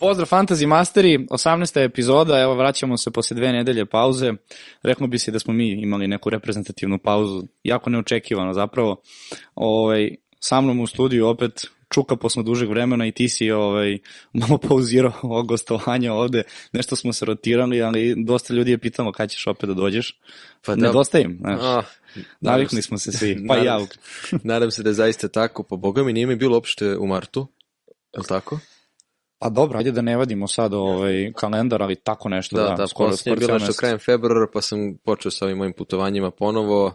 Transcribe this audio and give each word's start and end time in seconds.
Pozdrav 0.00 0.28
Fantasy 0.28 0.66
Masteri, 0.66 1.26
18. 1.30 1.84
epizoda, 1.84 2.40
evo 2.40 2.54
vraćamo 2.54 2.96
se 2.96 3.10
posle 3.10 3.34
dve 3.34 3.52
nedelje 3.52 3.86
pauze. 3.86 4.32
Rekao 4.82 5.06
bi 5.06 5.18
se 5.18 5.30
da 5.30 5.38
smo 5.38 5.54
mi 5.54 5.82
imali 5.82 6.08
neku 6.08 6.30
reprezentativnu 6.30 6.98
pauzu, 6.98 7.42
jako 7.64 7.90
neočekivano 7.90 8.52
zapravo. 8.52 9.02
Ovaj, 9.54 10.10
sa 10.40 10.60
mnom 10.60 10.80
u 10.80 10.86
studiju 10.86 11.26
opet 11.26 11.66
Čuka 11.94 12.16
posle 12.16 12.42
dužeg 12.42 12.68
vremena 12.68 13.06
i 13.06 13.12
ti 13.12 13.28
si 13.28 13.50
ovaj, 13.50 13.98
malo 14.32 14.58
pauzirao 14.58 15.12
ovo 15.22 15.42
gostovanje 15.42 16.10
ovde, 16.10 16.42
nešto 16.72 16.96
smo 16.96 17.12
se 17.12 17.24
rotirali, 17.24 17.82
ali 17.82 18.14
dosta 18.24 18.54
ljudi 18.54 18.70
je 18.70 18.78
pitalo 18.78 19.12
kada 19.12 19.28
ćeš 19.28 19.46
opet 19.46 19.68
da 19.68 19.74
dođeš. 19.74 20.20
Pa 20.66 20.74
da, 20.74 20.86
Nedostaje 20.86 21.24
im, 21.24 21.36
znaš. 21.40 21.60
Ah, 21.62 21.84
Navikli 22.40 22.82
smo 22.82 22.98
se 22.98 23.12
svi, 23.12 23.38
pa 23.48 23.58
i 23.58 23.64
ja. 23.64 23.80
Nadam 24.42 24.70
se 24.70 24.82
da 24.82 24.90
je 24.90 24.94
zaista 24.94 25.28
tako, 25.28 25.62
pa 25.62 25.76
boga 25.76 26.02
mi 26.02 26.12
nije 26.12 26.26
mi 26.26 26.36
bilo 26.36 26.56
uopšte 26.56 26.96
u 26.96 27.06
martu, 27.06 27.48
je 28.14 28.20
li 28.20 28.26
tako? 28.28 28.58
Pa 29.42 29.48
dobro, 29.48 29.78
ajde 29.78 29.92
da 29.92 30.02
ne 30.02 30.16
vadimo 30.16 30.48
sad 30.48 30.74
ovaj 30.74 31.32
kalendar, 31.36 31.82
ali 31.82 31.96
tako 31.96 32.28
nešto. 32.28 32.56
Da, 32.56 32.62
da, 32.62 32.74
da 32.74 32.86
skoro, 32.86 33.16
skoro 33.16 33.36
bilo 33.36 33.58
nešto 33.58 33.72
krajem 33.72 33.98
februara, 33.98 34.46
pa 34.52 34.60
sam 34.60 34.96
počeo 35.04 35.30
sa 35.30 35.44
ovim 35.44 35.58
mojim 35.58 35.72
putovanjima 35.72 36.30
ponovo, 36.30 36.92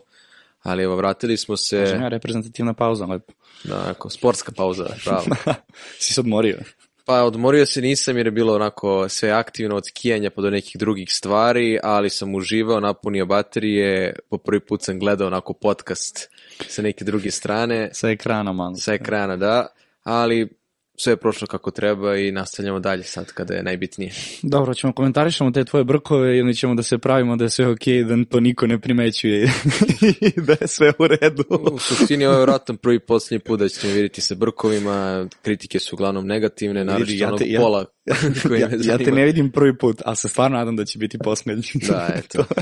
ali 0.64 0.84
evo, 0.84 0.96
vratili 0.96 1.38
smo 1.38 1.58
se... 1.58 1.78
Kažem 1.78 2.02
ja, 2.02 2.08
reprezentativna 2.08 2.74
pauza, 2.74 3.06
lepo. 3.06 3.34
Da, 3.64 3.84
ako, 3.90 4.10
sportska 4.10 4.52
pauza, 4.52 4.86
pravo. 5.06 5.24
si 6.00 6.14
se 6.14 6.22
odmorio? 6.22 6.58
Pa 7.06 7.24
odmorio 7.24 7.66
se 7.66 7.82
nisam 7.82 8.18
jer 8.18 8.28
je 8.28 8.32
bilo 8.32 8.56
onako 8.56 9.10
sve 9.10 9.32
aktivno 9.32 9.76
od 9.76 9.84
skijanja 9.88 10.30
pa 10.30 10.42
do 10.42 10.50
nekih 10.50 10.76
drugih 10.80 11.14
stvari, 11.14 11.80
ali 11.84 12.10
sam 12.10 12.36
uživao, 12.36 12.80
napunio 12.80 13.26
baterije, 13.26 14.16
po 14.30 14.38
prvi 14.38 14.60
put 14.60 14.84
sam 14.84 15.00
gledao 15.00 15.28
onako 15.28 15.54
podcast 15.54 16.30
sa 16.68 16.82
neke 16.82 17.06
druge 17.06 17.32
strane. 17.32 17.90
Sa 17.94 18.10
ekrana 18.10 18.54
malo. 18.54 18.76
Sa 18.76 18.94
ekrana, 18.94 19.38
da, 19.38 19.68
ali 20.04 20.50
sve 20.98 21.14
je 21.14 21.18
prošlo 21.18 21.48
kako 21.48 21.72
treba 21.72 22.18
i 22.18 22.32
nastavljamo 22.32 22.80
dalje 22.80 23.04
sad 23.04 23.32
kada 23.32 23.54
je 23.54 23.64
najbitnije. 23.64 24.12
Dobro, 24.42 24.74
ćemo 24.74 24.94
komentarišemo 24.94 25.52
te 25.52 25.66
tvoje 25.66 25.84
brkove 25.84 26.38
ili 26.38 26.56
ćemo 26.56 26.76
da 26.76 26.84
se 26.84 26.98
pravimo 26.98 27.36
da 27.36 27.44
je 27.44 27.50
sve 27.50 27.68
okej, 27.68 27.94
okay, 27.94 28.24
da 28.24 28.30
to 28.30 28.40
niko 28.40 28.68
ne 28.68 28.80
primećuje 28.80 29.52
i 30.22 30.42
da 30.42 30.56
je 30.62 30.68
sve 30.68 30.94
u 31.00 31.08
redu. 31.08 31.44
U 31.74 31.80
suštini 31.80 32.26
ovo 32.26 32.36
je 32.36 32.42
vratno 32.42 32.76
prvi 32.76 33.00
posljednji 33.00 33.40
put 33.40 33.60
da 33.60 33.70
ćete 33.70 33.88
vidjeti 33.88 34.22
sa 34.22 34.36
brkovima, 34.36 35.28
kritike 35.42 35.80
su 35.80 35.96
uglavnom 35.96 36.28
negativne, 36.28 36.86
naravno 36.86 37.06
ja 37.10 37.28
onog 37.28 37.42
ja, 37.46 37.60
pola 37.60 37.86
koji 38.48 38.60
ja, 38.60 38.70
ja 38.84 38.98
te 38.98 39.12
ne 39.12 39.26
vidim 39.26 39.52
prvi 39.52 39.78
put, 39.78 40.02
ali 40.06 40.16
se 40.16 40.30
stvarno 40.30 40.58
nadam 40.58 40.76
da 40.76 40.86
će 40.86 41.00
biti 41.00 41.18
posljednji. 41.18 41.64
da, 41.88 42.10
eto. 42.16 42.46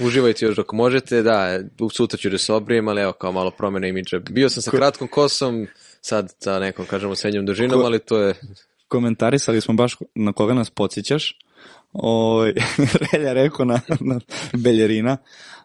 Uživajte 0.00 0.44
još 0.44 0.56
dok 0.56 0.72
možete, 0.72 1.22
da, 1.22 1.60
sutra 1.92 2.18
ću 2.18 2.30
da 2.30 2.38
se 2.38 2.52
obrijem, 2.52 2.88
ali 2.88 3.02
evo 3.02 3.12
kao 3.12 3.32
malo 3.32 3.50
promjena 3.50 3.86
imidža. 3.86 4.18
Bio 4.18 4.48
sam 4.48 4.62
sa 4.62 4.70
kratkom 4.70 5.08
kosom, 5.08 5.66
sad 6.00 6.34
sa 6.38 6.58
nekom, 6.58 6.86
kažemo, 6.86 7.14
srednjom 7.14 7.46
dužinom, 7.46 7.80
Ko, 7.80 7.86
ali 7.86 7.98
to 7.98 8.18
je... 8.18 8.34
Komentarisali 8.88 9.60
smo 9.60 9.74
baš 9.74 9.96
na 10.14 10.32
koga 10.32 10.54
nas 10.54 10.70
podsjećaš. 10.70 11.38
Ovaj, 11.92 12.52
Relja 13.12 13.32
rekao 13.32 13.64
na, 13.64 13.80
na 14.00 14.20
Beljerina, 14.52 15.16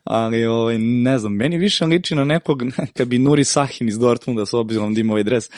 ali 0.04 0.46
ovaj, 0.46 0.78
ne 0.78 1.18
znam, 1.20 1.36
meni 1.36 1.58
više 1.58 1.86
liči 1.86 2.16
na 2.16 2.24
nekog, 2.24 2.64
kad 2.98 3.08
bi 3.08 3.20
Nuri 3.20 3.44
Sahin 3.44 3.88
iz 3.88 4.00
Dortmunda 4.00 4.46
s 4.46 4.54
obzirom 4.54 4.94
da 4.94 5.02
ima 5.02 5.14
ovaj 5.14 5.24
dres, 5.24 5.50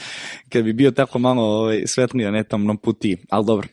kad 0.50 0.64
bi 0.64 0.73
bio 0.73 0.92
tako 0.92 1.20
malo 1.20 1.44
ovaj, 1.44 1.84
svetlija, 1.86 2.31
ne 2.31 2.44
tam 2.44 2.66
na 2.66 2.76
puti, 2.76 3.18
ali 3.30 3.46
dobro. 3.46 3.68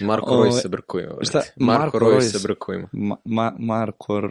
Marko 0.00 0.30
Roj 0.30 0.48
ovaj, 0.48 0.60
se 0.60 0.68
brkujemo. 0.68 1.16
Šta? 1.22 1.42
Marko, 1.56 1.82
Marko 1.82 1.98
Roj 1.98 2.20
se 2.20 2.38
brkujemo. 2.48 2.88
Ma, 2.92 3.16
ma, 3.24 3.52
Marko... 3.58 4.30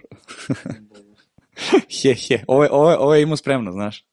he, 2.01 2.13
he, 2.27 2.43
ovo, 2.47 2.67
ovo, 2.71 2.95
ovo 2.99 3.15
je 3.15 3.21
imao 3.21 3.37
spremno, 3.37 3.71
znaš. 3.71 4.05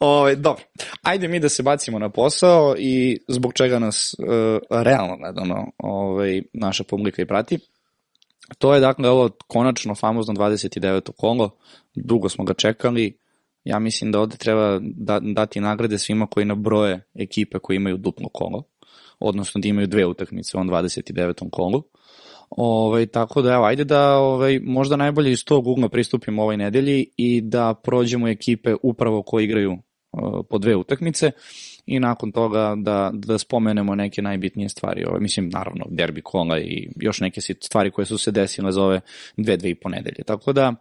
Ove, 0.00 0.18
ovaj, 0.18 0.36
dobro, 0.36 0.64
ajde 1.02 1.28
mi 1.28 1.40
da 1.40 1.48
se 1.48 1.62
bacimo 1.62 1.98
na 1.98 2.08
posao 2.08 2.74
i 2.78 3.18
zbog 3.28 3.52
čega 3.54 3.78
nas 3.78 4.14
uh, 4.18 4.82
realno 4.82 5.16
gledano 5.16 5.72
ovaj, 5.78 6.42
naša 6.52 6.84
publika 6.84 7.22
i 7.22 7.26
prati. 7.26 7.58
To 8.58 8.74
je 8.74 8.80
dakle 8.80 9.10
ovo 9.10 9.30
konačno 9.46 9.94
famozno 9.94 10.34
29. 10.34 11.10
kolo, 11.16 11.58
dugo 11.94 12.28
smo 12.28 12.44
ga 12.44 12.54
čekali, 12.54 13.18
ja 13.64 13.78
mislim 13.78 14.12
da 14.12 14.20
ovde 14.20 14.36
treba 14.36 14.78
da, 14.82 15.20
dati 15.22 15.60
nagrade 15.60 15.98
svima 15.98 16.26
koji 16.26 16.46
nabroje 16.46 17.04
ekipe 17.14 17.58
koji 17.58 17.76
imaju 17.76 17.96
duplo 17.96 18.28
kolo, 18.32 18.62
odnosno 19.18 19.60
da 19.60 19.68
imaju 19.68 19.86
dve 19.86 20.06
utakmice 20.06 20.58
on 20.58 20.68
29. 20.68 21.50
kolu. 21.50 21.82
Ovaj, 22.50 23.06
tako 23.06 23.42
da, 23.42 23.52
evo, 23.52 23.64
ajde 23.64 23.84
da 23.84 24.18
ovaj, 24.18 24.60
možda 24.62 24.96
najbolje 24.96 25.32
iz 25.32 25.44
tog 25.44 25.66
ugla 25.66 25.88
pristupimo 25.88 26.42
ovoj 26.42 26.56
nedelji 26.56 27.06
i 27.16 27.40
da 27.40 27.74
prođemo 27.74 28.28
ekipe 28.28 28.74
upravo 28.82 29.22
koje 29.22 29.44
igraju 29.44 29.72
uh, 29.72 30.44
po 30.50 30.58
dve 30.58 30.76
utakmice 30.76 31.30
i 31.86 32.00
nakon 32.00 32.32
toga 32.32 32.74
da, 32.76 33.10
da 33.14 33.38
spomenemo 33.38 33.94
neke 33.94 34.22
najbitnije 34.22 34.68
stvari. 34.68 35.04
Ovaj, 35.04 35.20
mislim, 35.20 35.48
naravno, 35.48 35.84
derbi 35.90 36.22
kola 36.22 36.58
i 36.58 36.88
još 36.96 37.20
neke 37.20 37.40
stvari 37.40 37.90
koje 37.90 38.06
su 38.06 38.18
se 38.18 38.30
desile 38.30 38.72
za 38.72 38.82
ove 38.82 39.00
dve, 39.36 39.56
dve 39.56 39.70
i 39.70 39.74
po 39.74 39.88
nedelje. 39.88 40.24
Tako 40.26 40.52
da, 40.52 40.74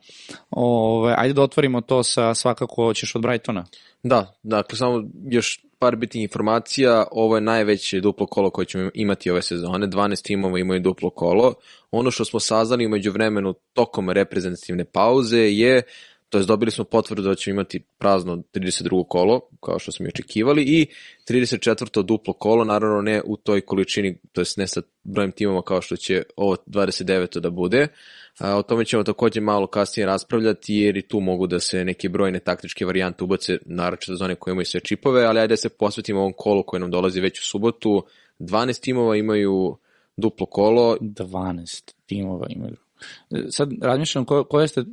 ovaj, 0.49 1.13
ajde 1.17 1.33
da 1.33 1.41
otvorimo 1.41 1.81
to 1.81 2.03
sa 2.03 2.33
svakako 2.33 2.93
ćeš 2.93 3.15
od 3.15 3.21
Brightona. 3.21 3.65
Da, 4.03 4.37
dakle, 4.43 4.77
samo 4.77 5.03
još 5.29 5.65
par 5.79 5.95
bitnih 5.95 6.23
informacija, 6.23 7.05
ovo 7.11 7.35
je 7.37 7.41
najveće 7.41 8.01
duplo 8.01 8.25
kolo 8.25 8.49
koje 8.49 8.65
ćemo 8.65 8.89
imati 8.93 9.31
ove 9.31 9.41
sezone, 9.41 9.87
12 9.87 10.23
timova 10.23 10.59
imaju 10.59 10.79
duplo 10.79 11.09
kolo. 11.09 11.53
Ono 11.91 12.11
što 12.11 12.25
smo 12.25 12.39
saznali 12.39 12.85
umeđu 12.85 13.11
vremenu 13.11 13.53
tokom 13.73 14.09
reprezentativne 14.09 14.85
pauze 14.85 15.39
je, 15.39 15.81
to 16.35 16.39
je 16.39 16.45
dobili 16.45 16.71
smo 16.71 16.83
potvrdu 16.83 17.21
da 17.21 17.35
ćemo 17.35 17.53
imati 17.53 17.79
prazno 17.79 18.43
32. 18.53 19.07
kolo, 19.07 19.41
kao 19.59 19.79
što 19.79 19.91
smo 19.91 20.05
i 20.05 20.09
očekivali, 20.09 20.63
i 20.63 20.87
34. 21.29 22.03
duplo 22.03 22.33
kolo, 22.33 22.63
naravno 22.63 23.01
ne 23.01 23.21
u 23.25 23.37
toj 23.37 23.61
količini, 23.61 24.17
to 24.31 24.41
je 24.41 24.45
ne 24.57 24.67
sa 24.67 24.81
brojem 25.03 25.31
timova 25.31 25.61
kao 25.61 25.81
što 25.81 25.95
će 25.95 26.23
ovo 26.35 26.55
29. 26.67 27.39
da 27.39 27.49
bude, 27.49 27.87
O 28.39 28.61
tome 28.61 28.85
ćemo 28.85 29.03
takođe 29.03 29.41
malo 29.41 29.67
kasnije 29.67 30.05
raspravljati 30.05 30.75
jer 30.75 30.97
i 30.97 31.07
tu 31.07 31.19
mogu 31.19 31.47
da 31.47 31.59
se 31.59 31.85
neke 31.85 32.09
brojne 32.09 32.39
taktičke 32.39 32.85
varijante 32.85 33.23
ubace, 33.23 33.57
naročito 33.65 34.15
za 34.15 34.25
one 34.25 34.35
koje 34.35 34.51
imaju 34.51 34.65
sve 34.65 34.79
čipove, 34.79 35.23
ali 35.23 35.39
ajde 35.39 35.51
da 35.51 35.57
se 35.57 35.69
posvetimo 35.69 36.19
ovom 36.19 36.33
kolu 36.37 36.63
koje 36.63 36.79
nam 36.79 36.91
dolazi 36.91 37.21
već 37.21 37.39
u 37.39 37.45
subotu. 37.45 38.05
12 38.39 38.81
timova 38.81 39.15
imaju 39.15 39.77
duplo 40.17 40.45
kolo. 40.45 40.97
12 41.01 41.93
timova 42.05 42.47
imaju. 42.49 42.75
Sad 43.49 43.69
razmišljam 43.81 44.25
ko, 44.25 44.61
jeste 44.61 44.83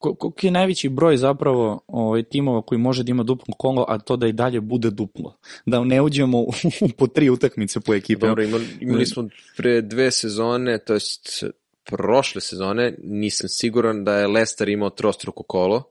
koliki 0.00 0.46
je 0.46 0.50
najveći 0.50 0.88
broj 0.88 1.16
zapravo 1.16 1.80
ovaj, 1.86 2.22
timova 2.22 2.62
koji 2.62 2.78
može 2.78 3.02
da 3.02 3.10
ima 3.10 3.22
duplo 3.22 3.54
kolo, 3.58 3.84
a 3.88 3.98
to 3.98 4.16
da 4.16 4.26
i 4.26 4.32
dalje 4.32 4.60
bude 4.60 4.90
duplo. 4.90 5.36
Da 5.66 5.84
ne 5.84 6.02
uđemo 6.02 6.40
u, 6.40 6.52
po 6.98 7.06
tri 7.06 7.30
utakmice 7.30 7.80
po 7.80 7.94
ekipi. 7.94 8.26
Dobro, 8.26 8.42
imali, 8.42 8.66
imali 8.80 9.06
smo 9.06 9.28
pre 9.56 9.82
dve 9.82 10.10
sezone, 10.10 10.78
to 10.78 10.94
jest 10.94 11.44
prošle 11.84 12.40
sezone 12.40 12.94
nisam 13.02 13.48
siguran 13.48 14.04
da 14.04 14.14
je 14.14 14.26
Leicester 14.26 14.68
imao 14.68 14.90
trostruko 14.90 15.42
kolo. 15.42 15.82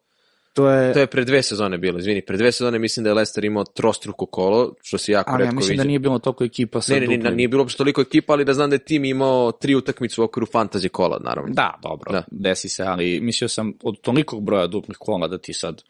To 0.54 0.70
je... 0.70 0.94
to 0.94 1.00
je 1.00 1.08
pre 1.08 1.26
dve 1.26 1.44
sezone 1.44 1.78
bilo, 1.78 2.00
izvini, 2.00 2.22
pre 2.22 2.38
dve 2.38 2.52
sezone 2.52 2.80
mislim 2.80 3.04
da 3.04 3.10
je 3.10 3.14
Leicester 3.14 3.46
imao 3.46 3.64
trostruko 3.64 4.26
kolo, 4.26 4.74
što 4.82 4.98
se 4.98 5.12
jako 5.12 5.32
redko 5.32 5.38
vidi. 5.38 5.48
Ali 5.48 5.54
ja 5.54 5.58
mislim 5.58 5.74
viđa. 5.74 5.84
da 5.84 5.88
nije 5.88 6.00
bilo 6.00 6.20
toliko 6.20 6.44
ekipa 6.44 6.82
sa 6.82 6.94
Ne, 6.94 7.00
ne, 7.00 7.18
ne, 7.18 7.32
nije 7.32 7.48
bilo 7.48 7.64
uopšte 7.64 7.78
toliko 7.78 8.02
ekipa, 8.02 8.34
ali 8.34 8.46
da 8.46 8.54
znam 8.54 8.70
da 8.70 8.76
je 8.76 8.80
tim 8.80 9.06
imao 9.06 9.52
tri 9.52 9.76
utakmice 9.76 10.22
u 10.22 10.24
okviru 10.24 10.48
fantasy 10.48 10.88
kola, 10.88 11.20
naravno. 11.24 11.54
Da, 11.54 11.80
dobro, 11.84 12.12
da. 12.12 12.24
desi 12.32 12.70
se, 12.70 12.84
ali 12.84 13.20
mislio 13.22 13.48
sam 13.48 13.74
od 13.84 14.02
tolikog 14.02 14.44
broja 14.44 14.68
duplih 14.68 14.98
kola 14.98 15.28
da 15.28 15.38
ti 15.38 15.54
sad 15.54 15.84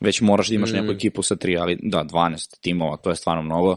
već 0.00 0.20
moraš 0.20 0.48
da 0.48 0.54
imaš 0.54 0.72
mm. 0.72 0.74
neku 0.74 0.92
ekipu 0.92 1.22
sa 1.22 1.36
tri, 1.36 1.56
ali 1.56 1.78
da, 1.82 2.04
12 2.04 2.60
timova, 2.60 2.96
to 2.96 3.10
je 3.10 3.16
stvarno 3.16 3.42
mnogo. 3.42 3.76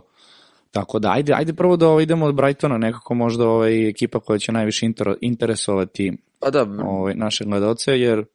Tako 0.71 1.00
da, 1.00 1.11
ajde, 1.11 1.33
ajde 1.33 1.53
prvo 1.53 1.77
da 1.77 1.88
ovaj, 1.88 2.03
idemo 2.03 2.25
od 2.25 2.35
Brightona, 2.35 2.77
nekako 2.77 3.13
možda 3.13 3.47
ovaj, 3.47 3.89
ekipa 3.89 4.19
koja 4.19 4.39
će 4.39 4.51
najviše 4.51 4.85
inter, 4.85 5.16
interesovati 5.21 6.17
pa 6.39 6.50
da. 6.50 6.67
ovaj, 6.85 7.16
naše 7.16 7.45
gledalce, 7.45 8.00
jer 8.00 8.25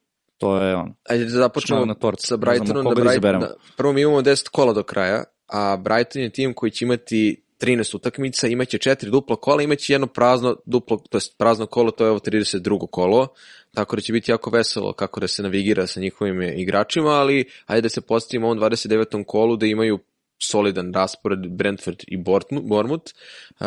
to 0.44 0.56
je 0.56 0.76
on. 0.76 0.94
Ajde 1.08 1.24
da 1.24 1.30
započnemo 1.30 1.84
na 1.84 1.94
tort. 1.94 2.20
sa 2.20 2.36
Brightonom. 2.36 2.84
Da, 2.84 2.94
da 2.94 3.00
Brighton, 3.00 3.41
da, 3.41 3.54
prvo 3.76 3.92
mi 3.92 4.00
imamo 4.00 4.22
10 4.22 4.48
kola 4.48 4.72
do 4.72 4.82
kraja, 4.82 5.24
a 5.46 5.76
Brighton 5.76 6.22
je 6.22 6.30
tim 6.30 6.54
koji 6.54 6.70
će 6.70 6.84
imati 6.84 7.44
13 7.60 7.96
utakmica, 7.96 8.48
imaće 8.48 8.78
četiri 8.78 9.10
dupla 9.10 9.36
kola, 9.36 9.62
imaće 9.62 9.92
jedno 9.92 10.06
prazno 10.06 10.56
duplo, 10.66 10.96
to 11.10 11.16
jest 11.16 11.38
prazno 11.38 11.66
kolo, 11.66 11.91
to 11.91 12.04
je 12.04 12.10
ovo 12.10 12.18
32. 12.18 12.86
kolo, 12.91 13.28
tako 13.74 13.96
da 13.96 14.02
će 14.02 14.12
biti 14.12 14.30
jako 14.30 14.50
veselo 14.50 14.92
kako 14.92 15.20
da 15.20 15.28
se 15.28 15.42
navigira 15.42 15.86
sa 15.86 16.00
njihovim 16.00 16.42
igračima, 16.42 17.10
ali 17.10 17.44
ajde 17.66 17.82
da 17.82 17.88
se 17.88 18.00
postavimo 18.00 18.46
ovom 18.46 18.58
29. 18.58 19.24
kolu 19.26 19.56
da 19.56 19.66
imaju 19.66 19.98
solidan 20.50 20.92
raspored 20.94 21.46
Brentford 21.48 22.04
i 22.06 22.16
Bournemouth. 22.16 23.12
Uh, 23.60 23.66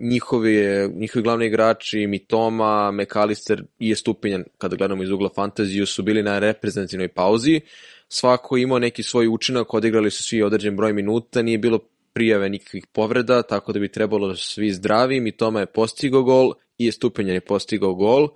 njihovi, 0.00 0.88
njihovi 0.94 1.22
glavni 1.22 1.46
igrači 1.46 2.06
Mitoma, 2.06 2.90
McAllister 2.90 3.62
i 3.78 3.88
je 3.88 3.96
stupinjan, 3.96 4.44
kada 4.58 4.76
gledamo 4.76 5.02
iz 5.02 5.10
ugla 5.10 5.28
fantaziju, 5.34 5.86
su 5.86 6.02
bili 6.02 6.22
na 6.22 6.38
reprezentativnoj 6.38 7.08
pauzi. 7.08 7.60
Svako 8.08 8.56
imao 8.56 8.78
neki 8.78 9.02
svoj 9.02 9.28
učinak, 9.28 9.74
odigrali 9.74 10.10
su 10.10 10.22
svi 10.22 10.42
određen 10.42 10.76
broj 10.76 10.92
minuta, 10.92 11.42
nije 11.42 11.58
bilo 11.58 11.78
prijave 12.12 12.48
nikakvih 12.48 12.86
povreda, 12.86 13.42
tako 13.42 13.72
da 13.72 13.78
bi 13.78 13.92
trebalo 13.92 14.28
da 14.28 14.36
svi 14.36 14.72
zdravi. 14.72 15.20
Mitoma 15.20 15.60
je 15.60 15.66
postigao 15.66 16.22
gol 16.22 16.52
i 16.78 16.86
je 16.86 16.92
stupinjan 16.92 17.34
je 17.34 17.40
postigao 17.40 17.94
gol. 17.94 18.28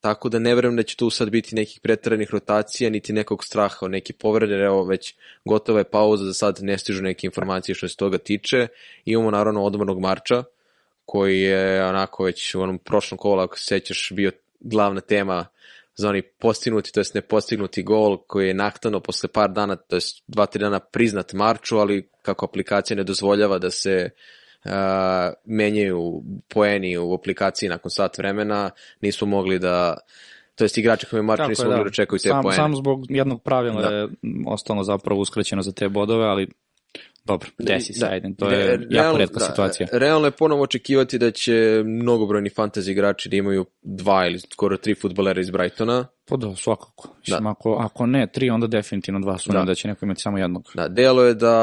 Tako 0.00 0.28
da 0.28 0.38
ne 0.38 0.54
verujem 0.54 0.76
da 0.76 0.82
će 0.82 0.96
tu 0.96 1.10
sad 1.10 1.30
biti 1.30 1.54
nekih 1.54 1.80
preteranih 1.80 2.30
rotacija, 2.30 2.90
niti 2.90 3.12
nekog 3.12 3.44
straha 3.44 3.78
od 3.80 3.90
neke 3.90 4.12
povrede, 4.12 4.54
evo 4.54 4.84
već 4.84 5.14
gotova 5.44 5.78
je 5.78 5.84
pauza, 5.84 6.24
za 6.24 6.34
sad 6.34 6.58
ne 6.62 6.78
stižu 6.78 7.02
neke 7.02 7.26
informacije 7.26 7.74
što 7.74 7.88
se 7.88 7.96
toga 7.96 8.18
tiče. 8.18 8.66
Imamo 9.04 9.30
naravno 9.30 9.62
odmornog 9.62 10.00
marča, 10.00 10.44
koji 11.04 11.40
je 11.40 11.84
onako 11.84 12.24
već 12.24 12.54
u 12.54 12.60
onom 12.60 12.78
prošlom 12.78 13.18
kolu, 13.18 13.40
ako 13.40 13.58
se 13.58 13.64
sećaš, 13.64 14.12
bio 14.14 14.30
glavna 14.60 15.00
tema 15.00 15.46
za 15.94 16.08
oni 16.08 16.22
postignuti, 16.22 16.92
to 16.92 17.00
jest 17.00 17.14
nepostignuti 17.14 17.82
gol 17.82 18.16
koji 18.26 18.48
je 18.48 18.54
naktano 18.54 19.00
posle 19.00 19.28
par 19.28 19.50
dana, 19.50 19.76
to 19.76 19.96
jest 19.96 20.22
dva, 20.26 20.46
tri 20.46 20.60
dana 20.60 20.80
priznat 20.80 21.32
Marču, 21.32 21.78
ali 21.78 22.08
kako 22.22 22.46
aplikacija 22.46 22.96
ne 22.96 23.04
dozvoljava 23.04 23.58
da 23.58 23.70
se 23.70 24.10
uh, 24.64 24.72
menjaju 25.44 26.22
poeni 26.48 26.98
u 26.98 27.14
aplikaciji 27.14 27.68
nakon 27.68 27.90
sat 27.90 28.18
vremena, 28.18 28.70
nismo 29.00 29.26
mogli 29.26 29.58
da 29.58 29.96
to 30.54 30.64
jest 30.64 30.78
igrači 30.78 31.06
koji 31.06 31.22
Tako 31.36 31.48
nisu 31.48 31.64
mogli 31.64 31.78
da. 31.78 31.84
da 31.84 31.90
čekaju 31.90 32.18
te 32.18 32.28
Sam, 32.28 32.42
poene. 32.42 32.56
sam 32.56 32.76
zbog 32.76 33.04
jednog 33.08 33.42
pravila 33.42 33.82
Da. 33.82 33.88
je 33.96 34.08
ostalo 34.46 34.84
zapravo 34.84 35.20
uskraćeno 35.20 35.62
za 35.62 35.72
te 35.72 35.88
bodove, 35.88 36.24
ali 36.26 36.48
dobro, 37.28 37.48
desi 37.58 37.92
se, 37.92 38.00
Da. 38.00 38.12
ajde, 38.12 38.28
to 38.38 38.50
je 38.50 38.70
jako 38.70 38.84
realno- 38.90 39.18
redka 39.18 39.38
da, 39.38 39.44
situacija. 39.44 39.88
Realno 39.92 40.26
je 40.26 40.30
ponovo 40.30 40.62
očekivati 40.62 41.18
da 41.18 41.30
će 41.30 41.54
mnogobrojni 41.84 42.50
fantasy 42.50 42.90
igrači 42.90 43.28
da 43.28 43.36
imaju 43.36 43.64
dva 43.82 44.26
ili 44.26 44.38
skoro 44.40 44.76
tri 44.76 44.94
futbolera 44.94 45.40
iz 45.40 45.50
Brightona. 45.50 46.06
Pa 46.28 46.36
da, 46.36 46.54
svakako. 46.56 47.14
Mislim, 47.18 47.44
Da. 47.44 47.50
ako, 47.50 47.72
ako 47.74 48.06
ne 48.06 48.26
tri, 48.26 48.50
onda 48.50 48.66
definitivno 48.66 49.20
dva 49.20 49.38
su 49.38 49.52
Da. 49.52 49.58
da. 49.58 49.64
da 49.64 49.74
će 49.74 49.88
neko 49.88 50.04
imati 50.04 50.20
samo 50.20 50.38
jednog. 50.38 50.70
Da, 50.74 50.88
delo 50.88 51.24
je 51.24 51.34
da 51.34 51.54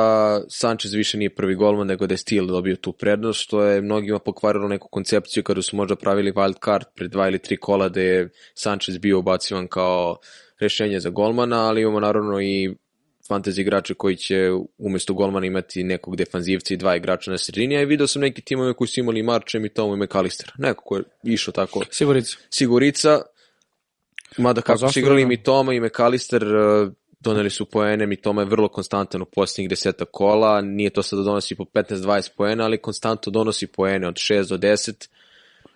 Sanchez 0.49 0.93
više 0.93 1.17
nije 1.17 1.35
prvi 1.35 1.55
golman, 1.55 1.87
nego 1.87 2.07
da 2.07 2.13
je 2.13 2.17
Steele 2.17 2.47
dobio 2.47 2.75
tu 2.75 2.91
prednost, 2.91 3.39
što 3.39 3.63
je 3.63 3.81
mnogima 3.81 4.19
pokvarilo 4.19 4.67
neku 4.67 4.87
koncepciju 4.87 5.43
kada 5.43 5.61
su 5.61 5.75
možda 5.75 5.95
pravili 5.95 6.31
wild 6.31 6.65
card 6.65 6.85
pre 6.95 7.07
dva 7.07 7.27
ili 7.27 7.39
tri 7.39 7.57
kola 7.57 7.89
da 7.89 8.01
je 8.01 8.29
Sanchez 8.53 8.97
bio 8.97 9.19
ubacivan 9.19 9.67
kao 9.67 10.17
rešenje 10.59 10.99
za 10.99 11.09
golmana, 11.09 11.67
ali 11.67 11.81
imamo 11.81 11.99
naravno 11.99 12.41
i 12.41 12.75
fantasy 13.29 13.61
igrače 13.61 13.93
koji 13.93 14.15
će 14.15 14.51
umesto 14.77 15.13
golmana 15.13 15.45
imati 15.45 15.83
nekog 15.83 16.15
defanzivca 16.15 16.73
i 16.73 16.77
dva 16.77 16.95
igrača 16.95 17.31
na 17.31 17.37
sredini, 17.37 17.77
a 17.77 17.81
i 17.81 17.85
video 17.85 18.07
sam 18.07 18.21
neki 18.21 18.41
timove 18.41 18.73
koji 18.73 18.87
su 18.87 18.99
imali 18.99 19.23
Marčem 19.23 19.65
i 19.65 19.69
Tomu 19.69 19.93
i 19.93 19.97
McAllister. 19.97 20.51
Neko 20.57 20.83
ko 20.83 20.97
je 20.97 21.03
išao 21.23 21.51
tako 21.51 21.81
Sigurica. 21.91 22.37
sigurica, 22.49 23.21
mada 24.37 24.61
kako 24.61 24.77
zašto 24.77 24.93
su 24.93 24.99
igrali 24.99 25.25
mi 25.25 25.43
Toma 25.43 25.73
i 25.73 25.79
McAllister, 25.79 26.43
uh, 26.43 26.91
doneli 27.19 27.49
su 27.49 27.65
poene, 27.65 28.07
mi 28.07 28.15
Toma 28.15 28.41
je 28.41 28.45
vrlo 28.45 28.67
konstantan 28.67 29.21
u 29.21 29.25
posljednjih 29.25 29.69
deseta 29.69 30.05
kola, 30.05 30.61
nije 30.61 30.89
to 30.89 31.03
sad 31.03 31.19
da 31.19 31.23
donosi 31.23 31.55
po 31.55 31.63
15-20 31.63 32.29
poena, 32.37 32.63
ali 32.63 32.81
konstantno 32.81 33.31
donosi 33.31 33.67
poene 33.67 34.07
od 34.07 34.15
6 34.15 34.49
do 34.49 34.57
10 34.57 35.09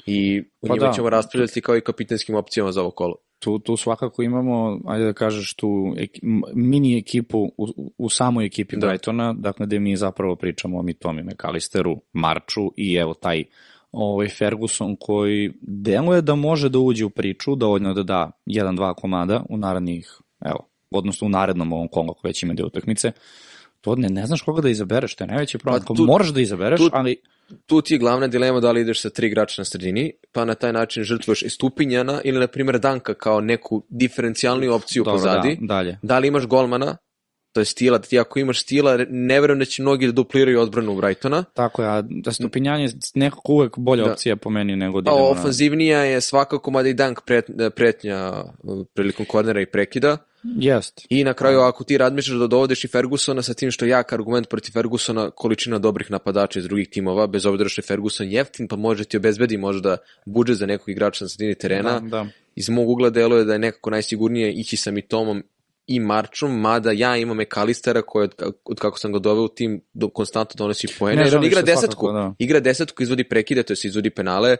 i 0.10 0.40
u 0.62 0.68
Pa 0.68 0.74
njima 0.74 0.88
da. 0.88 0.94
ćemo 0.94 1.10
raspravljati 1.10 1.62
kao 1.62 1.78
i 1.78 1.82
kapitenskim 1.82 2.36
opcijama 2.36 2.72
za 2.72 2.82
ovo 2.82 2.92
kolo. 2.92 3.16
Tu, 3.40 3.60
tu 3.60 3.78
svakako 3.78 4.24
imamo, 4.24 4.80
ajde 4.88 5.06
da 5.06 5.14
kažeš, 5.14 5.54
tu 5.54 5.94
eki, 5.98 6.20
m- 6.24 6.42
mini 6.54 6.98
ekipu 6.98 7.52
u, 7.58 7.68
u 7.98 8.10
samoj 8.10 8.46
ekipi 8.46 8.76
Da. 8.78 8.88
Brightona, 8.88 9.34
dakle 9.34 9.66
gde 9.66 9.80
mi 9.80 9.96
zapravo 9.96 10.36
pričamo 10.36 10.80
o 10.80 10.84
Mitomi 10.84 11.24
McAllisteru, 11.24 12.02
Marču 12.14 12.72
i 12.78 12.94
evo 12.94 13.14
taj 13.14 13.44
ovaj 13.92 14.28
Ferguson 14.30 14.96
koji 15.00 15.52
deluje 15.62 16.22
da 16.22 16.36
može 16.36 16.70
da 16.70 16.80
uđe 16.80 17.06
u 17.06 17.10
priču, 17.10 17.56
dovoljno 17.56 17.94
da 17.94 18.04
da 18.04 18.32
jedan, 18.46 18.76
dva 18.76 18.94
komada 18.94 19.44
u 19.50 19.58
narednih, 19.58 20.18
evo, 20.46 20.70
odnosno 20.92 21.28
u 21.28 21.30
narednom 21.30 21.74
ovom 21.74 21.88
kolu 21.88 22.12
ako 22.12 22.28
već 22.28 22.44
ima 22.44 22.54
deo 22.54 22.66
utakmice, 22.66 23.12
to 23.82 23.96
ne, 23.96 24.10
ne 24.10 24.26
znaš 24.26 24.42
koga 24.42 24.62
da 24.62 24.70
izabereš, 24.70 25.16
to 25.16 25.24
je 25.24 25.28
najveći 25.28 25.58
problem. 25.58 25.84
Pa 25.88 25.94
tu- 25.94 26.04
moraš 26.06 26.30
da 26.30 26.42
izabereš, 26.42 26.80
tu- 26.80 26.90
ali 26.94 27.16
Tu 27.66 27.81
ti 27.81 27.94
je 27.94 27.98
glavna 27.98 28.28
dilema 28.28 28.60
da 28.60 28.72
li 28.72 28.81
ideš 28.81 29.01
sa 29.01 29.10
tri 29.10 29.28
igrača 29.28 29.62
na 29.62 29.66
sredini, 29.66 30.13
pa 30.31 30.46
na 30.46 30.56
taj 30.56 30.74
način 30.74 31.04
žrtvuješ 31.04 31.42
i 31.42 31.50
Stupinjana 31.50 32.22
ili, 32.24 32.40
na 32.40 32.48
primjer, 32.48 32.80
Danka 32.80 33.13
kao 33.13 33.42
neku 33.42 33.86
diferencijalniju 33.90 34.74
opciju 34.74 35.04
dobro, 35.04 35.18
pozadi. 35.18 35.57
da, 35.62 35.66
dalje. 35.68 36.00
Da 36.01 36.19
li 36.19 36.28
imaš 36.28 36.46
golmana, 36.46 36.98
to 37.54 37.62
je 37.62 37.66
stila, 37.66 38.00
ti 38.00 38.19
ako 38.19 38.40
imaš 38.40 38.62
stila, 38.62 38.98
ne 39.10 39.42
verujem 39.42 39.60
da 39.60 39.66
će 39.66 39.81
mnogi 39.81 40.06
da 40.06 40.12
dupliraju 40.12 40.62
odbranu 40.62 40.96
Brightona. 40.96 41.44
Tako 41.44 41.81
je, 41.81 41.90
a 41.90 42.01
da 42.01 42.31
stupinjanje 42.31 42.84
je 42.84 42.92
nekako 43.16 43.54
uvek 43.54 43.78
bolja 43.78 44.04
Da. 44.04 44.12
opcija 44.12 44.36
po 44.36 44.50
meni 44.50 44.75
nego 44.75 45.01
da 45.01 45.12
Pa 45.12 45.16
idemo 45.16 45.34
na... 45.34 45.40
ofanzivnija 45.40 46.00
je 46.00 46.22
svakako, 46.22 46.72
mada 46.72 46.90
i 46.90 46.94
Dank 46.94 47.19
pret, 47.25 47.46
pretnja 47.75 48.44
uh, 48.63 48.86
prilikom 48.94 49.25
kornera 49.25 49.62
i 49.62 49.66
prekida. 49.66 50.18
Jest. 50.44 51.06
I 51.09 51.24
na 51.24 51.33
kraju, 51.33 51.59
ako 51.59 51.83
ti 51.83 51.97
razmišljaš 51.97 52.38
da 52.38 52.47
dovodiš 52.47 52.83
i 52.83 52.88
Fergusona 52.88 53.41
sa 53.41 53.53
tim 53.53 53.71
što 53.71 53.86
je 53.86 53.89
jak 53.89 54.13
argument 54.13 54.50
protiv 54.50 54.71
Fergusona, 54.71 55.30
količina 55.31 55.80
dobrih 55.80 56.12
napadača 56.12 56.59
iz 56.59 56.65
drugih 56.65 56.89
timova, 56.89 57.27
bez 57.27 57.45
obzira 57.45 57.69
što 57.69 57.80
je 57.80 57.86
Ferguson 57.86 58.27
jeftin, 58.27 58.68
pa 58.68 58.75
može 58.75 59.06
ti 59.06 59.18
obezbedi 59.18 59.57
možda 59.57 59.97
budžet 60.25 60.57
za 60.57 60.65
nekog 60.65 60.89
igrača 60.89 61.25
na 61.25 61.30
sredini 61.30 61.56
terena. 61.56 62.00
Da, 62.00 62.07
da. 62.09 62.27
Iz 62.56 62.69
mog 62.69 62.89
ugla 62.89 63.09
deluje 63.09 63.45
da 63.45 63.53
je 63.53 63.59
nekako 63.59 63.89
najsigurnije 63.89 64.53
ići 64.53 64.77
sa 64.77 64.91
Mitomom 64.91 65.44
i 65.88 66.00
Marčom, 66.00 66.59
mada 66.59 66.91
ja 66.91 67.18
imam 67.18 67.38
Mekalistera 67.38 68.01
koji 68.01 68.24
od, 68.24 68.33
od 68.65 68.80
kako 68.80 69.00
sam 69.00 69.13
ga 69.13 69.19
doveo 69.19 69.44
u 69.44 69.47
tim 69.47 69.81
do, 69.94 70.09
konstantno 70.09 70.57
donosi 70.57 70.88
poene, 71.00 71.21
Ne, 71.21 71.47
igra 71.47 71.59
se 71.59 71.65
desetku, 71.65 72.06
svakako, 72.06 72.12
da. 72.12 72.33
igra 72.39 72.59
desetku, 72.59 73.03
izvodi 73.03 73.24
prekide, 73.24 73.63
to 73.63 73.74
je 73.74 73.77
izvodi 73.83 74.09
penale, 74.09 74.57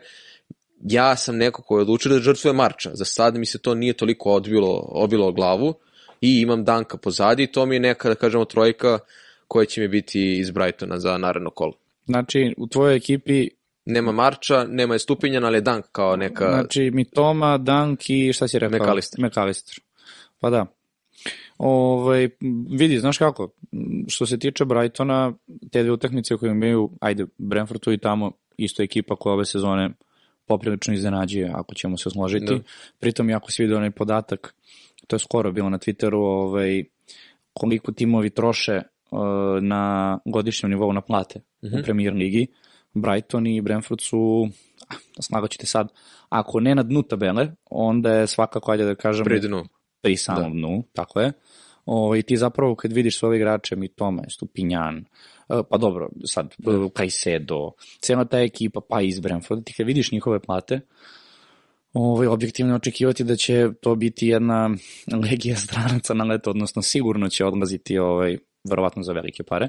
ja 0.84 1.16
sam 1.16 1.38
neko 1.38 1.62
ko 1.62 1.78
je 1.78 1.82
odlučio 1.82 2.12
da 2.12 2.20
žrtvuje 2.20 2.54
Marča. 2.54 2.92
Za 2.94 3.06
sad 3.06 3.36
mi 3.36 3.46
se 3.46 3.60
to 3.60 3.76
nije 3.76 3.94
toliko 3.94 4.32
odbilo, 4.32 4.88
obilo 4.92 5.32
glavu 5.32 5.74
i 6.22 6.42
imam 6.42 6.64
Danka 6.64 6.98
pozadi 6.98 7.44
i 7.44 7.52
to 7.52 7.66
mi 7.66 7.76
je 7.76 7.80
neka, 7.80 8.10
da 8.10 8.16
kažemo, 8.16 8.46
trojka 8.46 9.00
koja 9.48 9.66
će 9.66 9.82
mi 9.82 9.88
biti 9.88 10.40
iz 10.40 10.52
Brightona 10.52 11.00
za 11.00 11.18
naredno 11.18 11.50
kolo. 11.50 11.74
Znači, 12.06 12.54
u 12.58 12.68
tvojoj 12.68 12.96
ekipi, 12.96 13.50
Nema 13.86 14.12
Marča, 14.12 14.64
nema 14.64 14.96
je 14.96 15.00
Stupinjan, 15.00 15.46
ali 15.46 15.58
je 15.58 15.62
Dank 15.62 15.86
kao 15.92 16.16
neka... 16.16 16.50
znači 16.50 16.92
Mitoma, 16.94 17.58
Dank 17.58 18.10
i 18.10 18.34
šta 18.34 18.48
si 18.48 18.60
rekao? 18.60 18.80
McAllister. 18.80 19.26
McAllister. 19.26 19.80
Pa 20.40 20.50
da. 20.50 20.66
Ovaj, 21.58 22.30
vidi, 22.70 23.00
znaš 23.00 23.18
kako, 23.18 23.52
što 24.08 24.26
se 24.26 24.40
tiče 24.40 24.66
Brightona, 24.66 25.34
te 25.72 25.84
dve 25.84 25.92
utakmice 25.92 26.38
koje 26.38 26.52
imaju, 26.52 26.90
ajde, 27.02 27.26
Brentford 27.38 27.82
tu 27.82 27.92
i 27.92 27.98
tamo, 27.98 28.32
isto 28.58 28.84
ekipa 28.84 29.16
koja 29.16 29.34
ove 29.34 29.46
sezone 29.46 29.90
poprilično 30.50 30.94
iznenađuje, 30.94 31.52
ako 31.56 31.76
ćemo 31.76 31.98
se 31.98 32.10
složiti. 32.10 32.46
Da. 32.56 32.60
Pritom, 33.00 33.30
jako 33.30 33.52
si 33.52 33.62
vidio 33.64 33.78
onaj 33.78 33.92
podatak, 33.92 34.56
to 35.08 35.16
je 35.16 35.20
skoro 35.20 35.52
bilo 35.52 35.70
na 35.70 35.78
Twitteru, 35.78 36.18
ovaj, 36.18 36.84
koliko 37.54 37.92
timovi 37.92 38.30
troše 38.30 38.82
uh, 39.12 39.20
na 39.62 40.18
godišnjem 40.26 40.72
nivou 40.72 40.94
na 40.94 41.02
plate 41.02 41.42
u 41.62 41.84
Premier 41.84 42.14
ligi. 42.14 42.48
Brighton 42.94 43.48
i 43.48 43.62
Brentford 43.62 44.02
su, 44.02 44.48
ah, 44.90 44.96
slagaću 45.22 45.58
te 45.58 45.66
sad, 45.66 45.88
ako 46.30 46.60
ne 46.60 46.76
na 46.76 46.84
dnu 46.84 47.04
tabele, 47.04 47.48
onda 47.70 48.14
je 48.14 48.28
svakako, 48.28 48.72
ajde 48.72 48.86
da 48.86 48.96
kažem, 48.96 49.26
Pri 49.26 49.40
dnu. 49.40 49.64
pri 50.02 50.18
samom 50.18 50.54
dnu, 50.54 50.84
tako 50.94 51.20
je. 51.22 51.28
O, 51.28 51.34
I 52.18 52.24
ti 52.24 52.38
zapravo 52.38 52.76
kad 52.76 52.94
vidiš 52.94 53.20
sve 53.20 53.28
ove 53.28 53.38
igrače, 53.38 53.76
Mitoma, 53.76 54.24
Stupinjan, 54.30 54.98
e, 55.50 55.62
pa 55.70 55.78
dobro, 55.78 56.10
sad, 56.26 56.56
da. 56.58 56.90
Kajsedo, 56.94 57.72
cela 58.00 58.26
ta 58.26 58.40
ekipa, 58.40 58.82
pa 58.90 59.02
iz 59.02 59.20
Brentforda, 59.20 59.64
ti 59.64 59.74
kad 59.74 59.88
vidiš 59.88 60.12
njihove 60.12 60.40
plate, 60.40 60.82
ovaj, 61.94 62.28
objektivno 62.28 62.72
je 62.72 62.76
očekivati 62.76 63.24
da 63.24 63.36
će 63.36 63.70
to 63.82 63.96
biti 63.96 64.28
jedna 64.28 64.70
legija 65.24 65.56
stranaca 65.56 66.14
na 66.14 66.24
leto, 66.24 66.50
odnosno 66.50 66.82
sigurno 66.82 67.30
će 67.30 67.46
odlaziti 67.46 67.98
ovaj, 67.98 68.38
verovatno 68.70 69.04
za 69.04 69.14
velike 69.14 69.44
pare, 69.44 69.68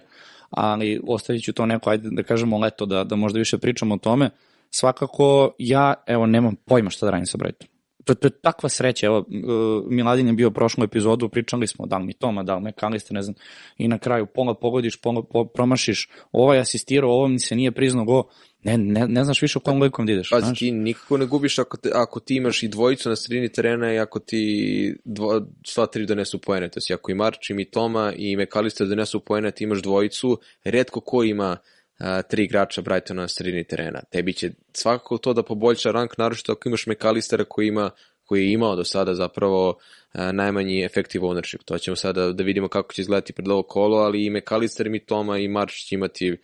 ali 0.50 1.00
ostavit 1.06 1.44
ću 1.44 1.52
to 1.52 1.66
neko, 1.66 1.90
ajde 1.90 2.08
da 2.12 2.22
kažemo 2.22 2.58
leto, 2.58 2.86
da, 2.86 3.04
da 3.04 3.16
možda 3.16 3.38
više 3.38 3.58
pričamo 3.58 3.94
o 3.94 3.98
tome. 3.98 4.30
Svakako, 4.70 5.54
ja, 5.58 5.94
evo, 6.06 6.26
nemam 6.26 6.54
pojma 6.64 6.90
šta 6.90 7.06
da 7.06 7.10
radim 7.10 7.26
sa 7.26 7.38
Brightonom. 7.38 7.79
To, 8.10 8.14
to 8.14 8.26
je 8.26 8.40
takva 8.40 8.68
sreća, 8.68 9.06
evo, 9.06 9.18
uh, 9.18 9.90
Miladin 9.90 10.26
je 10.26 10.32
bio 10.32 10.50
prošlu 10.50 10.84
epizodu, 10.84 11.28
pričali 11.28 11.66
smo 11.66 11.86
da 11.86 11.98
li 11.98 12.04
mi 12.04 12.12
Toma, 12.12 12.42
da 12.42 12.54
li 12.54 12.62
McAllister, 12.62 13.14
ne 13.14 13.22
znam, 13.22 13.34
i 13.78 13.88
na 13.88 13.98
kraju 13.98 14.26
pola 14.26 14.54
pogodiš, 14.54 15.00
pola 15.00 15.22
po, 15.22 15.44
promašiš, 15.44 16.08
ovaj 16.32 16.58
asistirao, 16.58 17.10
ovo 17.10 17.28
mi 17.28 17.38
se 17.38 17.56
nije 17.56 17.72
priznao 17.72 18.04
go, 18.04 18.24
ne, 18.62 18.78
ne, 18.78 19.08
ne 19.08 19.24
znaš 19.24 19.42
više 19.42 19.58
o 19.58 19.60
kom 19.60 19.82
likom 19.82 20.06
da 20.06 20.12
ideš. 20.12 20.30
Pazi, 20.30 20.46
znaš? 20.46 20.58
ti 20.58 20.70
nikako 20.70 21.16
ne 21.16 21.26
gubiš 21.26 21.58
ako, 21.58 21.76
te, 21.76 21.90
ako 21.94 22.20
ti 22.20 22.36
imaš 22.36 22.62
i 22.62 22.68
dvojicu 22.68 23.08
na 23.08 23.16
sredini 23.16 23.52
terena 23.52 23.94
i 23.94 23.98
ako 23.98 24.18
ti 24.18 24.94
dvo, 25.04 25.46
sva 25.66 25.86
tri 25.86 26.06
donesu 26.06 26.38
poene. 26.38 26.68
To 26.68 26.80
je 26.88 26.94
ako 26.94 27.10
i 27.10 27.14
Marč, 27.14 27.50
i 27.50 27.54
Mitoma 27.54 28.12
i 28.16 28.36
McAllister 28.36 28.86
donesu 28.86 29.20
poene, 29.20 29.50
ti 29.50 29.64
imaš 29.64 29.82
dvojicu, 29.82 30.38
redko 30.64 31.00
ko 31.00 31.24
ima 31.24 31.56
a, 32.00 32.22
tri 32.22 32.44
igrača 32.44 32.82
Brightona 32.82 33.22
na 33.22 33.28
sredini 33.28 33.64
terena. 33.64 34.00
Tebi 34.10 34.32
će 34.32 34.50
svakako 34.72 35.18
to 35.18 35.32
da 35.32 35.42
poboljša 35.42 35.90
rank, 35.90 36.18
naročito 36.18 36.52
ako 36.52 36.68
imaš 36.68 36.86
McAllistera 36.86 37.44
koji 37.44 37.66
ima 37.68 37.90
koji 38.24 38.44
je 38.44 38.52
imao 38.52 38.76
do 38.76 38.84
sada 38.84 39.14
zapravo 39.14 39.78
a, 40.12 40.32
najmanji 40.32 40.84
effective 40.84 41.26
ownership. 41.26 41.64
To 41.64 41.78
ćemo 41.78 41.96
sada 41.96 42.32
da 42.32 42.42
vidimo 42.44 42.68
kako 42.68 42.92
će 42.92 43.02
izgledati 43.02 43.32
pred 43.32 43.48
ovo 43.48 43.62
kolo, 43.62 43.98
ali 43.98 44.26
i 44.26 44.30
McAllister, 44.30 44.86
i 44.86 44.90
Mitoma 44.90 45.38
i 45.38 45.48
Marč 45.48 45.72
će 45.72 45.94
imati 45.94 46.36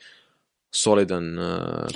solidan 0.71 1.39
uh, 1.39 1.47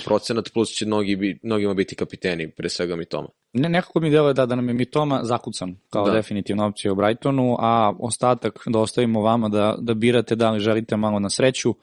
procenat, 0.05 0.49
plus 0.53 0.69
će 0.69 0.85
mnogi, 0.85 1.15
bi, 1.15 1.39
mnogima 1.43 1.73
biti 1.73 1.95
kapiteni, 1.95 2.51
pre 2.51 2.69
svega 2.69 2.95
Mitoma. 2.95 3.27
Ne, 3.53 3.69
nekako 3.69 3.99
mi 3.99 4.09
deluje 4.09 4.33
da, 4.33 4.45
da 4.45 4.55
nam 4.55 4.67
je 4.67 4.73
Mitoma 4.73 5.19
zakucan 5.23 5.75
kao 5.89 6.05
Da. 6.05 6.11
definitivna 6.11 6.65
opcija 6.65 6.91
u 6.91 6.95
Brightonu, 6.95 7.57
a 7.59 7.93
ostatak 7.99 8.63
da 8.65 8.79
ostavimo 8.79 9.21
vama 9.21 9.49
da, 9.49 9.75
da 9.79 9.93
birate 9.93 10.35
da 10.35 10.51
li 10.51 10.59
želite 10.59 10.97
malo 10.97 11.19
na 11.19 11.29
sreću 11.29 11.75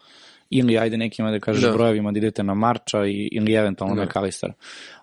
ili 0.50 0.78
ajde 0.78 0.96
nekima 0.96 1.30
da 1.30 1.40
kažeš 1.40 1.62
Da. 1.62 1.72
brojevima 1.72 2.12
da 2.12 2.18
idete 2.18 2.42
na 2.42 2.54
Marča 2.54 3.06
i, 3.06 3.28
ili 3.32 3.54
eventualno 3.54 3.94
Da. 3.94 4.00
na 4.00 4.08
Kalistar. 4.08 4.52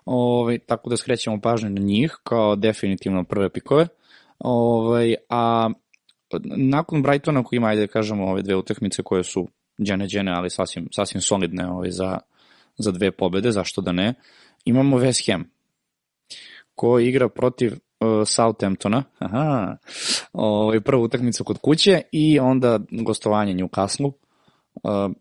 Ovaj, 0.04 0.58
tako 0.58 0.90
da 0.90 0.96
skrećemo 0.96 1.40
pažnju 1.40 1.70
na 1.70 1.80
njih 1.80 2.16
kao 2.22 2.56
definitivno 2.56 3.24
prve 3.24 3.48
pikove. 3.48 3.86
Ovaj, 4.38 5.14
a 5.28 5.70
nakon 6.56 7.02
Brightona 7.02 7.44
koji 7.44 7.56
ima, 7.56 7.68
ajde 7.68 7.80
da 7.80 7.92
kažemo, 7.92 8.26
ove 8.26 8.42
dve 8.42 8.56
utakmice 8.56 9.02
koje 9.02 9.24
su 9.24 9.48
džene 9.82 10.06
džene, 10.06 10.32
ali 10.32 10.50
sasvim, 10.50 10.88
sasvim 10.92 11.20
solidne 11.20 11.68
ovaj, 11.68 11.90
za, 11.90 12.18
za 12.78 12.92
dve 12.92 13.10
pobede, 13.10 13.52
zašto 13.52 13.80
da 13.80 13.92
ne, 13.92 14.14
imamo 14.64 14.98
West 14.98 15.32
Ham 15.32 15.50
koji 16.74 17.08
igra 17.08 17.28
protiv 17.28 17.72
uh, 17.72 18.08
Southamptona, 18.26 19.02
aha, 19.18 19.76
ovaj, 20.32 20.80
prvu 20.80 21.02
utakmicu 21.02 21.44
kod 21.44 21.58
kuće 21.58 22.02
i 22.12 22.38
onda 22.38 22.80
gostovanje 22.90 23.54
Newcastle. 23.54 24.12
Uh, 24.82 25.12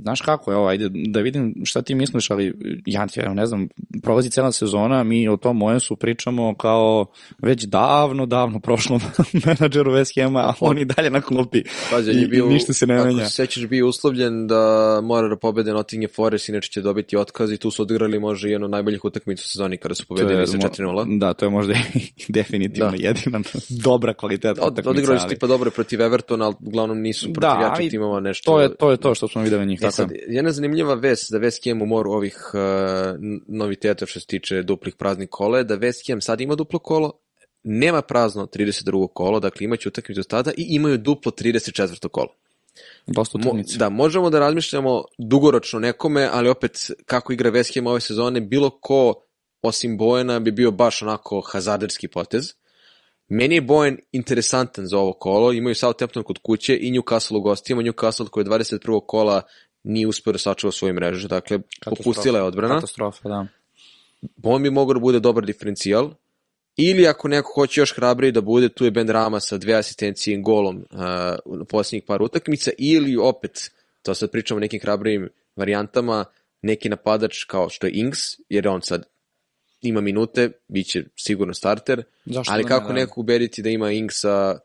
znaš 0.00 0.20
kako 0.20 0.50
je 0.50 0.56
ovo, 0.56 0.68
ajde 0.68 0.88
da 1.08 1.20
vidim 1.20 1.54
šta 1.64 1.82
ti 1.82 1.94
misliš, 1.94 2.30
ali 2.30 2.54
ja 2.86 3.06
ti 3.06 3.20
evo, 3.20 3.34
ne 3.34 3.46
znam, 3.46 3.68
prolazi 4.02 4.30
cela 4.30 4.52
sezona, 4.52 5.02
mi 5.04 5.28
o 5.28 5.36
tom 5.36 5.56
Mojensu 5.56 5.96
pričamo 5.96 6.54
kao 6.54 7.06
već 7.38 7.64
davno, 7.64 8.26
davno 8.26 8.60
prošlom 8.60 9.00
menadžeru 9.46 9.92
West 9.92 10.22
Hama, 10.22 10.40
a 10.40 10.52
on 10.60 10.78
i 10.78 10.84
dalje 10.84 11.10
na 11.10 11.20
klupi. 11.20 11.62
Pazi, 11.90 12.10
I, 12.10 12.16
je 12.16 12.28
bio, 12.28 12.46
i 12.46 12.48
ništa 12.48 12.72
se 12.72 12.86
ne 12.86 12.94
menja. 12.94 13.18
Ako 13.20 13.28
se 13.30 13.34
sećaš, 13.34 13.66
bio 13.66 13.88
uslovljen 13.88 14.46
da 14.46 14.56
mora 15.02 15.28
da 15.28 15.36
pobede 15.36 15.72
Nottingham 15.72 16.10
Forest, 16.14 16.48
inače 16.48 16.68
će 16.70 16.80
dobiti 16.80 17.16
otkaz 17.16 17.52
i 17.52 17.56
tu 17.56 17.70
su 17.70 17.82
odigrali 17.82 18.18
možda 18.18 18.48
jednu 18.48 18.68
najboljih 18.68 19.04
utakmica 19.04 19.42
u 19.44 19.48
sezoni 19.48 19.76
kada 19.76 19.94
su 19.94 20.06
pobedili 20.06 20.46
sa 20.46 20.56
mo- 20.58 20.68
4-0. 20.68 21.18
Da, 21.18 21.34
to 21.34 21.44
je 21.46 21.50
možda 21.50 21.74
definitivno 22.28 22.90
Da. 22.90 22.96
jedina 22.98 23.40
dobra 23.84 24.14
kvaliteta 24.14 24.62
Od, 24.62 24.72
utakmica, 24.72 24.90
odigrali 24.90 25.18
su 25.18 25.24
ali- 25.26 25.34
tipa 25.34 25.46
dobro 25.46 25.70
protiv 25.70 26.00
Evertona, 26.00 26.44
ali 26.44 26.54
uglavnom 26.60 27.00
nisu 27.00 27.32
protiv 27.32 27.40
Da, 27.58 27.68
jačih 27.70 27.90
timova 27.90 28.20
nešto. 28.20 28.52
To 28.52 28.60
je, 28.60 28.74
to 28.76 28.90
je 28.90 28.96
to 28.96 29.14
što 29.14 29.28
smo 29.28 29.42
videli 29.42 29.66
njih. 29.66 29.80
E 29.82 29.90
tako 29.90 29.92
sad, 29.92 30.10
je. 30.10 30.24
jedna 30.28 30.52
zanimljiva 30.52 30.94
vest 30.94 31.30
za 31.30 31.38
West 31.38 31.70
Ham 31.70 31.82
u 31.82 31.86
moru 31.86 32.12
ovih 32.12 32.50
uh, 32.54 32.60
noviteta 33.48 34.06
što 34.06 34.20
se 34.20 34.26
tiče 34.26 34.62
duplih 34.62 34.94
praznih 34.94 35.28
kola 35.30 35.58
je 35.58 35.64
da 35.64 35.78
West 35.78 36.08
Ham 36.12 36.20
sad 36.20 36.40
ima 36.40 36.54
duplo 36.54 36.78
kolo, 36.78 37.12
nema 37.62 38.02
prazno 38.02 38.46
32. 38.46 39.08
kolo, 39.14 39.40
dakle 39.40 39.64
imaće 39.64 39.88
utakmicu 39.88 40.22
tada 40.22 40.50
i 40.56 40.66
imaju 40.68 40.98
duplo 40.98 41.32
34. 41.32 42.08
kolo. 42.08 42.28
Dosta 43.06 43.38
Mo, 43.38 43.44
utakmica. 43.44 43.78
da, 43.78 43.88
možemo 43.88 44.30
da 44.30 44.38
razmišljamo 44.38 45.04
dugoročno 45.18 45.78
nekome, 45.78 46.28
ali 46.32 46.48
opet 46.48 46.90
kako 47.06 47.32
igra 47.32 47.50
West 47.50 47.74
Ham 47.74 47.86
ove 47.86 48.00
sezone, 48.00 48.40
bilo 48.40 48.70
ko 48.70 49.14
osim 49.62 49.98
Bojena 49.98 50.40
bi 50.40 50.52
bio 50.52 50.70
baš 50.70 51.02
onako 51.02 51.40
hazarderski 51.40 52.08
potez. 52.08 52.54
Meni 53.28 53.54
je 53.54 53.60
Bojen 53.60 53.98
interesantan 54.12 54.86
za 54.86 54.98
ovo 54.98 55.12
kolo, 55.12 55.52
imaju 55.52 55.74
Southampton 55.74 56.22
kod 56.22 56.38
kuće 56.38 56.76
i 56.76 56.92
Newcastle 56.92 57.36
u 57.36 57.40
gostima, 57.40 57.82
Newcastle 57.82 58.28
koji 58.28 58.44
je 58.44 58.48
21. 58.48 59.00
kola 59.06 59.42
nije 59.84 60.06
uspio 60.06 60.32
da 60.32 60.38
sačuva 60.38 60.72
svoju 60.72 60.94
mrežu, 60.94 61.28
dakle 61.28 61.58
popustila 61.84 62.38
je 62.38 62.44
odbrana. 62.44 62.74
Katastrofa, 62.74 63.28
da. 63.28 63.46
On 64.42 64.62
bi 64.62 64.70
mogao 64.70 64.94
da 64.94 65.00
bude 65.00 65.20
dobar 65.20 65.44
diferencijal. 65.44 66.10
Ili 66.76 67.06
ako 67.06 67.28
neko 67.28 67.52
hoće 67.54 67.80
još 67.80 67.96
hrabriji 67.96 68.32
da 68.32 68.40
bude, 68.40 68.68
tu 68.68 68.84
je 68.84 68.90
Ben 68.90 69.08
Rama 69.08 69.40
sa 69.40 69.58
dve 69.58 69.74
asistencije 69.74 70.34
i 70.34 70.42
golom 70.42 70.76
uh, 70.76 71.00
na 71.58 71.64
posljednjih 71.68 72.04
par 72.06 72.22
utakmica, 72.22 72.70
ili 72.78 73.16
opet, 73.16 73.70
to 74.02 74.14
sad 74.14 74.30
pričamo 74.30 74.58
o 74.58 74.60
nekim 74.60 74.80
hrabrijim 74.80 75.28
varijantama, 75.56 76.24
neki 76.62 76.88
napadač 76.88 77.44
kao 77.44 77.68
što 77.68 77.86
je 77.86 77.92
Ings, 77.92 78.18
jer 78.48 78.68
on 78.68 78.82
sad 78.82 79.04
ima 79.82 80.00
minute, 80.00 80.50
bit 80.68 80.86
će 80.86 81.04
sigurno 81.16 81.54
starter, 81.54 82.02
Zašto 82.24 82.52
ali 82.52 82.62
da 82.62 82.68
ne, 82.68 82.76
kako 82.76 82.88
da. 82.88 82.94
neko 82.94 83.20
uberiti 83.20 83.62
da 83.62 83.70
ima 83.70 83.90
Ingsa 83.90 84.58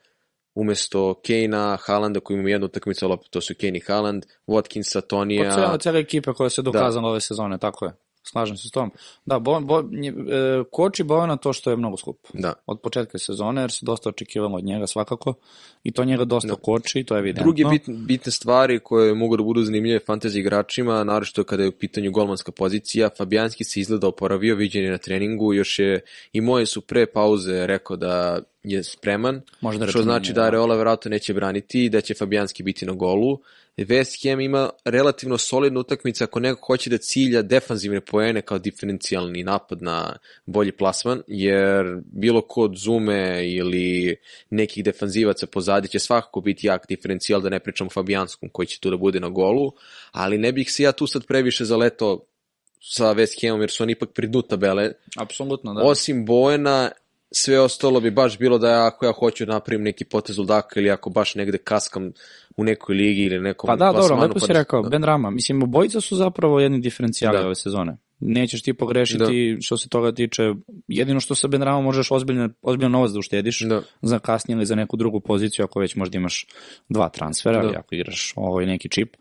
umesto 0.58 1.14
Kane-a, 1.28 1.78
Haalanda 1.82 2.20
koji 2.20 2.38
ima 2.38 2.50
jednu 2.50 2.66
utakmicu, 2.66 3.06
ali 3.06 3.18
to 3.30 3.42
su 3.42 3.54
Kane 3.62 3.78
i 3.78 3.82
Haaland, 3.88 4.26
Watkinsa, 4.48 5.02
Pa 5.02 5.08
Tonija, 5.08 5.54
cijela, 5.54 5.78
cijela 5.78 6.00
ekipa 6.00 6.34
koja 6.34 6.50
se 6.50 6.62
dokazala 6.62 7.10
ove 7.10 7.22
sezone, 7.22 7.58
tako 7.58 7.86
je. 7.86 7.92
Slažem 8.24 8.58
se 8.58 8.68
s 8.68 8.72
tom. 8.72 8.92
Da, 9.26 9.40
bo, 9.40 9.60
bo, 9.60 9.82
nje, 9.92 10.10
e, 10.10 10.64
koči 10.72 11.04
Bojana 11.04 11.38
to 11.38 11.54
što 11.54 11.70
je 11.70 11.78
mnogo 11.78 11.98
skup. 11.98 12.18
da. 12.34 12.54
Od 12.66 12.80
početka 12.82 13.18
sezone, 13.18 13.62
jer 13.62 13.72
se 13.72 13.86
dosta 13.86 14.10
očekivalo 14.10 14.58
od 14.58 14.64
njega 14.64 14.88
svakako. 14.88 15.34
I 15.84 15.92
to 15.92 16.04
njega 16.04 16.26
dosta 16.26 16.56
koči, 16.56 17.04
to 17.04 17.16
je 17.16 17.20
evidentno. 17.20 17.44
Druge 17.44 17.64
bitne, 17.70 17.94
bitne 17.94 18.32
stvari 18.32 18.80
koje 18.80 19.14
mogu 19.14 19.38
da 19.38 19.44
budu 19.44 19.64
zanimljive 19.64 20.00
fantasy 20.00 20.40
igračima, 20.40 21.04
naročito 21.04 21.44
kada 21.44 21.64
je 21.64 21.70
u 21.70 21.78
pitanju 21.80 22.12
golmanska 22.12 22.52
pozicija, 22.52 23.10
Fabijanski 23.18 23.64
se 23.64 23.80
izgleda 23.80 24.08
oporavio, 24.08 24.56
viđen 24.56 24.84
je 24.84 24.92
na 24.92 24.98
treningu, 24.98 25.54
još 25.54 25.80
je 25.80 26.02
i 26.34 26.42
moje 26.42 26.66
su 26.66 26.82
pre 26.82 27.06
pauze 27.06 27.68
rekao 27.68 27.96
da 27.98 28.42
je 28.64 28.84
spreman, 28.84 29.42
Možda 29.62 29.88
što 29.88 30.02
znači 30.02 30.34
da. 30.34 30.44
Areola 30.44 30.76
verovatno 30.76 31.10
neće 31.10 31.34
braniti 31.34 31.86
i 31.86 31.90
da 31.90 32.02
će 32.02 32.14
Fabijanski 32.14 32.64
biti 32.64 32.86
na 32.86 32.94
golu. 32.94 33.40
West 33.78 34.30
Ham 34.30 34.40
ima 34.40 34.70
relativno 34.86 35.38
solidnu 35.38 35.80
utakmicu 35.80 36.24
ako 36.24 36.40
neko 36.40 36.66
hoće 36.68 36.90
da 36.90 36.98
cilja 36.98 37.42
defanzivne 37.42 38.02
poene 38.02 38.42
kao 38.42 38.60
diferencijalni 38.60 39.44
napad 39.44 39.82
na 39.82 40.16
bolji 40.46 40.72
plasman, 40.72 41.22
jer 41.28 42.02
bilo 42.06 42.42
ko 42.42 42.62
od 42.62 42.76
Zume 42.78 43.50
ili 43.50 44.16
nekih 44.50 44.84
defanzivaca 44.84 45.48
pozadi 45.48 45.88
će 45.88 46.00
svakako 46.00 46.42
biti 46.42 46.68
jak 46.68 46.88
diferencijal, 46.88 47.42
da 47.42 47.50
ne 47.50 47.60
pričamo 47.60 47.90
Fabijanskom 47.90 48.50
koji 48.50 48.66
će 48.66 48.80
tu 48.80 48.90
da 48.90 48.98
bude 48.98 49.20
na 49.20 49.30
golu, 49.30 49.72
ali 50.12 50.38
ne 50.38 50.52
bih 50.52 50.72
se 50.72 50.84
ja 50.84 50.92
tu 50.92 51.08
sad 51.08 51.26
previše 51.26 51.66
zaleto 51.66 52.26
sa 52.82 53.14
West 53.14 53.42
Hamom 53.42 53.62
jer 53.62 53.72
su 53.72 53.84
oni 53.84 53.92
ipak 53.92 54.10
pri 54.14 54.28
dnu 54.28 54.42
tabele. 54.42 54.92
Apsolutno, 55.18 55.74
da. 55.74 55.82
Osim 55.82 56.26
Bojena, 56.26 56.92
sve 57.32 57.60
ostalo 57.60 58.00
bi 58.00 58.12
baš 58.12 58.38
bilo 58.38 58.58
da 58.58 58.70
ja, 58.70 58.88
ako 58.88 59.06
ja 59.06 59.12
hoću 59.12 59.46
da 59.46 59.54
napravim 59.54 59.84
neki 59.84 60.06
potez 60.06 60.38
ludaka 60.38 60.80
ili 60.80 60.92
ako 60.92 61.10
baš 61.10 61.36
negde 61.36 61.58
kaskam 61.58 62.12
u 62.58 62.64
nekoj 62.64 62.96
ligi 62.96 63.22
ili 63.22 63.40
nekom 63.40 63.68
Pa 63.68 63.76
da, 63.76 63.92
dobro, 63.92 64.16
lepo 64.16 64.40
si 64.40 64.48
pa 64.48 64.54
da- 64.54 64.60
rekao, 64.60 64.82
da. 64.82 64.90
Ben 64.90 65.04
Rama. 65.04 65.30
Mislim, 65.30 65.64
obojica 65.64 66.02
su 66.02 66.16
zapravo 66.16 66.60
jedni 66.60 66.80
diferencijali 66.80 67.38
Da. 67.38 67.46
ove 67.46 67.56
sezone. 67.56 67.98
Nećeš 68.20 68.62
ti 68.62 68.74
pogrešiti 68.74 69.58
što 69.62 69.78
se 69.78 69.90
toga 69.90 70.12
tiče. 70.12 70.42
Jedino 70.88 71.20
što 71.20 71.36
sa 71.36 71.48
Ben 71.48 71.62
Rama 71.62 71.82
možeš 71.82 72.12
ozbiljno, 72.12 72.50
ozbiljno 72.62 72.90
novac 72.90 73.12
da 73.12 73.20
uštediš 73.20 73.62
Da. 73.62 73.82
za 74.02 74.20
kasnije 74.20 74.56
ili 74.56 74.66
za 74.66 74.76
neku 74.76 74.98
drugu 74.98 75.20
poziciju, 75.20 75.66
ako 75.66 75.80
već 75.80 75.96
možda 75.96 76.18
imaš 76.18 76.48
dva 76.90 77.10
transfera, 77.10 77.62
Da. 77.62 77.68
ili 77.68 77.76
ako 77.78 77.96
igraš 77.96 78.34
ovaj 78.36 78.66
neki 78.66 78.90
čip. 78.90 79.16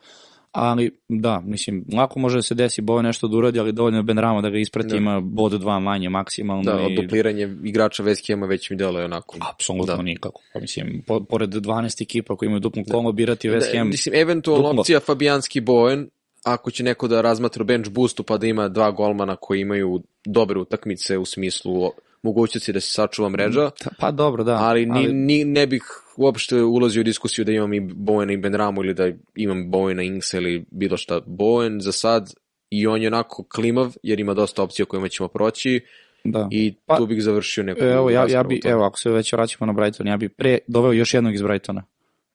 Ali, 0.52 0.90
da, 1.08 1.42
mislim, 1.44 1.84
lako 1.92 2.18
može 2.18 2.38
da 2.38 2.42
se 2.42 2.54
desi 2.54 2.80
Boje 2.80 3.02
nešto 3.02 3.28
da 3.28 3.36
uradi, 3.36 3.60
ali 3.60 3.72
dovoljno 3.72 3.98
je 3.98 4.02
Ben 4.02 4.18
Rama 4.18 4.40
da 4.40 4.50
ga 4.50 4.58
isprati, 4.58 4.88
Da. 4.88 4.96
ima 4.96 5.20
bod 5.20 5.52
dva 5.52 5.80
manje 5.80 6.08
maksimalno. 6.08 6.62
Da, 6.62 6.80
i... 6.80 6.98
odupliranje 6.98 7.56
igrača 7.64 8.02
West 8.02 8.32
Hama 8.32 8.46
već 8.46 8.70
mi 8.70 8.76
deluje 8.76 9.04
onako. 9.04 9.36
Apsolutno 9.52 9.96
Da. 9.96 10.02
nikako. 10.02 10.42
Pa 10.52 10.60
Mislim, 10.60 11.02
po, 11.06 11.20
pored 11.20 11.50
12 11.50 12.02
ekipa 12.02 12.36
koji 12.36 12.46
imaju 12.46 12.60
duplo 12.60 12.82
kolo, 12.90 13.12
birati 13.12 13.48
West 13.48 13.72
Da, 13.72 13.78
Ham. 13.78 13.88
mislim, 13.88 14.14
eventualno 14.14 14.68
duplo. 14.68 14.80
opcija 14.80 15.00
Fabijanski 15.00 15.60
Bojen, 15.60 16.08
ako 16.44 16.70
će 16.70 16.84
neko 16.84 17.08
da 17.08 17.20
razmatra 17.20 17.64
bench 17.64 17.90
boostu 17.90 18.22
pa 18.22 18.38
da 18.38 18.46
ima 18.46 18.68
dva 18.68 18.90
golmana 18.90 19.36
koji 19.36 19.60
imaju 19.60 20.02
dobre 20.24 20.58
utakmice 20.58 21.18
u 21.18 21.24
smislu 21.24 21.90
mogućnosti 22.22 22.72
da 22.72 22.80
se 22.80 22.88
sačuva 22.88 23.28
mreža, 23.28 23.70
Ta- 23.70 23.90
Pa 23.98 24.10
dobro, 24.10 24.44
da. 24.44 24.54
ali, 24.54 24.86
ni, 24.86 25.06
ni, 25.08 25.44
ne 25.44 25.66
bih 25.66 25.82
uopšte 26.16 26.62
ulazio 26.62 27.00
u 27.00 27.04
diskusiju 27.04 27.44
da 27.44 27.52
imam 27.52 27.72
i 27.74 27.80
Bojena 27.80 28.32
i 28.32 28.36
Benramu 28.36 28.84
ili 28.84 28.94
da 28.94 29.10
imam 29.34 29.70
Bojena, 29.70 30.02
Ingsa 30.02 30.36
ili 30.36 30.64
bilo 30.70 30.96
šta. 30.96 31.20
Bojen 31.26 31.80
za 31.80 31.92
sad 31.92 32.34
i 32.70 32.86
on 32.86 33.02
je 33.02 33.08
onako 33.08 33.44
klimav 33.54 33.94
jer 34.02 34.20
ima 34.20 34.34
dosta 34.34 34.62
opcija 34.62 34.84
o 34.84 34.86
kojima 34.86 35.08
ćemo 35.08 35.28
proći 35.28 35.80
da. 36.24 36.48
i 36.50 36.74
Pa, 36.86 36.96
tu 36.96 37.06
bih 37.06 37.22
završio 37.22 37.64
neku 37.64 37.80
Evo, 37.84 38.10
ja, 38.10 38.26
ja 38.28 38.42
bi, 38.42 38.60
evo, 38.64 38.84
ako 38.84 38.98
se 38.98 39.10
već 39.10 39.32
vraćamo 39.32 39.72
na 39.72 39.78
Brighton, 39.80 40.06
ja 40.06 40.16
bi 40.16 40.28
pre 40.28 40.58
doveo 40.66 40.92
još 40.92 41.14
jednog 41.14 41.34
iz 41.34 41.42
Brightona. 41.42 41.82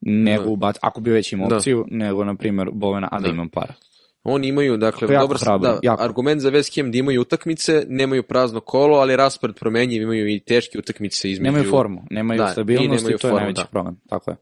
Nego 0.02 0.44
Da. 0.44 0.50
ubac, 0.50 0.76
ako 0.82 1.02
bi 1.02 1.12
već 1.12 1.34
imao 1.34 1.48
Da. 1.50 1.56
opciju, 1.56 1.86
nego, 1.92 2.24
na 2.24 2.36
primjer, 2.36 2.70
Bovena, 2.74 3.08
a 3.12 3.20
da, 3.20 3.28
Da. 3.28 3.34
imam 3.34 3.50
para. 3.50 3.74
Oni 4.24 4.48
imaju, 4.48 4.78
dakle, 4.78 5.08
To 5.08 5.14
je 5.14 5.20
dobar, 5.20 5.38
hrabro, 5.38 5.80
da, 5.84 5.96
argument 6.00 6.42
za 6.42 6.52
West 6.52 6.82
Ham 6.82 6.92
da 6.92 6.98
imaju 6.98 7.22
utakmice, 7.22 7.86
nemaju 7.88 8.24
prazno 8.24 8.60
kolo, 8.60 8.98
ali 8.98 9.16
raspored 9.16 9.56
promenjiv, 9.56 10.02
imaju 10.02 10.28
i 10.28 10.40
teške 10.40 10.80
utakmice 10.80 11.32
između... 11.32 11.52
Nemaju 11.52 11.70
formu, 11.70 12.04
nemaju 12.10 12.38
Da, 12.38 12.46
i 12.46 12.52
stabilnost 12.52 12.86
i, 12.86 12.96
nemaju 12.96 13.18
to 13.18 13.28
je 13.28 13.32
formu, 13.32 13.38
najveći 13.38 13.62
da. 13.62 13.68
problem. 13.68 14.00
Tako 14.10 14.32
je. 14.32 14.38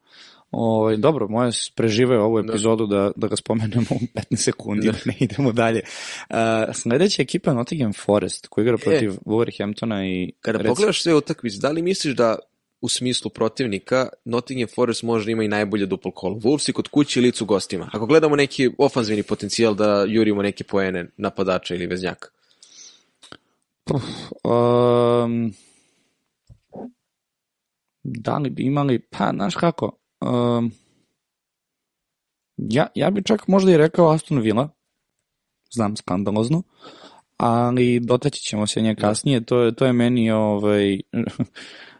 Ovaj 0.52 0.98
dobro, 0.98 1.28
moje 1.28 1.52
prežive 1.76 2.20
ovu 2.20 2.40
epizodu 2.40 2.88
da, 2.88 3.12
da 3.16 3.28
ga 3.28 3.36
spomenemo 3.36 3.86
u 3.90 4.20
15 4.20 4.36
sekundi, 4.36 4.88
da. 4.88 4.94
ne 5.06 5.16
idemo 5.20 5.52
dalje. 5.52 5.82
Uh, 6.30 6.36
sledeća 6.74 7.22
ekipa 7.22 7.52
je 7.52 7.56
Nottingham 7.56 7.94
Forest, 7.94 8.48
koji 8.48 8.64
igra 8.64 8.78
protiv 8.78 9.12
Wolverhamptona 9.26 10.04
i... 10.04 10.24
E. 10.24 10.32
Kada 10.42 10.64
pogledaš 10.64 11.04
sve 11.04 11.16
utakmice, 11.16 11.58
da 11.62 11.70
li 11.70 11.82
misliš 11.82 12.16
da 12.16 12.36
u 12.82 12.90
smislu 12.90 13.32
protivnika 13.32 14.10
Nottingham 14.26 14.68
Forest 14.76 15.04
možda 15.04 15.32
ima 15.32 15.44
i 15.44 15.48
najbolje 15.48 15.86
duplo 15.86 16.12
kolo? 16.12 16.36
Wolves 16.36 16.70
i 16.70 16.74
kod 16.74 16.88
kuće 16.88 17.20
i 17.20 17.24
licu 17.24 17.46
gostima. 17.46 17.90
Ako 17.94 18.06
gledamo 18.06 18.36
neki 18.36 18.70
ofanzivni 18.78 19.24
potencijal 19.24 19.76
da 19.76 20.06
jurimo 20.08 20.42
neke 20.42 20.64
poene 20.64 21.10
napadača 21.18 21.76
ili 21.76 21.88
veznjaka. 21.88 22.30
Um, 24.44 25.54
da 28.04 28.38
li 28.38 28.50
bi 28.50 28.64
imali, 28.64 29.00
pa, 29.00 29.32
znaš 29.36 29.56
kako, 29.56 29.98
um, 30.22 30.72
ja, 32.58 32.88
ja 32.96 33.10
bi 33.10 33.24
čak 33.24 33.48
možda 33.48 33.72
i 33.72 33.78
rekao 33.78 34.10
Aston 34.10 34.40
Villa, 34.40 34.70
znam 35.72 35.98
skandalozno, 35.98 36.64
ali 37.38 38.00
dotaći 38.00 38.42
ćemo 38.42 38.68
se 38.68 38.82
nje 38.82 38.96
kasnije, 38.96 39.46
to 39.46 39.62
je, 39.62 39.76
to 39.76 39.86
je 39.86 39.94
meni 39.94 40.32
ovaj, 40.32 41.02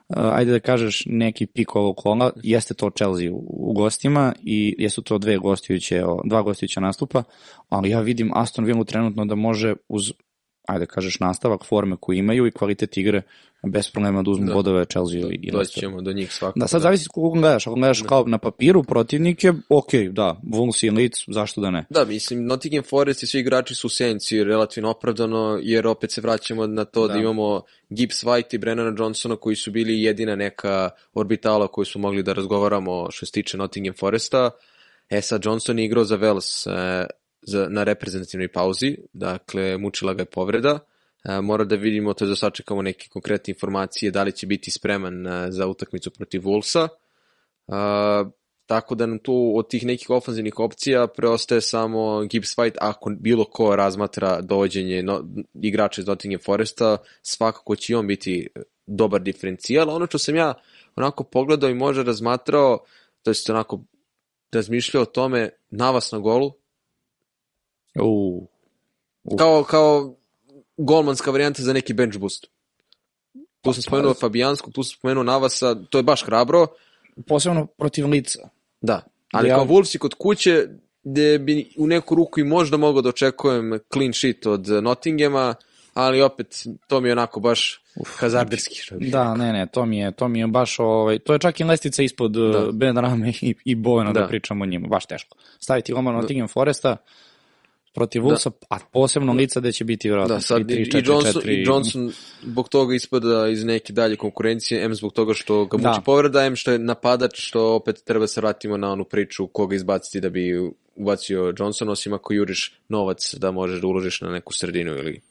ajde 0.10 0.52
da 0.52 0.60
kažeš 0.60 1.04
neki 1.06 1.46
pik 1.46 1.76
ovog 1.76 1.98
kola, 1.98 2.32
jeste 2.44 2.74
to 2.74 2.90
Chelsea 2.90 3.32
u, 3.32 3.70
u 3.70 3.74
gostima 3.74 4.34
i 4.44 4.76
jesu 4.78 5.02
to 5.02 5.18
dve 5.18 5.38
gostujuće, 5.38 6.02
dva 6.26 6.42
gostujuća 6.42 6.80
nastupa, 6.80 7.24
ali 7.70 7.90
ja 7.90 8.00
vidim 8.00 8.32
Aston 8.34 8.66
Villa 8.66 8.84
trenutno 8.84 9.26
da 9.26 9.36
može 9.36 9.74
uz 9.88 10.14
ajde 10.70 10.80
da 10.80 10.86
kažeš 10.86 11.20
nastavak 11.20 11.66
forme 11.66 11.96
koju 12.00 12.18
imaju 12.18 12.48
i 12.48 12.52
kvalitet 12.52 12.98
igre 12.98 13.22
bez 13.64 13.92
problema 13.92 14.24
da 14.24 14.32
uzmu 14.32 14.46
Da. 14.46 14.54
bodove 14.54 14.86
Chelsea 14.86 15.20
i 15.20 15.22
Doći 15.22 15.56
Leicester. 15.56 15.80
ćemo 15.82 16.02
do 16.02 16.14
njih 16.14 16.34
svakako. 16.34 16.60
Da, 16.60 16.68
sad 16.68 16.82
zavisi 16.82 17.10
koliko 17.10 17.40
gledaš. 17.40 17.68
Ako 17.68 17.76
gledaš 17.76 18.02
kao 18.02 18.24
na 18.28 18.38
papiru 18.38 18.84
protivnike, 18.84 19.54
ok, 19.70 19.94
da, 20.12 20.42
Wolves 20.44 20.86
i 20.86 20.90
Leeds, 20.90 21.20
zašto 21.28 21.62
da 21.62 21.70
ne? 21.72 21.86
Da, 21.90 22.06
mislim, 22.06 22.46
Nottingham 22.46 22.84
Forest 22.84 23.24
i 23.24 23.28
svi 23.28 23.40
igrači 23.40 23.76
su 23.76 23.88
u 23.88 23.90
senci 23.90 24.44
relativno 24.44 24.90
opravdano, 24.90 25.60
jer 25.62 25.88
opet 25.88 26.12
se 26.12 26.22
vraćamo 26.22 26.68
na 26.68 26.86
to 26.86 27.08
da, 27.08 27.14
Da. 27.14 27.20
imamo 27.20 27.62
Gibbs 27.90 28.24
White 28.24 28.56
i 28.56 28.58
Brennana 28.58 28.96
Johnsona 28.98 29.36
koji 29.36 29.56
su 29.56 29.72
bili 29.72 30.02
jedina 30.02 30.36
neka 30.36 30.90
orbitala 31.14 31.68
koju 31.68 31.86
su 31.86 32.00
mogli 32.00 32.24
da 32.24 32.34
razgovaramo 32.34 33.08
što 33.12 33.26
se 33.26 33.32
tiče 33.32 33.58
Nottingham 33.58 33.94
Foresta. 34.00 34.50
E 35.10 35.22
sad, 35.22 35.46
Johnson 35.46 35.80
je 35.80 35.86
igrao 35.86 36.04
za 36.04 36.18
Wales 36.18 36.70
e, 36.72 37.06
za, 37.42 37.68
na 37.70 37.84
reprezentativnoj 37.84 38.48
pauzi, 38.52 38.98
dakle, 39.14 39.78
mučila 39.78 40.14
ga 40.14 40.22
je 40.22 40.26
povreda. 40.26 40.80
E, 41.24 41.42
mora 41.42 41.64
da 41.64 41.76
vidimo, 41.76 42.14
to 42.14 42.26
je 42.26 42.30
da 42.30 42.36
sačekamo 42.36 42.82
neke 42.82 43.08
konkretne 43.10 43.52
informacije, 43.52 44.12
da 44.12 44.24
li 44.24 44.32
će 44.32 44.48
biti 44.48 44.72
spreman 44.72 45.28
e, 45.28 45.52
za 45.52 45.68
utakmicu 45.68 46.12
protiv 46.12 46.42
Wolvesa. 46.42 46.88
Uh, 47.68 48.32
tako 48.66 48.96
da 48.96 49.06
nam 49.06 49.20
tu 49.20 49.54
od 49.56 49.70
tih 49.70 49.86
nekih 49.86 50.10
ofanzivnih 50.10 50.60
opcija 50.60 51.08
preostaje 51.08 51.62
samo 51.62 52.26
Gibbs 52.26 52.58
White 52.58 52.78
ako 52.82 53.10
bilo 53.20 53.46
ko 53.46 53.76
razmatra 53.76 54.42
dovođenje 54.42 55.04
no, 55.04 55.24
igrača 55.62 56.02
iz 56.02 56.08
Nottingham 56.08 56.42
Foresta, 56.46 56.98
svakako 57.22 57.76
će 57.76 57.98
on 57.98 58.08
biti 58.08 58.48
dobar 58.88 59.22
diferencijal. 59.22 59.90
Ono 59.90 60.06
što 60.06 60.18
sam 60.18 60.36
ja 60.36 60.54
onako 60.96 61.24
pogledao 61.24 61.70
i 61.70 61.74
možda 61.74 62.04
razmatrao, 62.04 62.80
to 63.24 63.30
jest 63.30 63.50
onako 63.50 63.84
razmišljao 64.52 65.04
o 65.04 65.06
tome, 65.06 65.50
navas 65.70 66.12
na 66.12 66.20
golu, 66.20 66.52
U, 68.02 68.48
kao, 69.38 69.64
kao 69.64 70.16
golmanska 70.78 71.32
varijanta 71.32 71.62
za 71.62 71.74
neki 71.74 71.94
bench 71.94 72.18
boost. 72.18 72.46
Tu 73.62 73.74
sam 73.74 73.76
Pa, 73.76 73.82
spomenuo 73.82 74.14
Fabijanskog, 74.14 74.74
tu 74.74 74.84
sam 74.84 74.98
spomenuo 74.98 75.24
Navasa, 75.24 75.76
to 75.90 75.98
je 76.00 76.04
baš 76.04 76.24
hrabro, 76.26 76.68
posebno 77.28 77.66
protiv 77.66 78.08
lica. 78.08 78.50
Da, 78.82 79.02
ali 79.34 79.50
Ja- 79.50 79.56
kao 79.56 79.66
Wolvesi 79.66 79.98
kod 79.98 80.14
kuće, 80.14 80.68
gde 81.04 81.40
bi 81.40 81.70
u 81.78 81.88
neku 81.88 82.16
ruku 82.16 82.40
i 82.40 82.44
možda 82.44 82.78
mogao 82.78 83.02
da 83.02 83.10
očekujem 83.10 83.80
clean 83.94 84.14
sheet 84.14 84.46
od 84.46 84.68
Nottinghama, 84.68 85.56
ali 85.94 86.22
opet, 86.22 86.64
to 86.88 87.02
mi 87.02 87.10
je 87.10 87.14
onako 87.14 87.40
baš 87.40 87.82
hazarderski. 88.06 88.76
što 88.76 88.96
bi 88.98 89.10
Da, 89.10 89.36
ne, 89.36 89.54
ne, 89.54 89.68
to 89.68 89.86
mi 89.86 89.98
je, 89.98 90.12
to 90.12 90.28
mi 90.28 90.40
je 90.40 90.48
baš, 90.48 90.80
ovaj, 90.80 91.20
to 91.20 91.34
je 91.34 91.40
čak 91.40 91.60
i 91.60 91.64
lestica 91.64 92.04
ispod 92.04 92.32
Da. 92.32 92.42
da. 92.60 92.72
Ben 92.72 92.98
Rame 92.98 93.34
i, 93.42 93.56
i 93.66 93.76
Bojana 93.76 94.12
da. 94.14 94.20
Da. 94.20 94.22
da 94.26 94.28
pričamo 94.30 94.64
o 94.64 94.68
njima, 94.68 94.88
baš 94.88 95.06
teško. 95.06 95.38
Staviti 95.60 95.94
Loma 95.94 96.12
Nottingham 96.12 96.48
Foresta 96.48 96.98
protiv 97.94 98.22
Wolvesa, 98.22 98.52
a 98.70 98.78
posebno 98.94 99.34
lica 99.34 99.60
gde 99.60 99.72
će 99.72 99.84
biti 99.86 100.08
vjerojatno 100.08 100.36
Da, 100.36 100.42
sad 100.42 100.62
3, 100.62 100.72
i, 100.82 100.86
3, 100.86 101.00
i, 101.00 101.02
4, 101.02 101.10
Johnson, 101.10 101.42
4, 101.42 101.50
i 101.50 101.64
Johnson 101.64 102.12
zbog 102.44 102.70
toga 102.70 102.96
ispada 102.96 103.48
iz 103.48 103.64
neke 103.66 103.94
dalje 103.94 104.16
konkurencije, 104.16 104.86
M 104.86 104.96
zbog 104.96 105.14
toga 105.14 105.34
što 105.34 105.66
ga 105.66 105.78
muči 105.78 106.00
Da. 106.00 106.02
povreda, 106.06 106.46
M 106.46 106.56
što 106.56 106.72
je 106.72 106.80
napadač, 106.80 107.32
što 107.36 107.76
opet 107.76 108.04
treba 108.06 108.28
se 108.28 108.42
vratimo 108.42 108.78
na 108.78 108.92
onu 108.92 109.04
priču 109.04 109.48
koga 109.48 109.76
izbaciti 109.76 110.22
da 110.22 110.30
bi 110.30 110.70
ubacio 110.96 111.54
Johnson, 111.60 111.90
osim 111.90 112.14
ako 112.14 112.34
juriš 112.34 112.80
novac 112.90 113.36
da 113.38 113.52
možeš 113.52 113.82
da 113.82 113.88
uložiš 113.88 114.22
na 114.22 114.30
neku 114.30 114.54
sredinu 114.54 114.92
ili 114.92 115.22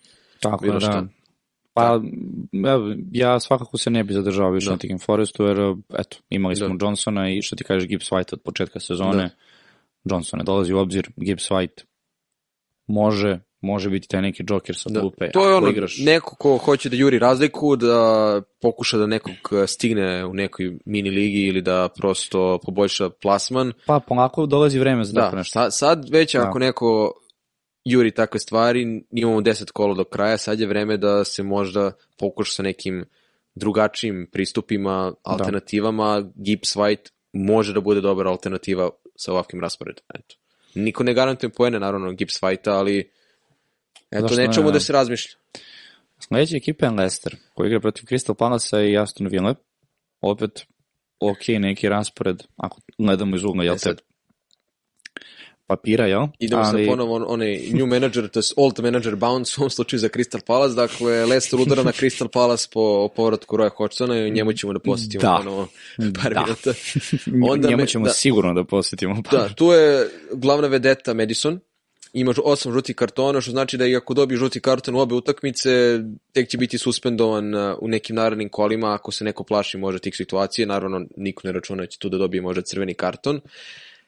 Tako 0.41 0.62
bilo 0.65 0.75
da, 0.75 0.81
šta. 0.81 1.00
da. 1.00 1.07
Pa, 1.75 2.00
evo, 2.69 2.95
ja 3.12 3.41
svakako 3.41 3.79
se 3.79 3.91
ne 3.91 4.05
bi 4.05 4.15
zadržao 4.15 4.50
više 4.50 4.65
Da. 4.65 4.71
na 4.71 4.75
Nottingham 4.75 4.99
Forestu, 4.99 5.45
jer, 5.45 5.57
eto, 5.99 6.17
imali 6.31 6.57
smo 6.57 6.69
Da. 6.69 6.87
Johnsona 6.87 7.31
i 7.31 7.43
što 7.43 7.57
ti 7.57 7.65
kažeš 7.65 7.88
Gibbs 7.88 8.11
White 8.11 8.33
od 8.33 8.41
početka 8.41 8.81
sezone. 8.81 9.31
Johnson 10.05 10.38
ne 10.38 10.45
dolazi 10.45 10.73
u 10.73 10.79
obzir, 10.79 11.11
Gibbs 11.17 11.49
White 11.50 11.83
može, 12.88 13.38
može 13.61 13.90
biti 13.90 14.09
taj 14.09 14.23
neki 14.23 14.45
joker 14.49 14.76
sa 14.76 14.90
Da. 14.90 15.00
klupe. 15.00 15.30
To 15.30 15.49
je 15.49 15.54
ono, 15.54 15.68
igraš. 15.68 15.99
neko 15.99 16.37
ko 16.37 16.57
hoće 16.57 16.88
da 16.88 16.97
juri 16.97 17.18
razliku, 17.18 17.76
da 17.76 18.42
pokuša 18.62 18.99
da 18.99 19.07
nekog 19.07 19.35
eh, 19.62 19.66
stigne 19.66 20.25
u 20.26 20.35
nekoj 20.35 20.78
mini 20.85 21.11
ligi 21.11 21.40
ili 21.40 21.62
da 21.62 21.88
prosto 21.97 22.59
poboljša 22.64 23.11
plasman. 23.11 23.73
Pa, 23.87 24.00
polako 24.00 24.46
dolazi 24.46 24.79
vreme 24.79 25.05
za 25.05 25.14
tako 25.14 25.31
Da, 25.31 25.37
nešto. 25.37 25.53
sad, 25.53 25.74
sad 25.74 26.09
već 26.11 26.35
Da. 26.35 26.48
ako 26.48 26.59
neko 26.59 27.12
juri 27.85 28.11
takve 28.11 28.40
stvari, 28.40 29.05
imamo 29.11 29.40
10 29.40 29.72
kola 29.72 29.94
do 29.94 30.05
kraja, 30.05 30.38
sad 30.38 30.61
je 30.61 30.66
vreme 30.66 30.96
da 30.96 31.24
se 31.24 31.42
možda 31.42 31.92
pokuša 32.18 32.53
sa 32.53 32.62
nekim 32.62 33.05
drugačijim 33.55 34.29
pristupima, 34.33 35.12
alternativama. 35.22 36.31
Gibbs 36.37 36.77
White 36.77 37.11
može 37.33 37.72
da 37.72 37.81
bude 37.81 38.01
dobra 38.01 38.31
alternativa 38.31 38.90
sa 39.16 39.33
ovakvim 39.33 39.61
rasporedom. 39.61 40.05
Eto. 40.14 40.35
Niko 40.79 41.05
ne 41.05 41.14
garantuje 41.14 41.51
poene, 41.51 41.79
naravno, 41.81 42.12
Gibbs 42.12 42.43
White, 42.43 42.71
ali 42.71 43.11
eto, 44.11 44.23
Zašto 44.29 44.37
ne, 44.37 44.47
nečemu 44.47 44.71
da. 44.71 44.81
se 44.81 44.93
razmišlja. 44.93 45.37
Sledeća 46.19 46.57
ekipa 46.57 46.87
je 46.87 46.93
Leicester, 46.93 47.37
koji 47.55 47.67
igra 47.67 47.81
protiv 47.81 48.05
Crystal 48.05 48.35
Palace 48.35 48.91
i 48.91 48.99
Aston 48.99 49.27
Villa. 49.27 49.55
Opet, 50.21 50.67
ok, 51.21 51.49
neki 51.49 51.88
raspored, 51.88 52.43
ako 52.57 52.81
gledamo 52.99 53.37
iz 53.37 53.45
ugla, 53.45 53.64
jel 53.64 53.75
E 53.75 53.79
te. 53.79 54.08
Papira, 55.68 56.07
jel? 56.07 56.26
Idemo 56.38 56.62
Ali... 56.62 56.85
sa 56.85 56.90
ponovo 56.90 57.14
on, 57.14 57.24
onaj 57.28 57.59
new 57.72 57.87
manager, 57.87 58.28
to 58.28 58.38
je 58.38 58.44
old 58.57 58.81
manager 58.81 59.16
bounce 59.16 59.54
u 59.59 59.62
ovom 59.62 59.70
slučaju 59.70 60.00
za 60.00 60.09
Crystal 60.09 60.40
Palace, 60.46 60.74
dakle 60.74 61.24
Leicester 61.26 61.61
udara 61.61 61.83
na 61.83 61.92
Crystal 61.92 62.28
Palace 62.28 62.68
po 62.72 63.09
povratku 63.09 63.57
Roya 63.57 63.70
Hodgsona 63.70 64.26
i 64.26 64.31
njemu 64.31 64.52
ćemo 64.52 64.72
da 64.72 64.78
posjetimo 64.78 65.20
Da. 65.22 65.37
ponovo 65.38 65.68
par 66.22 66.35
Da. 66.35 66.40
minuta. 66.42 66.72
Onda 67.52 67.68
Njemu 67.68 67.83
me- 67.83 67.87
ćemo 67.88 68.04
da. 68.04 68.12
sigurno 68.12 68.54
da 68.54 68.64
posjetimo. 68.64 69.22
Da, 69.31 69.48
tu 69.48 69.72
je 69.72 70.09
glavna 70.33 70.68
vedeta 70.68 71.14
Madison, 71.14 71.61
ima 72.12 72.35
osam 72.44 72.72
žutih 72.72 72.96
kartona, 72.96 73.40
što 73.40 73.50
znači 73.50 73.76
da 73.76 73.87
i 73.87 73.96
ako 73.96 74.14
dobije 74.14 74.38
žuti 74.38 74.61
karton 74.61 74.94
u 74.94 75.00
obe 75.00 75.14
utakmice, 75.14 76.00
tek 76.33 76.48
će 76.48 76.59
biti 76.59 76.78
suspendovan 76.78 77.54
u 77.81 77.88
nekim 77.88 78.16
narednim 78.16 78.48
kolima, 78.48 78.94
ako 78.94 79.12
se 79.12 79.24
neko 79.24 79.44
plaši 79.44 79.78
možda 79.78 79.98
tih 79.98 80.16
situacije, 80.16 80.66
naravno 80.66 81.07
niko 81.16 81.40
ne 81.44 81.52
računa 81.52 81.83
da 81.83 81.87
će 81.87 81.98
tu 81.98 82.09
da 82.09 82.18
dobije 82.18 82.40
možda 82.40 82.62
crveni 82.62 82.94
karton. 82.94 83.40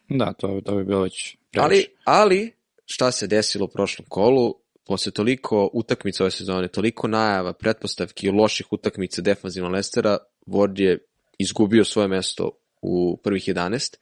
Da, 0.09 0.33
to, 0.33 0.61
to 0.65 0.77
bi 0.77 0.85
bilo 0.85 1.01
već. 1.03 1.37
Ali, 1.57 1.87
ali, 2.05 2.53
šta 2.85 3.13
se 3.13 3.27
desilo 3.27 3.65
u 3.65 3.69
prošlom 3.69 4.07
kolu, 4.09 4.55
posle 4.87 5.13
toliko 5.13 5.71
utakmica 5.73 6.25
ove 6.25 6.31
sezone, 6.31 6.69
toliko 6.69 7.09
najava, 7.09 7.53
pretpostavki 7.53 8.31
loših 8.31 8.73
utakmica 8.73 9.23
defanzivno 9.23 9.69
Lestera, 9.71 10.19
Ward 10.47 10.81
je 10.81 10.99
izgubio 11.39 11.85
svoje 11.85 12.09
mesto 12.09 12.51
u 12.83 13.17
prvih 13.23 13.45
11. 13.45 13.97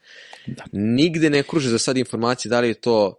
Da. 0.47 0.65
Nigde 0.73 1.31
ne 1.31 1.43
kruže 1.43 1.69
za 1.69 1.79
sad 1.79 1.97
informacije 1.97 2.51
da 2.51 2.61
li 2.61 2.69
je 2.69 2.75
to 2.75 3.15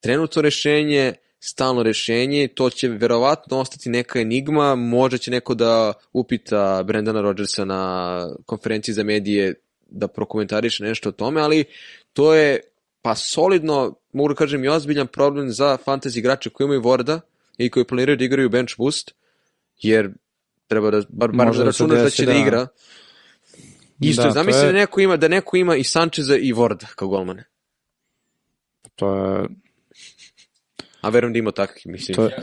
trenutno 0.00 0.42
rešenje, 0.42 1.14
stalno 1.40 1.82
rešenje, 1.82 2.48
to 2.48 2.70
će 2.70 2.88
verovatno 2.88 3.58
ostati 3.58 3.88
neka 3.88 4.20
enigma, 4.20 4.74
možda 4.74 5.18
će 5.18 5.30
neko 5.30 5.54
da 5.54 5.92
upita 6.12 6.82
Brendana 6.82 7.20
Rodgersa 7.20 7.64
na 7.64 8.28
konferenciji 8.46 8.94
za 8.94 9.04
medije 9.04 9.54
da 9.86 10.08
prokomentariše 10.08 10.84
nešto 10.84 11.08
o 11.08 11.12
tome, 11.12 11.40
ali 11.40 11.64
to 12.12 12.34
je 12.34 12.60
pa 13.04 13.14
solidno, 13.14 13.94
mogu 14.12 14.28
da 14.28 14.34
kažem 14.34 14.64
i 14.64 14.68
ozbiljan 14.68 15.06
problem 15.06 15.50
za 15.50 15.78
fantasy 15.86 16.18
igrače 16.18 16.50
koji 16.50 16.64
imaju 16.64 16.80
Vorda 16.80 17.20
i 17.58 17.70
koji 17.70 17.84
planiraju 17.84 18.16
da 18.16 18.24
igraju 18.24 18.48
bench 18.48 18.74
boost, 18.78 19.14
jer 19.82 20.10
treba 20.68 20.90
da, 20.90 21.02
bar, 21.08 21.32
bar 21.32 21.46
da 21.46 21.52
da 21.52 21.58
se 21.58 21.64
računaš 21.64 22.02
da 22.02 22.10
će 22.10 22.26
da, 22.26 22.32
da- 22.32 22.38
igra. 22.38 22.66
Isto, 24.00 24.22
Da, 24.22 24.30
zamisli 24.30 24.60
je- 24.60 24.66
da 24.66 24.72
neko 24.72 25.00
ima, 25.00 25.16
da 25.16 25.28
neko 25.28 25.56
ima 25.56 25.76
i 25.76 25.84
Sančeza 25.84 26.36
i 26.36 26.52
Vorda 26.52 26.86
kao 26.96 27.08
golmane. 27.08 27.44
To 28.96 29.14
je... 29.14 29.48
A 31.00 31.08
verujem 31.08 31.32
da 31.32 31.38
ima 31.38 31.52
takvih, 31.52 31.86
mislim. 31.86 32.14
To 32.16 32.24
je... 32.24 32.36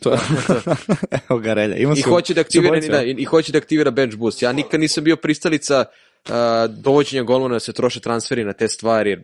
To 0.00 0.12
je... 0.12 0.18
Evo 1.30 1.38
ga 1.38 1.54
relja. 1.54 1.76
Ima 1.76 1.92
I 1.92 2.02
su- 2.02 2.10
hoće 2.10 2.34
da 2.34 2.40
aktivira, 2.40 2.80
da, 2.80 3.02
i, 3.02 3.10
i 3.10 3.24
hoće 3.24 3.52
da 3.52 3.58
aktivira 3.58 3.90
bench 3.90 4.16
boost. 4.16 4.42
Ja 4.42 4.52
nikad 4.52 4.80
nisam 4.80 5.04
bio 5.04 5.16
pristalica 5.16 5.84
uh, 6.24 6.32
dovođenja 6.68 7.22
golmana 7.22 7.54
da 7.54 7.60
se 7.60 7.72
troše 7.72 8.00
transferi 8.00 8.44
na 8.44 8.52
te 8.52 8.68
stvari, 8.68 9.10
jer 9.10 9.22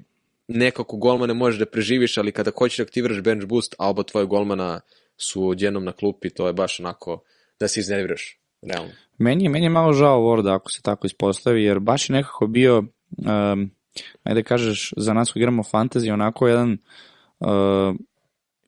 nekako 0.48 0.96
golmane 0.96 1.34
možeš 1.34 1.58
da 1.58 1.66
preživiš, 1.66 2.18
ali 2.18 2.32
kada 2.32 2.50
hoćeš 2.58 2.78
da 2.78 2.82
aktiviraš 2.82 3.22
bench 3.22 3.46
boost, 3.46 3.74
a 3.78 3.88
oba 3.90 4.02
tvoje 4.02 4.26
golmana 4.26 4.80
su 5.16 5.48
odjednom 5.48 5.84
na 5.84 5.92
klupi, 5.92 6.30
to 6.30 6.46
je 6.46 6.52
baš 6.52 6.80
onako 6.80 7.22
da 7.60 7.68
se 7.68 7.80
iznerviraš, 7.80 8.40
realno. 8.62 8.90
Meni 9.18 9.44
je, 9.44 9.50
meni 9.50 9.66
je 9.66 9.70
malo 9.70 9.92
žao 9.92 10.20
Vorda 10.20 10.54
ako 10.54 10.70
se 10.70 10.82
tako 10.82 11.06
ispostavi, 11.06 11.64
jer 11.64 11.80
baš 11.80 12.10
je 12.10 12.16
nekako 12.16 12.46
bio, 12.46 12.78
um, 12.78 13.70
ajde 14.22 14.42
da 14.42 14.48
kažeš, 14.48 14.92
za 14.96 15.12
nas 15.12 15.32
koji 15.32 15.40
igramo 15.40 15.62
fantasy, 15.62 16.12
onako 16.12 16.48
jedan 16.48 16.78
uh, 17.40 17.96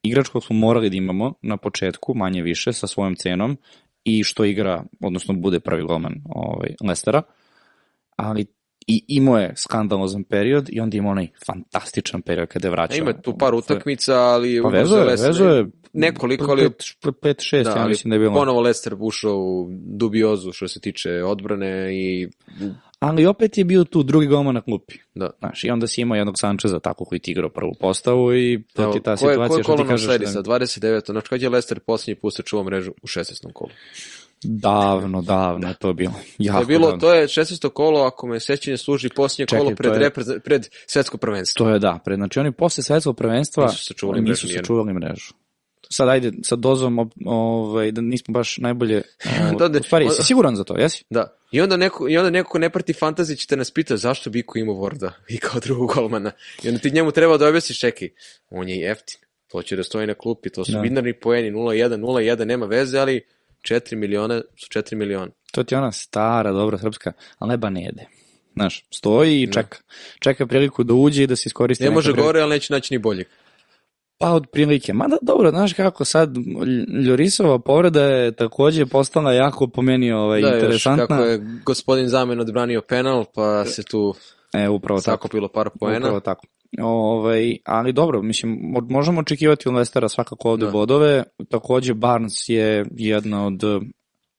igrač 0.03 0.27
kog 0.29 0.43
smo 0.43 0.55
morali 0.55 0.89
da 0.89 0.95
imamo 0.95 1.33
na 1.41 1.57
početku, 1.57 2.13
manje 2.15 2.41
više, 2.41 2.73
sa 2.73 2.87
svojom 2.87 3.15
cenom, 3.15 3.57
i 4.03 4.23
što 4.23 4.45
igra, 4.45 4.83
odnosno 5.01 5.33
bude 5.33 5.59
prvi 5.59 5.83
golman 5.83 6.13
ovaj, 6.29 6.69
Lestera, 6.87 7.21
ali 8.15 8.45
i 8.87 9.05
imao 9.07 9.37
je 9.37 9.53
skandalozan 9.57 10.23
period 10.23 10.69
i 10.71 10.79
onda 10.79 10.97
ima 10.97 11.09
onaj 11.09 11.27
fantastičan 11.45 12.21
period 12.21 12.47
kada 12.47 12.67
je 12.67 12.71
vraćao. 12.71 12.97
Ima 12.97 13.21
tu 13.21 13.37
par 13.37 13.55
utakmica, 13.55 14.13
ali... 14.15 14.59
Pa 14.63 14.69
vezo 14.69 14.95
je, 14.97 15.03
Leicester 15.03 15.29
vezo 15.29 15.45
je 15.45 15.65
Nekoliko, 15.93 16.51
ali... 16.51 16.69
5-6, 17.03 17.63
Da, 17.63 17.69
ja 17.69 17.87
mislim 17.87 18.09
da 18.09 18.15
je 18.15 18.19
bilo. 18.19 18.33
Ponovo 18.33 18.61
Leicester 18.61 18.95
ušao 18.99 19.37
u 19.37 19.67
dubiozu 19.71 20.51
što 20.51 20.67
se 20.67 20.79
tiče 20.79 21.23
odbrane 21.23 21.95
i 21.95 22.27
Ali 22.99 23.25
opet 23.25 23.57
je 23.57 23.65
bio 23.65 23.83
tu 23.83 24.03
drugi 24.03 24.27
golman 24.27 24.55
na 24.55 24.61
klupi. 24.61 24.95
da. 25.15 25.29
Znaš, 25.39 25.63
i 25.63 25.69
onda 25.69 25.87
si 25.87 26.01
imao 26.01 26.15
jednog 26.15 26.39
Sančeza 26.39 26.79
tako 26.79 27.05
koji 27.05 27.19
ti 27.19 27.31
igrao 27.31 27.49
prvu 27.49 27.71
postavu 27.79 28.33
i 28.35 28.63
to 28.73 28.83
Evo, 28.83 28.91
ti 28.91 28.97
je 28.97 29.03
ta 29.03 29.15
koje, 29.15 29.17
situacija 29.17 29.47
koje 29.47 29.63
što 29.63 29.71
kolo 29.71 29.77
ti 29.77 29.83
nam 29.83 29.89
kažeš. 29.89 30.05
sledi 30.05 30.25
da- 30.25 30.31
sa 30.31 30.41
29. 30.41 31.11
Znači, 31.11 31.29
kad 31.29 31.41
je 31.41 31.49
Leicester 31.49 31.79
posljednji 31.79 32.19
put 32.21 32.33
sačuvao 32.35 32.63
mrežu 32.65 32.91
u 32.91 33.07
16. 33.07 33.53
kolu? 33.53 33.71
Davno, 34.43 35.21
davno 35.21 35.67
je 35.67 35.73
to 35.73 35.93
bilo. 35.93 36.13
Jako 36.37 36.57
To 36.57 36.61
je 36.61 36.65
bilo, 36.67 36.87
davno. 36.87 36.99
to 36.99 37.13
je 37.13 37.27
16. 37.27 37.69
kolo, 37.69 38.01
ako 38.01 38.27
me 38.27 38.39
sećanje 38.39 38.77
služi, 38.77 39.09
posljednje 39.09 39.45
Čekaj, 39.47 39.59
kolo 39.59 39.75
pred, 39.75 39.93
je- 39.93 39.99
repreze- 39.99 40.39
pred 40.39 40.67
svetsko 40.87 41.17
prvenstvo. 41.17 41.65
To 41.65 41.71
je 41.71 41.79
da, 41.79 41.99
pred, 42.05 42.17
znači 42.17 42.39
oni 42.39 42.51
posle 42.51 42.83
svetskog 42.83 43.17
prvenstva 43.17 43.65
Nisu 43.65 43.83
sačuvali 43.83 44.21
nisu 44.21 44.29
mrežu 44.29 44.47
nijednu. 44.47 44.63
sačuvali 44.63 44.93
mrežu. 44.93 45.33
Sad 45.89 46.09
ajde, 46.09 46.31
sa 46.43 46.55
dozom, 46.55 47.11
ovaj, 47.25 47.91
da 47.91 48.01
nismo 48.01 48.31
baš 48.31 48.57
najbolje... 48.57 49.01
Da, 49.59 49.67
da, 49.67 49.79
u 49.79 49.83
stvari, 49.83 50.05
jesi 50.05 50.23
siguran 50.23 50.55
za 50.55 50.63
to, 50.63 50.77
jesi? 50.77 51.03
Da. 51.09 51.37
I 51.51 51.61
onda 51.61 51.77
neko, 51.77 52.09
i 52.09 52.17
onda 52.17 52.29
neko 52.29 52.49
ko 52.49 52.59
ne 52.59 52.69
prati 52.69 52.93
fantasy 52.93 53.37
će 53.37 53.47
te 53.47 53.57
nas 53.57 53.71
pita 53.71 53.97
zašto 53.97 54.29
Biko 54.29 54.59
ima 54.59 54.73
Vorda 54.73 55.11
i 55.29 55.37
kao 55.37 55.59
drugog 55.59 55.93
golmana. 55.93 56.31
I 56.63 56.67
onda 56.67 56.79
ti 56.81 56.91
njemu 56.91 57.11
treba 57.11 57.37
da 57.37 57.47
objasniš, 57.47 57.79
čekaj, 57.79 58.09
on 58.49 58.69
je 58.69 58.75
jeftin. 58.75 59.17
To 59.47 59.61
će 59.61 59.75
da 59.75 59.83
stoji 59.83 60.07
na 60.07 60.13
klupi, 60.13 60.49
to 60.49 60.65
su 60.65 60.71
Da. 60.71 60.79
binarni 60.79 61.13
poeni 61.13 61.51
0-1, 61.51 61.95
0-1, 61.95 62.45
nema 62.45 62.65
veze, 62.65 62.99
ali 62.99 63.21
4 63.61 63.95
miliona 63.95 64.41
su 64.55 64.67
4 64.69 64.95
miliona. 64.95 65.31
To 65.51 65.63
ti 65.63 65.73
je 65.73 65.79
ona 65.79 65.91
stara, 65.91 66.51
dobra 66.51 66.77
srpska, 66.77 67.11
ali 67.39 67.49
leba 67.49 67.69
ne 67.69 67.83
jede. 67.83 68.05
Znaš, 68.53 68.85
stoji 68.91 69.41
i 69.41 69.47
čeka. 69.47 69.77
Čeka 70.19 70.47
priliku 70.47 70.83
da 70.83 70.93
uđe 70.93 71.23
i 71.23 71.27
da 71.27 71.35
se 71.35 71.43
iskoristi. 71.45 71.83
Ne 71.83 71.91
može 71.91 72.13
gore, 72.13 72.41
ali 72.41 72.49
neće 72.49 72.73
naći 72.73 72.93
ni 72.93 72.97
boljeg. 72.97 73.27
Pa 74.19 74.31
od 74.31 74.45
prilike. 74.51 74.93
Mada 74.93 75.17
dobro, 75.21 75.49
znaš 75.49 75.73
kako 75.73 76.05
sad, 76.05 76.35
Lj- 76.37 77.01
Ljorisova 77.01 77.59
povreda 77.59 78.03
je 78.03 78.31
takođe 78.31 78.85
postala 78.85 79.33
jako 79.33 79.67
po 79.67 79.81
meni 79.81 80.11
ovaj, 80.11 80.41
Da, 80.41 80.47
još 80.47 80.55
interesantna. 80.55 81.05
kako 81.07 81.23
je 81.23 81.39
gospodin 81.65 82.07
Zamen 82.07 82.39
odbranio 82.39 82.81
penal, 82.81 83.25
pa 83.25 83.65
se 83.65 83.83
tu 83.83 84.15
E, 84.53 84.69
upravo 84.69 84.99
tako. 84.99 85.11
sakopilo 85.11 85.47
par 85.47 85.69
poena. 85.79 85.97
Upravo 85.97 86.19
tako. 86.19 86.45
Ovaj, 86.79 87.57
ali 87.65 87.93
dobro, 87.93 88.21
mislim, 88.21 88.59
mo- 88.63 88.91
možemo 88.91 89.19
očekivati 89.21 89.69
od 89.69 89.75
Lestera 89.75 90.09
svakako 90.09 90.49
ovde 90.51 90.65
Da. 90.65 90.71
bodove. 90.71 91.23
Takođe, 91.49 91.93
Barnes 91.93 92.49
je 92.49 92.85
jedna 92.91 93.45
od 93.47 93.61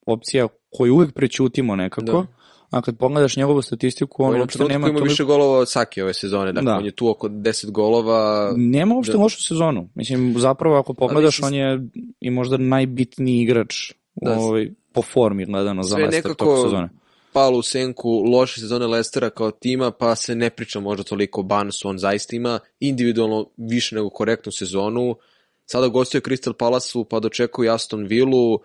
opcija 0.07 0.49
koju 0.71 0.95
uvek 0.95 1.13
prećutimo 1.13 1.77
nekako. 1.77 2.03
Da. 2.13 2.27
A 2.71 2.83
kad 2.83 2.99
pogledaš 2.99 3.37
njegovu 3.37 3.63
statistiku, 3.63 4.25
On 4.25 4.41
uopšte 4.41 4.59
nema 4.59 4.75
ima 4.75 4.87
toliko... 4.89 5.05
više 5.05 5.25
golova 5.25 5.59
od 5.59 5.71
Saki 5.71 6.03
ove 6.03 6.15
sezone, 6.15 6.53
dakle 6.53 6.73
Da. 6.73 6.77
on 6.77 6.85
je 6.85 6.91
tu 6.91 7.09
oko 7.09 7.29
10 7.29 7.71
golova. 7.71 8.53
Nema 8.57 8.95
uopšte 8.95 9.13
Da. 9.13 9.19
lošu 9.19 9.43
sezonu. 9.43 9.89
Mislim, 9.95 10.35
zapravo 10.39 10.77
ako 10.77 10.95
pogledaš, 10.95 11.43
Ali 11.43 11.47
on 11.49 11.55
je 11.55 11.89
i 12.21 12.31
možda 12.31 12.57
najbitniji 12.57 13.41
igrač 13.41 13.75
Da. 14.15 14.33
ovaj, 14.33 14.71
po 14.93 15.03
formi 15.03 15.45
gledano 15.45 15.83
za 15.83 15.97
Leicester 15.97 16.25
nekako- 16.25 16.45
tog 16.45 16.65
sezone. 16.65 16.89
Palo 17.33 17.59
u 17.59 17.63
senku 17.63 18.11
loše 18.11 18.61
sezone 18.61 18.87
Lestera 18.87 19.31
kao 19.31 19.51
tima, 19.51 19.91
pa 19.91 20.17
se 20.17 20.35
ne 20.35 20.51
priča 20.51 20.81
možda 20.81 21.05
toliko 21.05 21.41
o 21.41 21.45
Barnesu, 21.45 21.89
on 21.89 21.99
zaista 21.99 22.37
ima 22.37 22.59
individualno 22.81 23.51
više 23.57 23.95
nego 23.95 24.11
korektnu 24.11 24.53
sezonu. 24.53 25.17
Sada 25.67 25.89
gostuje 25.89 26.21
Crystal 26.21 26.53
Palace-u, 26.53 27.05
pa 27.05 27.21
dočekuju 27.21 27.73
Aston 27.73 28.07
Villu, 28.07 28.59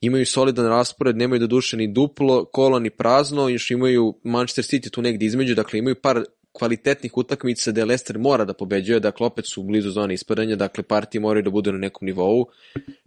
imaju 0.00 0.26
solidan 0.26 0.66
raspored, 0.66 1.16
nemaju 1.16 1.40
do 1.40 1.46
duše 1.46 1.76
ni 1.76 1.92
duplo, 1.92 2.44
kolo 2.44 2.78
ni 2.78 2.90
prazno, 2.90 3.48
još 3.48 3.70
imaju 3.70 4.14
Manchester 4.22 4.64
City 4.64 4.90
tu 4.90 5.02
negdje 5.02 5.26
između, 5.26 5.54
dakle 5.54 5.78
imaju 5.78 5.94
par 5.94 6.24
kvalitetnih 6.52 7.16
utakmica 7.16 7.70
gde 7.70 7.84
Leicester 7.84 8.18
mora 8.18 8.44
da 8.44 8.52
pobeđuje, 8.52 9.00
dakle 9.00 9.26
opet 9.26 9.46
su 9.46 9.62
blizu 9.62 9.90
zone 9.90 10.14
ispadanja, 10.14 10.56
dakle 10.56 10.82
partije 10.82 11.20
moraju 11.20 11.42
da 11.42 11.50
budu 11.50 11.72
na 11.72 11.78
nekom 11.78 12.06
nivou. 12.06 12.46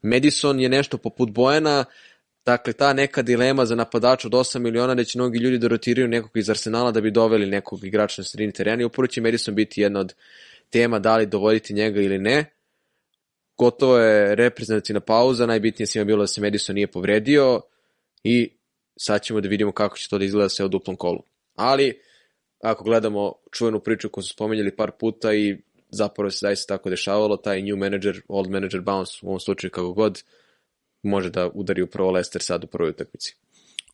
Madison 0.02 0.60
je 0.60 0.70
nešto 0.70 0.98
poput 0.98 1.32
Bojana, 1.32 1.86
Dakle, 2.46 2.74
ta 2.74 2.94
neka 2.94 3.22
dilema 3.22 3.66
za 3.66 3.76
napadača 3.76 4.28
od 4.28 4.34
8 4.34 4.60
miliona 4.60 4.96
da 4.96 5.04
će 5.04 5.20
mnogi 5.20 5.40
ljudi 5.40 5.58
da 5.58 5.68
rotiraju 5.68 6.08
nekog 6.08 6.38
iz 6.38 6.50
Arsenala 6.50 6.92
da 6.92 7.02
bi 7.02 7.12
doveli 7.12 7.46
nekog 7.46 7.84
igrača 7.84 8.22
na 8.22 8.26
sredini 8.26 8.54
terena 8.54 8.82
i 8.82 8.86
upravo 8.86 9.08
će 9.08 9.22
Madison 9.22 9.56
biti 9.56 9.82
jedna 9.82 10.00
od 10.00 10.14
tema 10.70 11.00
da 11.00 11.18
li 11.18 11.26
dovoditi 11.26 11.74
njega 11.74 12.02
ili 12.02 12.20
ne. 12.20 12.46
Gotovo 13.58 13.98
je 13.98 14.36
reprezentativna 14.36 15.00
pauza, 15.00 15.46
najbitnije 15.46 15.88
svima 15.88 16.06
bilo 16.06 16.24
da 16.24 16.28
se 16.28 16.42
Madison 16.42 16.76
nije 16.76 16.88
povredio 16.88 17.62
i 18.24 18.50
sad 18.98 19.22
ćemo 19.24 19.42
da 19.42 19.50
vidimo 19.50 19.72
kako 19.72 19.98
će 19.98 20.10
to 20.10 20.18
da 20.18 20.26
izgleda 20.26 20.50
sve 20.50 20.66
u 20.66 20.70
duplom 20.70 20.96
kolu. 20.96 21.24
Ali, 21.56 22.02
ako 22.64 22.84
gledamo 22.84 23.34
čuvenu 23.52 23.80
priču 23.80 24.10
koju 24.10 24.24
su 24.24 24.34
spomenjali 24.34 24.76
par 24.76 24.92
puta 25.00 25.34
i 25.34 25.58
zapravo 25.90 26.32
se 26.32 26.38
zaista 26.42 26.78
tako 26.78 26.90
dešavalo, 26.90 27.38
taj 27.38 27.62
new 27.62 27.78
manager, 27.78 28.22
old 28.28 28.50
manager 28.50 28.82
bounce, 28.82 29.12
u 29.22 29.28
ovom 29.28 29.40
slučaju 29.40 29.72
kako 29.72 29.94
god, 29.94 30.24
može 31.04 31.30
da 31.30 31.50
udari 31.54 31.82
upravo 31.82 32.12
Leicester 32.12 32.42
sad 32.42 32.64
u 32.64 32.68
prvoj 32.68 32.90
utakmici. 32.90 33.36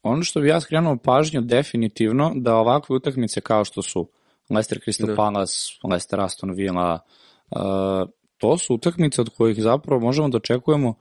Ono 0.04 0.24
što 0.24 0.41
bi 0.41 0.48
ja 0.48 0.62
skrenuo 0.62 0.98
pažnju 0.98 1.41
definitivno 1.41 2.32
da 2.36 2.56
ovakve 2.56 2.96
utakmice 2.96 3.41
kao 3.41 3.65
što 3.65 3.82
su 3.82 4.10
Leicester 4.50 4.80
Crystal 4.80 5.08
Da. 5.08 5.15
Palace, 5.15 5.54
Leicester 5.84 6.22
Aston 6.22 6.54
Villa, 6.54 7.00
uh, 7.52 8.10
to 8.38 8.58
su 8.58 8.74
utakmice 8.74 9.22
od 9.22 9.30
kojih 9.30 9.62
zapravo 9.62 10.02
možemo 10.02 10.30
da 10.30 10.38
očekujemo 10.38 10.93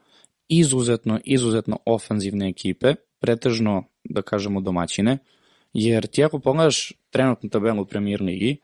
izuzetno, 0.49 1.21
izuzetno 1.25 1.79
ofanzivne 1.87 2.49
ekipe, 2.49 2.95
pretežno, 3.21 3.85
da 4.05 4.23
kažemo, 4.23 4.61
domaćine, 4.61 5.19
jer 5.73 6.07
ti 6.07 6.25
ako 6.25 6.39
pogledaš 6.39 6.93
trenutnu 7.11 7.51
tabelu 7.51 7.83
u 7.83 7.87
premier 7.87 8.23
ligi, 8.23 8.57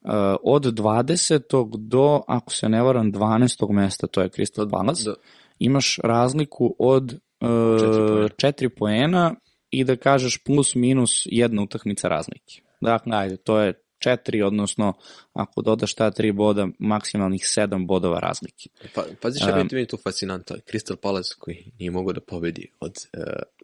uh, 0.00 0.10
od 0.42 0.64
20. 0.64 1.78
do, 1.78 2.22
ako 2.26 2.52
se 2.52 2.68
ne 2.68 2.82
varam, 2.82 3.12
12. 3.12 3.72
mesta, 3.72 4.06
to 4.06 4.20
je 4.20 4.28
Crystal 4.28 4.70
Palace, 4.70 5.02
Da. 5.04 5.14
Imaš 5.58 5.98
razliku 6.04 6.76
od 6.78 7.12
uh, 7.40 7.80
Četiri 7.80 7.98
poena. 7.98 8.28
4 8.28 8.68
poena 8.78 9.34
i 9.70 9.84
da 9.84 9.96
kažeš 9.96 10.38
plus 10.38 10.74
minus 10.74 11.22
jedna 11.24 11.62
utakmica 11.62 12.08
razlike. 12.08 12.60
Dakle, 12.80 13.16
ajde, 13.16 13.36
to 13.36 13.60
je 13.60 13.74
4, 14.04 14.44
odnosno 14.46 14.92
ako 15.32 15.62
dodaš 15.62 15.94
ta 15.94 16.10
3 16.10 16.32
boda, 16.32 16.68
maksimalnih 16.78 17.42
7 17.42 17.86
bodova 17.86 18.20
razlike. 18.20 18.68
Pa, 18.94 19.04
pazi 19.20 19.38
šta 19.38 19.60
Um, 19.60 19.68
meni 19.72 19.86
tu 19.86 19.96
fascinantno. 19.96 20.56
Crystal 20.56 20.96
Palace 20.96 21.34
koji 21.38 21.70
nije 21.78 21.90
mogao 21.90 22.12
da 22.12 22.20
pobedi 22.20 22.70
od 22.80 22.92
uh, 23.16 23.22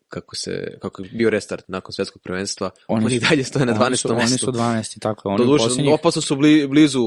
kako 0.09 0.37
se 0.37 0.79
kako 0.81 1.03
je 1.03 1.09
bio 1.13 1.31
restart 1.31 1.65
nakon 1.69 1.93
svetskog 1.93 2.23
prvenstva, 2.23 2.71
oni, 2.89 3.05
oni 3.07 3.19
dalje 3.19 3.45
stoje 3.45 3.67
na 3.67 3.75
12. 3.75 3.87
Oni 3.87 3.97
su, 3.97 4.09
oni 4.09 4.21
mestu. 4.21 4.39
su 4.39 4.53
12. 4.53 5.01
tako. 5.01 5.29
Oni, 5.29 5.39
Doduše, 5.39 5.65
posljednjih, 5.65 5.95
opasno 5.95 6.23
su 6.23 6.37
bli, 6.37 6.67
blizu 6.67 7.01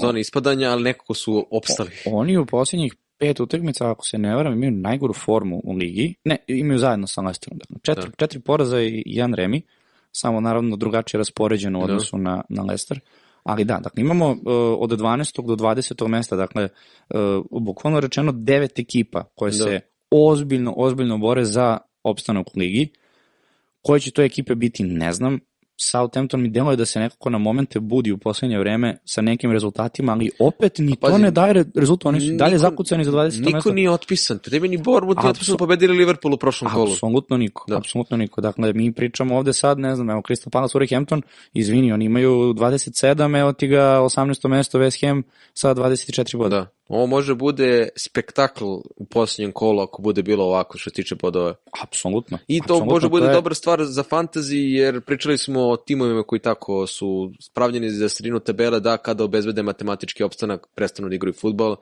zone 0.00 0.20
ispadanja, 0.20 0.70
ali 0.70 0.82
nekako 0.82 1.14
su 1.14 1.46
opstali. 1.50 1.90
oni 2.06 2.36
u 2.36 2.46
posljednjih 2.46 2.94
pet 3.22 3.40
utakmica, 3.40 3.90
ako 3.90 4.06
se 4.06 4.18
ne 4.18 4.34
varam, 4.36 4.52
imaju 4.52 4.70
najgoru 4.70 5.12
formu 5.14 5.60
u 5.64 5.72
ligi. 5.72 6.14
Ne, 6.24 6.36
imaju 6.46 6.78
zajedno 6.78 7.06
sa 7.06 7.20
Leicesterom. 7.20 7.58
Dakle, 7.58 7.76
četiri, 7.82 8.10
Da. 8.10 8.16
četiri 8.16 8.40
poraza 8.40 8.80
i 8.82 9.02
jedan 9.06 9.34
remi, 9.34 9.62
samo 10.12 10.40
naravno 10.40 10.76
drugačije 10.76 11.18
raspoređeno 11.18 11.78
u 11.78 11.86
Da. 11.86 11.92
odnosu 11.92 12.18
na, 12.18 12.42
na 12.48 12.62
Leicester. 12.62 13.00
Ali 13.44 13.64
da, 13.64 13.78
dakle, 13.82 14.00
imamo 14.00 14.30
uh, 14.30 14.36
od 14.78 14.90
12. 14.90 15.46
do 15.46 15.56
20. 15.56 16.08
mesta, 16.08 16.36
dakle, 16.36 16.68
uh, 17.10 17.62
bukvalno 17.62 18.00
rečeno 18.00 18.32
devet 18.32 18.78
ekipa 18.78 19.24
koje 19.34 19.50
Da. 19.50 19.56
se 19.64 19.80
ozbiljno, 20.10 20.74
ozbiljno 20.76 21.18
bore 21.18 21.44
za 21.44 21.78
opstanak 22.04 22.46
u 22.46 22.58
ligi. 22.58 22.88
Koje 23.82 24.00
će 24.00 24.10
to 24.10 24.22
ekipe 24.22 24.54
biti, 24.54 24.84
ne 24.84 25.12
znam. 25.12 25.40
Southampton 25.76 26.42
mi 26.42 26.48
deluje 26.48 26.76
da 26.76 26.86
se 26.86 27.00
nekako 27.00 27.30
na 27.30 27.38
momente 27.38 27.80
budi 27.80 28.12
u 28.12 28.18
poslednje 28.18 28.58
vreme 28.58 28.96
sa 29.04 29.20
nekim 29.20 29.52
rezultatima, 29.52 30.12
ali 30.12 30.30
opet 30.38 30.78
ni 30.78 30.90
to 30.90 31.00
pazi, 31.00 31.22
ne 31.22 31.30
daje 31.30 31.52
re- 31.52 31.64
rezultat, 31.74 32.06
oni 32.06 32.20
su 32.20 32.32
dalje 32.32 32.52
niko- 32.52 32.58
zakucani 32.60 33.04
za 33.04 33.10
20. 33.12 33.40
Niko 33.40 33.52
mesto. 33.52 33.72
nije 33.72 33.90
otpisan. 33.90 34.38
Tebi 34.38 34.68
ni 34.68 34.76
Bournemouth 34.76 35.20
nije 35.20 35.30
otpisan, 35.30 35.56
pobedili 35.56 35.96
Liverpool 35.96 36.34
u 36.34 36.36
prošlom 36.36 36.72
kolu. 36.72 36.92
Apsolutno 36.92 37.36
niko, 37.36 37.64
Da. 37.68 37.76
apsolutno 37.76 38.16
niko. 38.16 38.40
Dakle, 38.40 38.72
mi 38.72 38.92
pričamo 38.92 39.36
ovde 39.36 39.52
sad, 39.52 39.78
ne 39.78 39.94
znam, 39.96 40.10
evo 40.10 40.20
Crystal 40.20 40.50
Palace, 40.50 40.78
Wolverhampton, 40.78 41.22
izvini, 41.52 41.92
oni 41.92 42.04
imaju 42.04 42.54
27, 42.54 43.36
evo 43.36 43.52
ti 43.52 43.66
ga 43.66 44.00
18. 44.00 44.48
mesto 44.48 44.78
West 44.78 45.06
Ham 45.06 45.22
sa 45.54 45.74
24 45.74 46.36
boda. 46.36 46.56
Da. 46.56 46.66
Ovo 46.92 47.06
može 47.06 47.34
bude 47.34 47.88
spektakl 47.96 48.64
u 48.96 49.04
posljednjem 49.10 49.52
kolu 49.52 49.80
ako 49.82 50.02
bude 50.02 50.22
bilo 50.22 50.44
ovako 50.44 50.78
što 50.78 50.90
se 50.90 50.94
tiče 50.94 51.14
bodova. 51.14 51.54
Apsolutno. 51.82 52.38
I 52.48 52.58
to 52.58 52.64
apsolutno, 52.64 52.92
može 52.92 53.08
bude 53.08 53.26
je- 53.26 53.32
dobra 53.32 53.54
stvar 53.54 53.84
za 53.84 54.02
fantasy, 54.02 54.54
jer 54.54 55.00
pričali 55.00 55.38
smo 55.38 55.60
o 55.68 55.76
timovima 55.76 56.22
koji 56.22 56.38
tako 56.40 56.86
su 56.86 57.32
spravljeni 57.40 57.90
za 57.90 58.08
sredinu 58.08 58.40
tabele 58.40 58.80
da 58.80 58.96
kada 58.96 59.24
obezbede 59.24 59.62
matematički 59.62 60.22
opstanak 60.22 60.66
prestanu 60.74 61.08
da 61.08 61.14
igraju 61.14 61.32
futbol. 61.34 61.76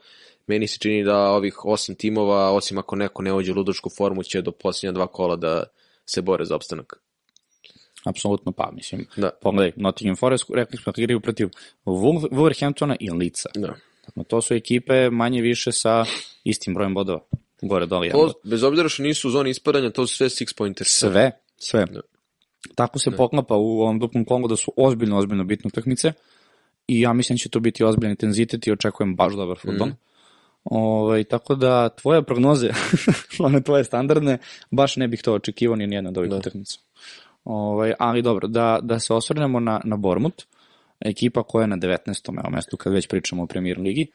Meni 0.47 0.67
se 0.67 0.77
čini 0.79 1.03
da 1.03 1.17
ovih 1.17 1.65
osam 1.65 1.95
timova, 1.95 2.51
osim 2.51 2.77
ako 2.77 2.95
neko 2.95 3.21
ne 3.21 3.33
uđe 3.33 3.51
u 3.51 3.55
ludačku 3.55 3.89
formu, 3.97 4.23
će 4.23 4.41
do 4.41 4.51
posljednja 4.51 4.91
dva 4.91 5.07
kola 5.07 5.35
da 5.35 5.63
se 6.05 6.21
bore 6.21 6.45
za 6.45 6.55
opstanak. 6.55 6.93
Apsolutno, 8.05 8.51
pa 8.51 8.71
mislim, 8.71 9.05
Da. 9.17 9.29
pogledaj, 9.41 9.71
Nottingham 9.75 10.15
Forest, 10.15 10.45
rekli 10.53 10.77
smo 10.77 10.91
da 10.95 11.01
igraju 11.01 11.19
protiv 11.19 11.49
Wolverhamptona 11.85 12.95
i 12.99 13.09
Lica. 13.11 13.49
Da. 13.55 13.73
Dakle, 14.15 14.23
to 14.23 14.41
su 14.41 14.53
ekipe 14.53 15.09
manje 15.09 15.41
više 15.41 15.71
sa 15.71 16.05
istim 16.43 16.73
brojem 16.73 16.93
bodova. 16.93 17.19
Gore, 17.61 17.85
dole, 17.85 18.09
To, 18.09 18.17
bod. 18.17 18.33
bez 18.43 18.63
obzira 18.63 18.89
što 18.89 19.03
nisu 19.03 19.27
u 19.27 19.31
zoni 19.31 19.49
ispadanja, 19.49 19.89
to 19.89 20.07
su 20.07 20.15
sve 20.15 20.29
six 20.29 20.57
pointers. 20.57 20.89
Sve, 20.89 21.31
sve. 21.57 21.85
Da. 21.85 22.01
tako 22.75 22.99
se 22.99 23.11
poklapa 23.11 23.55
u 23.55 23.81
ovom 23.81 23.99
duplom 23.99 24.25
kolu 24.25 24.47
da 24.47 24.55
su 24.55 24.73
ozbiljno, 24.77 25.17
ozbiljno 25.17 25.43
bitne 25.43 25.67
utakmice 25.67 26.13
i 26.87 27.01
ja 27.01 27.13
mislim 27.13 27.35
da 27.35 27.37
će 27.37 27.49
to 27.49 27.59
biti 27.59 27.83
ozbiljan 27.83 28.11
intenzitet 28.11 28.67
i 28.67 28.71
očekujem 28.71 29.15
baš 29.15 29.33
dobar 29.33 29.57
futbol. 29.57 29.87
Mm. 29.87 29.97
Ovaj, 30.63 31.23
tako 31.23 31.55
da 31.55 31.89
tvoje 31.89 32.23
prognoze, 32.23 32.69
one 33.39 33.63
tvoje 33.63 33.83
standardne, 33.83 34.37
baš 34.71 34.95
ne 34.95 35.07
bih 35.07 35.21
to 35.21 35.33
očekivao 35.33 35.75
ni 35.75 35.87
nijedna 35.87 36.09
od 36.09 36.17
ovih 36.17 36.29
da. 36.29 36.37
utakmica. 36.37 36.79
Ovaj, 37.43 37.93
ali 37.99 38.21
dobro, 38.21 38.47
da, 38.47 38.79
da 38.81 38.99
se 38.99 39.13
osvrnemo 39.13 39.59
na, 39.59 39.81
na 39.83 39.97
Bormut, 39.97 40.43
ekipa 41.01 41.43
koja 41.43 41.63
je 41.63 41.67
na 41.67 41.77
19. 41.77 42.39
Evo, 42.39 42.49
mestu 42.49 42.77
kad 42.77 42.93
već 42.93 43.07
pričamo 43.07 43.43
o 43.43 43.47
premier 43.47 43.79
ligi. 43.79 44.07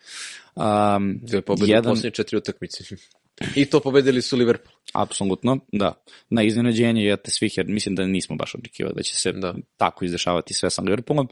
Um, 0.55 1.19
Dve 1.23 1.43
pobede 1.43 1.73
jedan... 1.73 1.93
u 1.93 1.95
posljednje 1.95 2.11
četiri 2.11 2.37
utakmice. 2.37 2.85
I 3.55 3.65
to 3.65 3.81
pobedili 3.81 4.23
su 4.23 4.37
Liverpool. 4.37 4.75
Apsolutno, 4.93 5.59
da. 5.73 5.93
Na 6.31 6.43
iznenađenje 6.43 7.05
je 7.05 7.17
te 7.17 7.31
svih, 7.31 7.57
jer 7.57 7.67
mislim 7.67 7.95
da 7.95 8.07
nismo 8.07 8.37
baš 8.37 8.55
očekivali 8.55 8.95
da 8.97 9.03
će 9.03 9.17
se 9.17 9.33
da. 9.33 9.55
tako 9.77 10.05
izdešavati 10.05 10.55
sve 10.55 10.71
sa 10.71 10.83
Liverpoolom. 10.83 11.29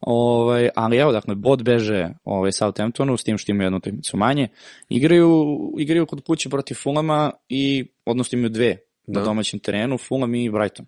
Ovaj, 0.00 0.68
ali 0.74 0.96
evo, 0.96 1.12
dakle, 1.12 1.34
bod 1.34 1.62
beže 1.62 2.08
ovaj, 2.24 2.52
Southamptonu, 2.52 3.16
s 3.16 3.24
tim 3.24 3.38
što 3.38 3.52
imaju 3.52 3.66
jednu 3.66 3.78
utakmicu 3.78 4.16
manje. 4.16 4.48
Igraju, 4.88 5.58
igraju 5.78 6.06
kod 6.06 6.24
kuće 6.24 6.48
protiv 6.48 6.74
Fulama 6.74 7.30
i, 7.48 7.84
odnosno 8.04 8.36
imaju 8.36 8.50
dve 8.50 8.76
da. 9.06 9.18
na 9.18 9.24
domaćem 9.24 9.60
terenu, 9.60 9.98
Fulham 9.98 10.34
i 10.34 10.50
Brighton. 10.50 10.86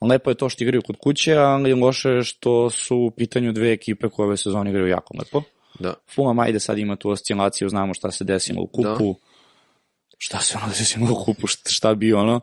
Lepo 0.00 0.30
je 0.30 0.34
to 0.34 0.48
što 0.48 0.64
igraju 0.64 0.82
kod 0.86 0.96
kuće, 0.96 1.34
ali 1.34 1.74
loše 1.74 2.10
je 2.10 2.22
što 2.22 2.70
su 2.70 2.96
u 2.96 3.10
pitanju 3.10 3.52
dve 3.52 3.72
ekipe 3.72 4.08
koje 4.08 4.26
ove 4.26 4.36
sezone 4.36 4.70
igraju 4.70 4.88
jako 4.88 5.14
lepo. 5.18 5.42
Da. 5.78 5.94
Fulham 6.14 6.38
ajde 6.38 6.60
sad 6.60 6.78
ima 6.78 6.96
tu 6.96 7.10
oscilaciju, 7.10 7.68
znamo 7.68 7.94
šta 7.94 8.10
se 8.10 8.24
desilo 8.24 8.62
u 8.62 8.66
kupu. 8.66 9.14
Da 9.20 9.28
šta 10.18 10.40
se 10.40 10.58
ono 10.62 10.68
desilo 10.78 11.06
u 11.12 11.24
kupu, 11.24 11.46
šta, 11.46 11.70
šta 11.70 11.94
bi 11.94 12.12
ono, 12.12 12.40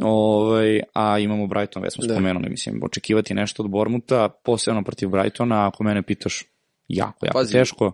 ovaj, 0.00 0.80
a 0.92 1.18
imamo 1.18 1.46
Brighton, 1.46 1.82
već 1.82 1.94
smo 1.94 2.06
da. 2.06 2.14
spomenuli, 2.14 2.48
mislim, 2.48 2.80
očekivati 2.84 3.34
nešto 3.34 3.62
od 3.62 3.70
Bormuta, 3.70 4.28
posebno 4.28 4.84
protiv 4.84 5.08
Brightona, 5.08 5.68
ako 5.68 5.84
mene 5.84 6.02
pitaš, 6.02 6.44
jako, 6.88 7.26
jako 7.26 7.38
Pazi, 7.38 7.52
teško. 7.52 7.92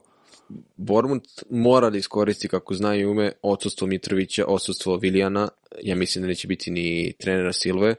Bormut 0.76 1.24
mora 1.50 1.90
da 1.90 1.98
iskoristi, 1.98 2.48
kako 2.48 2.74
znaju 2.74 3.10
ume, 3.10 3.32
odsudstvo 3.42 3.86
Mitrovića, 3.86 4.44
odsudstvo 4.48 4.96
Vilijana, 4.96 5.48
ja 5.82 5.96
mislim 5.96 6.22
da 6.22 6.28
neće 6.28 6.48
biti 6.48 6.70
ni 6.70 7.12
trenera 7.18 7.52
Silve, 7.52 7.94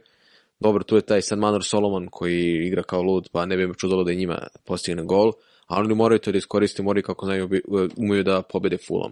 dobro, 0.61 0.83
tu 0.83 0.95
je 0.95 1.01
taj 1.01 1.21
San 1.21 1.39
Manor 1.39 1.63
Solomon 1.63 2.07
koji 2.11 2.67
igra 2.67 2.83
kao 2.83 3.01
lud, 3.01 3.29
pa 3.31 3.45
ne 3.45 3.57
bi 3.57 3.73
čudalo 3.77 4.03
da 4.03 4.13
njima 4.13 4.47
postigne 4.65 5.03
gol, 5.03 5.31
ali 5.67 5.85
oni 5.85 5.95
moraju 5.95 6.19
to 6.19 6.31
da 6.31 6.37
iskoriste, 6.37 6.83
moraju 6.83 7.03
kako 7.03 7.25
znaju, 7.25 7.49
umeju 7.97 8.23
da 8.23 8.41
pobede 8.41 8.77
Fulham. 8.77 9.11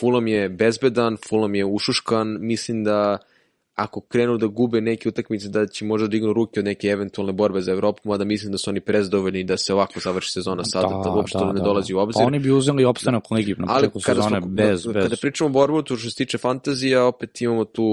Fulham 0.00 0.26
je 0.26 0.48
bezbedan, 0.48 1.16
Fulham 1.28 1.54
je 1.54 1.64
ušuškan, 1.64 2.36
mislim 2.40 2.84
da 2.84 3.18
ako 3.74 4.00
krenu 4.00 4.38
da 4.38 4.46
gube 4.46 4.80
neke 4.80 5.08
utakmice 5.08 5.48
da 5.48 5.66
će 5.66 5.84
možda 5.84 6.08
dignu 6.08 6.32
ruke 6.32 6.60
od 6.60 6.64
neke 6.64 6.88
eventualne 6.88 7.32
borbe 7.32 7.60
za 7.60 7.72
Evropu, 7.72 8.08
mada 8.08 8.24
mislim 8.24 8.52
da 8.52 8.58
su 8.58 8.70
oni 8.70 8.80
prezdovoljni 8.80 9.44
da 9.44 9.56
se 9.56 9.74
ovako 9.74 10.00
završi 10.00 10.32
sezona 10.32 10.64
sada, 10.64 10.88
da, 10.88 11.02
da 11.04 11.10
uopšte 11.10 11.38
da, 11.38 11.52
ne 11.52 11.58
da, 11.58 11.64
dolazi 11.64 11.94
u 11.94 11.98
obzir. 11.98 12.20
Pa 12.20 12.26
oni 12.26 12.38
bi 12.38 12.50
uzeli 12.50 12.84
opstanak 12.84 13.30
u 13.30 13.34
ligi 13.34 13.54
na 13.58 13.74
početku 13.74 14.00
sezone 14.00 14.40
smo, 14.40 14.48
bez, 14.48 14.86
bez. 14.86 15.02
Kada 15.02 15.16
pričamo 15.20 15.50
o 15.50 15.52
borbu, 15.52 15.82
tu 15.82 15.96
što 15.96 16.10
se 16.10 16.16
tiče 16.16 16.38
fantazija, 16.38 17.04
opet 17.04 17.40
imamo 17.40 17.64
tu 17.64 17.84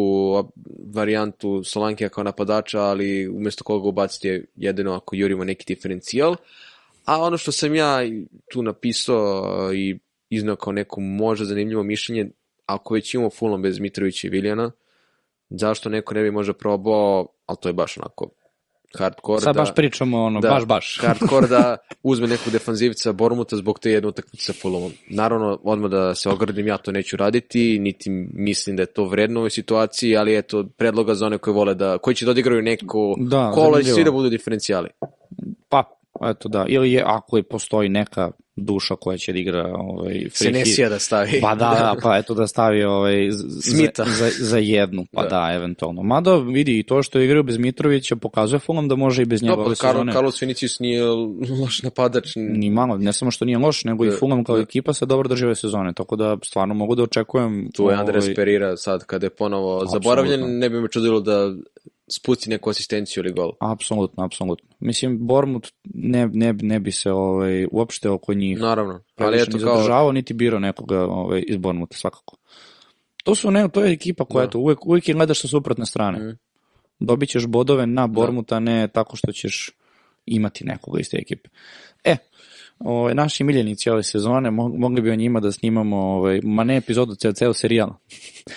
varijantu 0.93 1.63
Solankija 1.63 2.09
kao 2.09 2.23
napadača, 2.23 2.79
ali 2.79 3.27
umesto 3.27 3.63
koga 3.63 3.87
ubaciti 3.87 4.45
jedino 4.55 4.93
ako 4.93 5.15
jurimo 5.15 5.43
neki 5.43 5.73
diferencijal. 5.73 6.35
A 7.05 7.21
ono 7.21 7.37
što 7.37 7.51
sam 7.51 7.75
ja 7.75 7.99
tu 8.51 8.61
napisao 8.63 9.73
i 9.73 9.99
iznao 10.29 10.55
kao 10.55 10.73
neko 10.73 11.01
možda 11.01 11.45
zanimljivo 11.45 11.83
mišljenje, 11.83 12.29
ako 12.65 12.93
već 12.93 13.13
imamo 13.13 13.29
Fulham 13.29 13.61
bez 13.61 13.79
Mitrovića 13.79 14.27
i 14.27 14.29
Viljana, 14.29 14.71
zašto 15.51 15.89
neko 15.89 16.13
ne 16.13 16.23
bi 16.23 16.31
možda 16.31 16.53
probao, 16.53 17.27
ali 17.45 17.57
to 17.61 17.69
je 17.69 17.73
baš 17.73 17.97
onako 17.97 18.29
hardcore. 18.97 19.41
Sad 19.41 19.55
da, 19.55 19.61
baš 19.61 19.75
pričamo 19.75 20.23
ono, 20.23 20.39
da, 20.39 20.49
baš 20.49 20.65
baš. 20.65 20.97
hardcore 21.05 21.47
da 21.47 21.77
uzme 22.03 22.27
nekog 22.27 22.53
defanzivca 22.53 23.11
Bormuta 23.11 23.55
zbog 23.55 23.79
te 23.79 23.91
jedne 23.91 24.09
utakmice 24.09 24.45
sa 24.45 24.53
Fulhamom. 24.61 24.91
Naravno, 25.09 25.59
odmah 25.63 25.91
da 25.91 26.15
se 26.15 26.29
ogradim, 26.29 26.67
ja 26.67 26.77
to 26.77 26.91
neću 26.91 27.17
raditi, 27.17 27.79
niti 27.79 28.09
mislim 28.33 28.75
da 28.75 28.83
je 28.83 28.93
to 28.93 29.05
vredno 29.05 29.39
u 29.39 29.41
ovoj 29.41 29.49
situaciji, 29.49 30.17
ali 30.17 30.37
eto, 30.37 30.65
predloga 30.77 31.15
za 31.15 31.25
one 31.25 31.37
koji 31.37 31.53
vole 31.53 31.75
da, 31.75 31.97
koji 31.97 32.15
će 32.15 32.25
da 32.25 32.31
odigraju 32.31 32.61
neko 32.61 33.15
da, 33.19 33.51
kola 33.53 33.79
i 33.79 33.83
svi 33.83 34.03
da 34.03 34.11
budu 34.11 34.29
diferencijali. 34.29 34.89
Pa, 35.69 35.83
eto 36.29 36.49
da, 36.49 36.65
ili 36.67 36.91
je, 36.91 37.03
ako 37.05 37.37
je 37.37 37.43
postoji 37.43 37.89
neka 37.89 38.31
duša 38.61 38.95
koja 38.95 39.17
će 39.17 39.33
da 39.33 39.39
igra 39.39 39.73
ovaj, 39.77 40.25
Senesija 40.33 40.89
da 40.89 40.99
stavi. 40.99 41.39
Pa 41.41 41.55
da, 41.61 41.69
da, 41.69 41.95
pa 42.03 42.17
eto 42.17 42.33
da 42.33 42.47
stavi 42.47 42.83
ovaj, 42.83 43.29
Smita. 43.61 44.03
Za, 44.05 44.11
za, 44.11 44.29
za 44.39 44.57
jednu, 44.57 45.05
pa 45.11 45.23
da. 45.23 45.29
da, 45.29 45.53
eventualno. 45.55 46.03
Mada 46.03 46.35
vidi 46.35 46.79
i 46.79 46.83
to 46.83 47.03
što 47.03 47.19
je 47.19 47.25
igrao 47.25 47.43
bez 47.43 47.57
Mitrovića 47.57 48.15
pokazuje 48.15 48.59
Fulham 48.59 48.87
da 48.87 48.95
može 48.95 49.21
i 49.21 49.25
bez 49.25 49.43
njega 49.43 49.61
ove 49.61 49.75
sezone. 49.75 50.13
Carlos 50.13 50.41
Vinicius 50.41 50.79
nije 50.79 51.03
loš 51.61 51.83
napadač. 51.83 52.31
Ni 52.35 52.69
malo, 52.69 52.97
ne 52.97 53.13
samo 53.13 53.31
što 53.31 53.45
nije 53.45 53.57
loš, 53.57 53.83
nego 53.83 54.05
da, 54.05 54.13
i 54.13 54.15
Fulham 54.15 54.43
kao 54.43 54.55
da. 54.55 54.61
ekipa 54.61 54.93
se 54.93 55.05
dobro 55.05 55.29
drži 55.29 55.45
ove 55.45 55.55
sezone, 55.55 55.93
tako 55.93 56.15
da 56.15 56.37
stvarno 56.43 56.73
mogu 56.73 56.95
da 56.95 57.03
očekujem... 57.03 57.69
Tu 57.75 57.89
je 57.89 57.95
Andres 57.95 58.23
ovaj... 58.23 58.35
Perira 58.35 58.77
sad 58.77 59.05
kada 59.05 59.25
je 59.25 59.29
ponovo 59.29 59.75
Absolutno. 59.75 59.99
zaboravljen, 59.99 60.59
ne 60.59 60.69
bi 60.69 60.81
me 60.81 60.87
čudilo 60.87 61.19
da 61.19 61.53
spusti 62.17 62.49
neku 62.49 62.69
asistenciju 62.69 63.23
ili 63.23 63.33
gol. 63.33 63.51
Apsolutno, 63.59 64.23
apsolutno. 64.23 64.69
Mislim, 64.79 65.27
Bormut 65.27 65.71
ne, 65.83 66.29
ne, 66.33 66.53
ne 66.53 66.79
bi 66.79 66.91
se 66.91 67.11
ovaj, 67.11 67.67
uopšte 67.71 68.09
oko 68.09 68.33
njih 68.33 68.59
Naravno, 68.59 69.03
ali 69.15 69.41
eto 69.41 69.51
kao... 69.51 69.59
zadržavao, 69.59 70.11
niti 70.11 70.33
birao 70.33 70.59
nekoga 70.59 71.05
ovaj, 71.05 71.43
iz 71.47 71.57
Bormuta, 71.57 71.97
svakako. 71.97 72.37
To 73.23 73.35
su 73.35 73.51
ne, 73.51 73.69
to 73.69 73.83
je 73.83 73.91
ekipa 73.91 74.25
koja, 74.25 74.45
da. 74.45 74.49
eto, 74.49 74.59
uvek, 74.59 74.85
uvek 74.85 75.07
je 75.07 75.13
gledaš 75.13 75.41
sa 75.41 75.47
suprotne 75.47 75.85
strane. 75.85 76.19
Mm. 76.19 76.37
Dobit 76.99 77.29
ćeš 77.29 77.47
bodove 77.47 77.87
na. 77.87 78.07
Bormuta, 78.07 78.55
da. 78.55 78.59
ne 78.59 78.87
tako 78.87 79.15
što 79.15 79.31
ćeš 79.31 79.71
imati 80.25 80.65
nekoga 80.65 80.99
iz 80.99 81.09
te 81.09 81.17
ekipe. 81.17 81.49
E, 82.03 82.15
ovaj, 82.85 83.15
naši 83.15 83.43
miljenici 83.43 83.89
ove 83.89 84.03
sezone, 84.03 84.51
mogli 84.51 85.01
bi 85.01 85.09
o 85.09 85.15
njima 85.15 85.39
da 85.39 85.51
snimamo, 85.51 85.97
ovaj, 85.97 86.39
ma 86.43 86.63
ne 86.63 86.77
epizodu, 86.77 87.15
ceo, 87.15 87.31
ceo 87.33 87.53
serijal. 87.53 87.89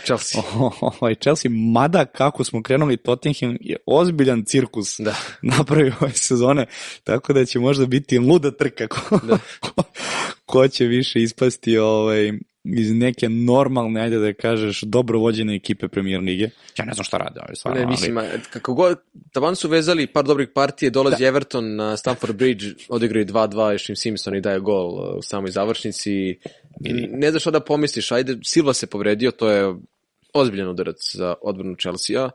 Chelsea. 0.05 0.43
ovaj, 1.01 1.15
Chelsea, 1.15 1.51
mada 1.51 2.05
kako 2.05 2.45
smo 2.45 2.63
krenuli, 2.63 2.97
Tottenham 2.97 3.57
je 3.61 3.77
ozbiljan 3.87 4.45
cirkus 4.45 5.01
da. 5.01 5.15
napravio 5.57 5.93
ove 6.01 6.13
sezone, 6.13 6.67
tako 7.05 7.33
da 7.33 7.45
će 7.45 7.59
možda 7.59 7.87
biti 7.87 8.19
luda 8.19 8.51
trka 8.51 8.87
ko, 8.87 9.19
da. 9.23 9.39
ko, 9.61 9.83
ko 10.47 10.69
će 10.69 10.85
više 10.85 11.23
ispasti 11.23 11.79
ovaj, 11.79 12.33
iz 12.64 12.92
neke 12.92 13.29
normalne, 13.29 14.00
ajde 14.00 14.18
da 14.18 14.33
kažeš, 14.33 14.81
dobro 14.81 15.18
vođene 15.18 15.55
ekipe 15.55 15.88
premier 15.88 16.20
lige. 16.20 16.50
Ja 16.79 16.85
ne 16.85 16.92
znam 16.92 17.05
šta 17.05 17.16
rade, 17.16 17.40
ali 17.46 17.57
stvarno. 17.57 17.81
Ne, 17.81 17.87
mislim, 17.87 18.18
ali... 18.18 18.29
kako 18.50 18.74
god, 18.74 19.00
tavan 19.33 19.57
su 19.57 19.68
vezali 19.68 20.07
par 20.07 20.24
dobrih 20.24 20.48
partije, 20.55 20.90
dolazi 20.90 21.22
da. 21.22 21.29
Everton 21.29 21.77
na 21.77 21.96
Stamford 21.96 22.37
Bridge, 22.37 22.66
odigraju 22.88 23.27
2-2, 23.27 23.72
još 23.72 23.88
im 23.88 23.96
Simpson 23.96 24.37
i 24.37 24.40
daje 24.40 24.61
gol 24.61 24.88
uh, 24.88 25.16
u 25.18 25.22
samoj 25.22 25.50
završnici. 25.50 26.12
I 26.85 26.92
ne 27.11 27.31
znaš 27.31 27.42
šta 27.42 27.50
da 27.50 27.61
pomisliš, 27.61 28.12
ajde, 28.12 28.37
Silva 28.44 28.74
se 28.74 28.87
povredio, 28.87 29.31
to 29.31 29.50
je 29.50 29.74
ozbiljan 30.35 30.68
udarac 30.68 30.96
za 31.14 31.35
odbranu 31.42 31.77
Chelsea-a, 31.81 32.31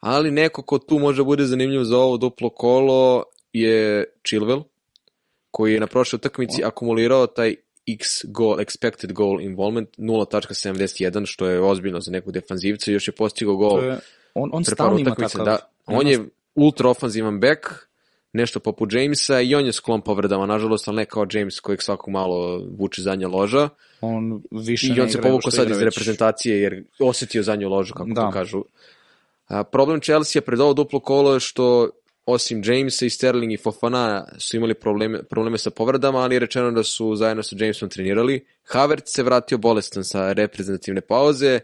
ali 0.00 0.30
neko 0.30 0.62
ko 0.62 0.78
tu 0.78 0.98
može 0.98 1.24
bude 1.24 1.44
zanimljiv 1.44 1.84
za 1.84 1.98
ovo 1.98 2.16
duplo 2.16 2.50
kolo 2.50 3.24
je 3.52 4.04
Chilwell, 4.24 4.62
koji 5.50 5.74
je 5.74 5.80
na 5.80 5.86
prošloj 5.86 6.16
utakmici 6.16 6.64
akumulirao 6.64 7.26
taj 7.26 7.54
X 7.86 8.24
goal, 8.24 8.58
expected 8.58 9.12
goal 9.12 9.40
involvement 9.40 9.88
0.71, 9.98 11.26
što 11.26 11.46
je 11.46 11.60
ozbiljno 11.60 12.00
za 12.00 12.10
nekog 12.12 12.32
defanzivca, 12.32 12.90
još 12.90 13.08
je 13.08 13.12
postigao 13.12 13.56
gol. 13.56 13.84
Je, 13.84 13.98
on, 14.34 14.50
on 14.52 14.64
stalno 14.64 14.98
ima 14.98 15.14
takav. 15.14 15.44
Da, 15.44 15.58
on 15.86 16.06
je 16.06 16.28
ultra 16.54 16.88
ofanzivan 16.88 17.40
back, 17.40 17.60
nešto 18.32 18.60
poput 18.60 18.92
Jamesa 18.92 19.40
i 19.40 19.54
on 19.54 19.66
je 19.66 19.72
sklon 19.72 20.00
povredama, 20.00 20.46
nažalost, 20.46 20.88
ali 20.88 20.96
ne 20.96 21.04
kao 21.04 21.26
James 21.32 21.60
kojeg 21.60 21.82
svako 21.82 22.10
malo 22.10 22.66
vuče 22.78 23.02
zadnja 23.02 23.28
loža. 23.28 23.68
On 24.00 24.42
više 24.50 24.94
I 24.96 25.00
on 25.00 25.10
se 25.10 25.22
povukao 25.22 25.50
sad 25.50 25.70
iz 25.70 25.82
reprezentacije 25.82 26.60
jer 26.60 26.84
osetio 26.98 27.42
zadnju 27.42 27.68
ložu, 27.68 27.94
kako 27.94 28.10
da. 28.10 28.20
to 28.20 28.30
kažu. 28.30 28.64
A, 29.48 29.64
problem 29.64 30.00
Chelsea 30.00 30.42
pred 30.42 30.60
ovo 30.60 30.74
duplo 30.74 31.00
kolo 31.00 31.34
je 31.34 31.40
što 31.40 31.90
osim 32.26 32.62
Jamesa 32.64 33.06
i 33.06 33.10
Sterling 33.10 33.52
i 33.52 33.56
Fofana 33.56 34.26
su 34.38 34.56
imali 34.56 34.74
probleme, 34.74 35.22
probleme 35.22 35.58
sa 35.58 35.70
povredama, 35.70 36.18
ali 36.18 36.34
je 36.34 36.38
rečeno 36.38 36.70
da 36.70 36.82
su 36.82 37.14
zajedno 37.16 37.42
sa 37.42 37.56
Jamesom 37.58 37.88
trenirali. 37.88 38.44
Havertz 38.64 39.14
se 39.14 39.22
vratio 39.22 39.58
bolestan 39.58 40.04
sa 40.04 40.32
reprezentativne 40.32 41.00
pauze. 41.00 41.60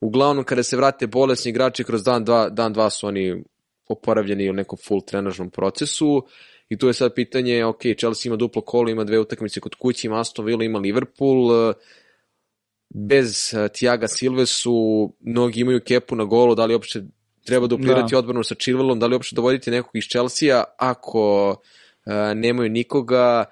Uglavnom, 0.00 0.44
kada 0.44 0.62
se 0.62 0.76
vrate 0.76 1.06
bolesni 1.06 1.50
igrači, 1.50 1.84
kroz 1.84 2.04
dan 2.04 2.24
dva, 2.24 2.48
dan 2.48 2.72
dva 2.72 2.90
su 2.90 3.06
oni 3.06 3.44
oporavljeni 3.88 4.50
u 4.50 4.52
nekom 4.52 4.78
full 4.86 5.00
trenažnom 5.06 5.50
procesu. 5.50 6.26
I 6.68 6.78
tu 6.78 6.86
je 6.86 6.94
sad 6.94 7.14
pitanje, 7.14 7.64
ok, 7.64 7.80
Chelsea 7.98 8.30
ima 8.30 8.36
duplo 8.36 8.62
kolo, 8.62 8.90
ima 8.90 9.04
dve 9.04 9.18
utakmice 9.18 9.60
kod 9.60 9.74
kuće, 9.74 10.06
ima 10.06 10.20
Aston 10.20 10.44
Villa, 10.44 10.64
ima 10.64 10.78
Liverpool. 10.78 11.74
Bez 12.88 13.54
eh, 13.54 13.68
Tiaga 13.68 14.08
Silve 14.08 14.46
su, 14.46 15.12
mnogi 15.20 15.60
imaju 15.60 15.80
kepu 15.80 16.16
na 16.16 16.24
golu, 16.24 16.54
da 16.54 16.66
li 16.66 16.74
uopšte 16.74 17.02
treba 17.50 17.66
duplirati 17.66 18.12
da. 18.12 18.18
odbranu 18.18 18.44
sa 18.44 18.54
Chilwellom, 18.54 18.98
da 18.98 19.06
li 19.06 19.14
uopšte 19.14 19.36
dovoditi 19.36 19.70
nekog 19.70 19.90
iz 19.94 20.04
Chelsea-a 20.04 20.64
ako 20.78 21.50
uh, 21.50 22.12
nemaju 22.34 22.70
nikoga, 22.70 23.44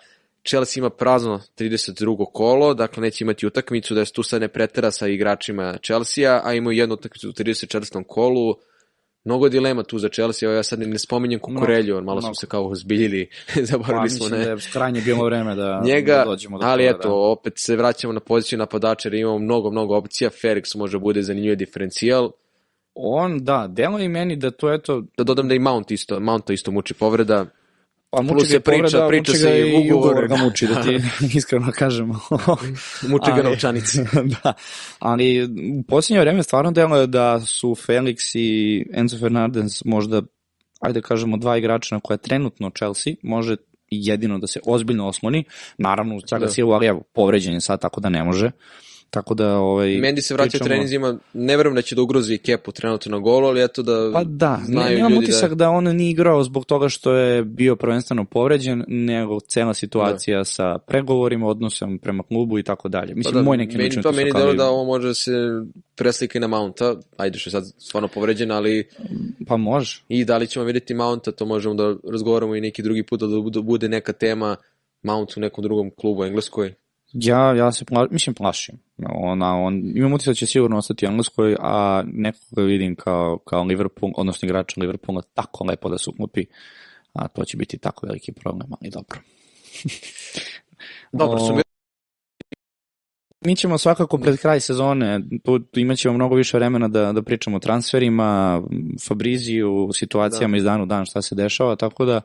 Chelsea 0.48 0.80
ima 0.80 0.90
prazno 0.90 1.40
32. 1.58 2.26
kolo, 2.32 2.74
dakle 2.74 3.00
neće 3.00 3.24
imati 3.24 3.46
utakmicu, 3.46 3.94
da 3.94 4.04
se 4.04 4.12
tu 4.12 4.22
sad 4.22 4.40
ne 4.40 4.48
pretera 4.48 4.90
sa 4.90 5.08
igračima 5.08 5.76
Chelsea-a, 5.84 6.40
a 6.44 6.54
imaju 6.54 6.78
jednu 6.78 6.94
utakmicu 6.94 7.28
u 7.28 7.32
34. 7.32 8.04
kolu, 8.06 8.54
mnogo 9.24 9.48
dilema 9.48 9.82
tu 9.82 9.98
za 9.98 10.08
Chelsea, 10.08 10.50
ja 10.50 10.62
sad 10.62 10.80
ne 10.80 10.98
spominjem 10.98 11.40
Kukurelju, 11.40 11.94
malo 11.94 12.02
mnogo. 12.02 12.20
smo 12.20 12.34
se 12.34 12.46
kao 12.46 12.68
ozbiljili, 12.68 13.28
Pa, 13.54 13.62
zaboravili 13.62 14.10
smo, 14.10 14.24
mislim 14.24 14.40
ne. 14.40 14.44
da 14.44 14.50
je 14.50 14.56
krajnje 14.72 15.00
bilo 15.00 15.24
vreme 15.24 15.54
da, 15.54 15.80
njega, 15.84 16.16
da 16.16 16.24
dođemo 16.24 16.58
do 16.58 16.66
ali 16.66 16.86
toga, 16.86 16.98
eto, 16.98 17.32
opet 17.32 17.52
se 17.56 17.76
vraćamo 17.76 18.12
na 18.12 18.20
poziciju 18.20 18.58
napadača 18.58 19.08
jer 19.08 19.14
imamo 19.14 19.38
mnogo, 19.38 19.70
mnogo 19.70 19.96
opcija. 19.96 20.30
Felix 20.30 20.76
može 20.76 20.98
bude 20.98 21.22
zanimljiv 21.22 21.56
diferencijal. 21.56 22.30
On, 23.00 23.44
da, 23.44 23.66
delo 23.68 23.98
i 23.98 24.08
meni 24.08 24.36
da 24.36 24.50
to 24.50 24.72
eto, 24.72 25.02
Da 25.16 25.24
dodam 25.24 25.48
da 25.48 25.54
i 25.54 25.58
Mount 25.58 25.90
isto, 25.90 26.20
Mounta 26.20 26.52
isto 26.52 26.70
muči 26.70 26.94
povreda. 26.94 27.46
pa 28.10 28.18
Plus 28.18 28.30
muči 28.30 28.42
ga 28.42 28.48
se 28.48 28.56
i 28.56 28.60
povreda, 28.60 28.82
priča- 28.88 29.08
priča 29.08 29.30
muči 29.30 29.38
se 29.38 29.50
ga 29.50 29.56
i 29.56 29.70
i 29.84 29.92
ugovor. 29.92 30.28
ga 30.28 30.36
muči, 30.36 30.66
da 30.66 30.82
ti 30.82 30.98
iskreno 31.38 31.72
kažem. 31.72 32.08
Muči 33.10 33.30
ga 33.36 33.42
novčanici. 33.42 33.98
da, 34.42 34.52
ali 34.98 35.44
u 35.78 35.82
posljednje 35.82 36.20
vreme 36.20 36.42
stvarno 36.42 36.70
deluje 36.70 37.06
da 37.06 37.40
su 37.40 37.68
Felix 37.70 38.38
i 38.38 38.48
Enzo 38.92 39.18
Fernandez 39.18 39.82
možda, 39.84 40.22
ajde 40.80 41.00
kažemo, 41.00 41.36
dva 41.36 41.56
igrača 41.58 41.94
na 41.94 42.00
koje 42.00 42.16
trenutno 42.18 42.70
Chelsea 42.70 43.12
može 43.22 43.56
jedino 43.90 44.38
da 44.38 44.46
se 44.46 44.60
ozbiljno 44.66 45.06
osloni. 45.08 45.44
Naravno, 45.78 46.16
uz 46.16 46.22
Thiago 46.22 46.44
Da. 46.44 46.50
Silva, 46.50 46.76
ali 46.76 46.86
evo, 46.86 47.02
povređen 47.12 47.54
je 47.54 47.60
sad, 47.60 47.80
tako 47.80 48.00
da 48.00 48.08
ne 48.08 48.24
može. 48.24 48.50
Tako 49.10 49.34
da, 49.34 49.56
ovaj... 49.58 49.88
Mendy 49.88 50.20
se 50.20 50.34
vraća 50.34 50.50
pričamo- 50.50 50.68
treninzima, 50.68 51.18
ne 51.32 51.56
verujem 51.56 51.74
da 51.74 51.82
će 51.82 51.94
da 51.94 52.02
ugrozi 52.02 52.38
Kepu 52.38 52.72
trenutno 52.72 53.10
na 53.12 53.18
golu, 53.18 53.46
ali 53.46 53.64
eto 53.64 53.82
da 53.82 54.10
Pa 54.12 54.24
da, 54.24 54.60
ne, 54.68 54.84
nemam 54.94 55.12
ljudi 55.12 55.24
utisak 55.24 55.50
da... 55.50 55.54
da... 55.54 55.70
on 55.70 55.84
nije 55.84 56.10
igrao 56.10 56.42
zbog 56.42 56.64
toga 56.64 56.88
što 56.88 57.12
je 57.12 57.44
bio 57.44 57.76
prvenstveno 57.76 58.24
povređen, 58.24 58.84
nego 58.88 59.40
cela 59.40 59.74
situacija 59.74 60.44
sa 60.44 60.78
pregovorima, 60.78 61.46
odnosom 61.46 61.98
prema 61.98 62.22
klubu 62.22 62.58
i 62.58 62.62
tako 62.62 62.88
dalje. 62.88 63.08
Pa 63.08 63.16
Mislim, 63.16 63.34
da, 63.34 63.42
moj 63.42 63.56
neki 63.56 63.76
meni, 63.76 63.88
način 63.88 64.02
to 64.02 64.12
meni 64.12 64.32
delo 64.32 64.52
da 64.54 64.66
ovo 64.68 64.84
može 64.84 65.14
se 65.14 65.32
preslika 65.96 66.38
i 66.38 66.40
na 66.40 66.46
Mounta, 66.46 66.94
ajde 67.16 67.38
što 67.38 67.48
je 67.48 67.52
sad 67.52 67.64
stvarno 67.78 68.08
povređen, 68.08 68.50
ali 68.50 68.88
Pa 69.46 69.56
može. 69.56 70.02
i 70.08 70.24
da 70.24 70.36
li 70.38 70.46
ćemo 70.46 70.64
vidjeti 70.64 70.94
Mounta, 70.94 71.32
to 71.32 71.46
možemo 71.46 71.74
da 71.74 71.94
razgovaramo 72.10 72.56
i 72.56 72.60
neki 72.60 72.82
drugi 72.82 73.02
put, 73.02 73.20
da 73.20 73.26
bude- 73.26 73.60
bude 73.60 73.88
neka 73.88 74.12
tema 74.12 74.56
Mount 75.02 75.36
u 75.36 75.40
nekom 75.40 75.62
drugom 75.64 75.90
klubu 75.90 76.20
u 76.20 76.24
Engleskoj. 76.24 76.74
Ja, 77.12 77.54
ja 77.54 77.72
se 77.72 77.84
pla, 77.84 78.06
mislim 78.10 78.34
plašim. 78.34 78.78
Ona, 79.08 79.56
on, 79.56 79.92
imam 79.94 80.12
utisak 80.12 80.30
da 80.30 80.34
će 80.34 80.46
sigurno 80.46 80.76
ostati 80.78 81.06
u 81.06 81.08
Engleskoj, 81.08 81.56
a 81.60 82.02
nekoga 82.06 82.62
vidim 82.62 82.96
kao, 82.96 83.38
kao 83.38 83.64
Liverpool, 83.64 84.12
odnosno 84.16 84.46
igrača 84.46 84.80
Liverpoola, 84.80 85.22
tako 85.34 85.64
lepo 85.64 85.88
da 85.88 85.98
se 85.98 86.10
uklopi, 86.10 86.46
a 87.12 87.28
to 87.28 87.44
će 87.44 87.56
biti 87.56 87.78
tako 87.78 88.06
veliki 88.06 88.32
problem, 88.32 88.68
ali 88.80 88.90
dobro. 88.90 89.20
Dobro, 91.12 91.38
su 91.38 91.54
mi... 91.54 91.62
Mi 93.44 93.56
ćemo 93.56 93.78
svakako 93.78 94.18
pred 94.18 94.40
kraj 94.40 94.60
sezone, 94.60 95.20
tu, 95.44 95.58
tu 95.58 95.80
imat 95.80 95.98
ćemo 95.98 96.14
mnogo 96.14 96.34
više 96.34 96.56
vremena 96.56 96.88
da, 96.88 97.12
da 97.12 97.22
pričamo 97.22 97.56
o 97.56 97.60
transferima, 97.60 98.62
Fabriziju, 99.08 99.88
situacijama 99.92 100.56
iz 100.56 100.64
dana 100.64 100.82
u 100.82 100.86
dan 100.86 101.06
šta 101.06 101.22
se 101.22 101.34
dešava, 101.34 101.76
tako 101.76 102.04
da 102.04 102.20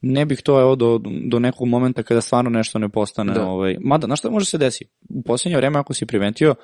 ne 0.00 0.26
bih 0.26 0.42
to 0.42 0.60
evo 0.60 0.76
do, 0.76 1.00
do 1.24 1.38
nekog 1.38 1.68
momenta 1.68 2.02
kada 2.02 2.20
stvarno 2.20 2.50
nešto 2.50 2.78
ne 2.78 2.88
postane. 2.88 3.32
Da. 3.32 3.46
Ovaj, 3.46 3.76
mada, 3.80 4.06
znaš 4.06 4.18
šta 4.18 4.30
može 4.30 4.46
se 4.46 4.58
desi? 4.58 4.84
U 5.08 5.22
posljednje 5.22 5.56
vreme, 5.56 5.78
ako 5.78 5.94
si 5.94 6.06
primetio, 6.06 6.54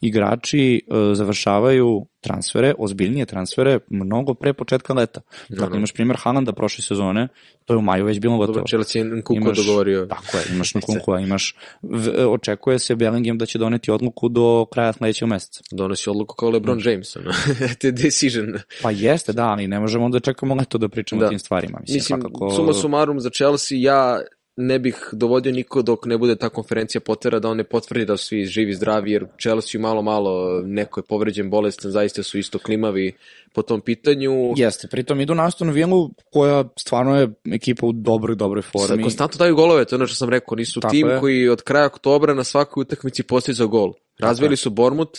igrači 0.00 0.74
e, 0.76 0.80
završavaju 1.14 2.06
transfere, 2.20 2.74
ozbiljnije 2.78 3.26
transfere, 3.26 3.78
mnogo 3.88 4.34
pre 4.34 4.52
početka 4.52 4.94
leta. 4.94 5.20
Dakle, 5.20 5.56
Naravno. 5.56 5.76
imaš 5.76 5.92
primjer 5.92 6.16
Haalanda 6.20 6.52
prošle 6.52 6.84
sezone, 6.84 7.28
to 7.64 7.74
je 7.74 7.78
u 7.78 7.82
maju 7.82 8.04
već 8.04 8.20
bilo 8.20 8.36
gotovo. 8.36 8.54
Dobro, 8.54 8.66
Chelsea 8.66 9.00
je 9.00 9.08
Nkunku 9.08 9.34
Imaš- 9.36 9.56
dogovorio. 9.56 10.06
Tako 10.06 10.36
je, 10.36 10.42
imaš 10.54 10.74
Nkunkua, 10.74 11.20
imaš, 11.20 11.54
v, 11.82 12.26
očekuje 12.28 12.78
se 12.78 12.96
Bellingham 12.96 13.38
da 13.38 13.46
će 13.46 13.58
doneti 13.58 13.90
odluku 13.90 14.28
do 14.28 14.66
kraja 14.66 14.92
sledećeg 14.92 15.28
meseca. 15.28 15.60
Donosi 15.72 16.10
odluku 16.10 16.34
kao 16.34 16.50
LeBron 16.50 16.80
James. 16.84 17.16
Ono. 17.16 17.30
Te 17.80 17.90
decision. 17.92 18.46
Pa 18.82 18.90
jeste, 18.90 19.32
da, 19.32 19.44
ali 19.44 19.68
ne 19.68 19.80
možemo 19.80 20.08
da 20.08 20.20
čekamo 20.20 20.54
leto 20.54 20.78
da 20.78 20.88
pričamo 20.88 21.20
Da. 21.20 21.26
o 21.26 21.30
tim 21.30 21.38
stvarima. 21.38 21.78
Mislim, 21.80 21.94
Mislim, 21.94 22.20
svakako... 22.20 22.50
suma 22.50 22.72
sumarum 22.72 23.20
za 23.20 23.30
Chelsea, 23.30 23.78
ja 23.78 24.20
ne 24.60 24.78
bih 24.78 25.08
dovodio 25.12 25.52
niko 25.52 25.82
dok 25.82 26.06
ne 26.06 26.18
bude 26.18 26.36
ta 26.36 26.48
konferencija 26.48 27.00
potera 27.00 27.38
da 27.38 27.48
on 27.48 27.56
ne 27.56 27.64
potvrdi 27.64 28.04
da 28.04 28.16
su 28.16 28.26
svi 28.26 28.44
živi, 28.44 28.74
zdravi, 28.74 29.12
jer 29.12 29.26
Chelsea 29.40 29.80
malo, 29.80 30.02
malo, 30.02 30.62
neko 30.64 31.00
je 31.00 31.04
povređen, 31.08 31.50
bolestan, 31.50 31.90
zaista 31.90 32.22
su 32.22 32.38
isto 32.38 32.58
klimavi 32.58 33.12
po 33.52 33.62
tom 33.62 33.80
pitanju. 33.80 34.52
Jeste, 34.56 34.88
pritom 34.88 35.20
idu 35.20 35.34
na 35.34 35.46
Aston 35.46 35.70
Villu 35.70 36.10
koja 36.32 36.64
stvarno 36.78 37.16
je 37.20 37.28
ekipa 37.52 37.86
u 37.86 37.92
dobroj, 37.92 38.36
dobroj 38.36 38.62
formi. 38.62 39.02
konstantno 39.02 39.38
daju 39.38 39.54
golove, 39.54 39.84
to 39.84 39.94
je 39.94 39.96
ono 39.96 40.06
što 40.06 40.16
sam 40.16 40.28
rekao, 40.30 40.56
nisu 40.56 40.80
Tako 40.80 40.92
tim 40.92 41.08
je. 41.08 41.20
koji 41.20 41.48
od 41.48 41.62
kraja 41.62 41.86
oktobra 41.86 42.34
na 42.34 42.44
svakoj 42.44 42.80
utakmici 42.80 43.22
postiže 43.22 43.66
gol. 43.66 43.92
Razvili 44.18 44.56
su 44.56 44.70
Bormut, 44.70 45.18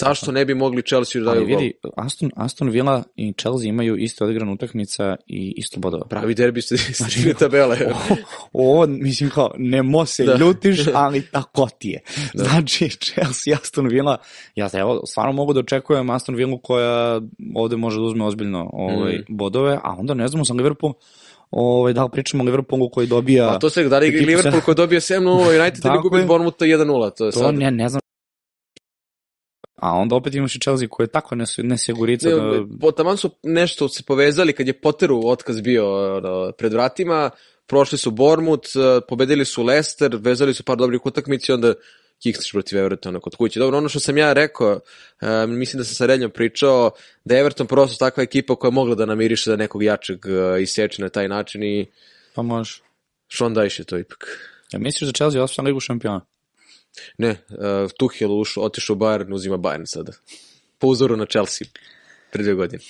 zašto 0.00 0.32
ne 0.32 0.44
bi 0.44 0.54
mogli 0.54 0.82
Chelsea 0.82 1.22
da 1.22 1.30
daju 1.30 1.46
gol? 1.46 1.56
vidi, 1.56 1.72
Aston, 1.96 2.30
Aston 2.36 2.68
Villa 2.68 3.02
i 3.16 3.32
Chelsea 3.32 3.68
imaju 3.68 3.96
isto 3.96 4.24
odigrana 4.24 4.52
utakmica 4.52 5.16
i 5.26 5.54
isto 5.56 5.80
bodova. 5.80 6.06
Pravi 6.06 6.34
derbi 6.34 6.62
ste 6.62 6.76
stigli 6.76 7.34
tabele. 7.34 7.78
Ovo, 8.52 8.86
mislim 8.86 9.30
kao, 9.30 9.50
ne 9.58 9.82
mo 9.82 10.06
se 10.06 10.24
Da. 10.24 10.36
ljutiš, 10.36 10.80
ali 10.94 11.22
tako 11.22 11.68
ti 11.78 11.88
je. 11.88 12.00
Znači, 12.34 12.88
Chelsea 12.90 13.52
i 13.52 13.54
Aston 13.54 13.88
Villa, 13.88 14.16
ja 14.54 14.68
se, 14.68 14.78
evo, 14.78 15.00
stvarno 15.06 15.32
mogu 15.32 15.52
da 15.52 15.60
očekujem 15.60 16.10
Aston 16.10 16.34
Villa 16.34 16.58
koja 16.62 17.20
ovde 17.54 17.76
može 17.76 17.96
da 17.96 18.02
uzme 18.02 18.24
ozbiljno 18.24 18.70
ovaj, 18.72 19.14
Mm. 19.14 19.36
bodove, 19.36 19.78
a 19.84 19.96
onda 19.98 20.14
ne 20.14 20.28
znamo 20.28 20.44
sa 20.44 20.54
Liverpool, 20.54 20.92
ovaj, 21.50 21.92
da 21.92 22.04
li 22.04 22.10
pričamo 22.12 22.42
o 22.42 22.46
Liverpoolu 22.46 22.90
koji 22.90 23.06
dobija... 23.06 23.48
A 23.50 23.58
to 23.58 23.70
se 23.70 23.84
da 23.84 23.98
li 23.98 24.10
Liverpool 24.10 24.60
koji 24.60 24.74
dobije 24.74 25.00
7-0 25.00 25.60
United 25.60 25.84
ili 25.90 25.98
gubi. 26.02 26.24
Bournemouth 26.24 26.58
1-0, 26.58 27.10
to 27.16 27.26
je 27.26 27.32
To 27.32 27.38
sad. 27.38 27.54
ne, 27.54 27.70
ne 27.70 27.88
znam. 27.88 28.00
A 29.84 29.92
onda 29.92 30.14
opet 30.16 30.34
imaš 30.34 30.56
i 30.56 30.60
Chelsea 30.60 30.88
koji 30.88 31.04
je 31.04 31.08
tako 31.08 31.34
nes, 31.34 31.58
nesigurica 31.58 32.28
Ne, 32.28 32.34
da... 32.34 32.64
po, 32.80 32.92
taman 32.92 33.16
su 33.16 33.30
nešto 33.42 33.88
se 33.88 34.02
povezali 34.02 34.52
kad 34.52 34.66
je 34.66 34.80
Potteru 34.80 35.20
otkaz 35.24 35.60
bio 35.60 36.16
ono, 36.16 36.52
pred 36.52 36.72
vratima, 36.72 37.30
prošli 37.66 37.98
su 37.98 38.10
Bormut, 38.10 38.66
pobedili 39.08 39.44
su 39.44 39.62
Leicester, 39.62 40.16
vezali 40.20 40.54
su 40.54 40.62
par 40.62 40.76
dobrih 40.76 41.06
utakmici, 41.06 41.52
onda 41.52 41.74
kiksneš 42.22 42.52
protiv 42.52 42.78
Evertona 42.78 43.20
kod 43.20 43.36
kuće. 43.36 43.60
Dobro, 43.60 43.78
ono 43.78 43.88
što 43.88 44.00
sam 44.00 44.18
ja 44.18 44.32
rekao, 44.32 44.80
um, 45.22 45.58
mislim 45.58 45.78
da 45.78 45.84
sam 45.84 45.94
sa 45.94 46.06
Reljom 46.06 46.30
pričao, 46.30 46.90
da 47.24 47.34
je 47.34 47.40
Everton 47.40 47.66
prosto 47.66 48.04
takva 48.04 48.22
ekipa 48.22 48.56
koja 48.56 48.68
je 48.68 48.72
mogla 48.72 48.94
da 48.94 49.06
namiriše 49.06 49.50
da 49.50 49.56
nekog 49.56 49.82
jačeg 49.82 50.18
uh, 50.26 50.62
iseče 50.62 51.02
na 51.02 51.08
taj 51.08 51.28
način 51.28 51.62
i 51.62 51.86
Pa 52.34 52.42
može. 52.42 52.82
Sean 53.28 53.54
Dyche 53.54 53.80
je 53.80 53.84
to 53.84 53.98
ipak. 53.98 54.26
Ja 54.72 54.78
misliš 54.78 55.08
da 55.08 55.12
Chelsea 55.12 55.42
osvaja 55.42 55.66
ligu 55.66 55.80
šampiona? 55.80 56.20
Ne, 57.18 57.30
uh, 57.30 57.90
Tuchel 57.98 58.40
ušao, 58.40 58.64
otišao 58.64 58.94
u 58.94 58.98
Bayern, 58.98 59.34
uzima 59.34 59.58
Bayern 59.58 59.86
sada. 59.86 60.12
Po 60.78 60.86
uzoru 60.86 61.16
na 61.16 61.26
Chelsea 61.26 61.68
pre 62.32 62.42
dvije 62.42 62.54
godine. 62.54 62.82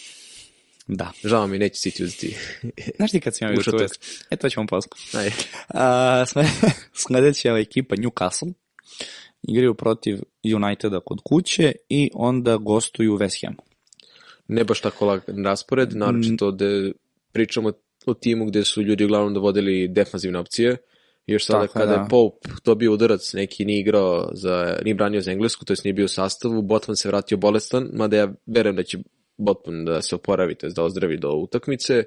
Da. 0.87 1.12
Žao 1.25 1.47
mi, 1.47 1.59
neće 1.59 1.75
City 1.75 2.05
uzeti. 2.05 2.37
Znaš 2.97 3.11
ti 3.11 3.21
kad 3.21 3.37
si 3.37 3.45
imao 3.45 3.55
tu 3.55 3.61
Ušatok. 3.61 3.81
vest? 3.81 4.27
E, 4.31 4.37
to 4.37 4.49
ćemo 4.49 4.67
posle. 4.67 4.90
Ajde. 5.21 5.35
A, 5.69 6.25
sme, 6.27 6.45
sledeća 7.03 7.49
je 7.49 7.61
ekipa 7.62 7.97
Newcastle. 7.97 8.53
Igraju 9.43 9.75
protiv 9.75 10.19
Uniteda 10.57 11.01
kod 11.01 11.19
kuće 11.25 11.73
i 11.88 12.11
onda 12.14 12.57
gostuju 12.57 13.19
West 13.19 13.47
Ham. 13.47 13.57
ne 14.49 14.64
baš 14.64 14.81
tako 14.81 15.07
lag 15.07 15.21
raspored, 15.45 15.97
naročito 15.97 16.51
da 16.51 16.64
pričamo 17.33 17.73
o 18.07 18.14
timu 18.14 18.47
gde 18.47 18.64
su 18.64 18.83
ljudi 18.83 19.05
uglavnom 19.05 19.35
dovodili 19.35 19.88
defanzivne 19.88 20.38
opcije. 20.38 20.77
Još 21.27 21.47
sada 21.47 21.67
Tako 21.67 21.79
je, 21.79 21.83
kada 21.83 21.93
je 21.93 21.99
da. 21.99 22.07
Pope 22.11 22.49
dobio 22.65 22.93
udarac, 22.93 23.33
neki 23.33 23.65
nije 23.65 23.81
igrao 23.81 24.31
za, 24.33 24.79
nije 24.85 24.95
branio 24.95 25.21
za 25.21 25.33
Englesku, 25.33 25.65
to 25.65 25.73
jest 25.73 25.85
nije 25.85 25.93
bio 25.93 26.05
u 26.05 26.09
sastavu, 26.09 26.63
Botman 26.63 26.97
se 26.97 27.09
vratio 27.09 27.39
bolestan, 27.39 27.91
mada 27.93 28.17
ja 28.17 28.33
verujem 28.47 28.77
da 28.77 28.83
će 28.83 28.99
Botman 29.37 29.85
da 29.85 30.03
se 30.03 30.15
oporavi, 30.15 30.55
to 30.55 30.67
jest 30.67 30.77
da 30.77 30.83
ozdravi 30.83 31.17
do 31.17 31.31
utakmice. 31.31 32.05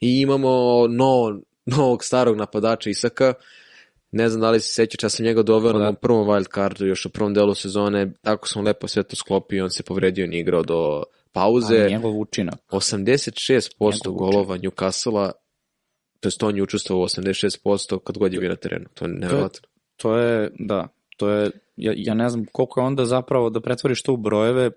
I 0.00 0.20
imamo 0.20 0.86
novo, 0.88 1.40
novog 1.66 2.04
starog 2.04 2.36
napadača 2.36 2.90
Isaka, 2.90 3.34
ne 4.10 4.28
znam 4.28 4.40
da 4.40 4.50
li 4.50 4.60
se 4.60 4.70
sećaš, 4.70 5.02
ja 5.02 5.08
sam 5.08 5.26
njega 5.26 5.42
doveo 5.42 5.72
Pa 5.72 5.78
na 5.78 5.84
da. 5.84 5.90
mom 5.90 5.96
prvom 6.02 6.28
wild 6.28 6.54
cardu 6.54 6.86
još 6.86 7.06
u 7.06 7.10
prvom 7.10 7.34
delu 7.34 7.54
sezone, 7.54 8.12
tako 8.22 8.48
sam 8.48 8.64
lepo 8.64 8.88
sve 8.88 9.02
to 9.02 9.16
sklopio, 9.16 9.64
on 9.64 9.70
se 9.70 9.82
povredio, 9.82 10.26
nije 10.26 10.40
igrao 10.40 10.62
do 10.62 11.02
pauze. 11.32 11.84
A 11.84 11.88
njegov 11.88 12.20
učinak. 12.20 12.54
86% 12.70 13.70
Njegov 13.80 14.14
golova 14.14 14.58
Newcastle-a, 14.58 15.30
to 16.20 16.26
jest 16.26 16.42
on 16.42 16.56
je 16.56 16.62
učestvovao 16.62 17.02
u 17.02 17.06
86% 17.06 17.98
kad 18.04 18.18
god 18.18 18.32
je 18.32 18.40
bio 18.40 18.48
na 18.48 18.56
terenu. 18.56 18.86
To 18.94 19.04
je 19.04 19.08
nevjerojatno. 19.08 19.68
To 19.96 20.16
je, 20.16 20.50
da, 20.58 20.88
to 21.16 21.28
je, 21.30 21.50
ja, 21.76 21.92
ja 21.96 22.14
ne 22.14 22.28
znam 22.30 22.44
koliko 22.52 22.80
je 22.80 22.86
onda 22.86 23.04
zapravo 23.04 23.50
da 23.50 23.60
pretvoriš 23.60 24.02
to 24.02 24.12
u 24.12 24.16
brojeve, 24.16 24.70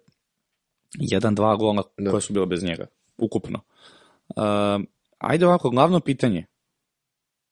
jedan, 1.00 1.36
dva 1.36 1.56
gola 1.56 1.84
Da. 1.98 2.12
koje 2.12 2.22
su 2.22 2.34
bile 2.34 2.46
bez 2.46 2.64
njega, 2.64 2.88
ukupno. 3.18 3.60
Uh, 4.30 4.44
ajde 5.18 5.46
ovako, 5.46 5.70
glavno 5.70 6.00
pitanje. 6.00 6.46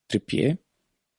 Tripije, 0.07 0.55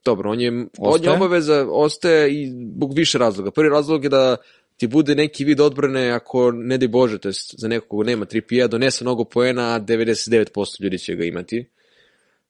Dobro, 0.05 0.31
on 0.31 0.41
je, 0.41 0.49
on 0.51 0.59
je 0.59 0.69
Ostaje? 0.79 1.17
obaveza, 1.17 1.67
ostaje 1.71 2.43
i 2.43 2.47
zbog 2.47 2.95
više 2.95 3.19
razloga. 3.19 3.51
Prvi 3.51 3.69
razlog 3.69 4.05
je 4.05 4.11
da 4.11 4.37
ti 4.77 4.87
bude 4.87 5.15
neki 5.15 5.45
vid 5.45 5.61
odbrane 5.61 6.11
ako 6.11 6.53
ne 6.53 6.79
daj 6.79 6.89
Bože, 6.89 7.19
to 7.19 7.29
jest 7.29 7.55
za 7.59 7.69
nekog 7.69 7.89
ko 7.89 8.05
nema 8.05 8.27
3 8.27 8.41
pija, 8.41 8.67
donese 8.69 9.05
mnogo 9.05 9.25
poena, 9.25 9.75
a 9.75 9.81
99% 9.81 10.83
ljudi 10.83 10.99
će 10.99 11.15
ga 11.15 11.25
imati. 11.25 11.71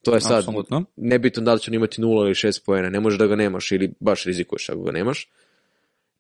To 0.09 0.15
je 0.15 0.21
sad 0.21 0.39
apsolutno. 0.39 0.85
nebitno 0.97 1.43
da 1.43 1.55
li 1.55 1.61
će 1.61 1.71
on 1.71 1.75
imati 1.75 2.01
0 2.03 2.25
ili 2.25 2.35
6 2.35 2.65
poena, 2.67 2.91
ne 2.91 3.01
može 3.01 3.19
da 3.19 3.27
ga 3.27 3.37
nemaš 3.37 3.73
ili 3.73 3.93
baš 4.01 4.25
rizikuješ 4.25 4.69
ako 4.69 4.83
ga 4.83 4.93
nemaš. 4.93 5.31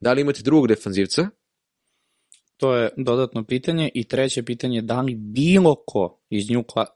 Da 0.00 0.12
li 0.12 0.20
imati 0.20 0.42
drugog 0.42 0.68
defanzivca? 0.68 1.28
To 2.56 2.76
je 2.76 2.90
dodatno 2.96 3.44
pitanje. 3.44 3.90
I 3.94 4.04
treće 4.04 4.42
pitanje, 4.42 4.82
da 4.82 5.00
li 5.00 5.14
bilo 5.14 5.74
ko 5.86 6.18
iz 6.30 6.44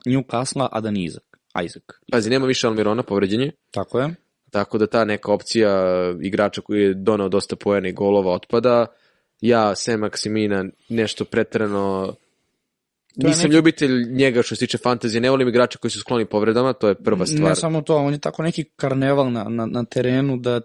Newcastle, 0.06 0.68
a 0.72 0.80
da 0.80 0.90
nije 0.90 1.06
Isaac? 1.06 1.24
Isaac. 1.64 1.82
Pazi, 2.12 2.30
nema 2.30 2.46
više 2.46 2.66
Almirona 2.66 3.02
povređenje, 3.02 3.52
Tako 3.70 3.98
je. 4.00 4.14
tako 4.50 4.78
da 4.78 4.86
ta 4.86 5.04
neka 5.04 5.32
opcija 5.32 5.70
igrača 6.20 6.60
koji 6.60 6.82
je 6.82 6.94
donao 6.94 7.28
dosta 7.28 7.56
poena 7.56 7.88
i 7.88 7.92
golova 7.92 8.32
otpada. 8.32 8.86
Ja, 9.40 9.74
Sam 9.74 10.00
Maksimina, 10.00 10.64
nešto 10.88 11.24
pretrano 11.24 12.14
Nisam 13.16 13.42
neki- 13.42 13.54
ljubitelj 13.54 14.04
njega 14.06 14.42
što 14.42 14.56
se 14.56 14.58
tiče 14.58 14.78
fantazije, 14.78 15.20
ne 15.20 15.30
volim 15.30 15.48
igrača 15.48 15.78
koji 15.78 15.90
su 15.90 16.00
skloni 16.00 16.24
povredama, 16.24 16.72
to 16.72 16.88
je 16.88 16.94
prva 16.94 17.26
stvar. 17.26 17.42
Ne 17.42 17.54
samo 17.56 17.82
to, 17.82 17.96
on 17.96 18.12
je 18.12 18.18
tako 18.18 18.42
neki 18.42 18.64
karneval 18.66 19.32
na, 19.32 19.44
na, 19.44 19.66
na 19.66 19.84
terenu 19.84 20.36
da, 20.36 20.60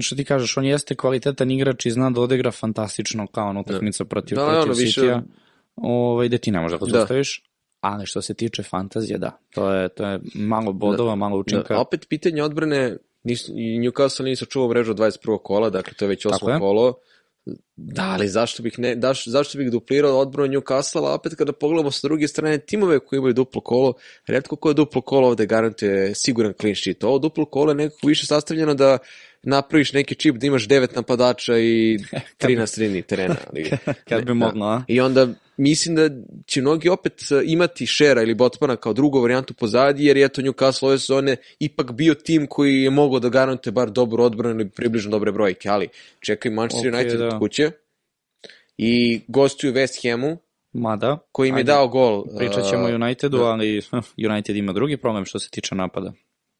što 0.00 0.16
ti 0.16 0.24
kažeš, 0.24 0.56
on 0.56 0.64
jeste 0.64 0.94
kvalitetan 0.94 1.50
igrač 1.50 1.86
i 1.86 1.90
zna 1.90 2.10
da 2.10 2.20
odigra 2.20 2.50
fantastično 2.50 3.26
kao 3.26 3.48
ona 3.48 3.60
utakmica 3.60 4.04
protiv, 4.04 4.36
Da, 4.36 4.44
protiv 4.44 4.62
ono, 4.62 4.72
više- 4.74 5.00
City-a, 5.00 5.22
ovaj, 5.76 6.28
gde 6.28 6.38
ti 6.38 6.50
ne 6.50 6.60
možeš 6.60 6.72
da 6.72 6.86
ga 6.86 6.92
Da. 6.92 6.98
zaustaviš. 6.98 7.42
Ali 7.80 8.06
što 8.06 8.22
se 8.22 8.34
tiče 8.34 8.62
fantazije, 8.62 9.18
da. 9.18 9.38
To 9.50 9.72
je, 9.72 9.88
to 9.88 10.06
je 10.06 10.20
malo 10.34 10.72
bodova, 10.72 11.14
malo 11.14 11.38
učinka. 11.38 11.74
Da, 11.74 11.80
opet 11.80 12.06
pitanje 12.08 12.42
odbrane, 12.42 12.96
nisu, 13.22 13.52
i 13.52 13.80
Newcastle 13.80 14.24
nije 14.24 14.36
sačuvao 14.36 14.68
mrežu 14.68 14.90
od 14.90 14.98
21. 14.98 15.38
kola, 15.38 15.70
dakle 15.70 15.94
to 15.94 16.04
je 16.04 16.08
već 16.08 16.22
Tako 16.22 16.34
osmo 16.34 16.50
je. 16.50 16.58
Da, 17.76 18.02
ali 18.02 18.28
zašto 18.28 18.62
bih, 18.62 18.78
ne, 18.78 18.94
daš, 18.94 19.24
zašto 19.26 19.58
bih 19.58 19.70
duplirao 19.70 20.18
odbranu 20.18 20.52
Newcastle, 20.52 21.06
a 21.06 21.14
opet 21.14 21.34
kada 21.34 21.52
pogledamo 21.52 21.90
sa 21.90 22.08
druge 22.08 22.28
strane 22.28 22.58
timove 22.58 22.98
koji 23.00 23.18
imaju 23.18 23.34
duplo 23.34 23.60
kolo, 23.60 23.94
redko 24.26 24.56
ko 24.56 24.70
je 24.70 24.74
duplo 24.74 25.00
kolo 25.00 25.28
ovde 25.28 25.46
garantuje 25.46 26.14
siguran 26.14 26.52
clean 26.60 26.76
sheet. 26.76 27.04
Ovo 27.04 27.18
duplo 27.18 27.44
kolo 27.44 27.70
je 27.70 27.74
nekako 27.74 28.06
više 28.06 28.26
sastavljeno 28.26 28.74
da 28.74 28.98
napraviš 29.42 29.92
neki 29.92 30.14
čip 30.14 30.36
da 30.36 30.46
imaš 30.46 30.68
devet 30.68 30.96
napadača 30.96 31.58
i 31.58 31.98
tri 32.38 32.56
na 32.56 32.66
sredini 32.66 33.02
terena. 33.02 33.36
Ali, 33.50 33.70
Kad 34.08 34.24
bi 34.24 34.34
moglo, 34.34 34.66
a? 34.66 34.82
I 34.88 35.00
onda 35.00 35.28
mislim 35.56 35.94
da 35.96 36.10
će 36.46 36.60
mnogi 36.60 36.88
opet 36.88 37.12
e, 37.30 37.42
imati 37.44 37.86
Šera 37.86 38.22
ili 38.22 38.34
Botmana 38.34 38.76
kao 38.76 38.92
drugu 38.92 39.20
varijantu 39.20 39.54
pozadi, 39.54 40.04
jer 40.04 40.16
je 40.16 40.28
to 40.28 40.42
Newcastle 40.42 40.86
ove 40.86 40.98
sezone 40.98 41.36
ipak 41.58 41.92
bio 41.92 42.14
tim 42.14 42.46
koji 42.46 42.82
je 42.82 42.90
mogao 42.90 43.20
da 43.20 43.28
garantuje 43.28 43.72
bar 43.72 43.90
dobru 43.90 44.24
odbranu 44.24 44.60
ili 44.60 44.70
približno 44.70 45.10
dobre 45.10 45.32
brojke, 45.32 45.68
ali 45.68 45.88
čekaj 46.20 46.50
Manchester 46.50 46.94
Ok, 46.94 47.00
United 47.00 47.20
da. 47.20 47.38
kuće 47.38 47.70
i 48.76 49.20
gostuju 49.28 49.72
West 49.72 50.10
Hamu, 50.10 50.36
Mada, 50.72 51.18
koji 51.32 51.48
im 51.48 51.58
je 51.58 51.64
dao 51.64 51.88
gol. 51.88 52.24
Pričat 52.36 52.64
ćemo 52.70 52.84
o 52.84 52.94
Unitedu, 52.94 53.36
da. 53.38 53.44
ali 53.44 53.82
United 54.30 54.56
ima 54.56 54.72
drugi 54.72 54.96
problem 54.96 55.24
što 55.24 55.38
se 55.38 55.50
tiče 55.50 55.74
napada 55.74 56.12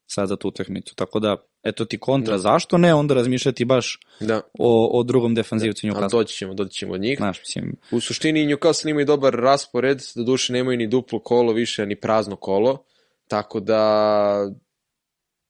sad 0.06 0.28
za 0.28 0.36
tu 0.36 0.48
utakmicu. 0.48 0.94
Tako 0.94 1.20
da, 1.20 1.36
eto 1.64 1.84
ti 1.84 1.98
kontra, 1.98 2.32
Da. 2.34 2.38
zašto 2.38 2.78
ne 2.78 2.94
onda 2.94 3.14
razmišljati 3.14 3.64
baš 3.64 4.00
Da, 4.20 4.40
o, 4.58 4.98
o 4.98 5.02
drugom 5.02 5.34
defanzivcu 5.34 5.86
ali 5.86 5.94
Newcastle. 5.94 6.10
doći 6.10 6.36
ćemo, 6.36 6.54
doći 6.54 6.78
ćemo 6.78 6.92
od 6.94 7.00
njih. 7.00 7.18
Znaš, 7.18 7.40
mislim, 7.40 7.76
U 7.90 8.00
suštini 8.00 8.46
Newcastle 8.46 8.90
imaju 8.90 9.06
dobar 9.06 9.34
raspored, 9.34 10.02
do 10.14 10.22
duše 10.22 10.52
nemaju 10.52 10.78
ni 10.78 10.86
duplo 10.86 11.18
kolo 11.18 11.52
više, 11.52 11.86
ni 11.86 11.96
prazno 11.96 12.36
kolo, 12.36 12.84
tako 13.28 13.60
da 13.60 14.50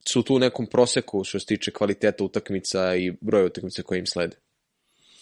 su 0.08 0.22
tu 0.22 0.36
u 0.36 0.38
nekom 0.38 0.66
proseku 0.66 1.24
što 1.24 1.40
se 1.40 1.46
tiče 1.46 1.70
kvaliteta 1.70 2.24
utakmica 2.24 2.96
i 2.96 3.12
broja 3.20 3.44
utakmica 3.44 3.82
koje 3.82 3.98
im 3.98 4.06
slede. 4.06 4.36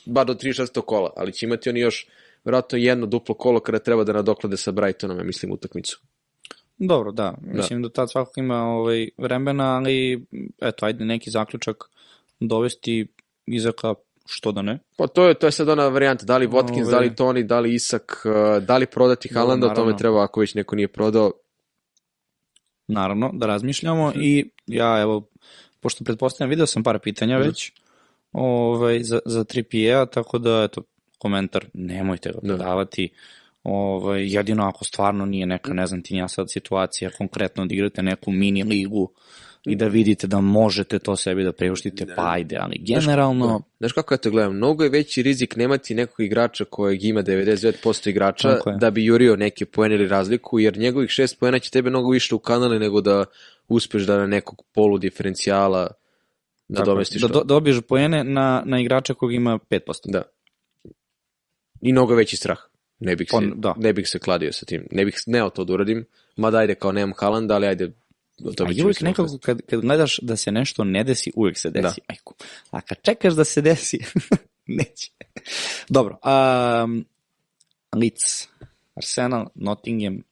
Bar 0.07 0.27
do 0.27 0.35
36. 0.35 0.81
kola, 0.81 1.13
ali 1.17 1.33
će 1.33 1.47
imati 1.47 1.69
oni 1.69 1.81
još 1.81 2.07
vjerojatno 2.45 2.79
jedno 2.79 3.07
duplo 3.07 3.35
kolo 3.35 3.61
kada 3.61 3.79
treba 3.79 4.05
da 4.05 4.13
nadoklade 4.13 4.57
sa 4.57 4.71
Brightonom, 4.71 5.19
ja 5.19 5.25
mislim, 5.25 5.53
utakmicu. 5.53 6.01
Dobro, 6.81 7.13
da. 7.13 7.35
Mislim 7.43 7.83
da 7.83 7.89
tad 7.89 8.11
svakako 8.11 8.41
ima 8.41 8.65
ovaj, 8.65 9.09
vremena, 9.19 9.77
ali 9.77 10.27
eto, 10.61 10.87
ajde 10.87 11.05
neki 11.05 11.31
zaključak 11.31 11.77
dovesti 12.41 13.07
Izaka, 13.47 13.95
što 14.27 14.53
da 14.53 14.63
ne. 14.63 14.79
Pa 14.97 15.07
to 15.07 15.29
je, 15.29 15.35
to 15.35 15.47
je 15.47 15.53
sad 15.53 15.69
ona 15.69 15.89
varijanta, 15.89 16.25
da 16.25 16.37
li 16.37 16.49
Watkins, 16.49 16.83
Ove- 16.83 16.91
da 16.91 16.99
li 16.99 17.11
Tony, 17.11 17.43
da 17.43 17.61
li 17.61 17.75
Isak, 17.75 18.23
uh, 18.25 18.33
da 18.63 18.77
li 18.77 18.87
prodati 18.87 19.29
Dobro, 19.29 19.41
Haalanda, 19.41 19.67
o 19.67 19.75
tome 19.75 19.97
treba 19.97 20.25
ako 20.25 20.41
već 20.41 20.55
neko 20.55 20.77
nije 20.77 20.89
prodao. 20.89 21.33
Naravno, 22.89 23.31
da 23.35 23.47
razmišljamo 23.47 24.13
i 24.17 24.51
ja, 24.67 25.01
evo, 25.01 25.29
pošto 25.81 26.05
pretpostavljam, 26.05 26.51
video 26.51 26.67
sam 26.67 26.83
par 26.83 26.99
pitanja 26.99 27.39
Mhm. 27.39 27.49
već 27.49 27.73
ovaj, 28.33 29.03
za, 29.03 29.19
za 29.25 29.45
3PA, 29.45 30.07
tako 30.07 30.39
da, 30.39 30.63
eto, 30.65 30.83
komentar, 31.19 31.67
nemojte 31.75 32.31
ga 32.33 32.39
Da. 32.43 32.57
Ovaj, 33.63 34.35
jedino 34.35 34.65
ako 34.65 34.85
stvarno 34.85 35.27
nije 35.27 35.47
neka, 35.47 35.73
ne 35.73 35.87
znam 35.87 36.03
ti 36.03 36.15
ja 36.15 36.29
sad 36.29 36.51
situacija, 36.51 37.11
konkretno 37.19 37.67
da 37.67 37.75
igrate 37.75 38.03
neku 38.03 38.31
mini 38.31 38.63
ligu 38.63 39.13
i 39.67 39.77
da 39.77 39.89
vidite 39.89 40.27
da 40.27 40.41
možete 40.41 40.99
to 40.99 41.17
sebi 41.17 41.45
da 41.45 41.53
priuštite, 41.53 42.07
pa 42.17 42.31
ajde, 42.33 42.57
ali 42.61 42.79
generalno, 42.79 43.63
Znaš 43.79 43.93
kako 43.93 44.15
ja 44.15 44.19
to 44.19 44.31
gledam? 44.31 44.57
Mnogo 44.57 44.85
je 44.85 44.91
veći 44.91 45.23
rizik 45.23 45.57
nemati 45.57 45.95
nekog 45.95 46.21
igrača 46.21 46.65
kojeg 46.65 47.05
ima 47.05 47.23
99% 47.23 48.09
igrača 48.09 48.59
da 48.81 48.91
bi 48.91 49.05
jurio 49.05 49.37
neke 49.37 49.67
poene 49.67 49.95
ili 49.95 50.09
razliku, 50.09 50.59
jer 50.59 50.79
njegovih 50.79 51.11
šest 51.11 51.39
poena 51.41 51.59
će 51.59 51.71
tebe 51.71 51.91
mnogo 51.91 52.11
više 52.11 52.35
u 52.35 52.39
kanale 52.39 52.79
nego 52.79 53.01
da 53.01 53.25
uspeš 53.69 54.03
da 54.03 54.19
na 54.19 54.27
nekog 54.27 54.63
polu 54.75 54.99
diferencijala 54.99 55.91
da 56.69 56.85
to. 56.85 57.29
do, 57.29 57.45
dobiješ 57.45 57.81
poene 57.89 58.25
na, 58.25 58.63
na 58.67 58.81
igrača 58.81 59.15
kog 59.15 59.35
ima 59.35 59.59
5%. 59.71 59.81
Da. 60.05 60.23
I 61.81 61.93
mnogo 61.93 62.15
veći 62.15 62.37
strah. 62.37 62.59
Ne 63.01 63.17
bih, 63.17 63.29
se, 63.31 63.37
Pon- 63.37 63.53
da. 63.57 63.75
ne 63.77 63.93
bih 63.93 64.09
se 64.09 64.19
kladio 64.19 64.53
sa 64.53 64.67
tim. 64.67 64.87
Ne 64.91 65.05
bih 65.05 65.15
neo 65.27 65.51
to 65.51 65.65
da 65.65 65.73
uradim. 65.73 66.05
Mada 66.37 66.59
ajde 66.59 66.75
kao 66.75 66.93
nemam 66.93 67.13
Haaland, 67.19 67.51
ali 67.51 67.67
ajde 67.67 67.93
to 68.57 68.65
A 68.65 68.67
bih 68.67 68.79
i 68.79 68.83
uvijek 68.83 69.01
nekako 69.01 69.39
kad, 69.43 69.63
kad 69.71 69.81
gledaš 69.81 70.19
da 70.23 70.37
se 70.37 70.53
nešto 70.53 70.85
ne 70.85 71.05
desi, 71.05 71.33
uvijek 71.37 71.59
se 71.59 71.71
desi. 71.71 72.01
Da. 72.01 72.07
Ajku. 72.07 72.35
A 72.71 72.81
kad 72.81 72.99
čekaš 73.03 73.35
da 73.35 73.45
se 73.45 73.61
desi, 73.61 73.99
neće. 74.67 75.11
Dobro. 75.89 76.19
Um, 76.85 77.05
Leeds, 77.97 78.49
Arsenal, 78.95 79.47
Nottingham. 79.55 80.23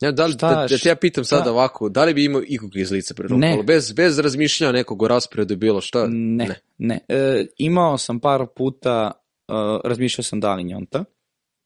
Ja, 0.00 0.12
da, 0.12 0.26
li, 0.26 0.32
Šta- 0.32 0.48
da, 0.54 0.66
da 0.66 0.78
te 0.78 0.88
ja 0.88 0.96
pitam 0.96 1.24
sada 1.24 1.42
šta? 1.42 1.52
ovako, 1.52 1.88
da 1.88 2.04
li 2.04 2.14
bi 2.14 2.24
imao 2.24 2.42
ikog 2.46 2.76
iz 2.76 2.90
lica 2.90 3.14
pre 3.14 3.28
Ne. 3.28 3.62
Bez, 3.62 3.92
bez 3.92 4.18
razmišljanja 4.18 4.72
nekog 4.72 5.02
o 5.02 5.08
rasporedu 5.08 5.56
bilo 5.56 5.80
šta? 5.80 6.06
Ne, 6.08 6.46
ne. 6.46 6.60
ne. 6.78 7.00
E, 7.08 7.46
imao 7.58 7.98
sam 7.98 8.20
par 8.20 8.46
puta, 8.56 9.12
uh, 9.48 9.80
razmišljao 9.84 10.24
sam 10.24 10.40
da 10.40 10.54
li 10.54 10.64
njonta, 10.64 11.04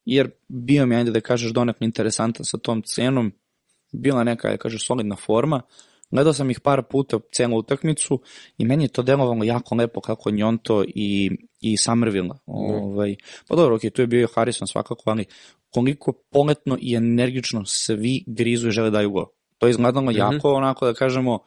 jer 0.05 0.31
bio 0.49 0.87
mi, 0.87 0.97
ajde 0.97 1.11
da 1.11 1.21
kažeš, 1.21 1.53
donekle 1.53 1.85
interesantan 1.85 2.45
sa 2.45 2.59
tom 2.59 2.83
cenom, 2.83 3.33
bila 3.93 4.25
neka, 4.25 4.51
da 4.51 4.57
kažeš, 4.57 4.87
solidna 4.87 5.17
forma, 5.17 5.63
gledao 6.11 6.33
sam 6.33 6.51
ih 6.51 6.61
par 6.61 6.83
puta 6.83 7.19
celu 7.33 7.59
utakmicu 7.59 8.21
i 8.59 8.65
meni 8.65 8.85
je 8.85 8.89
to 8.89 9.03
delovalo 9.03 9.45
jako 9.45 9.75
lepo 9.75 10.01
kako 10.01 10.31
Njonto 10.31 10.85
i, 10.95 11.31
i 11.61 11.77
Somerville. 11.77 12.31
Ovaj, 12.47 13.17
pa 13.49 13.57
dobro, 13.57 13.77
ok, 13.77 13.81
tu 13.95 14.03
je 14.03 14.07
bio 14.07 14.23
i 14.23 14.33
Harrison 14.35 14.67
svakako, 14.67 15.11
ali 15.11 15.25
koliko 15.71 16.13
poletno 16.13 16.79
i 16.81 16.95
energično 16.95 17.65
svi 17.65 18.25
grizu 18.27 18.69
i 18.69 18.71
žele 18.71 18.91
daju 18.91 19.11
gol. 19.11 19.27
To 19.59 19.67
je 19.67 19.71
izgledalo 19.71 20.11
jako 20.11 20.53
onako 20.53 20.87
da 20.87 20.95
kažemo 20.95 21.39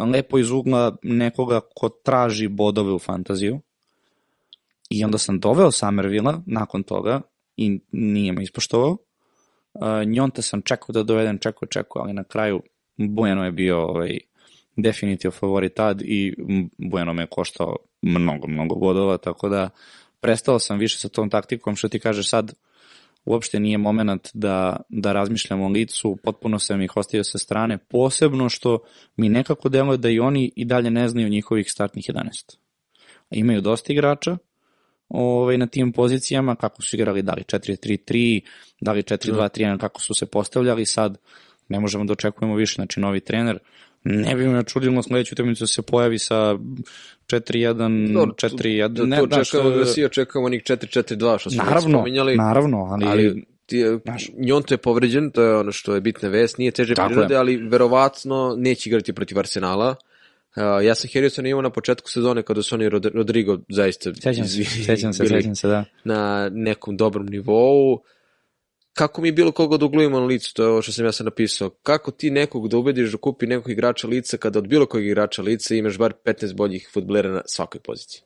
lepo 0.00 0.38
iz 0.38 0.50
ugla 0.50 0.96
nekoga 1.02 1.60
ko 1.74 1.88
traži 1.88 2.48
bodove 2.48 2.92
u 2.92 2.98
fantaziju. 2.98 3.60
I 4.90 5.04
onda 5.04 5.18
sam 5.18 5.40
doveo 5.40 5.70
Somervilla 5.70 6.42
nakon 6.46 6.82
toga 6.82 7.20
i 7.56 7.80
nije 7.92 8.32
me 8.32 8.42
ispoštovao. 8.42 8.90
Uh, 9.74 10.06
Njonta 10.06 10.42
sam 10.42 10.62
čekao 10.62 10.92
da 10.92 11.02
dovedem, 11.02 11.38
čekao, 11.38 11.68
čekao, 11.68 12.02
ali 12.02 12.12
na 12.12 12.24
kraju 12.24 12.62
Bujano 12.96 13.44
je 13.44 13.52
bio 13.52 13.78
ovaj, 13.78 14.18
definitiv 14.76 15.30
favorit 15.30 15.74
tad 15.74 16.02
i 16.02 16.34
m, 16.48 16.70
Bujano 16.78 17.12
me 17.12 17.22
je 17.22 17.26
koštao 17.26 17.76
mnogo, 18.02 18.46
mnogo 18.46 18.74
bodova, 18.74 19.16
tako 19.18 19.48
da 19.48 19.70
prestao 20.20 20.58
sam 20.58 20.78
više 20.78 20.98
sa 20.98 21.08
tom 21.08 21.30
taktikom, 21.30 21.76
što 21.76 21.88
ti 21.88 22.00
kažeš 22.00 22.28
sad, 22.28 22.54
uopšte 23.24 23.60
nije 23.60 23.78
moment 23.78 24.28
da, 24.34 24.76
da 24.88 25.12
razmišljam 25.12 25.60
o 25.60 25.68
licu, 25.68 26.18
potpuno 26.24 26.58
sam 26.58 26.82
ih 26.82 26.96
ostavio 26.96 27.24
sa 27.24 27.38
strane, 27.38 27.78
posebno 27.78 28.48
što 28.48 28.78
mi 29.16 29.28
nekako 29.28 29.68
deluje 29.68 29.98
da 29.98 30.08
i 30.08 30.20
oni 30.20 30.52
i 30.56 30.64
dalje 30.64 30.90
ne 30.90 31.08
znaju 31.08 31.28
njihovih 31.28 31.66
startnih 31.70 32.04
11. 32.04 32.56
Imaju 33.30 33.60
dosta 33.60 33.92
igrača 33.92 34.36
ovaj, 35.08 35.58
na 35.58 35.66
tim 35.66 35.92
pozicijama, 35.92 36.54
kako 36.54 36.82
su 36.82 36.96
igrali, 36.96 37.22
da 37.22 37.32
li 37.32 37.42
4-3-3, 37.42 38.40
da 38.80 38.92
li 38.92 39.02
4-2-3-1, 39.02 39.78
kako 39.78 40.00
su 40.00 40.14
se 40.14 40.26
postavljali, 40.26 40.86
sad 40.86 41.18
ne 41.68 41.80
možemo 41.80 42.04
da 42.04 42.12
očekujemo 42.12 42.56
više, 42.56 42.74
znači 42.74 43.00
novi 43.00 43.20
trener, 43.20 43.58
ne 44.04 44.34
bi 44.34 44.48
me 44.48 44.64
čudilo 44.64 45.02
sledeću 45.02 45.34
utakmicu 45.34 45.62
da 45.62 45.66
se 45.66 45.82
pojavi 45.82 46.18
sa 46.18 46.54
4-1, 47.26 48.12
Dobro, 48.14 48.34
4-1, 48.34 48.88
Da, 48.88 49.04
ne, 49.04 49.16
to 49.16 49.26
znaš, 49.26 49.50
čekamo 49.50 49.70
da 49.70 49.80
e, 49.80 49.86
si 49.86 50.04
očekamo 50.04 50.46
onih 50.46 50.62
4-4-2 50.62 51.38
što 51.38 51.50
smo 51.50 51.64
Naravno, 51.64 51.98
spominjali. 51.98 52.36
naravno, 52.36 52.78
ali, 52.78 53.04
ali 53.06 53.44
ti, 53.66 53.84
Znaš. 54.04 54.30
Njonto 54.38 54.74
je 54.74 54.78
povređen, 54.78 55.30
to 55.30 55.42
je 55.42 55.56
ono 55.56 55.72
što 55.72 55.94
je 55.94 56.00
bitna 56.00 56.28
vest, 56.28 56.58
nije 56.58 56.70
teže 56.70 56.94
prirode, 56.94 57.34
je. 57.34 57.38
ali 57.38 57.56
verovatno 57.56 58.54
neće 58.58 58.90
igrati 58.90 59.12
protiv 59.12 59.38
Arsenala. 59.38 59.94
Uh, 60.56 60.84
ja 60.84 60.94
sam 60.94 61.10
Harrisona 61.14 61.48
imao 61.48 61.62
na 61.62 61.70
početku 61.70 62.10
sezone 62.10 62.42
kada 62.42 62.62
su 62.62 62.74
oni 62.74 62.88
Rod 62.88 63.06
Rodrigo 63.06 63.58
zaista 63.68 64.14
sećam 64.14 64.44
se, 64.46 64.64
sećam 64.64 65.12
se, 65.12 65.26
sećam 65.26 65.54
se, 65.54 65.68
da. 65.68 65.84
na 66.04 66.48
nekom 66.52 66.96
dobrom 66.96 67.26
nivou. 67.26 67.98
Kako 68.92 69.22
mi 69.22 69.32
bilo 69.32 69.52
koga 69.52 69.76
da 69.76 69.84
uglujemo 69.84 70.20
na 70.20 70.26
licu, 70.26 70.54
to 70.54 70.62
je 70.62 70.68
ovo 70.68 70.82
što 70.82 70.92
sam 70.92 71.04
ja 71.04 71.12
sad 71.12 71.24
napisao. 71.24 71.70
Kako 71.70 72.10
ti 72.10 72.30
nekog 72.30 72.68
da 72.68 72.76
ubediš 72.78 73.12
da 73.12 73.18
kupi 73.18 73.46
nekog 73.46 73.70
igrača 73.72 74.08
lica 74.08 74.36
kada 74.36 74.58
od 74.58 74.68
bilo 74.68 74.86
kojeg 74.86 75.06
igrača 75.06 75.42
lica 75.42 75.74
imaš 75.74 75.98
bar 75.98 76.12
15 76.24 76.54
boljih 76.54 76.88
futbolera 76.92 77.30
na 77.30 77.42
svakoj 77.46 77.80
poziciji? 77.80 78.22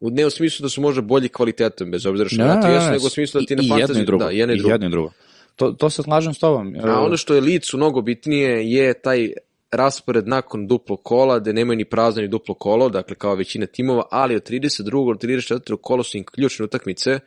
Ne 0.00 0.26
u 0.26 0.30
smislu 0.30 0.62
da 0.62 0.68
su 0.68 0.80
možda 0.80 1.02
bolji 1.02 1.28
kvalitetom, 1.28 1.90
bez 1.90 2.06
obzira 2.06 2.28
što 2.28 2.36
Da, 2.38 2.44
da, 2.44 2.60
da, 2.60 2.68
jesu, 2.68 2.90
nego 2.90 3.06
u 3.06 3.10
smislu 3.10 3.40
da 3.40 3.46
ti 3.46 3.54
i- 3.54 3.56
na 3.56 3.76
i 3.76 3.80
jedno 3.80 4.00
i 4.00 4.04
drugo. 4.04 4.24
Da, 4.24 4.30
jedno 4.30 4.54
i 4.54 4.58
drugo. 4.58 4.72
jedno 4.74 4.86
i 4.86 4.90
drugo. 4.90 5.12
To, 5.56 5.72
to 5.72 5.90
se 5.90 6.02
slažem 6.02 6.34
s 6.34 6.38
tobom. 6.38 6.76
A 6.84 7.00
ono 7.00 7.16
što 7.16 7.34
je 7.34 7.40
licu 7.40 7.76
mnogo 7.76 8.00
bitnije 8.02 8.72
je 8.72 8.94
taj 8.94 9.32
raspored 9.70 10.28
nakon 10.28 10.66
duplo 10.66 10.96
kola, 10.96 11.38
gde 11.38 11.52
nemaju 11.52 11.76
ni 11.76 11.84
prazno 11.84 12.22
ni 12.22 12.28
duplo 12.28 12.54
kolo, 12.54 12.88
dakle 12.88 13.16
kao 13.16 13.34
većina 13.34 13.66
timova, 13.66 14.02
ali 14.10 14.36
od 14.36 14.50
32. 14.50 14.90
do 14.90 15.28
34. 15.28 15.76
kolo 15.76 16.02
su 16.02 16.18
im 16.18 16.24
ključne 16.24 16.64
utakmice. 16.64 17.18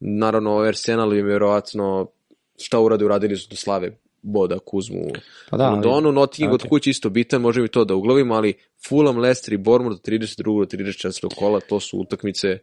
Naravno, 0.00 0.52
ovaj 0.52 0.68
Arsenal 0.68 1.14
im 1.14 1.26
vjerovatno 1.26 2.06
šta 2.58 2.80
urade, 2.80 3.04
uradili 3.04 3.36
su 3.36 3.48
do 3.50 3.56
slave 3.56 3.98
boda 4.22 4.56
ako 4.56 4.76
uzmu 4.76 5.00
Pa 5.50 5.56
da, 5.56 5.68
u 5.68 5.72
Londonu, 5.72 6.12
Nottingham 6.12 6.54
ok. 6.54 6.62
od 6.62 6.68
kuće 6.68 6.90
isto 6.90 7.10
bitan, 7.10 7.40
možemo 7.40 7.66
i 7.66 7.68
to 7.68 7.84
da 7.84 7.94
uglavimo, 7.94 8.34
ali 8.34 8.54
Fulham, 8.88 9.18
Leicester 9.18 9.54
i 9.54 9.56
Bournemouth 9.56 10.00
od 10.00 10.12
32. 10.12 10.44
do 10.44 10.76
34. 10.76 11.34
kola, 11.36 11.60
to 11.60 11.80
su 11.80 11.98
utakmice 11.98 12.48
E, 12.48 12.58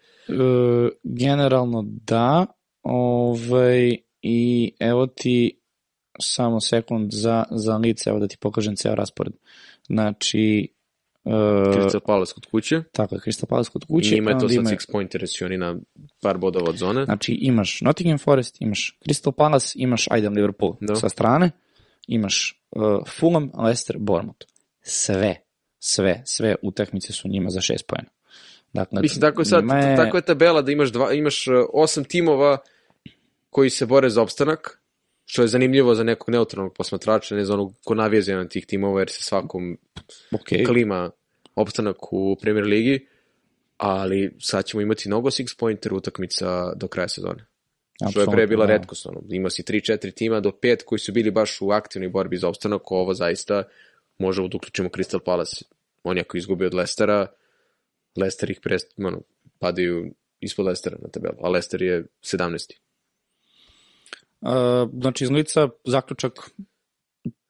generalno 1.04 1.84
da, 1.86 2.46
ovaj, 2.84 3.98
i 4.22 4.74
evo 4.80 5.08
ti 5.08 5.60
samo 6.20 6.62
sekund 6.62 7.12
za, 7.14 7.44
za 7.52 7.78
lice, 7.78 8.10
evo 8.10 8.20
da 8.20 8.28
ti 8.28 8.38
pokažem 8.38 8.76
ceo 8.76 8.96
raspored. 8.96 9.34
Znači, 9.88 10.68
e, 11.26 11.30
Crystal 11.30 12.00
Palace 12.06 12.34
kod 12.34 12.46
kuće. 12.46 12.84
tako 12.92 13.16
je, 13.16 13.22
Crystal 13.22 13.46
Palace 13.46 13.70
kod 13.72 13.86
kuće. 13.86 14.16
Njima 14.16 14.32
je 14.32 14.40
to 14.40 14.50
sad 14.50 14.52
imaju- 14.52 14.78
six 14.78 15.08
jer 15.14 15.30
su 15.30 15.46
oni 15.46 15.58
na 15.58 15.76
par 16.22 16.38
bodova 16.38 16.70
od 16.70 16.78
zone. 16.78 17.06
Znači 17.06 17.34
imaš 17.34 17.82
Nottingham 17.82 18.18
Forest, 18.18 18.58
imaš 18.60 18.98
Crystal 19.06 19.32
Palace, 19.32 19.74
imaš 19.76 20.08
ajde 20.12 20.30
Liverpool 20.30 20.76
Da. 20.82 20.96
sa 20.96 21.10
strane, 21.10 21.52
imaš 22.08 22.64
uh, 22.72 22.82
Fulham, 23.10 23.52
Leicester, 23.58 23.96
Bournemouth. 24.00 24.46
Sve, 24.82 25.36
sve, 25.80 26.22
sve 26.26 26.56
utakmice 26.62 27.14
su 27.14 27.28
njima 27.28 27.50
za 27.50 27.62
šest 27.62 27.88
pojena. 27.88 28.10
Dakle, 28.74 29.02
Mislim, 29.02 29.22
tako 29.22 29.42
je 29.42 29.46
sad, 29.46 29.64
je- 29.64 29.96
tako 29.96 30.18
je 30.18 30.22
tabela 30.22 30.62
da 30.62 30.72
imaš, 30.72 30.90
dva, 30.92 31.14
imaš 31.14 31.48
uh, 31.48 31.54
osam 31.74 32.04
timova 32.04 32.58
koji 33.50 33.70
se 33.70 33.86
bore 33.86 34.10
za 34.10 34.22
opstanak, 34.22 34.82
što 35.26 35.42
je 35.42 35.48
zanimljivo 35.48 35.96
za 35.96 36.04
nekog 36.04 36.30
neutralnog 36.30 36.74
posmatrača, 36.74 37.36
ne 37.36 37.46
za 37.46 37.54
onog 37.54 37.74
ko 37.84 37.96
navija 37.96 38.22
za 38.22 38.32
jedan 38.32 38.50
tih 38.50 38.66
timova, 38.66 39.00
jer 39.00 39.10
se 39.10 39.22
svakom 39.22 39.78
ok, 40.32 40.48
klima 40.66 41.12
opstanak 41.56 42.14
u 42.14 42.38
Premier 42.42 42.66
Ligi, 42.66 43.08
ali 43.78 44.36
sad 44.40 44.66
ćemo 44.66 44.82
imati 44.82 45.10
mnogo 45.10 45.30
six 45.30 45.58
pointer 45.60 45.94
utakmica 45.94 46.74
do 46.76 46.88
kraja 46.88 47.08
sezone. 47.08 47.46
Što 48.12 48.22
je 48.22 48.28
pre 48.32 48.48
bila 48.48 48.66
da. 48.66 48.74
redkost. 48.74 49.06
Ono. 49.06 49.22
Ima 49.30 49.50
si 49.50 49.64
3-4 49.64 50.14
tima 50.14 50.40
do 50.40 50.52
5 50.52 50.84
koji 50.86 51.00
su 51.00 51.12
bili 51.12 51.32
baš 51.32 51.62
u 51.62 51.72
aktivnoj 51.72 52.10
borbi 52.10 52.38
za 52.38 52.48
opstanak. 52.48 52.92
Ovo 52.92 53.14
zaista 53.14 53.64
možemo 54.18 54.48
da 54.48 54.58
uključimo 54.58 54.90
Crystal 54.90 55.20
Palace. 55.20 55.66
Oni 56.04 56.22
ako 56.22 56.38
izgubi 56.38 56.66
od 56.66 56.74
Lestera, 56.74 57.28
Leicester 58.16 58.52
ih 58.52 58.60
pre, 58.64 58.78
ono, 58.98 59.22
padaju 59.60 60.14
ispod 60.40 60.66
Leicestera 60.66 60.98
na 61.02 61.10
tabelu, 61.10 61.36
a 61.42 61.50
Leicester 61.50 61.82
je 61.82 62.06
17. 62.22 62.74
Znači, 64.94 65.24
iz 65.24 65.32
lica 65.32 65.70
zaključak 65.86 66.52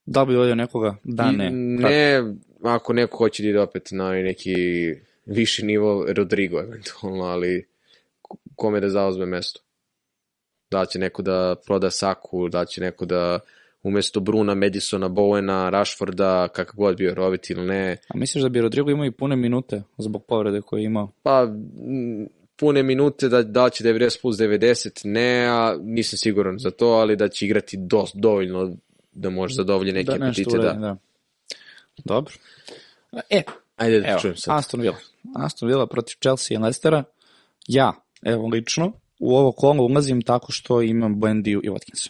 da 0.05 0.21
li 0.21 0.27
bi 0.27 0.35
volio 0.35 0.55
nekoga? 0.55 0.95
Da, 1.03 1.31
ne. 1.31 1.49
ne, 1.51 2.23
ako 2.63 2.93
neko 2.93 3.17
hoće 3.17 3.43
da 3.43 3.49
ide 3.49 3.59
opet 3.59 3.89
na 3.91 4.09
neki 4.11 4.55
viši 5.25 5.65
nivo, 5.65 6.05
Rodrigo 6.13 6.59
eventualno, 6.59 7.23
ali 7.23 7.67
kome 8.55 8.79
da 8.79 8.89
zauzme 8.89 9.25
mesto? 9.25 9.61
Da 10.71 10.85
će 10.85 10.99
neko 10.99 11.21
da 11.21 11.55
proda 11.65 11.91
Saku, 11.91 12.49
da 12.49 12.65
će 12.65 12.81
neko 12.81 13.05
da 13.05 13.39
umesto 13.83 14.19
Bruna, 14.19 14.55
Madisona, 14.55 15.09
Bowena, 15.09 15.69
Rashforda, 15.69 16.47
kakav 16.47 16.75
god 16.77 16.97
bio 16.97 17.13
roviti 17.13 17.53
ili 17.53 17.65
ne, 17.65 17.97
A 18.07 18.17
misliš 18.17 18.43
da 18.43 18.49
bi 18.49 18.61
Rodrigo 18.61 18.91
imao 18.91 19.05
i 19.05 19.11
pune 19.11 19.35
minute 19.35 19.81
zbog 19.97 20.25
povrede 20.27 20.61
koje 20.61 20.81
je 20.81 20.85
imao? 20.85 21.11
pa 21.23 21.47
pune 22.57 22.83
minute 22.83 23.29
da, 23.29 23.43
da 23.43 23.69
će 23.69 23.83
90 23.83 24.21
plus 24.21 24.37
90, 24.37 25.01
ne, 25.03 25.47
a 25.47 25.77
nisam 25.81 26.17
siguran 26.17 26.57
za 26.59 26.71
to, 26.71 26.87
ali 26.87 27.15
da 27.15 27.27
će 27.27 27.45
igrati 27.45 27.77
do, 27.77 28.05
dovoljno 28.13 28.75
da 29.11 29.29
može 29.29 29.53
zadovolji 29.53 29.91
neke 29.91 30.11
da 30.11 30.25
nešto 30.25 30.41
apetite, 30.41 30.57
da. 30.57 30.73
da. 30.73 30.97
Dobro. 32.05 32.33
E, 33.29 33.41
Ajde 33.75 33.99
da 33.99 34.07
Evo, 34.07 34.19
čujem 34.19 34.37
sad. 34.37 34.57
Aston 34.57 34.81
Villa. 34.81 34.97
Aston 35.35 35.69
Villa 35.69 35.87
protiv 35.87 36.15
Chelsea 36.21 36.55
i 36.55 36.61
Leicestera. 36.61 37.03
Ja, 37.67 37.93
evo 38.23 38.47
lično, 38.47 38.91
u 39.19 39.35
ovo 39.35 39.51
kolo 39.51 39.83
ulazim 39.83 40.21
tako 40.21 40.51
što 40.51 40.81
imam 40.81 41.19
Buendiju 41.19 41.61
i 41.63 41.69
Watkinsa. 41.69 42.09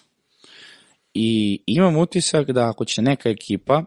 I 1.13 1.59
imam 1.65 1.97
utisak 1.97 2.51
da 2.51 2.69
ako 2.69 2.85
će 2.85 3.01
neka 3.01 3.29
ekipa, 3.29 3.83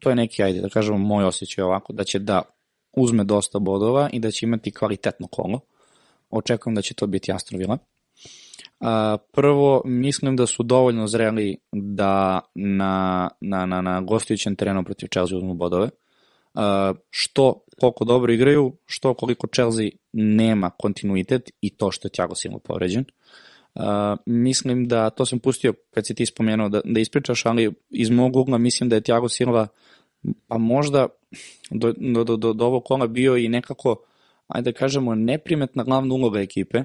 to 0.00 0.10
je 0.10 0.16
neki, 0.16 0.42
ajde 0.42 0.60
da 0.60 0.68
kažemo, 0.68 0.98
moj 0.98 1.24
osjećaj 1.24 1.64
ovako, 1.64 1.92
da 1.92 2.04
će 2.04 2.18
da 2.18 2.42
uzme 2.92 3.24
dosta 3.24 3.58
bodova 3.58 4.10
i 4.12 4.18
da 4.18 4.30
će 4.30 4.46
imati 4.46 4.70
kvalitetno 4.70 5.26
kolo. 5.26 5.60
Očekujem 6.34 6.74
da 6.74 6.82
će 6.82 6.94
to 6.94 7.06
biti 7.06 7.32
Aston 7.32 7.58
Villa. 7.58 7.78
Prvo, 9.32 9.82
mislim 9.84 10.36
da 10.36 10.46
su 10.46 10.62
dovoljno 10.62 11.06
zreli 11.06 11.56
da 11.72 12.40
na, 12.54 13.30
na, 13.40 13.66
na, 13.66 13.80
na 13.80 14.00
gostujućem 14.00 14.56
terenu 14.56 14.84
protiv 14.84 15.08
Chelsea 15.12 15.38
uzmu 15.38 15.54
bodove. 15.54 15.90
Što 17.10 17.64
koliko 17.80 18.04
dobro 18.04 18.32
igraju, 18.32 18.76
što 18.86 19.14
koliko 19.14 19.46
Chelsea 19.46 19.88
nema 20.12 20.70
kontinuitet 20.70 21.50
i 21.60 21.76
to 21.76 21.90
što 21.90 22.08
je 22.08 22.12
Thiago 22.12 22.34
Silva 22.34 22.58
povređen. 22.58 23.04
Uh, 23.74 23.82
mislim 24.26 24.88
da, 24.88 25.10
to 25.10 25.26
sam 25.26 25.38
pustio 25.38 25.74
kad 25.90 26.06
si 26.06 26.14
ti 26.14 26.26
spomenuo 26.26 26.68
da, 26.68 26.80
da 26.84 27.00
ispričaš, 27.00 27.46
ali 27.46 27.72
iz 27.90 28.10
mog 28.10 28.36
ugla 28.36 28.58
mislim 28.58 28.88
da 28.88 28.96
je 28.96 29.00
Thiago 29.00 29.28
Silva 29.28 29.66
pa 30.46 30.58
možda 30.58 31.06
do, 31.70 31.92
do, 31.96 32.24
do, 32.24 32.52
do 32.52 32.66
ovog 32.66 32.84
kola 32.84 33.06
bio 33.06 33.36
i 33.36 33.48
nekako, 33.48 33.96
ajde 34.48 34.72
da 34.72 34.78
kažemo, 34.78 35.14
neprimetna 35.14 35.84
glavna 35.84 36.14
uloga 36.14 36.40
ekipe, 36.40 36.84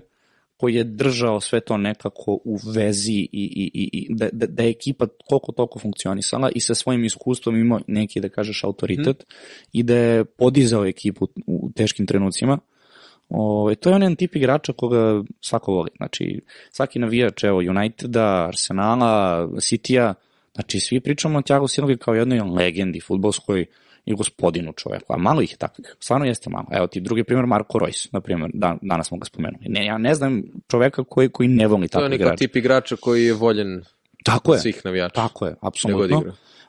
koji 0.60 0.76
je 0.76 0.84
držao 0.84 1.39
sve 1.41 1.60
to 1.60 1.78
nekako 1.78 2.39
u 2.45 2.57
vezi 2.76 3.14
i, 3.14 3.28
i, 3.32 3.72
i, 3.74 3.89
i 3.93 4.07
da, 4.10 4.30
da, 4.32 4.45
da 4.45 4.64
je 4.64 4.70
ekipa 4.70 5.07
koliko 5.30 5.51
toliko 5.51 5.80
funkcionisala 5.80 6.49
i 6.55 6.60
sa 6.60 6.76
svojim 6.76 7.03
iskustvom 7.03 7.55
imao 7.55 7.80
neki, 7.88 8.20
da 8.20 8.30
kažeš, 8.30 8.64
autoritet 8.64 9.26
i 9.74 9.84
da 9.84 9.95
je 9.95 10.26
podizao 10.26 10.86
ekipu 10.86 11.28
u 11.47 11.70
teškim 11.76 12.05
trenucima. 12.05 12.60
O, 13.30 13.72
to 13.80 13.89
je 13.89 13.95
on 13.95 14.01
jedan 14.01 14.16
tip 14.16 14.36
igrača 14.36 14.74
koga 14.74 15.24
svako 15.41 15.72
voli. 15.72 15.89
Znači, 15.97 16.41
svaki 16.72 16.99
navijač, 16.99 17.43
evo, 17.43 17.57
Uniteda, 17.57 18.47
Arsenala, 18.47 19.47
Citya, 19.47 20.14
znači, 20.53 20.80
svi 20.80 20.99
pričamo 20.99 21.39
o 21.39 21.41
Thiago 21.41 21.68
Silvi 21.68 21.97
kao 21.97 22.14
jednoj 22.14 22.39
legendi 22.39 22.99
futbolskoj 22.99 23.66
i 24.06 24.16
gospodinu 24.16 24.74
čoveku, 24.74 25.14
a 25.14 25.18
malo 25.18 25.41
ih 25.41 25.52
je 25.52 25.58
takvih, 25.58 25.95
stvarno 26.00 26.26
jeste 26.26 26.50
malo. 26.50 26.66
Evo 26.72 26.88
ti 26.88 27.00
drugi 27.00 27.24
primjer 27.24 27.45
Marko 27.45 27.80
Reus, 27.80 28.12
na 28.12 28.22
primjer, 28.22 28.52
da, 28.54 28.78
danas 28.82 29.08
smo 29.08 29.18
ga 29.18 29.26
spomenuli. 29.26 29.66
Ne, 29.68 29.86
ja 29.86 29.97
ne 29.97 30.16
znam 30.16 30.43
čoveka 30.68 31.04
koji, 31.04 31.30
koji 31.30 31.50
ne 31.50 31.68
voli 31.68 31.88
To 31.88 32.00
je 32.00 32.02
takvih 32.02 32.10
neki 32.10 32.22
igrača. 32.22 32.38
tip 32.38 32.56
igrača 32.56 32.95
koji 32.95 33.26
je 33.26 33.34
voljen 33.34 33.84
Tako 34.24 34.54
je, 34.54 34.60
svih 34.60 34.82
navijača. 34.86 35.14
tako 35.14 35.45
je, 35.45 35.56
apsolutno. 35.62 36.18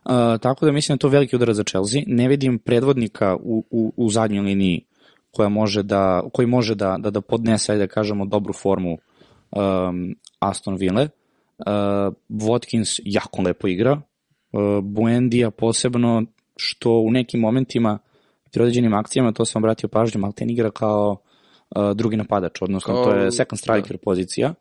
Uh, 0.05 0.41
tako 0.41 0.67
da 0.67 0.73
mislim 0.73 0.95
da 0.95 0.97
je 0.97 0.99
to 0.99 1.09
veliki 1.09 1.37
udarac 1.37 1.57
za 1.57 1.65
Chelsea. 1.65 2.03
Ne 2.07 2.29
vidim 2.29 2.59
predvodnika 2.59 3.37
u, 3.37 3.65
u, 3.71 3.93
u 3.97 4.11
zadnjoj 4.11 4.45
liniji 4.45 4.87
koja 5.31 5.49
može 5.49 5.83
da, 5.83 6.23
koji 6.33 6.47
može 6.47 6.75
da, 6.75 6.97
da, 6.99 7.11
da 7.11 7.21
podnese, 7.21 7.77
da 7.77 7.87
kažemo, 7.87 8.25
dobru 8.25 8.53
formu 8.53 8.99
um, 9.51 10.15
Aston 10.39 10.77
Ville. 10.77 11.09
Uh, 11.59 11.67
Watkins 12.29 13.01
jako 13.05 13.43
lepo 13.43 13.69
igra. 13.69 14.01
Uh, 14.53 14.85
Buendija 14.85 15.51
posebno 15.51 16.25
što 16.61 16.91
u 16.91 17.11
nekim 17.11 17.41
momentima 17.41 17.99
pri 18.53 18.63
određenim 18.63 18.95
akcijama, 18.95 19.33
to 19.33 19.45
sam 19.45 19.63
obratio 19.63 19.89
pažnju, 19.89 20.21
Malten 20.21 20.51
igra 20.51 20.71
kao 20.71 21.17
uh, 21.77 21.93
drugi 21.95 22.17
napadač, 22.17 22.63
odnosno 22.63 22.95
Kao- 22.95 23.05
to 23.05 23.15
je 23.15 23.33
second 23.33 23.59
striker 23.59 23.99
pozicija. 23.99 24.55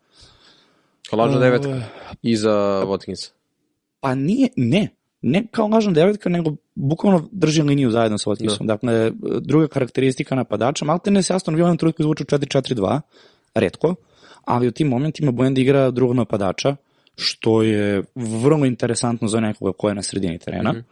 Kao 1.09 1.19
lažna 1.19 1.37
Uh, 1.37 1.43
devetka. 1.43 1.81
Iza 2.21 2.83
Watkinsa. 2.85 3.31
Pa 3.99 4.15
nije, 4.15 4.49
ne, 4.55 4.87
ne 5.21 5.47
kao 5.51 5.67
lažna 5.67 5.91
devetka, 5.91 6.29
nego 6.29 6.51
bukvalno 6.75 7.29
drži 7.31 7.61
liniju 7.61 7.91
zajedno 7.91 8.17
sa 8.17 8.29
Watkinsom. 8.29 8.65
Da. 8.65 8.73
Dakle, 8.73 9.11
druga 9.41 9.67
karakteristika 9.67 10.35
napadača, 10.35 10.85
Maltene 10.85 11.23
se 11.23 11.33
Aston 11.33 11.55
Villa 11.55 11.69
na 11.69 11.77
trutku 11.77 12.01
izvuču 12.01 12.23
4-4-2, 12.23 13.01
redko, 13.55 13.95
ali 14.45 14.67
u 14.67 14.71
tim 14.71 14.87
momentima 14.87 15.31
Buenda 15.31 15.61
igra 15.61 15.91
drugog 15.91 16.15
napadača, 16.15 16.75
što 17.15 17.61
je 17.61 18.03
vrlo 18.15 18.65
interesantno 18.65 19.27
za 19.27 19.39
nekoga 19.39 19.71
ko 19.77 19.89
je 19.89 19.95
na 19.95 20.01
sredini 20.01 20.39
terena. 20.39 20.71
Mm. 20.71 20.75
-hmm. 20.75 20.83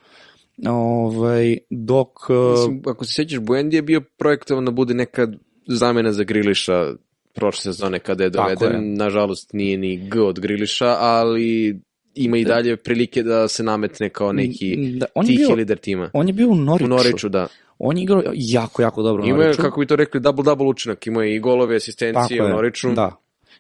Ovaj, 0.66 1.58
dok... 1.70 2.30
uh, 2.30 2.51
Mislim, 2.51 2.82
ako 2.86 3.05
se 3.05 3.14
sjećaš, 3.14 3.39
Buendi 3.39 3.76
je 3.76 3.82
bio 3.82 4.01
projektovan 4.18 4.66
da 4.66 4.72
bude 4.72 4.93
neka 4.93 5.28
zamena 5.68 6.12
za 6.12 6.24
Griliša 6.24 6.93
prošle 7.34 7.62
sezone 7.62 7.99
kada 7.99 8.24
je 8.24 8.30
doveden. 8.30 8.72
je. 8.72 8.82
Nažalost, 8.82 9.53
nije 9.53 9.78
ni 9.78 10.10
G 10.10 10.22
od 10.22 10.39
Griliša, 10.39 10.95
ali 10.99 11.80
ima 12.16 12.38
i 12.38 12.45
dalje 12.45 12.78
prilike 12.78 13.24
da 13.24 13.47
se 13.47 13.64
nametne 13.64 14.10
kao 14.10 14.34
neki 14.34 14.78
da, 14.97 15.05
on, 15.16 15.26
tihi 15.26 15.38
bio, 15.38 15.55
lider 15.55 15.78
tima. 15.78 16.10
on 16.14 16.28
je 16.28 16.34
bio 16.34 16.47
u 16.47 16.55
Norwichu. 16.55 16.86
U 16.86 16.88
Noriću, 16.88 17.30
da. 17.30 17.47
On 17.80 17.97
je 17.97 18.03
igrao 18.03 18.24
jako, 18.34 18.82
jako 18.82 19.03
dobro 19.03 19.24
u 19.24 19.28
Ima 19.28 19.43
je, 19.43 19.53
kako 19.53 19.80
bi 19.80 19.86
to 19.86 19.95
rekli, 19.95 20.22
double-double 20.22 20.70
učinak. 20.70 21.08
Ima 21.08 21.24
je 21.24 21.36
i 21.36 21.39
golove, 21.39 21.76
asistencije 21.76 22.45
u 22.45 22.47
Noriću. 22.47 22.91
Da. 22.91 23.16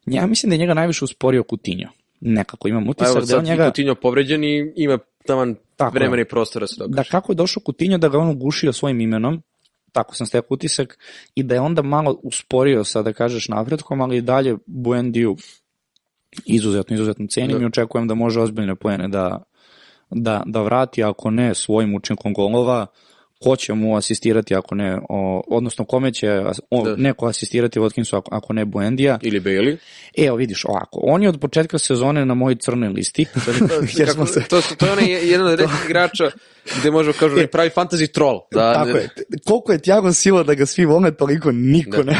Ja 0.05 0.27
mislim 0.27 0.49
da 0.49 0.53
je 0.53 0.59
njega 0.59 0.73
najviše 0.73 1.05
usporio 1.05 1.43
Coutinho. 1.49 1.91
Nekako 2.21 2.67
imam 2.67 2.85
Pa 2.85 2.91
utisak 2.91 3.15
evo 3.15 3.25
da 3.25 3.35
je 3.35 3.41
njega... 3.41 3.63
Coutinho 3.63 3.95
povređen 3.95 4.43
i 4.43 4.73
ima 4.75 4.99
taman 5.27 5.55
Tako 5.75 5.95
je. 5.95 5.99
vremena 5.99 6.21
i 6.21 6.25
prostora 6.25 6.67
se 6.67 6.75
dokaže. 6.79 6.95
Da 6.95 7.03
kako 7.03 7.31
je 7.31 7.35
došao 7.35 7.63
Coutinho 7.65 7.97
da 7.97 8.09
ga 8.09 8.17
on 8.17 8.29
ugušio 8.29 8.73
svojim 8.73 9.01
imenom, 9.01 9.41
tako 9.91 10.15
sam 10.15 10.27
stekao 10.27 10.55
utisak, 10.55 10.97
i 11.35 11.43
da 11.43 11.55
je 11.55 11.61
onda 11.61 11.81
malo 11.81 12.19
usporio 12.23 12.83
sa, 12.83 13.01
da 13.01 13.13
kažeš, 13.13 13.47
napretkom, 13.47 14.01
ali 14.01 14.17
i 14.17 14.21
dalje 14.21 14.57
Buendiju 14.65 15.35
izuzetno, 16.45 16.93
izuzetno 16.95 17.27
cenim 17.29 17.57
Da. 17.57 17.63
i 17.63 17.65
očekujem 17.65 18.07
da 18.07 18.15
može 18.15 18.41
ozbiljne 18.41 18.75
pojene 18.75 19.07
da, 19.07 19.43
da, 20.09 20.43
da 20.45 20.61
vrati, 20.61 21.03
ako 21.03 21.29
ne 21.29 21.55
svojim 21.55 21.95
učinkom 21.95 22.33
golova, 22.33 22.87
ko 23.39 23.55
će 23.55 23.73
mu 23.73 23.95
asistirati 23.97 24.55
ako 24.55 24.75
ne, 24.75 24.97
o, 25.09 25.43
odnosno 25.47 25.85
kome 25.85 26.13
će 26.13 26.27
o, 26.69 26.83
Da. 26.83 26.95
neko 26.95 27.25
asistirati 27.25 27.79
Watkinsu 27.79 28.17
ako, 28.17 28.35
ako 28.35 28.53
ne 28.53 28.65
Buendija. 28.65 29.19
Ili 29.21 29.39
Bailey. 29.39 29.77
Evo 30.17 30.35
vidiš 30.35 30.65
ovako, 30.65 30.99
on 31.03 31.23
je 31.23 31.29
od 31.29 31.39
početka 31.39 31.77
sezone 31.77 32.25
na 32.25 32.33
mojoj 32.33 32.55
crnoj 32.55 32.89
listi. 32.89 33.25
Jer 33.97 34.09
smo 34.09 34.25
Kako, 34.25 34.33
se- 34.33 34.43
to, 34.43 34.61
to 34.77 34.85
je 34.85 34.91
onaj 34.91 35.05
jedan 35.31 35.47
od 35.47 35.59
redkih 35.59 35.77
igrača 35.85 36.23
gde 36.79 36.91
možemo 36.91 37.13
kažu 37.19 37.35
da 37.35 37.41
je 37.41 37.47
pravi 37.47 37.69
fantasy 37.69 38.11
troll. 38.11 38.39
Da, 38.51 38.73
Tako 38.73 38.89
je. 38.89 39.09
Koliko 39.45 39.71
je 39.71 39.79
Thiago 39.79 40.13
Silva 40.13 40.43
da 40.43 40.53
ga 40.53 40.65
svi 40.65 40.85
vole, 40.85 41.11
toliko 41.11 41.51
niko 41.51 42.03
Da. 42.03 42.11
ne 42.11 42.17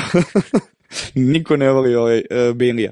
niko 1.33 1.55
ne 1.55 1.71
voli 1.71 1.95
ovaj, 1.95 2.17
uh, 2.17 2.55
Bailija. 2.55 2.91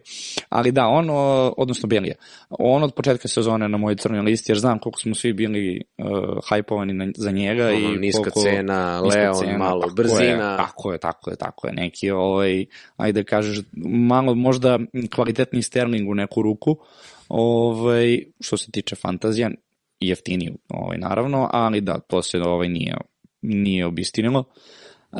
Ali 0.49 0.71
da, 0.71 0.87
on, 0.87 1.09
o, 1.09 1.53
odnosno 1.57 1.89
Bailija, 1.89 2.15
on 2.49 2.83
od 2.83 2.93
početka 2.93 3.27
sezone 3.27 3.69
na 3.69 3.77
mojoj 3.77 3.95
crnoj 3.95 4.21
listi, 4.21 4.51
jer 4.51 4.59
znam 4.59 4.79
koliko 4.79 4.99
smo 4.99 5.15
svi 5.15 5.33
bili 5.33 5.81
uh, 5.97 6.37
hajpovani 6.49 6.93
na, 6.93 7.07
za 7.17 7.31
njega. 7.31 7.67
Ono, 7.67 7.75
i 7.77 7.97
niska 7.97 8.21
koliko, 8.21 8.41
cena, 8.41 9.01
niska 9.01 9.19
Leon, 9.19 9.35
cena, 9.39 9.57
malo 9.57 9.81
tako 9.81 9.93
brzina. 9.93 10.51
Je, 10.51 10.57
tako 10.57 10.91
je, 10.91 10.97
tako 10.97 11.29
je, 11.29 11.35
tako 11.35 11.67
je. 11.67 11.73
Neki, 11.73 12.11
ovaj, 12.11 12.65
ajde 12.97 13.21
da 13.21 13.29
kažeš, 13.29 13.59
malo 13.85 14.35
možda 14.35 14.79
kvalitetni 15.15 15.61
Sterling 15.61 16.09
u 16.09 16.15
neku 16.15 16.41
ruku, 16.41 16.77
ovaj, 17.29 18.19
što 18.39 18.57
se 18.57 18.71
tiče 18.71 18.95
fantazija, 18.95 19.51
jeftiniju, 19.99 20.57
ovaj, 20.69 20.97
naravno, 20.97 21.49
ali 21.53 21.81
da, 21.81 21.99
to 21.99 22.21
se 22.21 22.37
ovaj, 22.41 22.69
nije, 22.69 22.95
nije 23.41 23.85
obistinilo. 23.85 24.43
Uh, 25.11 25.19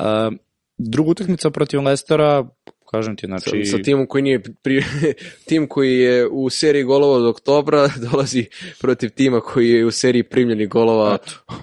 druga 0.77 1.11
utakmica 1.11 1.49
protiv 1.49 1.81
Lestera, 1.81 2.45
kažem 2.91 3.15
ti, 3.15 3.25
znači... 3.25 3.65
Sa, 3.65 3.77
sa 3.77 3.83
timom 3.83 4.07
koji 4.07 4.21
nije 4.21 4.43
pri, 4.61 4.83
tim 5.47 5.67
koji 5.67 5.99
je 5.99 6.27
u 6.27 6.49
seriji 6.49 6.83
golova 6.83 7.17
od 7.17 7.25
oktobra 7.25 7.89
dolazi 8.11 8.45
protiv 8.79 9.09
tima 9.09 9.41
koji 9.41 9.69
je 9.69 9.85
u 9.85 9.91
seriji 9.91 10.23
primljenih 10.23 10.69
golova 10.69 11.17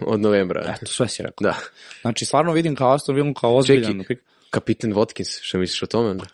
od 0.06 0.20
novembra. 0.20 0.74
Eto, 0.76 0.92
sve 0.92 1.08
si 1.08 1.22
rekao. 1.22 1.44
Da. 1.44 1.56
Znači, 2.00 2.24
stvarno 2.24 2.52
vidim 2.52 2.74
kao 2.74 2.92
Aston 2.92 3.14
Villa 3.14 3.32
kao 3.40 3.56
ozbiljan. 3.56 4.04
Čeki. 4.08 4.20
Kapiten 4.50 4.94
Watkins, 4.94 5.38
što 5.42 5.58
misliš 5.58 5.82
o 5.82 5.86
tome? 5.86 6.10
onda? 6.10 6.24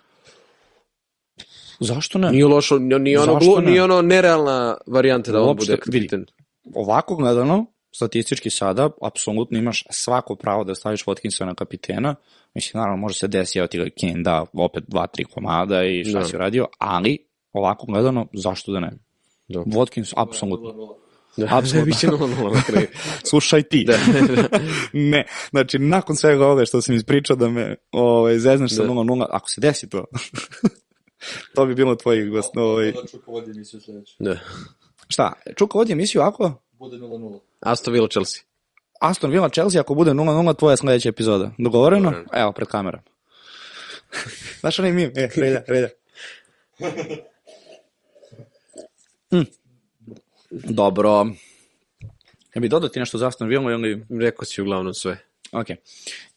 Zašto 1.80 2.18
ne? 2.18 2.30
Nije 2.30 2.46
lošo, 2.46 2.78
nije 2.78 3.20
ono, 3.20 3.38
glu, 3.38 3.60
ne? 3.60 3.70
nije 3.70 3.82
ono 3.82 4.02
nerealna 4.02 4.76
varijanta 4.86 5.32
da 5.32 5.42
on 5.42 5.56
bude 5.56 5.72
vidi. 5.72 5.80
kapiten. 5.80 6.26
Ovako 6.74 7.16
gledano, 7.16 7.66
statistički 7.92 8.50
sada, 8.50 8.90
apsolutno 9.02 9.58
imaš 9.58 9.84
svako 9.90 10.36
pravo 10.36 10.64
da 10.64 10.74
staviš 10.74 11.04
Watkinsa 11.04 11.44
na 11.44 11.54
kapitena. 11.54 12.14
Mislim, 12.54 12.80
naravno, 12.80 13.00
može 13.00 13.18
se 13.18 13.28
desiti, 13.28 13.58
evo 13.58 13.68
ti 13.68 13.78
ga 13.78 13.86
Kane 14.00 14.22
da 14.22 14.46
opet 14.52 14.84
dva, 14.88 15.06
tri 15.06 15.24
komada 15.24 15.84
i 15.84 16.04
šta 16.04 16.18
Da. 16.18 16.24
si 16.24 16.36
uradio, 16.36 16.66
ali 16.78 17.18
ovako 17.52 17.86
gledano, 17.86 18.26
zašto 18.32 18.72
da 18.72 18.80
ne? 18.80 18.90
Da. 19.48 19.58
Watkins, 19.60 20.12
apsolutno. 20.16 20.72
Da, 21.36 21.46
Apsolutno. 21.58 21.84
Biće 21.84 22.06
0-0 22.06 22.54
na 22.54 22.62
kraju. 22.62 22.86
Slušaj 23.24 23.62
ti. 23.62 23.84
Da, 23.86 23.92
da. 24.36 24.58
ne, 24.92 25.26
znači, 25.50 25.78
nakon 25.78 26.16
svega 26.16 26.46
ovoga 26.46 26.64
što 26.64 26.80
sam 26.82 26.94
ispričao 26.94 27.36
da 27.36 27.48
me 27.48 27.76
ovaj, 27.92 28.38
zezneš 28.38 28.74
sa 28.76 28.82
Da. 28.82 28.88
0-0, 28.88 29.26
ako 29.30 29.48
se 29.50 29.60
desi 29.60 29.88
to, 29.88 30.04
to 31.54 31.66
bi 31.66 31.74
bilo 31.74 31.94
tvojih 31.94 32.30
gost. 32.30 32.56
Ovaj, 32.56 32.92
Da 32.92 33.06
Čuka 33.10 33.30
vodi 33.30 33.50
emisiju 33.50 33.80
sledeću. 33.80 34.14
da. 34.18 34.38
šta, 35.08 35.32
Čuka 35.56 35.78
vodi 35.78 35.92
emisiju 35.92 36.20
ako? 36.22 36.52
Bude 36.72 36.96
0-0. 36.96 37.38
Aston 37.60 37.94
Villa 37.94 38.08
Chelsea. 38.08 38.42
Aston 39.00 39.30
Villa 39.30 39.48
Chelsea, 39.48 39.80
ako 39.80 39.94
bude 39.94 40.10
0-0, 40.10 40.58
tvoja 40.58 40.76
sledeća 40.76 41.08
epizoda. 41.08 41.50
Dogovoreno? 41.58 42.10
Dogovoreno. 42.10 42.30
Evo, 42.32 42.52
pred 42.52 42.68
kamerom. 42.68 43.00
Znaš 44.60 44.78
onaj 44.78 44.92
mim? 44.92 45.12
E, 45.16 45.28
reda, 45.36 45.62
reda. 45.66 45.88
Hm. 49.30 49.42
Dobro. 50.50 51.26
Ja 52.54 52.60
bi 52.60 52.68
dodati 52.68 52.98
nešto 52.98 53.18
za 53.18 53.28
Aston 53.28 53.48
Villa 53.48 53.72
ili... 53.72 54.06
Rekao 54.20 54.44
si 54.44 54.62
uglavnom 54.62 54.94
sve. 54.94 55.18
Ok. 55.52 55.66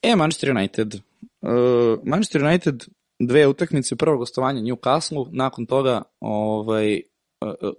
E, 0.01 0.15
Manchester 0.15 0.51
United. 0.51 0.95
Uh, 1.41 1.99
Manchester 2.03 2.43
United 2.43 2.84
dve 3.28 3.47
utakmice, 3.47 3.95
prvo 3.95 4.17
gostovanje 4.17 4.61
Newcastle, 4.61 5.26
nakon 5.32 5.65
toga 5.65 6.01
ovaj, 6.19 7.01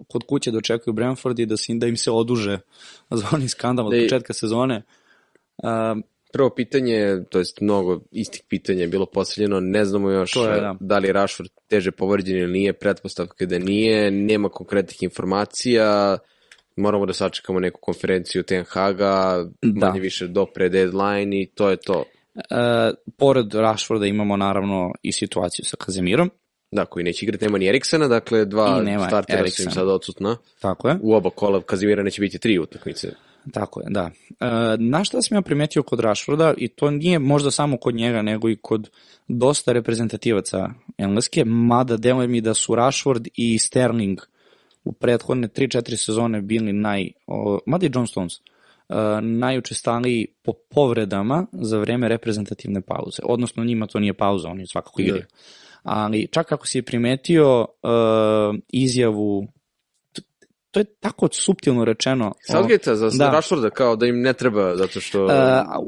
kod 0.07 0.23
kuće 0.27 0.51
dočekuju 0.51 0.93
Brentford 0.93 1.39
i 1.39 1.45
da, 1.45 1.57
se, 1.57 1.73
da 1.75 1.87
im 1.87 1.97
se 1.97 2.11
oduže 2.11 2.59
za 3.19 3.27
onaj 3.31 3.47
skandal 3.47 3.87
od 3.87 3.93
Da 3.93 4.01
početka 4.01 4.33
sezone. 4.33 4.83
Um, 5.57 6.03
Prvo 6.33 6.49
pitanje, 6.49 7.23
to 7.29 7.39
jest 7.39 7.61
mnogo 7.61 8.01
istih 8.11 8.41
pitanja 8.49 8.81
je 8.81 8.87
bilo 8.87 9.05
postavljeno, 9.05 9.59
ne 9.59 9.85
znamo 9.85 10.09
još 10.09 10.35
je, 10.35 10.61
da. 10.61 10.75
da 10.79 10.97
li 10.97 11.07
je 11.07 11.13
Rashford 11.13 11.49
teže 11.67 11.91
povređen 11.91 12.37
ili 12.37 12.51
nije, 12.51 12.73
pretpostavka 12.73 13.45
da 13.45 13.59
nije, 13.59 14.11
nema 14.11 14.49
konkretnih 14.49 15.03
informacija, 15.03 16.17
moramo 16.75 17.05
da 17.05 17.13
sačekamo 17.13 17.59
neku 17.59 17.79
konferenciju 17.81 18.43
Ten 18.43 18.63
Haga, 18.67 19.45
Da. 19.61 19.87
manje 19.87 19.99
više 19.99 20.27
do 20.27 20.45
pre 20.45 20.69
deadline 20.69 21.41
i 21.41 21.45
to 21.45 21.69
je 21.69 21.77
to. 21.77 22.03
E, 22.35 22.91
pored 23.17 23.53
Rashforda 23.53 24.05
imamo 24.05 24.37
naravno 24.37 24.91
i 25.01 25.11
situaciju 25.11 25.65
sa 25.65 25.77
Kazemirom, 25.77 26.29
Da, 26.73 26.85
koji 26.85 27.03
neće 27.03 27.25
igrati, 27.25 27.45
nema 27.45 27.57
ni 27.57 27.67
Eriksena, 27.67 28.07
dakle 28.07 28.45
dva 28.45 28.79
I 28.81 28.85
nema 28.85 29.07
startera 29.07 29.37
su 29.37 29.41
im 29.41 29.43
Eriksena. 29.43 29.71
sad 29.71 29.87
odsutna. 29.87 30.37
tako 30.59 30.89
je, 30.89 30.97
U 31.01 31.13
oba 31.13 31.29
kola 31.29 31.61
Kazimira 31.61 32.03
neće 32.03 32.21
biti 32.21 32.39
tri 32.39 32.59
utakmice. 32.59 33.11
tako 33.53 33.81
je, 33.81 33.85
da. 33.89 34.09
E, 34.39 34.77
na 34.77 35.03
šta 35.03 35.21
sam 35.21 35.37
ja 35.37 35.41
primetio 35.41 35.83
kod 35.83 35.99
Rashforda, 35.99 36.53
i 36.57 36.67
to 36.67 36.91
nije 36.91 37.19
možda 37.19 37.51
samo 37.51 37.77
kod 37.77 37.95
njega, 37.95 38.21
nego 38.21 38.49
i 38.49 38.57
kod 38.61 38.89
dosta 39.27 39.71
reprezentativaca 39.71 40.69
engleske, 40.97 41.45
mada 41.45 41.97
deluje 41.97 42.27
mi 42.27 42.41
da 42.41 42.53
su 42.53 42.75
Rashford 42.75 43.27
i 43.35 43.59
Sterling 43.59 44.19
u 44.83 44.93
prethodne 44.93 45.47
3-4 45.47 45.95
sezone 45.95 46.41
bili 46.41 46.73
naj, 46.73 47.11
o, 47.27 47.59
mada 47.65 47.85
i 47.85 47.91
John 47.93 48.07
Stones, 48.07 48.33
uh, 48.89 48.95
najučestaliji 49.21 50.27
po 50.43 50.53
povredama 50.69 51.45
za 51.51 51.79
vreme 51.79 52.07
reprezentativne 52.07 52.81
pauze. 52.81 53.21
Odnosno 53.23 53.63
njima 53.63 53.87
to 53.87 53.99
nije 53.99 54.13
pauza, 54.13 54.49
oni 54.49 54.67
svakako 54.67 55.01
igraju. 55.01 55.23
Ali 55.83 56.27
čak 56.31 56.51
ako 56.51 56.67
si 56.67 56.81
primetio 56.81 57.59
uh, 57.59 58.55
izjavu 58.69 59.47
to 60.73 60.79
je 60.79 60.85
tako 60.99 61.27
suptilno 61.31 61.85
rečeno. 61.85 62.33
Southgate 62.51 62.95
za, 62.95 63.09
da. 63.17 63.29
Rashforda 63.29 63.69
kao 63.69 63.95
da 63.95 64.05
im 64.05 64.21
ne 64.21 64.33
treba 64.33 64.75
zato 64.75 64.99
što... 64.99 65.25
Uh, 65.25 65.31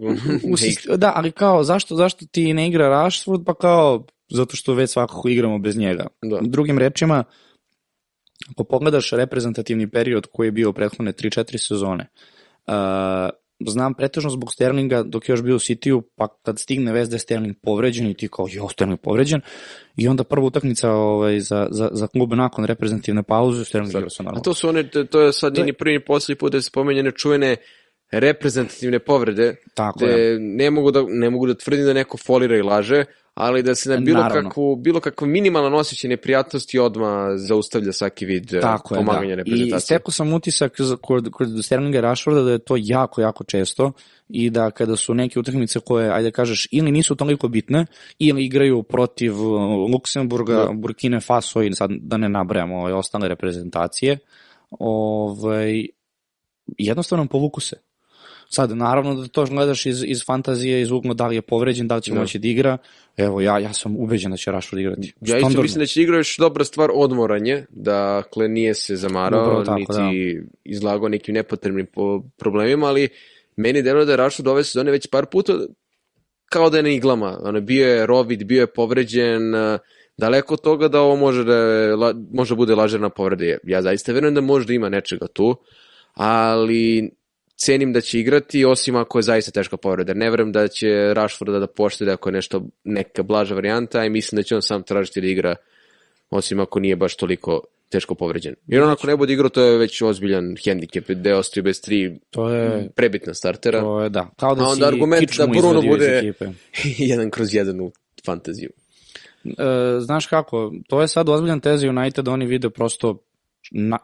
u, 0.02 0.08
u, 0.08 0.12
u, 0.54 0.58
sist- 0.58 0.96
da, 0.96 1.14
ali 1.16 1.32
kao, 1.32 1.64
zašto, 1.64 1.96
zašto 1.96 2.26
ti 2.32 2.54
ne 2.54 2.68
igra 2.68 2.90
Rashford? 2.90 3.46
Pa 3.46 3.54
kao, 3.54 4.06
zato 4.30 4.56
što 4.56 4.74
već 4.74 4.90
svakako 4.90 5.30
igramo 5.30 5.60
bez 5.60 5.78
njega. 5.78 6.08
Da. 6.22 6.40
Drugim 6.42 6.78
rečima, 6.78 7.24
ako 8.52 8.64
pogledaš 8.64 9.12
reprezentativni 9.12 9.90
period 9.90 10.28
koji 10.34 10.48
je 10.48 10.52
bio 10.52 10.74
prethodne 10.74 11.12
3-4 11.14 11.68
sezone, 11.68 12.08
uh, 12.68 12.74
znam 13.68 13.94
pretežno 13.94 14.30
zbog 14.30 14.54
Sterlinga 14.54 15.04
dok 15.04 15.30
je 15.30 15.34
još 15.34 15.42
bio 15.44 15.56
u 15.56 15.60
City-u, 15.60 16.02
pa 16.16 16.28
kad 16.44 16.60
stigne 16.60 16.92
vez 16.92 17.10
da 17.10 17.16
je 17.16 17.20
Sterling 17.20 17.56
povređen 17.64 18.08
i 18.08 18.14
ti 18.14 18.28
kao, 18.28 18.48
jo, 18.52 18.70
Sterling 18.70 19.00
povređen, 19.00 19.42
i 19.98 20.08
onda 20.08 20.24
prva 20.24 20.46
utakmica 20.46 20.92
ovaj, 20.92 21.40
za, 21.40 21.68
za, 21.72 21.90
za 21.92 22.08
klub 22.08 22.34
nakon 22.34 22.66
reprezentativne 22.66 23.24
pauze, 23.24 23.66
Sterling 23.66 23.90
igra 23.92 24.10
sa 24.10 24.16
A 24.20 24.24
normalno. 24.24 24.44
to 24.44 24.54
su 24.54 24.70
one, 24.70 24.90
to- 24.90 25.22
je 25.22 25.34
sad 25.34 25.56
To 25.56 25.62
je- 25.62 25.66
ni 25.66 25.74
prvi 25.74 25.94
ni 25.94 26.06
posljednji 26.06 26.40
put 26.40 26.52
da 26.52 26.62
se 26.62 26.66
spomenjene 26.68 27.12
čuvene 27.12 27.56
reprezentativne 28.12 29.00
povrede, 29.00 29.56
Tako 29.74 30.06
je. 30.06 30.14
gde 30.36 30.40
ne 30.40 30.72
mogu, 30.72 30.92
da, 30.92 31.04
ne 31.08 31.30
mogu 31.30 31.48
da 31.48 31.54
tvrdim 31.54 31.86
da 31.86 31.94
neko 31.94 32.18
folira 32.18 32.58
i 32.58 32.62
laže, 32.62 33.06
ali 33.36 33.64
da 33.64 33.76
se 33.76 33.90
na 33.90 33.98
bilo, 33.98 34.20
Naravno. 34.20 34.50
kakvu, 34.50 34.76
bilo 34.76 35.00
kakva 35.00 35.28
minimalan 35.28 35.74
osjećaj 35.74 36.10
neprijatnosti 36.10 36.80
odma 36.80 37.38
zaustavlja 37.38 37.92
svaki 37.92 38.26
vid 38.26 38.54
e, 38.54 38.60
Tako 38.60 38.96
je, 38.96 38.98
pomaganja 38.98 39.28
da. 39.28 39.34
I 39.34 39.36
reprezentacije. 39.36 39.80
stekao 39.80 40.12
sam 40.12 40.34
utisak 40.34 40.78
kod, 41.02 41.30
kod 41.32 41.66
Sterlinga 41.66 41.98
i 41.98 42.02
Rashforda 42.02 42.42
da 42.42 42.52
je 42.52 42.60
to 42.60 42.76
jako, 42.80 43.22
jako 43.22 43.44
često 43.44 43.92
i 44.30 44.50
da 44.50 44.72
kada 44.72 44.96
su 44.96 45.14
neke 45.14 45.40
utakmice 45.40 45.80
koje, 45.80 46.12
ajde 46.12 46.28
da 46.30 46.36
kažeš, 46.36 46.68
ili 46.72 46.92
nisu 46.92 47.16
toliko 47.16 47.48
bitne, 47.48 47.86
ili 48.20 48.46
igraju 48.46 48.84
protiv 48.84 49.42
uh, 49.42 49.62
Luksemburga, 49.94 50.54
Da. 50.56 50.72
Burkine 50.74 51.20
Faso 51.20 51.62
i 51.62 51.74
sad 51.74 51.90
da 52.02 52.18
ne 52.18 52.30
nabrajamo 52.30 52.78
ove 52.82 52.94
ostale 52.94 53.28
reprezentacije, 53.28 54.18
ovaj, 54.80 55.86
jednostavno 56.78 57.28
povuku 57.28 57.62
se. 57.62 57.76
Sad, 58.50 58.78
naravno 58.78 59.16
da 59.16 59.28
to 59.28 59.46
gledaš 59.46 59.86
iz, 59.86 60.04
iz 60.08 60.26
fantazije, 60.26 60.82
iz 60.82 60.92
ugla 60.92 61.14
da 61.14 61.28
li 61.28 61.36
je 61.36 61.42
povređen, 61.42 61.88
da 61.88 61.96
li 61.96 62.02
će 62.02 62.12
Da. 62.14 62.20
moći 62.20 62.40
da 62.40 62.48
igra. 62.48 62.78
Evo, 63.18 63.42
ja, 63.42 63.60
ja 63.60 63.74
sam 63.74 63.96
ubeđen 63.98 64.32
da 64.32 64.38
će 64.38 64.52
Rashford 64.52 64.80
igrati. 64.82 65.14
Ja 65.22 65.38
isto 65.38 65.62
mislim 65.62 65.80
da 65.80 65.86
će 65.86 66.02
igra 66.02 66.18
još 66.18 66.38
dobra 66.38 66.64
stvar 66.64 66.90
odmoranje, 66.94 67.66
dakle 67.70 68.48
nije 68.48 68.74
se 68.74 68.96
zamarao, 68.96 69.64
tako, 69.66 69.94
niti 70.02 70.42
izlagao 70.64 71.10
nekim 71.10 71.34
nepotrebnim 71.36 71.86
po- 71.86 72.24
problemima, 72.38 72.88
ali 72.88 73.10
meni 73.56 73.82
deluje 73.82 74.06
da 74.06 74.12
je 74.12 74.18
Rashford 74.18 74.48
ove 74.48 74.64
sezone 74.64 74.92
već 74.92 75.08
par 75.08 75.26
puta 75.26 75.54
kao 76.46 76.70
da 76.70 76.78
je 76.78 76.84
na 76.84 76.90
iglama. 76.90 77.40
Ono, 77.44 77.62
bio 77.62 77.88
je 77.88 78.06
rovid, 78.06 78.44
bio 78.44 78.62
je 78.62 78.68
povređen, 78.68 79.56
eh, 79.56 79.78
daleko 80.18 80.54
od 80.54 80.62
toga 80.62 80.88
da 80.88 81.02
ovo 81.02 81.16
može 81.16 81.44
da, 81.44 81.56
la- 81.96 82.14
može 82.34 82.54
da 82.54 82.58
bude 82.58 82.76
lažerna 82.76 83.10
povreda. 83.10 83.58
Ja 83.64 83.82
zaista 83.82 84.12
verujem 84.14 84.36
da 84.36 84.42
možda 84.42 84.74
ima 84.74 84.90
nečega 84.90 85.28
tu, 85.28 85.56
ali 86.14 87.12
cenim 87.56 87.94
da 87.94 88.02
će 88.02 88.20
igrati, 88.20 88.66
osim 88.66 88.96
ako 88.96 89.18
je 89.18 89.24
zaista 89.24 89.52
teška 89.52 89.78
povreda. 89.78 90.14
Ne 90.14 90.30
verujem 90.30 90.52
da 90.52 90.68
će 90.68 90.88
Rashforda 91.14 91.60
da 91.60 91.68
poštede 91.68 92.12
ako 92.12 92.30
je 92.30 92.34
nešto 92.34 92.62
neka 92.84 93.24
blaža 93.24 93.56
varijanta 93.56 94.06
i 94.06 94.10
mislim 94.10 94.38
da 94.38 94.44
će 94.44 94.56
on 94.56 94.62
sam 94.62 94.84
tražiti 94.84 95.22
da 95.22 95.28
igra, 95.28 95.56
osim 96.30 96.60
ako 96.60 96.80
nije 96.80 96.96
baš 96.96 97.16
toliko 97.16 97.62
teško 97.90 98.16
povređen. 98.16 98.56
Jer 98.68 98.84
on 98.84 98.90
ako 98.90 99.08
ne 99.08 99.18
bude 99.18 99.34
igrao, 99.34 99.50
to 99.50 99.62
je 99.62 99.78
već 99.78 100.02
ozbiljan 100.02 100.56
hendikep, 100.66 101.10
gde 101.10 101.36
ostaju 101.36 101.64
bez 101.64 101.82
tri 101.82 102.20
To 102.30 102.50
je, 102.50 102.90
prebitna 102.96 103.34
startera. 103.34 103.80
to 103.82 104.02
je 104.02 104.10
da. 104.10 104.30
Kao 104.38 104.56
da 104.56 104.64
A 104.64 104.68
onda 104.68 104.88
argument 104.88 105.38
da 105.38 105.48
Bruno 105.48 105.82
bude- 105.82 106.34
jedan 107.12 107.30
kroz 107.30 107.54
jedan 107.54 107.82
u 107.82 107.92
fantaziju. 108.26 108.70
E, 109.46 109.52
znaš 110.00 110.26
kako, 110.26 110.74
to 110.88 111.02
je 111.02 111.08
sad 111.08 111.30
ozbiljan 111.30 111.60
teza 111.60 111.90
United, 111.90 112.28
oni 112.28 112.46
vide 112.46 112.70
prosto 112.70 113.18
na, 113.72 113.98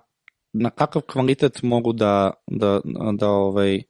na 0.53 0.69
kakav 0.69 1.01
kvalitet 1.01 1.61
mogu 1.63 1.93
da, 1.93 2.31
da, 2.47 2.81
da 3.13 3.29
ovaj, 3.29 3.81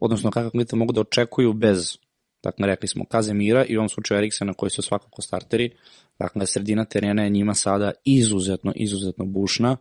odnosno 0.00 0.30
kakav 0.30 0.50
kvalitet 0.50 0.72
mogu 0.72 0.92
da 0.92 1.00
očekuju 1.00 1.52
bez, 1.52 1.98
dakle 2.42 2.66
rekli 2.66 2.88
smo, 2.88 3.04
Kazemira 3.04 3.64
i 3.64 3.76
u 3.76 3.80
ovom 3.80 3.88
slučaju 3.88 4.18
Eriksena 4.18 4.54
koji 4.54 4.70
su 4.70 4.82
svakako 4.82 5.22
starteri, 5.22 5.70
dakle 6.18 6.46
sredina 6.46 6.84
terena 6.84 7.24
je 7.24 7.30
njima 7.30 7.54
sada 7.54 7.92
izuzetno, 8.04 8.72
izuzetno 8.76 9.24
bušna, 9.24 9.76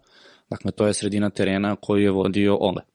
dakle 0.50 0.72
to 0.72 0.88
je 0.88 0.94
sredina 0.94 1.30
terena 1.30 1.76
koju 1.76 2.04
je 2.04 2.12
vodio 2.12 2.58
Ole 2.60 2.93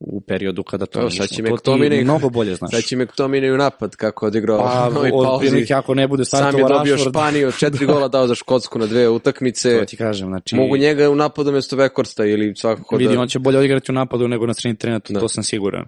u 0.00 0.20
periodu 0.20 0.62
kada 0.62 0.86
to 0.86 1.02
nismo. 1.02 1.16
sad 1.16 1.28
će 1.28 1.42
to 1.42 1.42
ti 1.48 1.52
McTominay- 1.70 2.04
mnogo 2.04 2.28
bolje 2.28 2.54
znaš. 2.54 2.70
Sad 2.70 2.82
će 2.82 2.96
McTominay 2.96 3.54
u 3.54 3.58
napad 3.58 3.96
kako 3.96 4.26
odigrao 4.26 4.58
Pa, 4.58 4.88
novi 4.94 5.10
od 5.14 5.24
pauzi. 5.24 5.74
ako 5.74 5.94
ne 5.94 6.08
bude 6.08 6.24
Sam 6.24 6.46
je 6.48 6.62
dobio 6.62 6.68
Rashford, 6.94 7.12
Španiju, 7.12 7.52
četiri 7.52 7.86
gola 7.92 8.08
dao 8.08 8.26
za 8.26 8.34
Škotsku 8.34 8.78
na 8.78 8.86
dve 8.86 9.08
utakmice. 9.08 9.78
to 9.78 9.84
ti 9.84 9.96
kažem, 9.96 10.28
znači... 10.28 10.56
Mogu 10.56 10.76
njega 10.76 11.10
u 11.10 11.14
napadu 11.14 11.52
mesto 11.52 11.76
Vekorsta 11.76 12.24
ili 12.24 12.54
svakako 12.56 12.96
Vidi, 12.96 13.14
da... 13.14 13.20
on 13.20 13.28
će 13.28 13.38
bolje 13.38 13.58
odigrati 13.58 13.92
u 13.92 13.94
napadu 13.94 14.28
nego 14.28 14.46
na 14.46 14.54
sredini 14.54 14.78
terena, 14.78 15.00
to, 15.00 15.12
Da. 15.12 15.20
to 15.20 15.28
sam 15.28 15.42
siguran. 15.44 15.84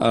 Uh, 0.00 0.06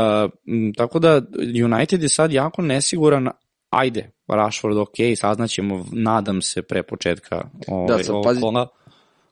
tako 0.78 1.00
da, 1.00 1.22
United 1.66 2.04
je 2.04 2.10
sad 2.10 2.32
jako 2.32 2.62
nesiguran, 2.62 3.30
ajde, 3.70 4.10
Rashford 4.28 4.78
ok, 4.78 4.90
saznaćemo, 5.16 5.86
nadam 5.92 6.42
se, 6.42 6.62
pre 6.62 6.84
početka 6.84 7.50
ovaj, 7.68 7.88
Da, 7.88 8.04
sad 8.04 8.16
pazi- 8.18 8.42
kola. 8.42 8.68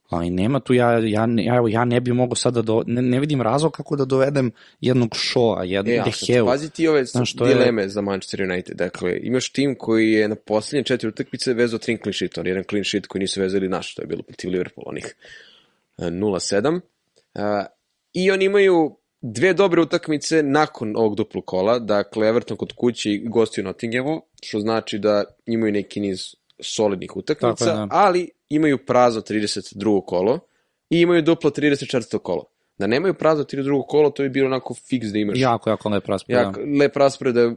Ali 0.09 0.29
nema 0.29 0.59
tu, 0.59 0.73
ja, 0.73 0.91
ja, 0.91 1.27
ja, 1.37 1.61
ja 1.69 1.85
ne 1.85 2.01
bi 2.01 2.13
mogo 2.13 2.35
sada, 2.35 2.61
do, 2.61 2.83
ne, 2.87 3.01
ne 3.01 3.19
vidim 3.19 3.41
razlog 3.41 3.71
kako 3.73 3.95
da 3.95 4.05
dovedem 4.05 4.51
jednog 4.81 5.09
shoa, 5.15 5.63
jednog 5.63 5.93
E, 5.93 5.97
e, 5.97 6.03
Deheu. 6.27 6.45
pazi 6.45 6.69
ti 6.69 6.87
ove 6.87 7.05
Znaš, 7.05 7.33
to 7.33 7.45
je- 7.47 7.53
dileme 7.53 7.89
za 7.89 8.01
Manchester 8.01 8.41
United. 8.43 8.77
Dakle, 8.77 9.19
imaš 9.21 9.49
tim 9.49 9.75
koji 9.75 10.11
je 10.11 10.27
na 10.27 10.35
posljednje 10.35 10.83
četiri 10.83 11.07
utakmice 11.09 11.53
vezao 11.53 11.79
tri 11.79 11.97
clean 11.97 12.13
sheet, 12.13 12.37
on 12.37 12.47
jedan 12.47 12.63
clean 12.69 12.83
sheet 12.83 13.07
koji 13.07 13.19
nisu 13.19 13.41
vezali 13.41 13.69
naš, 13.69 13.95
to 13.95 14.01
je 14.01 14.07
bilo 14.07 14.23
protiv 14.23 14.49
Liverpoola, 14.49 14.89
onih 14.89 15.15
e, 15.97 16.01
0-7. 16.03 16.79
E, 17.35 17.65
I 18.13 18.31
oni 18.31 18.45
imaju 18.45 18.97
dve 19.21 19.53
dobre 19.53 19.81
utakmice 19.81 20.43
nakon 20.43 20.93
ovog 20.95 21.15
duplog 21.15 21.45
kola, 21.45 21.79
dakle 21.79 22.27
Everton 22.27 22.57
kod 22.57 22.73
kuće 22.73 23.11
i 23.11 23.19
gosti 23.19 23.61
u 23.61 23.63
Nottinghamu, 23.63 24.21
što 24.43 24.59
znači 24.59 24.99
da 24.99 25.23
imaju 25.45 25.73
neki 25.73 25.99
niz 25.99 26.35
solidnih 26.59 27.15
utakmica, 27.17 27.65
Tako 27.65 27.77
da. 27.77 27.87
ali 27.91 28.29
imaju 28.49 28.85
prazno 28.85 29.21
32. 29.21 30.05
kolo 30.05 30.39
i 30.89 30.99
imaju 31.01 31.21
duplo 31.21 31.49
34. 31.49 32.17
kolo. 32.19 32.43
Da 32.77 32.87
nemaju 32.87 33.13
prazno 33.13 33.43
32. 33.43 33.85
kolo, 33.87 34.09
to 34.09 34.23
bi 34.23 34.29
bilo 34.29 34.47
onako 34.47 34.73
fiks 34.73 35.07
da 35.07 35.17
imaš 35.19 35.39
Jako, 35.39 35.69
jako 35.69 35.89
lep 35.89 36.05
raspored. 36.07 36.41
jak, 36.41 36.57
lep 36.79 36.95
raspored 36.97 37.35
da 37.35 37.51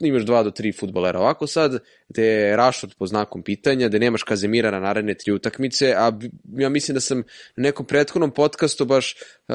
imaš 0.00 0.22
dva 0.22 0.42
do 0.42 0.50
tri 0.50 0.72
futbolera. 0.72 1.20
Ovako 1.20 1.46
sad, 1.46 1.78
gde 2.08 2.24
je 2.24 2.56
Rashford 2.56 2.94
po 2.98 3.06
znakom 3.06 3.42
pitanja, 3.42 3.88
da 3.88 3.98
nemaš 3.98 4.22
Kazemira 4.22 4.70
na 4.70 4.80
naredne 4.80 5.14
tri 5.14 5.32
utakmice, 5.32 5.94
a 5.96 6.12
ja 6.58 6.68
mislim 6.68 6.94
da 6.94 7.00
sam 7.00 7.18
na 7.18 7.24
nekom 7.62 7.86
prethodnom 7.86 8.30
podcastu 8.30 8.84
baš 8.84 9.14
uh, 9.48 9.54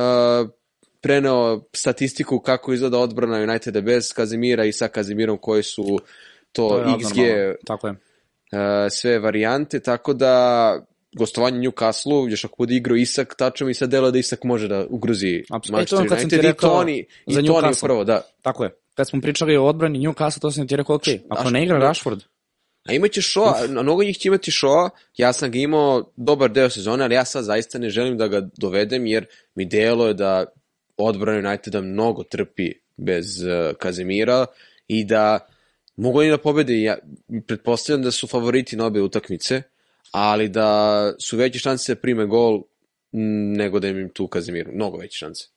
preneo 1.01 1.61
statistiku 1.73 2.39
kako 2.39 2.73
izgleda 2.73 2.97
odbrana 2.97 3.37
Uniteda 3.37 3.81
bez 3.81 4.13
Kazemira 4.13 4.65
i 4.65 4.71
sa 4.71 4.87
Kazemirom 4.87 5.37
koji 5.37 5.63
su 5.63 5.99
to, 6.51 6.69
To 6.69 6.83
XG. 6.99 7.55
Tako 7.65 7.87
je. 7.87 7.93
Uh, 8.51 8.59
sve 8.91 9.19
varijante, 9.19 9.79
tako 9.79 10.13
da 10.13 10.75
gostovanje 11.17 11.59
Newcastle, 11.59 12.31
još 12.31 12.45
ako 12.45 12.55
bude 12.57 12.75
igrao 12.75 12.95
Isak, 12.95 13.35
tačno 13.37 13.67
mi 13.67 13.73
sad 13.73 13.89
delo 13.89 14.11
da 14.11 14.19
Isak 14.19 14.43
može 14.43 14.67
da 14.67 14.85
ugrozi 14.89 15.43
Apsolutno. 15.49 15.83
E, 15.83 15.85
to 15.85 15.95
Manchester 15.95 16.19
sam 16.19 16.29
ti 16.29 16.35
United 16.35 16.55
i 16.55 16.61
Toni, 16.61 17.05
i 17.25 17.33
za 17.33 17.41
Toni 17.41 17.73
prvo, 17.81 18.03
da. 18.03 18.21
Tako 18.41 18.63
je. 18.63 18.75
Kad 18.95 19.09
smo 19.09 19.21
pričali 19.21 19.57
o 19.57 19.65
odbrani 19.65 19.99
Newcastle, 19.99 20.41
to 20.41 20.51
sam 20.51 20.67
ti 20.67 20.75
rekao, 20.75 20.95
ok, 20.95 21.03
ako 21.29 21.41
Znaš, 21.41 21.53
ne 21.53 21.63
igra 21.63 21.79
da. 21.79 21.85
Rashford, 21.85 22.23
A 22.89 22.93
imaće 22.93 23.21
šo, 23.21 23.53
na 23.67 23.81
mnogo 23.81 24.03
njih 24.03 24.17
će 24.17 24.27
imati 24.27 24.51
šo, 24.51 24.89
ja 25.17 25.33
sam 25.33 25.51
ga 25.51 25.57
imao 25.59 26.11
dobar 26.15 26.51
deo 26.51 26.69
sezone, 26.69 27.03
ali 27.03 27.15
ja 27.15 27.25
sad 27.25 27.43
zaista 27.43 27.79
ne 27.79 27.89
želim 27.89 28.17
da 28.17 28.27
ga 28.27 28.49
dovedem, 28.57 29.05
jer 29.05 29.25
mi 29.55 29.65
delo 29.65 30.07
je 30.07 30.13
da 30.13 30.45
odbrana 30.97 31.49
Uniteda 31.49 31.81
mnogo 31.81 32.23
trpi 32.23 32.73
bez 32.97 33.43
uh, 33.43 33.75
Kazemira 33.77 34.45
i 34.87 35.05
da 35.05 35.39
mogu 35.99 36.19
oni 36.19 36.29
da 36.29 36.37
pobede, 36.37 36.81
ja 36.81 36.97
pretpostavljam 37.47 38.03
da 38.03 38.11
su 38.11 38.27
favoriti 38.27 38.75
na 38.75 38.85
obe 38.85 39.01
utakmice, 39.01 39.61
ali 40.11 40.49
da 40.49 41.13
su 41.19 41.37
veće 41.37 41.59
šanse 41.59 41.95
da 41.95 42.01
prime 42.01 42.25
gol 42.25 42.61
m, 43.13 43.53
nego 43.53 43.79
da 43.79 43.87
im 43.87 44.09
tu 44.13 44.27
Kazemir, 44.27 44.69
mnogo 44.73 44.97
veće 44.97 45.17
šanse. 45.17 45.49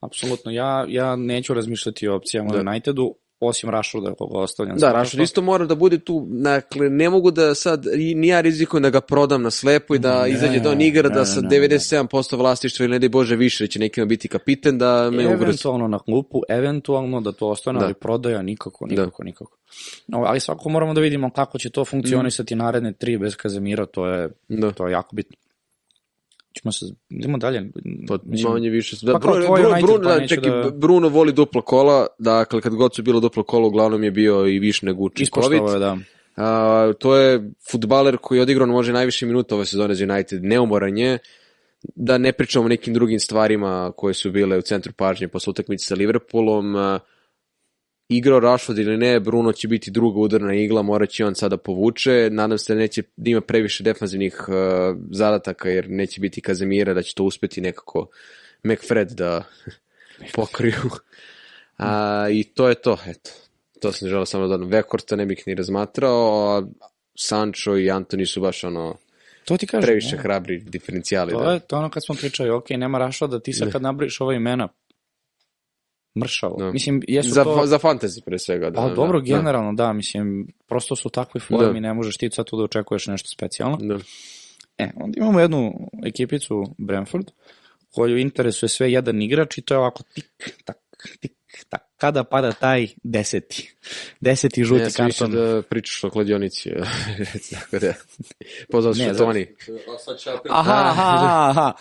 Apsolutno, 0.00 0.52
ja, 0.52 0.86
ja 0.88 1.16
neću 1.16 1.54
razmišljati 1.54 2.08
o 2.08 2.16
opcijama 2.16 2.52
da. 2.52 2.60
Unitedu, 2.60 3.14
osim 3.40 3.70
Rashforda 3.70 4.14
koga 4.14 4.38
ostavljam. 4.38 4.78
Da. 4.78 4.92
Rashford 4.92 5.22
isto 5.22 5.42
mora 5.42 5.64
da 5.66 5.74
bude 5.74 5.98
tu, 5.98 6.26
dakle, 6.28 6.90
ne 6.90 7.10
mogu 7.10 7.30
da 7.30 7.54
sad, 7.54 7.86
ni 8.14 8.28
ja 8.28 8.40
rizikujem 8.40 8.82
da 8.82 8.90
ga 8.90 9.00
prodam 9.00 9.42
na 9.42 9.50
slepo 9.50 9.94
i 9.94 9.98
da 9.98 10.22
Ne, 10.22 10.30
izađe 10.30 10.60
da 10.60 10.70
on 10.70 10.80
igra, 10.80 11.08
da 11.08 11.24
sa 11.24 11.40
ne, 11.40 11.48
97% 11.48 12.36
vlastištva 12.36 12.84
ili 12.84 12.90
ne 12.92 12.98
daj 12.98 13.08
Bože 13.08 13.36
više, 13.36 13.64
da 13.64 13.68
će 13.68 13.78
nekima 13.78 14.06
biti 14.06 14.28
kapiten 14.28 14.78
da 14.78 15.10
me 15.10 15.26
ugrozi. 15.26 15.42
Eventualno 15.44 15.88
na 15.88 15.98
klupu, 15.98 16.40
eventualno 16.48 17.20
da 17.20 17.32
to 17.32 17.48
ostane, 17.48 17.78
Da. 17.78 17.84
ali 17.84 17.94
prodaja 17.94 18.42
nikako, 18.42 18.86
nikako, 18.86 19.24
nikako. 19.24 19.56
No, 20.08 20.18
ali 20.26 20.40
svakako 20.40 20.68
moramo 20.68 20.94
da 20.94 21.00
vidimo 21.00 21.30
kako 21.30 21.58
će 21.58 21.70
to 21.70 21.84
funkcionisati 21.84 22.54
naredne 22.54 22.92
tri 22.92 23.18
bez 23.18 23.36
Kazemira, 23.36 23.86
to 23.86 24.06
je, 24.06 24.28
Da. 24.48 24.72
to 24.72 24.86
je 24.86 24.92
jako 24.92 25.16
bitno. 25.16 25.36
Ćemo 26.60 26.72
se, 26.72 26.86
idemo 27.10 27.38
dalje. 27.38 27.70
Pa 28.08 28.18
Mislim, 28.24 28.52
manje 28.52 28.70
više. 28.70 28.96
Da, 29.02 29.12
Pa 29.12 29.18
Bruno, 29.18 29.46
tvoj 29.46 29.60
Bruno, 29.60 29.74
United, 29.74 29.86
Bruno, 29.90 30.08
pa 30.08 30.18
da, 30.18 30.26
čekaj, 30.26 30.50
da- 30.50 30.70
Bruno 30.70 31.08
voli 31.08 31.32
dupla 31.32 31.62
kola, 31.62 32.06
dakle, 32.18 32.60
kad 32.60 32.74
god 32.74 32.94
su 32.94 33.02
bilo 33.02 33.20
duplo 33.20 33.42
kolo, 33.42 33.68
uglavnom 33.68 34.04
je 34.04 34.10
bio 34.10 34.46
i 34.46 34.58
više 34.58 34.86
nego 34.86 35.02
učinkovit. 35.04 35.52
ispoštovao 35.52 35.74
je, 35.74 35.78
da. 35.78 35.98
A, 36.36 36.92
to 36.98 37.16
je 37.16 37.50
futbaler 37.70 38.16
koji 38.16 38.38
je 38.38 38.42
odigrao 38.42 38.66
može 38.66 38.92
najviše 38.92 39.26
minuta 39.26 39.54
ove 39.54 39.64
sezone 39.66 39.94
za 39.94 40.04
United, 40.04 40.44
neumoran 40.44 40.98
je, 40.98 41.18
da 41.94 42.18
ne 42.18 42.32
pričamo 42.32 42.64
o 42.64 42.68
nekim 42.68 42.94
drugim 42.94 43.20
stvarima 43.20 43.92
koje 43.96 44.14
su 44.14 44.30
bile 44.30 44.58
u 44.58 44.62
centru 44.62 44.92
pažnje 44.92 45.28
posle 45.28 45.50
utakmice 45.50 45.86
sa 45.86 45.94
Liverpoolom. 45.94 46.76
A, 46.76 46.98
igrao 48.08 48.40
Rashford 48.40 48.78
ili 48.78 48.96
ne, 48.96 49.20
Bruno 49.20 49.52
će 49.52 49.68
biti 49.68 49.90
druga 49.90 50.20
udarna 50.20 50.54
igla, 50.54 50.82
morat 50.82 51.10
će 51.10 51.24
on 51.24 51.34
sada 51.34 51.56
povuče. 51.56 52.28
Nadam 52.32 52.58
se 52.58 52.74
da 52.74 52.80
neće 52.80 53.02
da 53.16 53.30
ima 53.30 53.40
previše 53.40 53.84
defanzivnih 53.84 54.44
uh, 54.48 54.54
zadataka, 55.10 55.68
jer 55.70 55.90
neće 55.90 56.20
biti 56.20 56.40
Kazemira, 56.40 56.94
da 56.94 57.02
će 57.02 57.14
to 57.14 57.24
uspeti 57.24 57.60
nekako 57.60 58.06
McFred 58.64 59.10
da 59.10 59.42
pokriju. 60.34 60.74
A, 61.78 62.26
I 62.30 62.44
to 62.44 62.68
je 62.68 62.74
to, 62.74 62.98
eto. 63.06 63.30
To 63.80 63.92
sam 63.92 64.08
želeo 64.08 64.26
samo 64.26 64.46
da 64.46 64.56
dodam. 64.56 64.68
Vekorta 64.68 65.16
ne 65.16 65.26
bih 65.26 65.42
ni 65.46 65.54
razmatrao, 65.54 66.48
a 66.48 66.62
Sancho 67.14 67.76
i 67.76 67.90
Antoni 67.90 68.26
su 68.26 68.40
baš 68.40 68.64
ono 68.64 68.96
To 69.44 69.56
ti 69.56 69.66
kažem. 69.66 69.82
previše 69.86 70.16
da. 70.16 70.22
hrabri 70.22 70.58
diferencijali. 70.60 71.32
To 71.32 71.44
Da. 71.44 71.52
je 71.52 71.60
to 71.60 71.76
ono 71.78 71.90
kad 71.90 72.04
smo 72.04 72.14
pričali, 72.14 72.50
ok, 72.50 72.70
nema 72.70 72.98
Rashforda, 72.98 73.40
ti 73.40 73.52
sad 73.52 73.72
kad 73.72 73.82
nabriš 73.82 74.20
ova 74.20 74.34
imena, 74.34 74.68
mršavo. 76.16 76.56
Da. 76.58 76.72
Mislim, 76.72 77.02
jesu 77.08 77.30
Za, 77.30 77.44
to... 77.44 77.66
za 77.66 77.78
fantasy 77.78 78.24
pre 78.24 78.38
svega. 78.38 78.70
Da, 78.70 78.80
Pa 78.80 78.88
da, 78.88 78.94
dobro, 78.94 79.20
da. 79.20 79.24
generalno, 79.24 79.72
da, 79.72 79.92
mislim, 79.92 80.46
prosto 80.66 80.96
su 80.96 81.08
u 81.08 81.10
takvoj 81.10 81.40
formi, 81.40 81.80
Da. 81.80 81.88
ne 81.88 81.94
možeš 81.94 82.16
ti 82.16 82.30
sad 82.30 82.46
tu 82.46 82.56
da 82.56 82.64
očekuješ 82.64 83.06
nešto 83.06 83.28
specijalno. 83.28 83.76
Da. 83.76 83.98
E, 84.78 84.90
onda 84.96 85.18
imamo 85.20 85.40
jednu 85.40 85.90
ekipicu 86.06 86.64
Brentford, 86.78 87.26
koju 87.90 88.18
interesuje 88.18 88.68
sve 88.68 88.92
jedan 88.92 89.22
igrač 89.22 89.58
i 89.58 89.62
to 89.62 89.74
je 89.74 89.78
ovako 89.78 90.02
tik, 90.14 90.54
tak, 90.64 90.76
tik. 91.20 91.32
Kada 91.96 92.24
pada 92.24 92.52
taj 92.52 92.88
deseti? 93.02 93.74
Deseti 94.20 94.64
žuti 94.64 94.82
mislio 94.82 95.04
karton. 95.06 95.30
da 95.30 95.62
pričaš 95.62 96.04
o 96.04 96.10
kladionici. 96.10 96.70
Tako 97.50 97.78
da, 97.78 97.92
pozvao 98.70 98.94
Ne, 98.94 99.04
se 99.04 99.16
Toni. 99.16 99.46
A 99.68 99.98
sad 99.98 100.18
će 100.18 100.30
ja 100.30 100.40
Aha, 100.48 100.72
aha, 100.86 101.16
aha. 101.50 101.72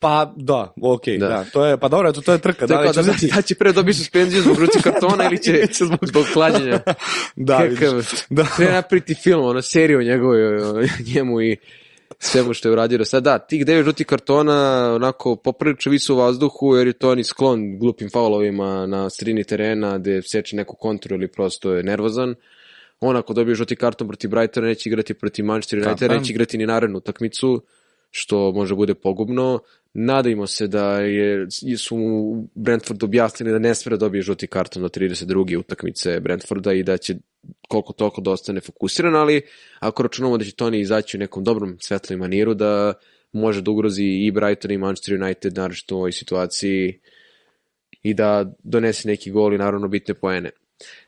Pa 0.00 0.32
da, 0.36 0.72
okej, 0.82 1.18
Da. 1.18 1.28
da. 1.28 1.44
To 1.44 1.64
je, 1.66 1.76
pa 1.78 1.88
dobro, 1.88 2.12
to, 2.12 2.20
to 2.20 2.32
je 2.32 2.38
trka. 2.38 2.66
Da, 2.66 2.74
Da, 2.74 2.80
li 2.80 2.86
da, 2.86 2.92
će 2.92 2.96
da, 2.96 3.10
uzeti- 3.10 3.34
da 3.36 3.42
će 3.42 3.54
pre 3.54 3.72
dobiti 3.72 3.98
suspenziju 3.98 4.42
zbog 4.42 4.56
žutih 4.56 4.82
kartona 4.82 5.24
ili 5.24 5.42
će 5.42 5.66
zbog 6.02 6.26
klađenja. 6.32 6.80
Da, 7.36 7.58
Kakav, 7.58 7.90
vidiš. 7.90 8.06
Da. 8.30 8.44
Treba 8.56 8.72
napriti 8.72 9.14
film, 9.14 9.44
ono, 9.44 9.62
seriju 9.62 9.98
o 9.98 10.02
njemu 11.06 11.40
i 11.42 11.56
svemu 12.22 12.54
što 12.54 12.68
je 12.68 12.72
uradio 12.72 12.98
do 12.98 13.04
sada. 13.04 13.30
Da, 13.30 13.38
tih 13.38 13.66
devet 13.66 13.84
žutih 13.84 14.06
kartona 14.06 14.92
onako 14.94 15.36
poprilično 15.36 15.92
visu 15.92 16.14
u 16.14 16.18
vazduhu 16.18 16.76
jer 16.76 16.86
je 16.86 16.92
Toni 16.92 17.24
sklon 17.24 17.78
glupim 17.78 18.10
faulovima 18.10 18.86
na 18.86 19.10
sredini 19.10 19.44
terena 19.44 19.98
gde 19.98 20.22
seče 20.22 20.56
neku 20.56 20.76
kontru 20.76 21.14
ili 21.14 21.28
prosto 21.28 21.74
je 21.74 21.82
nervozan. 21.82 22.34
On 23.00 23.16
ako 23.16 23.32
dobije 23.32 23.54
žuti 23.54 23.76
karton 23.76 24.08
protiv 24.08 24.30
Brightona 24.30 24.66
neće 24.66 24.88
igrati 24.88 25.14
protiv 25.14 25.44
Manchester 25.44 25.78
United, 25.78 25.98
Tako 25.98 26.12
je. 26.12 26.18
neće 26.18 26.32
igrati 26.32 26.58
ni 26.58 26.66
narednu 26.66 26.98
utakmicu 26.98 27.62
što 28.10 28.52
može 28.52 28.74
bude 28.74 28.94
pogubno. 28.94 29.58
Nadajmo 29.94 30.46
se 30.46 30.66
da 30.66 31.00
je, 31.00 31.46
su 31.78 31.96
mu 31.96 32.42
Brentford 32.54 33.02
objasnili 33.02 33.52
da 33.52 33.58
ne 33.58 33.74
smije 33.74 33.90
da 33.90 33.96
dobije 33.96 34.22
žuti 34.22 34.46
karton 34.46 34.82
do 34.82 34.88
32. 34.88 35.58
utakmice 35.58 36.20
Brentforda 36.20 36.72
i 36.72 36.82
da 36.82 36.96
će 36.96 37.14
koliko 37.68 37.92
toliko 37.92 38.20
da 38.20 38.30
ostane 38.30 38.60
fokusiran, 38.60 39.14
ali 39.14 39.42
ako 39.80 40.02
računamo 40.02 40.38
da 40.38 40.44
će 40.44 40.54
Toni 40.54 40.80
izaći 40.80 41.16
u 41.16 41.20
nekom 41.20 41.44
dobrom 41.44 41.76
svetloj 41.80 42.16
maniru, 42.16 42.54
da 42.54 42.94
može 43.32 43.62
da 43.62 43.70
ugrozi 43.70 44.04
i 44.04 44.30
Brighton 44.30 44.70
i 44.70 44.78
Manchester 44.78 45.22
United, 45.22 45.56
naravno 45.56 45.76
u 45.90 45.94
ovoj 45.94 46.12
situaciji 46.12 47.00
i 48.02 48.14
da 48.14 48.52
donese 48.62 49.08
neki 49.08 49.30
gol 49.30 49.54
i 49.54 49.58
naravno 49.58 49.88
bitne 49.88 50.14
poene. 50.14 50.50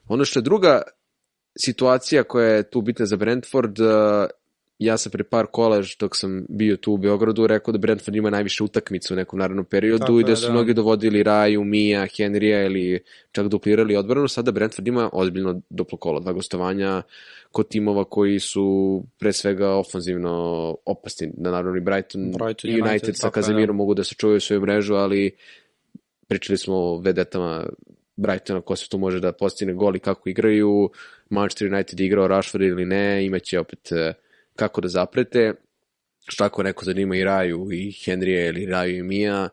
Ono 0.09 0.25
što 0.25 0.39
je 0.41 0.43
druga 0.43 0.83
situacija 1.59 2.23
koja 2.23 2.49
je 2.49 2.71
tu 2.71 2.81
bitna 2.81 3.07
za 3.07 3.17
Brentford, 3.17 3.77
ja 4.85 4.99
sam 4.99 5.13
pre 5.13 5.25
par 5.25 5.47
kola 5.47 5.83
dok 6.01 6.17
sam 6.17 6.45
bio 6.49 6.77
tu 6.77 6.93
u 6.93 6.97
Beogradu 6.97 7.47
rekao 7.47 7.73
da 7.73 7.79
Brentford 7.79 8.17
ima 8.17 8.31
najviše 8.31 8.65
utakmica 8.65 9.15
u 9.15 9.17
nekom 9.17 9.39
narednom 9.39 9.65
periodu 9.65 9.99
Tako 10.07 10.21
i 10.21 10.25
da 10.25 10.31
je, 10.31 10.37
su 10.37 10.47
da. 10.47 10.53
mnogi 10.53 10.75
dovodili 10.75 11.23
Raju, 11.23 11.65
Mija, 11.65 12.03
Henrya 12.03 12.67
ili 12.67 13.03
čak 13.33 13.49
duplirali 13.49 13.97
odbranu. 13.97 14.29
Sada 14.29 14.53
Brentford 14.53 14.89
ima 14.89 15.11
ozbiljno 15.13 15.61
duplo 15.71 15.99
kolo, 15.99 16.21
dva 16.21 16.33
gostovanja 16.33 17.03
kod 17.53 17.69
timova 17.69 18.05
koji 18.05 18.41
su 18.41 19.03
pre 19.19 19.33
svega 19.33 19.71
ofanzivno 19.71 20.33
opasni, 20.85 21.31
da 21.37 21.51
naravno 21.51 21.77
i 21.77 21.81
Brighton, 21.81 22.33
Brighton, 22.33 22.71
i 22.71 22.75
United, 22.75 22.91
United, 22.91 23.17
sa 23.17 23.27
je, 23.27 23.31
Kazemirom 23.31 23.77
mogu 23.77 23.95
da 23.95 24.05
sačuvaju 24.05 24.41
svoju 24.41 24.61
mrežu, 24.61 24.95
ali 24.95 25.37
pričali 26.29 26.59
smo 26.59 26.75
o 26.75 26.99
vedetama 26.99 27.67
Brightona, 28.17 28.61
ko 28.61 28.77
se 28.77 28.89
tu 28.89 28.99
može 28.99 29.21
da 29.21 29.33
postigne 29.33 29.75
gol 29.75 29.97
i 29.97 29.99
kako 29.99 30.29
igraju, 30.29 30.91
Manchester 31.31 31.75
United 31.75 32.01
igrao 32.01 32.29
Rashford 32.29 32.65
ili 32.65 32.87
ne, 32.87 33.27
imaće 33.27 33.61
opet 33.61 33.93
eh, 33.93 34.13
kako 34.57 34.81
da 34.81 34.89
zaprete, 34.89 35.55
što 36.25 36.45
ako 36.45 36.63
neko 36.63 36.85
zanima 36.85 37.17
i 37.17 37.25
Raju 37.25 37.69
i 37.73 37.93
Henrya 37.95 38.49
ili 38.49 38.67
Raju 38.67 38.97
i 38.97 39.03
Mija, 39.03 39.49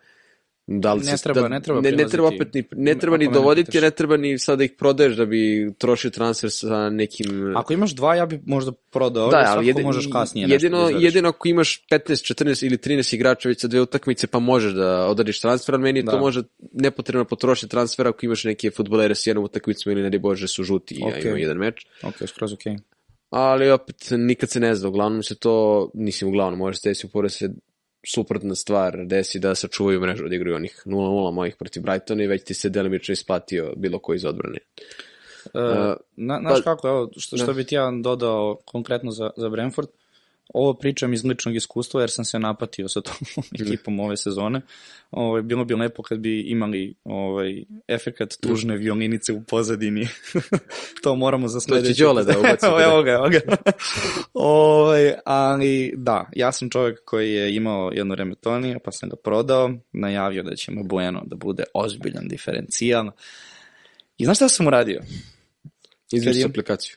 da 0.68 0.94
li 0.94 1.00
Ne 1.02 1.18
se- 1.18 1.24
treba- 1.24 1.42
da, 1.42 1.48
ne 1.48 1.62
treba 1.62 1.82
ne, 1.82 1.92
ne 1.92 2.08
treba 2.08 2.28
opet 2.28 2.54
ni, 2.54 2.64
ne 2.72 2.96
treba 2.96 3.18
ni 3.18 3.32
dovoditi, 3.34 3.68
pitaš. 3.68 3.82
ne 3.82 3.92
treba 3.92 4.18
ni 4.18 4.40
sad 4.40 4.58
da 4.58 4.64
ih 4.64 4.72
prodaješ 4.72 5.14
da 5.14 5.26
bi 5.26 5.42
trošio 5.78 6.12
transfer 6.12 6.52
sa 6.52 6.90
nekim 6.90 7.54
Ako 7.58 7.74
imaš 7.74 7.92
dva, 7.92 8.16
ja 8.16 8.26
bi 8.26 8.40
možda 8.46 8.72
prodao, 8.92 9.30
da, 9.30 9.44
ali 9.48 9.68
jedin, 9.68 9.84
možeš 9.84 10.08
kasnije 10.08 10.48
nešto 10.48 10.56
jedino, 10.56 10.78
da 10.78 10.84
izvedeš. 10.84 11.04
jedino 11.06 11.30
ako 11.30 11.48
imaš 11.48 11.86
15, 11.88 12.00
14 12.26 12.66
ili 12.66 12.78
13 12.78 13.16
igrača 13.16 13.50
već 13.50 13.62
sa 13.62 13.68
dve 13.68 13.82
utakmice, 13.82 14.28
pa 14.28 14.40
možeš 14.40 14.74
da 14.74 15.08
odadiš 15.08 15.42
transfer, 15.42 15.76
ali 15.76 15.84
meni 15.84 16.00
je 16.00 16.06
to 16.06 16.12
Da. 16.12 16.18
može 16.20 16.42
nepotrebno 16.74 17.26
potrošiti 17.26 17.70
transfer 17.70 18.08
ako 18.08 18.26
imaš 18.26 18.44
neke 18.44 18.72
futbolere 18.72 19.16
s 19.16 19.28
jednom 19.28 19.46
utakmicom 19.46 19.92
ili 19.92 20.02
ne 20.02 20.10
di 20.10 20.18
bože 20.20 20.48
su 20.48 20.64
žuti 20.64 20.96
i 20.96 21.00
ja 21.00 21.08
Ok. 21.10 21.26
imam 21.26 21.38
jedan 21.38 21.58
meč. 21.58 21.86
Ok, 22.04 22.16
skroz 22.28 22.54
okej. 22.54 22.76
Ali 23.30 23.72
opet 23.72 23.96
nikad 24.12 24.50
se 24.50 24.60
ne 24.60 24.76
zna, 24.76 24.90
uglavnom 24.90 25.24
se 25.24 25.36
to, 25.36 25.90
mislim 25.94 26.30
uglavnom, 26.30 26.60
može 26.60 26.78
se 26.78 26.90
desiti 26.90 27.12
pored 27.12 27.32
se 27.32 27.50
suprotna 28.08 28.56
stvar 28.56 29.06
desi 29.06 29.40
da 29.40 29.56
sačuvaju 29.56 30.02
mrežu 30.02 30.28
da 30.28 30.36
igraju 30.36 30.56
onih 30.56 30.84
0-0 30.86 31.32
mojih 31.34 31.56
protiv 31.56 31.84
Brightona 31.84 32.24
i 32.24 32.28
već 32.28 32.44
ti 32.44 32.54
se 32.54 32.70
delimično 32.70 33.14
isplatio 33.14 33.74
bilo 33.78 34.00
koji 34.00 34.16
iz 34.16 34.26
odbrane. 34.26 34.60
Uh, 34.60 35.10
Uh, 35.54 35.96
na, 36.16 36.40
znaš 36.42 36.58
pa- 36.58 36.64
kako, 36.64 36.88
evo, 36.88 37.10
što, 37.18 37.38
što 37.38 37.46
da. 37.46 37.54
bi 37.54 37.64
ti 37.64 37.76
ja 37.76 37.92
dodao 38.04 38.58
konkretno 38.66 39.12
za, 39.12 39.30
za 39.38 39.50
Brentford, 39.50 39.88
ovo 40.54 40.74
pričam 40.74 41.14
iz 41.14 41.26
ličnog 41.26 41.56
iskustva 41.56 42.02
jer 42.02 42.10
sam 42.12 42.26
se 42.26 42.40
napatio 42.40 42.88
sa 42.88 43.02
tom 43.02 43.16
ekipom 43.62 44.00
ove 44.00 44.18
sezone. 44.18 44.62
Ovaj, 45.12 45.42
bilo 45.42 45.66
bi 45.66 45.74
lepo 45.76 46.04
kad 46.04 46.20
bi 46.20 46.42
imali 46.42 46.96
ovaj, 47.04 47.64
efekat 47.88 48.34
tužne 48.42 48.78
violinice 48.78 49.34
u 49.34 49.44
pozadini. 49.44 50.08
to 51.04 51.16
moramo 51.16 51.48
za 51.48 51.60
sledeće. 51.60 52.04
Đole 52.04 52.24
da 52.24 52.40
ubaci, 52.40 52.66
evo, 52.66 52.78
da. 52.78 52.84
evo 52.84 53.02
ga, 53.04 53.12
evo 53.12 53.30
ga. 53.30 53.40
ovaj, 54.34 55.14
ali 55.26 55.94
da, 55.98 56.30
ja 56.36 56.52
sam 56.52 56.70
čovjek 56.70 57.00
koji 57.06 57.34
je 57.34 57.56
imao 57.56 57.92
jedno 57.94 58.16
remetonije, 58.16 58.80
pa 58.84 58.92
sam 58.92 59.10
ga 59.10 59.16
prodao, 59.16 59.72
najavio 59.92 60.44
da 60.44 60.56
će 60.56 60.72
mu 60.72 60.84
Bueno 60.84 61.24
da 61.26 61.36
bude 61.36 61.64
ozbiljan 61.74 62.28
diferencijal. 62.28 63.12
I 64.18 64.26
znaš 64.26 64.38
šta 64.38 64.50
sam 64.50 64.68
uradio? 64.68 65.02
Izvrši 66.12 66.40
je- 66.40 66.46
aplikaciju. 66.46 66.96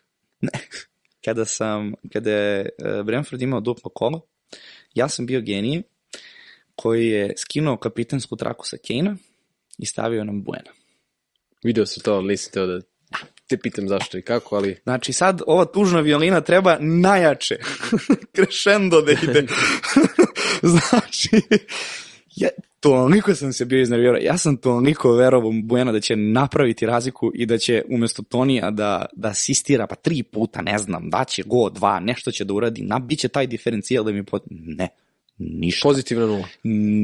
Kada 1.24 1.44
sam, 1.44 1.94
kada 2.12 2.30
je 2.30 2.60
e, 2.60 3.02
Brentford 3.02 3.42
imao 3.42 3.60
duplo 3.60 3.90
kolo, 3.94 4.20
ja 4.94 5.08
sam 5.08 5.26
bio 5.26 5.40
genije 5.40 5.82
koji 6.74 7.08
je 7.08 7.34
skinuo 7.36 7.76
kapitensku 7.76 8.36
traku 8.36 8.66
sa 8.66 8.76
Kane-a 8.88 9.16
i 9.78 9.86
stavio 9.86 10.24
nam 10.24 10.42
Buena. 10.42 10.70
Video 11.64 11.86
sam 11.86 12.02
to, 12.02 12.14
ali 12.14 12.28
nisam 12.28 12.52
teo 12.52 12.66
da 12.66 12.80
te 13.48 13.56
pitam 13.56 13.88
zašto 13.88 14.18
i 14.18 14.22
kako, 14.22 14.56
ali 14.56 14.80
Znači 14.82 15.12
sad 15.12 15.40
ova 15.46 15.64
tužna 15.64 16.00
violina 16.00 16.40
treba 16.40 16.78
najjače, 16.80 17.58
crescendo 18.34 19.00
da 19.00 19.12
ide. 19.12 19.46
znači, 20.62 21.42
ja, 22.36 22.48
toliko 22.80 23.34
sam 23.34 23.52
se 23.52 23.64
bio 23.64 23.80
iznervirao. 23.80 24.16
Ja 24.16 24.38
sam 24.38 24.56
toliko 24.56 25.12
verovao 25.12 25.52
Buena 25.62 25.92
da 25.92 26.00
će 26.00 26.16
napraviti 26.16 26.86
razliku 26.86 27.30
i 27.34 27.46
da 27.46 27.58
će 27.58 27.82
umesto 27.88 28.22
Tonija 28.22 28.70
da, 28.70 29.06
da 29.12 29.28
asistira 29.28 29.86
pa 29.86 29.94
tri 29.94 30.22
puta, 30.22 30.62
ne 30.62 30.78
znam, 30.78 31.10
da 31.10 31.24
će 31.24 31.42
go, 31.46 31.70
dva, 31.70 32.00
nešto 32.00 32.30
će 32.30 32.44
da 32.44 32.54
uradi, 32.54 32.82
nabiće 32.82 33.28
taj 33.28 33.46
diferencijal 33.46 34.04
da 34.04 34.12
mi 34.12 34.24
pot... 34.24 34.42
Ne, 34.50 34.88
ništa. 35.38 35.88
pozitivna 35.88 36.26
nula. 36.26 36.44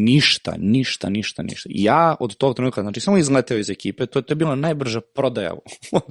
Ništa, 0.04 0.54
ništa, 0.58 1.08
ništa, 1.08 1.42
ništa. 1.42 1.68
Ja 1.72 2.16
od 2.20 2.36
tog 2.36 2.56
trenutka, 2.56 2.82
znači 2.82 3.00
samo 3.00 3.18
izleteo 3.18 3.58
iz 3.58 3.70
ekipe, 3.70 4.06
to, 4.06 4.22
to 4.22 4.32
je 4.32 4.36
bila 4.36 4.54
najbrža 4.54 5.00
prodaja 5.00 5.54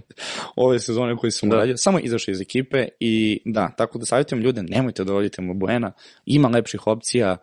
ove 0.56 0.80
sezone 0.80 1.18
koju 1.18 1.32
sam 1.32 1.50
Da. 1.50 1.56
uradio, 1.56 1.78
samo 1.78 2.00
izašao 2.00 2.32
iz 2.32 2.42
ekipe 2.42 2.88
i 3.00 3.42
da, 3.46 3.72
tako 3.78 4.00
da 4.00 4.06
savjetujem 4.06 4.44
ljude, 4.44 4.64
nemojte 4.64 5.04
da 5.04 5.08
dovodite 5.08 5.42
mu 5.42 5.54
Buena, 5.54 5.92
ima 6.26 6.48
lepših 6.48 6.88
opcija, 6.88 7.38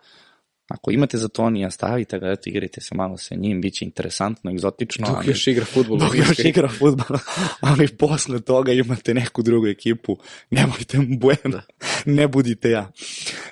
ako 0.69 0.91
imate 0.91 1.19
za 1.19 1.29
Tonija, 1.29 1.71
stavite 1.71 2.19
ga, 2.19 2.31
eto, 2.31 2.43
igrajte 2.51 2.81
se 2.81 2.95
malo 2.95 3.17
sa 3.17 3.35
njim, 3.35 3.61
bit 3.61 3.75
će 3.75 3.85
interesantno, 3.85 4.51
egzotično. 4.51 5.07
Dok 5.07 5.17
ali- 5.17 5.29
još 5.29 5.47
igra 5.47 5.65
futbol. 5.65 5.99
dok 5.99 6.15
još 6.15 6.39
igra 6.39 6.69
futbol, 6.69 7.19
ali 7.61 7.89
posle 7.89 8.41
toga 8.41 8.73
imate 8.73 9.15
neku 9.15 9.43
drugu 9.43 9.67
ekipu, 9.67 10.17
nemojte 10.51 10.99
mu 10.99 11.19
Buena, 11.19 11.62
ne 12.07 12.29
budite 12.29 12.71
ja. 12.71 12.91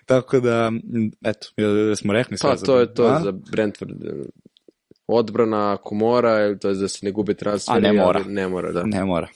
Tako 0.06 0.40
da, 0.40 0.72
eto, 1.24 1.48
smo 1.96 2.12
rekli 2.12 2.38
sve 2.38 2.50
Pa 2.50 2.56
to 2.56 2.80
je 2.80 2.94
to 2.94 3.04
A? 3.04 3.20
za 3.20 3.32
Brentford. 3.32 3.90
Odbrana 5.06 5.72
ako 5.72 5.94
mora, 5.94 6.58
to 6.58 6.68
je 6.68 6.74
da 6.74 6.88
se 6.88 7.06
ne 7.06 7.12
gube 7.12 7.34
transferi. 7.34 7.78
A 7.78 7.80
ne 7.80 7.92
mora. 7.92 8.24
Ne 8.26 8.48
mora, 8.48 8.72
da. 8.72 8.82
Ne 8.84 9.04
mora. 9.04 9.28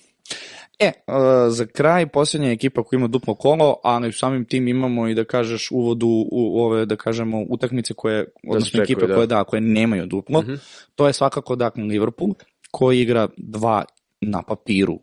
E, 0.78 0.92
uh, 1.06 1.14
za 1.48 1.66
kraj, 1.66 2.06
posljednja 2.06 2.50
ekipa 2.50 2.82
koja 2.82 2.98
ima 2.98 3.06
duplo 3.06 3.34
kolo, 3.34 3.76
ali 3.84 4.12
samim 4.12 4.44
tim 4.44 4.68
imamo 4.68 5.08
i 5.08 5.14
da 5.14 5.24
kažeš 5.24 5.70
uvodu 5.70 6.06
u 6.32 6.60
ove, 6.60 6.86
da 6.86 6.96
kažemo, 6.96 7.44
utakmice 7.48 7.94
koje, 7.94 8.26
odnosno 8.48 8.70
čekaju, 8.70 8.82
ekipe 8.84 9.06
da. 9.06 9.14
koje, 9.14 9.26
da, 9.26 9.44
koje 9.44 9.60
nemaju 9.60 10.06
duplo. 10.06 10.40
Mhm. 10.42 10.54
To 10.94 11.06
je 11.06 11.12
svakako, 11.12 11.56
dakle, 11.56 11.82
Liverpool, 11.82 12.30
koji 12.70 13.00
igra 13.00 13.28
dva 13.36 13.84
na 14.20 14.42
papiru 14.42 14.98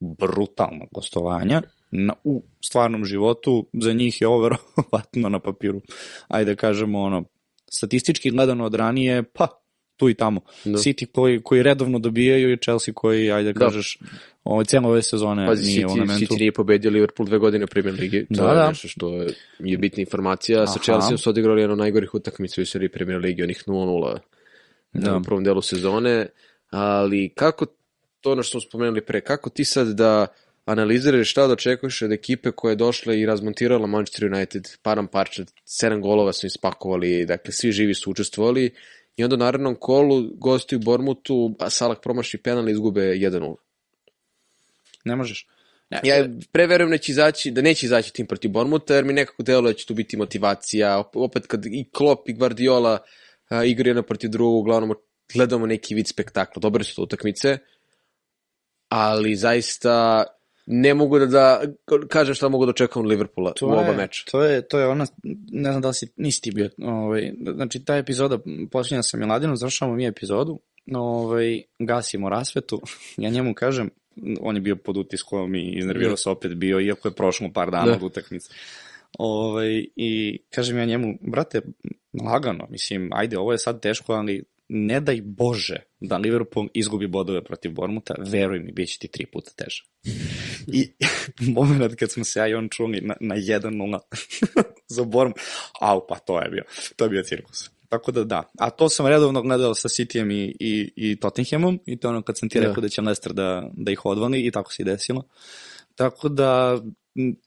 brutalna 0.00 0.84
gostovanja. 0.92 1.62
Na, 1.90 2.14
u 2.24 2.42
stvarnom 2.64 3.04
životu 3.04 3.66
za 3.72 3.92
njih 3.92 4.20
je 4.20 4.28
ovo 4.28 4.40
verovatno 4.42 5.28
na 5.28 5.38
papiru. 5.38 5.80
Ajde 6.28 6.54
da 6.54 6.56
kažemo, 6.56 7.02
ono, 7.02 7.24
statistički 7.70 8.30
gledano 8.30 8.64
od 8.64 8.74
ranije, 8.74 9.22
pa, 9.22 9.48
tu 9.96 10.08
i 10.08 10.14
tamo. 10.14 10.40
Da. 10.64 10.70
City 10.78 11.06
koji, 11.06 11.40
koji 11.42 11.62
redovno 11.62 11.98
dobijaju 11.98 12.52
i 12.52 12.56
Chelsea 12.56 12.94
koji, 12.94 13.32
ajde 13.32 13.52
da 13.52 13.60
kažeš, 13.60 13.98
ovo, 14.44 14.64
cijelo 14.64 14.88
ove 14.88 15.02
sezone 15.02 15.46
Pazi, 15.46 15.66
nije 15.66 15.86
u 15.86 15.88
City, 15.88 15.96
elementu. 15.96 16.24
City 16.24 16.38
nije 16.38 16.52
pobedio 16.52 16.90
Liverpool 16.90 17.26
dve 17.26 17.38
godine 17.38 17.64
u 17.64 17.68
Premier 17.68 17.94
Ligi. 18.00 18.26
To 18.36 18.42
Da, 18.44 18.48
je 18.50 18.54
da. 18.56 18.68
nešto 18.68 18.88
što 18.88 19.14
je, 19.14 19.28
je 19.58 19.78
bitna 19.78 20.00
informacija. 20.00 20.66
Sa 20.66 20.72
Aha. 20.72 20.82
Chelsea 20.82 21.16
su 21.16 21.30
odigrali 21.30 21.60
jedno 21.60 21.76
najgorih 21.76 22.14
utakmica 22.14 22.62
u 22.62 22.66
seriji 22.66 22.88
Premier 22.88 23.20
Ligi, 23.20 23.42
onih 23.42 23.62
0-0 23.66 24.18
Da. 24.92 25.16
u 25.16 25.22
prvom 25.22 25.44
delu 25.44 25.62
sezone. 25.62 26.26
Ali 26.70 27.32
kako, 27.34 27.66
to 28.20 28.32
ono 28.32 28.42
što 28.42 28.60
smo 28.60 28.68
spomenuli 28.70 29.00
pre, 29.00 29.20
kako 29.20 29.50
ti 29.50 29.64
sad 29.64 29.88
da 29.88 30.26
analiziraš 30.64 31.30
šta 31.30 31.46
da 31.46 31.52
očekuješ 31.52 32.02
od 32.02 32.12
ekipe 32.12 32.50
koja 32.50 32.70
je 32.72 32.76
došla 32.76 33.14
i 33.14 33.26
razmontirala 33.26 33.86
Manchester 33.86 34.32
United, 34.34 34.68
param 34.82 35.06
parče, 35.06 35.44
sedam 35.64 36.00
golova 36.00 36.32
su 36.32 36.46
ispakovali, 36.46 37.26
dakle 37.26 37.52
svi 37.52 37.72
živi 37.72 37.94
su 37.94 38.10
učestvovali 38.10 38.70
i 39.16 39.24
onda 39.24 39.34
u 39.34 39.38
narednom 39.38 39.74
kolu 39.74 40.30
gostuju 40.34 40.78
Bormutu, 40.78 41.56
a 41.58 41.70
Salah 41.70 41.96
promaši 42.02 42.38
penal 42.38 42.68
i 42.68 42.72
izgube 42.72 43.00
1-0. 43.00 43.54
Ne 45.04 45.16
možeš. 45.16 45.46
Ne, 45.90 46.00
Ja 46.04 46.28
preverujem 46.52 46.90
da 46.90 46.98
će 46.98 47.12
izaći, 47.12 47.50
da 47.50 47.62
neće 47.62 47.86
izaći 47.86 48.12
tim 48.12 48.26
protiv 48.26 48.50
Bormuta, 48.50 48.94
jer 48.94 49.04
mi 49.04 49.12
nekako 49.12 49.42
deluje 49.42 49.72
da 49.72 49.78
će 49.78 49.86
tu 49.86 49.94
biti 49.94 50.16
motivacija, 50.16 50.98
op- 50.98 51.16
opet 51.16 51.46
kad 51.46 51.66
i 51.66 51.90
Klopp 51.92 52.28
i 52.28 52.32
Guardiola 52.32 52.98
igraju 53.66 53.90
jedno 53.90 54.02
protiv 54.02 54.30
drugog, 54.30 54.60
uglavnom 54.60 54.94
gledamo 55.34 55.66
neki 55.66 55.94
vid 55.94 56.08
spektakla, 56.08 56.60
dobre 56.60 56.84
su 56.84 56.96
to 56.96 57.02
utakmice, 57.02 57.58
ali 58.88 59.36
zaista 59.36 60.24
ne 60.66 60.94
mogu 60.94 61.18
da, 61.18 61.26
da 61.26 61.62
kažem 62.08 62.34
šta 62.34 62.48
mogu 62.48 62.66
da 62.66 62.70
očekujem 62.70 63.06
od 63.06 63.10
Liverpoola 63.10 63.52
u 63.62 63.66
oba 63.66 63.82
je, 63.82 63.96
meča. 63.96 64.24
To 64.30 64.44
je, 64.44 64.68
to 64.68 64.78
je 64.78 64.86
ona, 64.86 65.06
ne 65.52 65.70
znam 65.70 65.82
da 65.82 65.88
li 65.88 65.94
si, 65.94 66.12
nisi 66.16 66.42
ti 66.42 66.50
bio, 66.50 66.70
ovaj, 66.82 67.32
znači 67.54 67.84
ta 67.84 67.96
epizoda, 67.96 68.38
posljednja 68.70 69.02
sa 69.02 69.16
Miladinom, 69.16 69.56
završavamo 69.56 69.96
mi 69.96 70.06
epizodu, 70.06 70.60
ovaj, 70.94 71.62
gasimo 71.78 72.28
rasvetu, 72.28 72.82
ja 73.16 73.30
njemu 73.30 73.54
kažem, 73.54 73.90
on 74.40 74.54
je 74.56 74.60
bio 74.60 74.76
pod 74.76 74.96
utiskom 74.96 75.54
i 75.54 75.74
iznervirao 75.78 76.10
Da. 76.10 76.16
se 76.16 76.30
opet 76.30 76.54
bio, 76.54 76.80
iako 76.80 77.08
je 77.08 77.14
prošlo 77.14 77.50
par 77.54 77.70
dana 77.70 77.86
Da. 77.86 77.92
od 77.92 78.02
utakmice. 78.02 78.50
Ovaj, 79.18 79.86
I 79.96 80.38
kažem 80.50 80.78
ja 80.78 80.84
njemu, 80.84 81.18
brate, 81.20 81.60
lagano, 82.24 82.66
mislim, 82.70 83.10
ajde, 83.12 83.38
ovo 83.38 83.52
je 83.52 83.58
sad 83.58 83.80
teško, 83.80 84.12
ali 84.12 84.44
ne 84.68 85.00
daj 85.00 85.20
Bože 85.24 85.76
da 86.00 86.16
Liverpool 86.16 86.68
izgubi 86.74 87.06
bodove 87.06 87.44
protiv 87.44 87.72
Bormuta, 87.72 88.14
veruj 88.18 88.58
mi, 88.58 88.72
bit 88.72 88.88
će 88.88 88.98
ti 88.98 89.08
tri 89.08 89.26
puta 89.26 89.50
teže. 89.56 89.84
I 90.66 90.92
moment 91.56 91.94
kad 91.94 92.10
smo 92.10 92.24
se 92.24 92.38
ja 92.38 92.48
i 92.48 92.54
on 92.54 92.68
čuli 92.68 93.00
na, 93.00 93.14
na 93.20 93.36
1-0 93.36 93.98
za 94.96 95.04
Bormut, 95.04 95.36
au, 95.80 96.06
pa 96.08 96.18
to 96.18 96.40
je 96.40 96.50
bio, 96.50 96.62
to 96.96 97.04
je 97.04 97.10
bio 97.10 97.22
cirkus. 97.22 97.70
Tako 97.88 98.12
da 98.12 98.24
da, 98.24 98.42
a 98.58 98.70
to 98.70 98.88
sam 98.88 99.06
redovno 99.06 99.42
gledao 99.42 99.74
sa 99.74 99.88
Cityjem 99.88 100.32
i, 100.32 100.56
i, 100.60 100.92
i 100.96 101.16
Tottenhamom 101.20 101.80
i 101.86 101.96
to 101.96 102.08
ono 102.08 102.22
kad 102.22 102.38
sam 102.38 102.48
ti 102.48 102.60
Da. 102.60 102.66
rekao 102.66 102.80
da 102.80 102.88
će 102.88 103.02
Leicester 103.02 103.32
da, 103.32 103.70
da 103.72 103.92
ih 103.92 104.04
odvali 104.04 104.46
i 104.46 104.50
tako 104.50 104.72
se 104.72 104.82
i 104.82 104.84
desilo. 104.84 105.22
Tako 105.94 106.28
da, 106.28 106.80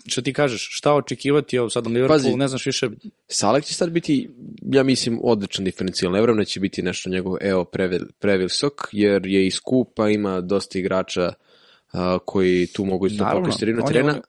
što 0.08 0.22
ti 0.22 0.34
kažeš, 0.34 0.68
šta 0.72 0.94
očekivati, 0.94 1.56
evo 1.56 1.70
sad 1.70 1.84
na 1.84 1.90
Liverpool, 1.90 2.18
Pazi. 2.18 2.36
ne 2.36 2.48
znaš 2.48 2.66
više, 2.66 2.90
Salah 3.28 3.64
će 3.64 3.74
sad 3.74 3.90
biti, 3.90 4.30
ja 4.64 4.84
mislim, 4.84 5.20
odličan 5.24 5.66
diferencijal. 5.66 6.14
Vjerujem 6.14 6.38
da 6.38 6.46
će 6.46 6.60
biti 6.60 6.82
nešto 6.82 7.10
njegov 7.10 7.38
EO 7.42 7.64
prevel, 7.64 8.02
previsok, 8.20 8.74
jer 8.92 9.26
je 9.26 9.48
i 9.48 9.52
skupa, 9.52 10.10
ima 10.10 10.42
dosta 10.42 10.80
igrača 10.80 11.34
a, 11.92 12.18
koji 12.20 12.68
tu 12.68 12.86
mogu 12.86 13.08
isto 13.08 13.24
pokriti 13.34 13.66
na 13.66 13.80
je- 13.80 13.86
terena. 13.88 14.14
je- 14.14 14.22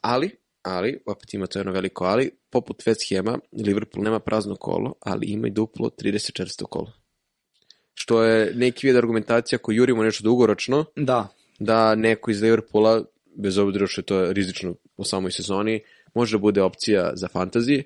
Ali, 0.00 0.30
ali, 0.62 0.98
opet 1.06 1.34
ima 1.34 1.46
to 1.46 1.58
jedno 1.58 1.72
veliko 1.72 2.04
ali, 2.04 2.30
poput 2.50 2.82
West 2.82 3.10
Hema, 3.10 3.38
Liverpool 3.54 4.04
nema 4.04 4.18
prazno 4.18 4.56
kolo, 4.56 4.94
ali 5.00 5.26
ima 5.26 5.46
i 5.46 5.50
duplo 5.50 5.90
34. 5.90 6.64
kolo. 6.64 6.92
Što 7.94 8.22
je 8.22 8.52
neki 8.54 8.86
vid 8.86 8.96
argumentacija 8.96 9.58
koji 9.58 9.76
jurimo 9.76 10.02
nešto 10.02 10.24
dugoročno, 10.24 10.84
da, 10.96 11.28
da 11.58 11.94
neko 11.94 12.30
iz 12.30 12.42
Liverpoola, 12.42 13.04
bez 13.34 13.58
obzira 13.58 13.86
što 13.86 14.00
je 14.00 14.06
to 14.06 14.32
rizično 14.32 14.74
u 14.96 15.04
samoj 15.04 15.32
sezoni, 15.32 15.80
može 16.14 16.36
da 16.36 16.40
bude 16.40 16.62
opcija 16.62 17.12
za 17.14 17.28
fantasy. 17.28 17.82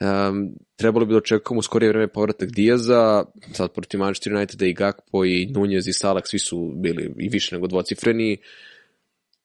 Um, 0.00 0.54
trebalo 0.76 1.06
bi 1.06 1.12
da 1.12 1.18
očekujemo 1.18 1.58
u 1.58 1.62
skorije 1.62 1.88
vreme 1.88 2.08
povratak 2.08 2.50
Diaza, 2.50 3.24
sad 3.52 3.72
protiv 3.72 4.00
Manchester 4.00 4.34
Uniteda 4.34 4.66
i 4.66 4.72
Gakpo 4.72 5.24
i 5.24 5.46
Nunez 5.46 5.88
i 5.88 5.92
Salah, 5.92 6.22
svi 6.26 6.38
su 6.38 6.72
bili 6.76 7.14
i 7.18 7.28
više 7.28 7.54
nego 7.56 7.66
dvocifreni. 7.66 8.36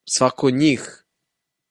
Svako 0.05 0.47
od 0.47 0.53
njih 0.53 1.03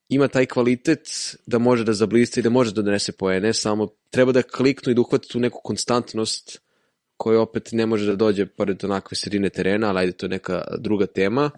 ima 0.08 0.28
taj 0.28 0.46
kvalitet 0.46 1.08
da 1.46 1.58
može 1.58 1.84
da 1.84 1.92
zablista 1.92 2.40
i 2.40 2.42
da 2.42 2.50
može 2.50 2.72
da 2.72 2.82
donese 2.82 3.12
poene, 3.12 3.52
samo 3.52 3.88
treba 4.10 4.32
da 4.32 4.42
kliknu 4.42 4.92
i 4.92 4.94
da 4.94 5.00
uhvati 5.00 5.28
tu 5.28 5.40
neku 5.40 5.60
konstantnost 5.64 6.60
koja 7.16 7.40
opet 7.40 7.68
ne 7.72 7.86
može 7.86 8.06
da 8.06 8.16
dođe 8.16 8.46
pored 8.46 8.84
onakve 8.84 9.16
sredine 9.16 9.48
terena, 9.48 9.88
ali 9.88 9.98
ajde, 9.98 10.12
to 10.12 10.26
je 10.26 10.30
neka 10.30 10.64
druga 10.78 11.06
tema. 11.06 11.50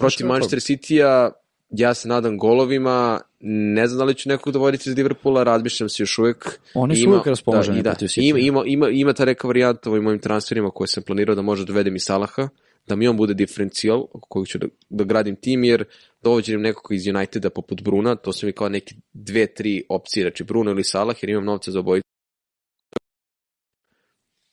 Protiv? 0.00 0.26
Manchester 0.26 0.58
City-a 0.58 1.30
ja 1.70 1.94
se 1.94 2.08
nadam 2.08 2.38
golovima, 2.38 3.20
ne 3.40 3.86
znam 3.86 3.98
da 3.98 4.04
li 4.04 4.14
ću 4.14 4.28
nekog 4.28 4.52
dovoditi 4.52 4.90
iz 4.90 4.96
Liverpoola, 4.96 5.42
razmišljam 5.42 5.88
se 5.88 6.02
još 6.02 6.18
uvek. 6.18 6.60
Oni 6.74 6.96
su 6.96 7.02
Ima- 7.02 7.12
uvek 7.12 7.26
raspoloženi 7.26 7.76
da, 7.76 7.82
da, 7.82 7.90
protiv 7.90 8.06
City. 8.06 8.28
Ima, 8.28 8.38
ima, 8.38 8.62
ima, 8.66 8.88
ima 8.88 9.12
ta 9.12 9.24
neka 9.24 9.46
varijanta 9.46 9.90
u 9.90 9.92
ovim 9.92 10.04
mojim 10.04 10.20
transferima 10.20 10.70
koje 10.70 10.88
sam 10.88 11.02
planirao 11.02 11.34
da 11.34 11.42
može 11.42 11.64
dovedem 11.64 11.96
i 11.96 12.00
Salaha, 12.00 12.48
da 12.86 12.96
mi 12.96 13.08
on 13.08 13.16
bude 13.16 13.34
diferencijal 13.34 14.06
kojeg 14.28 14.46
ću 14.46 14.58
da, 14.58 14.66
da 14.88 15.04
gradim 15.04 15.36
tim, 15.36 15.64
jer 15.64 15.84
dovođenjem 16.22 16.62
nekog 16.62 16.92
iz 16.92 17.06
Uniteda 17.06 17.50
poput 17.50 17.82
Bruna, 17.82 18.16
to 18.16 18.32
su 18.32 18.46
mi 18.46 18.52
kao 18.52 18.68
neke 18.68 18.94
dve, 19.12 19.46
tri 19.46 19.84
opcije, 19.88 20.24
znači 20.24 20.44
Bruno 20.44 20.70
ili 20.70 20.84
Salah, 20.84 21.16
jer 21.22 21.30
imam 21.30 21.44
novca 21.44 21.70
za 21.70 21.80
obojicu. 21.80 22.08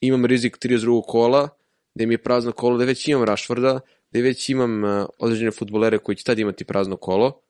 Imam 0.02 0.26
rizik 0.26 0.58
32. 0.58 1.02
kola, 1.08 1.50
gde 1.96 2.06
mi 2.06 2.14
je 2.14 2.18
prazno 2.18 2.52
kolo, 2.52 2.78
da 2.78 2.86
već 2.86 3.08
imam 3.08 3.24
Rashforda, 3.24 3.80
da 4.12 4.20
već 4.20 4.50
imam 4.50 4.84
uh, 4.84 5.06
određene 5.20 5.52
futbolere 5.52 5.98
koji 5.98 6.16
će 6.16 6.24
tad 6.24 6.40
imati 6.40 6.66
prazno 6.66 6.98
kolo. 6.98 7.42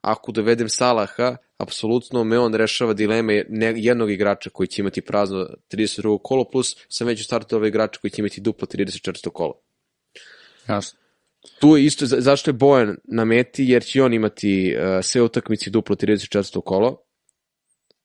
Ako 0.00 0.32
dovedem 0.32 0.68
Salaha, 0.68 1.36
apsolutno 1.58 2.24
me 2.24 2.38
on 2.38 2.54
rešava 2.54 2.92
dileme 2.92 3.44
jednog 3.76 4.10
igrača 4.10 4.50
koji 4.50 4.66
će 4.66 4.82
imati 4.82 5.02
prazno 5.02 5.48
32. 5.72 6.18
kolo, 6.22 6.44
plus 6.44 6.76
sam 6.88 7.06
već 7.06 7.20
u 7.20 7.24
startu 7.24 7.56
ove 7.56 7.68
igrača 7.68 8.00
koji 8.00 8.10
će 8.10 8.22
imati 8.22 8.40
duplo 8.40 8.66
34. 8.66 9.30
kolo. 9.30 9.54
jasno. 10.68 10.98
Tu 11.60 11.76
je 11.76 11.84
isto, 11.84 12.06
za- 12.06 12.20
zašto 12.20 12.50
je 12.50 12.52
Bojan 12.52 12.96
na 13.04 13.24
meti, 13.24 13.64
jer 13.64 13.84
će 13.84 14.02
on 14.02 14.12
imati 14.14 14.76
uh, 14.76 15.04
sve 15.04 15.22
utakmice 15.22 15.70
duplo 15.70 15.96
34. 15.96 16.60
kolo. 16.64 17.02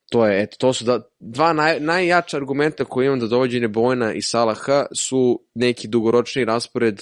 To 0.09 0.25
je, 0.27 0.43
eto, 0.43 0.57
to 0.59 0.73
su 0.73 0.85
da, 0.85 1.09
dva 1.19 1.53
naj, 1.53 1.79
najjača 1.79 2.37
argumenta 2.37 2.85
koje 2.85 3.05
imam 3.05 3.19
da 3.19 3.27
dovođenje 3.27 3.67
Bojana 3.67 4.13
i 4.13 4.21
Salaha 4.21 4.85
su 4.95 5.45
neki 5.55 5.87
dugoročni 5.87 6.45
raspored 6.45 7.01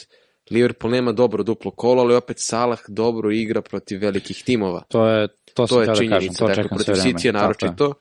Liverpool 0.51 0.91
nema 0.91 1.11
dobro 1.11 1.43
duplo 1.43 1.71
kolo, 1.71 2.01
ali 2.01 2.15
opet 2.15 2.37
Salah 2.39 2.79
dobro 2.87 3.31
igra 3.31 3.61
protiv 3.61 4.01
velikih 4.01 4.43
timova. 4.43 4.83
To 4.87 5.07
je, 5.07 5.27
to, 5.53 5.67
To 5.67 5.81
je 5.81 5.83
htio 5.83 5.85
da 5.85 5.85
kažem, 5.85 6.07
činjenica, 6.09 6.39
to 6.39 6.47
dakle, 6.47 6.63
protiv 6.69 6.95
je. 7.25 7.31
naročito. 7.33 7.93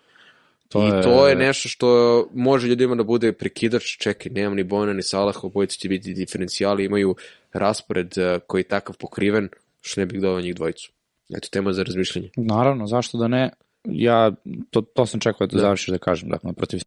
To 0.68 0.82
I 0.82 0.86
je- 0.86 1.02
to 1.02 1.28
je 1.28 1.36
nešto 1.36 1.68
što 1.68 1.88
može 2.34 2.68
ljudima 2.68 2.94
da 2.94 3.02
bude 3.02 3.32
prekidač, 3.32 3.96
čekaj, 3.98 4.32
nemam 4.32 4.54
ni 4.54 4.62
Bojana 4.62 4.92
ni 4.92 5.02
Salaha, 5.02 5.40
obojica 5.42 5.76
će 5.76 5.88
biti 5.88 6.14
diferencijali, 6.14 6.84
imaju 6.84 7.16
raspored 7.52 8.18
eh, 8.18 8.38
koji 8.46 8.60
je 8.60 8.64
takav 8.64 8.96
pokriven, 8.96 9.48
što 9.80 10.00
ne 10.00 10.06
bih 10.06 10.20
doveo 10.20 10.40
njih 10.40 10.54
dvojicu. 10.54 10.92
Eto, 11.30 11.48
tema 11.50 11.72
za 11.72 11.82
razmišljanje. 11.82 12.30
Naravno, 12.36 12.86
zašto 12.86 13.18
da 13.18 13.28
ne? 13.28 13.50
Ja, 13.84 14.32
to, 14.70 14.80
to 14.80 15.06
sam 15.06 15.20
čekao 15.20 15.46
da, 15.46 15.52
Da. 15.52 15.60
završiš 15.60 15.88
da 15.88 15.98
kažem, 15.98 16.28
dakle, 16.28 16.52
protiv 16.52 16.80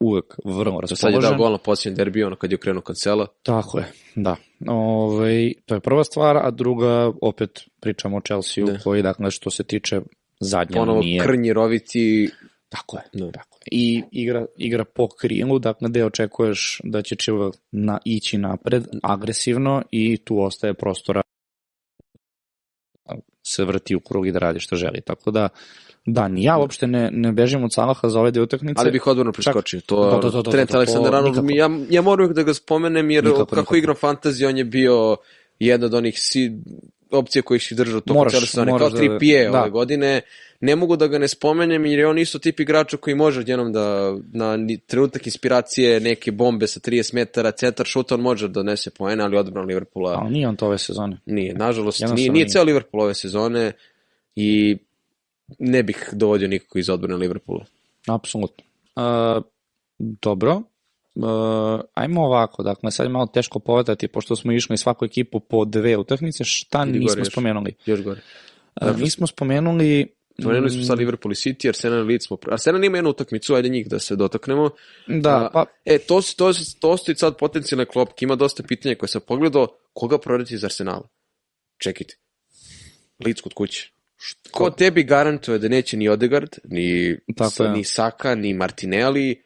uvek 0.00 0.24
vrlo 0.44 0.80
To 0.80 0.96
sad 0.96 1.08
je 1.08 1.12
dao 1.12 1.20
raspoložen. 1.20 1.38
gol 1.38 1.52
na 1.52 1.58
posljednjem 1.58 1.96
derbiju, 1.96 2.26
ono 2.26 2.36
kad 2.36 2.50
je 2.52 2.56
okrenuo 2.56 2.82
kancela. 2.82 3.26
Tako 3.42 3.78
je, 3.78 3.84
da. 4.14 4.36
Ove, 4.68 5.52
to 5.66 5.74
je 5.74 5.80
prva 5.80 6.04
stvar, 6.04 6.36
a 6.36 6.50
druga, 6.50 7.12
opet 7.22 7.50
pričamo 7.80 8.16
o 8.16 8.20
Chelsea-u, 8.20 8.66
Da. 8.66 8.78
koji, 8.78 9.02
dakle, 9.02 9.30
što 9.30 9.50
se 9.50 9.64
tiče 9.64 10.00
zadnje 10.40 10.74
Ponovo 10.74 11.00
linije. 11.00 11.22
krnji 11.22 11.52
roviti, 11.52 12.30
Tako 12.68 12.96
je. 12.96 13.02
Da. 13.12 13.30
Tako 13.32 13.56
je. 13.56 13.62
I 13.70 14.02
igra, 14.12 14.46
igra 14.56 14.84
po 14.84 15.08
krilu, 15.10 15.58
dakle, 15.58 15.88
gde 15.88 16.04
očekuješ 16.04 16.80
da 16.84 17.02
će 17.02 17.14
Chilwell 17.14 17.52
na, 17.72 17.98
ići 18.04 18.38
napred 18.38 18.84
agresivno 19.02 19.82
i 19.90 20.16
tu 20.16 20.42
ostaje 20.42 20.74
prostora 20.74 21.22
se 23.46 23.64
vrti 23.64 23.94
u 23.96 24.00
krug 24.00 24.26
i 24.26 24.32
da 24.32 24.38
radi 24.38 24.60
što 24.60 24.76
želi. 24.76 25.00
Tako 25.00 25.30
da, 25.30 25.48
da, 26.06 26.28
ni 26.28 26.42
ja 26.42 26.58
uopšte 26.58 26.86
ne, 26.86 27.10
ne 27.10 27.32
bežim 27.32 27.64
od 27.64 27.72
Salaha 27.72 28.08
za 28.08 28.20
ove 28.20 28.30
dve 28.30 28.42
utakmice. 28.42 28.74
ali 28.76 28.90
bih 28.90 29.06
odvorno 29.06 29.32
preskočio. 29.32 29.80
To, 29.80 29.96
To, 29.96 30.18
to, 30.20 30.30
to, 30.30 30.42
to, 30.42 30.50
Trent 30.50 30.70
to, 30.70 30.74
to, 30.74 30.80
Alexander 30.82 31.06
Arnold, 31.08 31.44
nikako. 31.44 31.52
ja, 31.52 31.70
ja 31.90 32.02
moram 32.02 32.34
da 32.34 32.42
ga 32.42 32.54
spomenem, 32.54 33.10
jer 33.10 33.24
Nikako, 33.24 33.38
kako 33.40 33.56
nikako. 33.56 33.76
igram 33.76 33.96
fantasy, 33.96 34.46
on 34.46 34.58
je 34.58 34.64
bio 34.64 35.16
jedna 35.58 35.86
od 35.86 35.94
onih 35.94 36.14
si, 36.18 36.52
opcija 37.10 37.42
koji 37.42 37.60
si 37.60 37.74
držao 37.74 38.00
tokom 38.00 38.28
cijele 38.28 38.46
sezone, 38.46 38.70
kao 38.70 38.90
da- 38.90 38.96
Trippier 38.96 39.50
da. 39.52 39.60
ove 39.60 39.70
godine. 39.70 40.20
Ne 40.60 40.76
mogu 40.76 40.96
da 40.96 41.06
ga 41.06 41.18
ne 41.18 41.28
spomenem, 41.28 41.86
jer 41.86 41.98
je 41.98 42.06
on 42.06 42.18
isto 42.18 42.38
tip 42.38 42.60
igrača 42.60 42.96
koji 42.96 43.14
može 43.14 43.40
odjednom 43.40 43.72
da 43.72 44.14
na 44.32 44.56
trenutak 44.86 45.26
inspiracije, 45.26 46.00
neke 46.00 46.32
bombe 46.32 46.66
sa 46.66 46.80
30 46.80 47.14
metara, 47.14 47.50
centar 47.50 47.86
šuta, 47.86 48.14
on 48.14 48.20
može 48.20 48.48
da 48.48 48.52
donese 48.52 48.90
poene, 48.90 49.24
ali 49.24 49.36
odbrana 49.36 49.66
Liverpoola 49.66 50.12
Ali 50.12 50.32
nije 50.32 50.48
on 50.48 50.56
to 50.56 50.66
ove 50.66 50.78
sezone. 50.78 51.18
Nije, 51.26 51.54
nažalost, 51.54 52.00
nije, 52.00 52.14
nije 52.14 52.30
nije. 52.30 52.48
ceo 52.48 52.64
Liverpool 52.64 53.02
ove 53.02 53.14
sezone 53.14 53.72
i 54.36 54.76
ne 55.58 55.82
bih 55.82 56.08
dovodio 56.12 56.48
nikog 56.48 56.78
iz 56.78 56.90
odbrane 56.90 57.16
Liverpoola. 57.16 57.64
Apsolutno. 58.06 58.64
Uh, 58.96 59.42
dobro. 59.98 60.62
Uh, 61.14 61.80
ajmo 61.94 62.24
ovako, 62.24 62.62
dakle, 62.62 62.90
sad 62.90 63.06
je 63.06 63.10
malo 63.10 63.26
teško 63.26 63.58
povedati, 63.58 64.08
pošto 64.08 64.36
smo 64.36 64.52
išli 64.52 64.76
svaku 64.76 65.04
ekipu 65.04 65.40
po 65.40 65.64
dve 65.64 65.96
utakmice, 65.96 66.44
šta 66.44 66.78
gore 66.78 66.98
nismo 66.98 67.20
još. 67.20 67.28
spomenuli? 67.28 67.74
Još 67.86 68.02
gore. 68.02 68.20
Uh, 68.82 69.00
nismo 69.00 69.26
spomenuli... 69.26 70.14
Spomenuli 70.40 70.70
smo 70.70 70.82
sad 70.82 70.98
Liverpool 70.98 71.32
i 71.32 71.34
City, 71.34 71.68
Arsenal 71.68 71.98
i 71.98 72.02
Leeds 72.02 72.26
smo... 72.26 72.38
Arsenal 72.50 72.84
ima 72.84 72.98
jednu 72.98 73.10
utakmicu, 73.10 73.54
ajde 73.54 73.68
njih 73.68 73.88
da 73.88 73.98
se 73.98 74.16
dotaknemo. 74.16 74.70
Da, 75.06 75.50
pa 75.52 75.64
E, 75.84 75.98
to, 75.98 76.20
to, 76.36 76.52
to 76.80 76.96
su 76.96 77.14
sad 77.14 77.38
potencijalne 77.38 77.84
klopke, 77.84 78.24
ima 78.24 78.36
dosta 78.36 78.62
pitanja 78.62 78.94
koje 78.94 79.08
sam 79.08 79.20
pogledao, 79.26 79.66
koga 79.92 80.18
prodati 80.18 80.54
iz 80.54 80.64
Arsenala? 80.64 81.08
Čekajte. 81.78 82.16
Leeds 83.24 83.40
kod 83.40 83.54
kuće. 83.54 83.93
Ko 84.50 84.70
tebi 84.70 85.02
garantuje 85.04 85.58
da 85.58 85.68
neće 85.68 85.96
ni 85.96 86.08
Odegaard, 86.08 86.48
ni, 86.64 87.16
Tako 87.36 87.68
ni 87.68 87.84
Saka, 87.84 88.34
ni 88.34 88.54
Martinelli, 88.54 89.42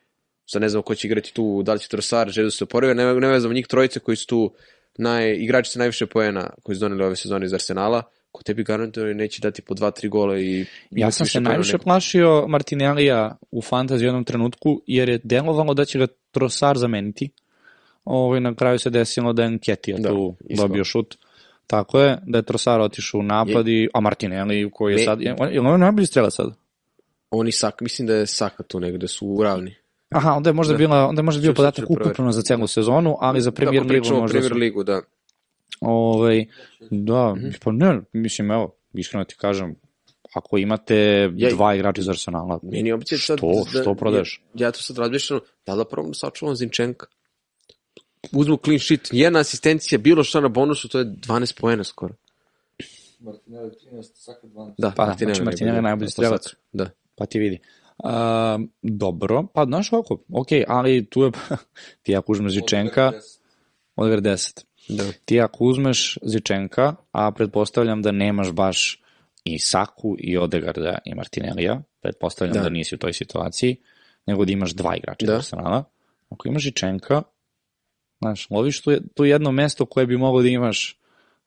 sad 0.46 0.62
ne 0.62 0.68
znam 0.68 0.82
ko 0.82 0.94
će 0.94 1.06
igrati 1.06 1.34
tu, 1.34 1.62
da 1.62 1.72
li 1.72 1.78
će 1.80 1.88
Trossard, 1.88 2.30
želi 2.30 2.46
da 2.46 2.50
se 2.50 2.64
oporavio, 2.64 2.94
ne, 2.94 3.14
ne 3.14 3.28
vezam 3.28 3.52
njih 3.52 3.66
trojice 3.66 4.00
koji 4.00 4.16
su 4.16 4.26
tu 4.26 4.52
naj, 4.98 5.34
igrači 5.34 5.70
sa 5.70 5.78
najviše 5.78 6.06
poena 6.06 6.50
koji 6.62 6.76
su 6.76 6.80
doneli 6.80 7.04
ove 7.04 7.16
sezone 7.16 7.46
iz 7.46 7.54
Arsenala, 7.54 8.02
ko 8.32 8.42
tebi 8.42 8.64
garantuje 8.64 9.06
da 9.06 9.14
neće 9.14 9.40
dati 9.40 9.62
po 9.62 9.74
2-3 9.74 10.08
gola 10.08 10.38
i 10.38 10.64
ja 10.90 11.10
sam 11.10 11.26
se 11.26 11.40
najviše 11.40 11.72
nego- 11.72 11.84
plašio 11.84 12.44
Martinellija 12.48 13.36
u 13.50 13.62
fantaziji 13.62 14.06
u 14.06 14.08
jednom 14.08 14.24
trenutku, 14.24 14.82
jer 14.86 15.08
je 15.08 15.20
delovalo 15.24 15.74
da 15.74 15.84
će 15.84 15.98
ga 15.98 16.06
Trossard 16.30 16.78
zameniti. 16.80 17.30
Ovaj, 18.04 18.40
na 18.40 18.54
kraju 18.54 18.78
se 18.78 18.90
desilo 18.90 19.32
da 19.32 19.42
je 19.42 19.50
Nketija 19.50 19.96
Da, 19.98 20.08
tu 20.08 20.34
isto. 20.48 20.66
dobio 20.66 20.84
šut. 20.84 21.16
Tako 21.68 22.00
je, 22.00 22.18
da 22.26 22.38
je 22.38 22.42
Trossard 22.42 22.82
otišao 22.82 23.20
u 23.20 23.22
napad, 23.22 23.68
i, 23.68 23.88
a 23.94 24.00
Martinelli 24.00 24.70
koji 24.72 24.92
je 24.92 24.96
Ne. 24.96 25.04
sad... 25.04 25.20
Je, 25.20 25.36
je 25.52 25.60
on 25.60 25.80
najbolji 25.80 26.06
strela 26.06 26.30
sad? 26.30 26.46
Oni 27.30 27.52
Saka, 27.52 27.76
mislim 27.80 28.06
da 28.08 28.14
je 28.14 28.26
Saka 28.26 28.62
tu 28.62 28.80
negde, 28.80 29.08
su 29.08 29.26
u 29.28 29.42
ravni. 29.42 29.74
Aha, 30.10 30.32
onda 30.32 30.50
je 30.50 30.54
možda, 30.54 30.72
Da. 30.72 30.78
bila, 30.78 31.06
onda 31.06 31.20
je 31.20 31.24
možda 31.24 31.40
bio 31.42 31.54
podatak 31.54 31.90
ukupno 31.90 32.32
za 32.32 32.42
celu 32.42 32.66
sezonu, 32.66 33.16
ali 33.20 33.40
za 33.40 33.50
Premier 33.50 33.82
Kako 33.82 33.92
Ligu 33.92 34.06
možda 34.10 34.32
Premier 34.32 34.52
su... 34.52 34.58
Ligu, 34.58 34.84
da. 34.84 35.00
Ovaj, 35.80 36.44
da, 36.90 37.34
Mhm. 37.34 37.48
pa 37.64 37.72
ne, 37.72 38.00
mislim, 38.12 38.50
evo, 38.50 38.74
iskreno 38.94 39.24
ti 39.24 39.34
kažem, 39.38 39.74
ako 40.34 40.58
imate 40.58 40.96
Ja- 41.36 41.50
dva 41.50 41.74
igrača 41.74 42.00
iz 42.00 42.08
Arsenala, 42.08 42.60
Meni 42.62 42.88
je 42.88 42.94
opcija 42.94 43.18
sad... 43.18 43.38
Što? 43.38 43.80
Što 43.82 43.94
prodaješ? 43.94 44.42
Ja, 44.54 44.66
ja 44.66 44.72
tu 44.72 44.82
sad 44.82 44.98
razmišljam, 44.98 45.40
da 45.66 45.72
li 45.74 45.78
da 45.78 45.84
probam 45.84 46.10
da 46.10 46.14
sačuvam 46.14 46.54
Zinčenka? 46.56 47.06
Uzmu 48.32 48.56
clean 48.64 48.78
sheet, 48.78 49.08
jedna 49.12 49.38
asistencija, 49.38 49.98
bilo 49.98 50.24
šta 50.24 50.40
na 50.40 50.48
bonusu, 50.48 50.88
to 50.88 50.98
je 50.98 51.04
12 51.04 51.60
poena 51.60 51.84
skoro. 51.84 52.14
Martinelli 53.20 53.70
13, 53.92 54.02
Saka 54.14 54.46
12. 54.46 54.74
Da, 54.78 54.90
Pa 54.96 55.06
da, 55.06 55.14
znači 55.18 55.42
Martinelli 55.42 55.78
je 55.78 55.82
najbolji 55.82 56.10
strelac. 56.10 56.42
Da. 56.72 56.90
pa 57.14 57.26
ti 57.26 57.38
vidi. 57.38 57.58
A, 58.04 58.58
dobro, 58.82 59.46
pa 59.54 59.64
znaš 59.64 59.92
ovako, 59.92 60.22
ok, 60.32 60.48
ali 60.68 61.06
tu 61.06 61.22
je, 61.22 61.30
ti 62.02 62.16
ako 62.16 62.32
uzmeš 62.32 62.52
Zičenka, 62.52 63.12
odver 63.96 64.20
10. 64.20 64.64
Da. 64.88 65.04
Ti 65.24 65.40
ako 65.40 65.64
uzmeš 65.64 66.18
Zičenka, 66.22 66.94
a 67.12 67.32
pretpostavljam 67.32 68.02
da 68.02 68.12
nemaš 68.12 68.52
baš 68.52 69.02
i 69.44 69.58
Saku 69.58 70.16
i 70.18 70.38
Odegarda 70.38 70.98
i 71.04 71.14
Martinellija, 71.14 71.82
pretpostavljam 72.00 72.54
da. 72.54 72.62
Da. 72.62 72.68
nisi 72.68 72.94
u 72.94 72.98
toj 72.98 73.12
situaciji, 73.12 73.76
nego 74.26 74.44
da 74.44 74.52
imaš 74.52 74.70
dva 74.70 74.96
igrača 74.96 75.26
Da. 75.26 75.36
Arsenala. 75.36 75.84
Ako 76.30 76.48
imaš 76.48 76.62
Zičenka, 76.62 77.22
znaš, 78.18 78.50
loviš 78.50 78.80
tu, 78.82 78.90
tu 79.14 79.24
jedno 79.24 79.52
mesto 79.52 79.86
koje 79.86 80.06
bi 80.06 80.16
moglo 80.16 80.42
da 80.42 80.48
imaš 80.48 80.98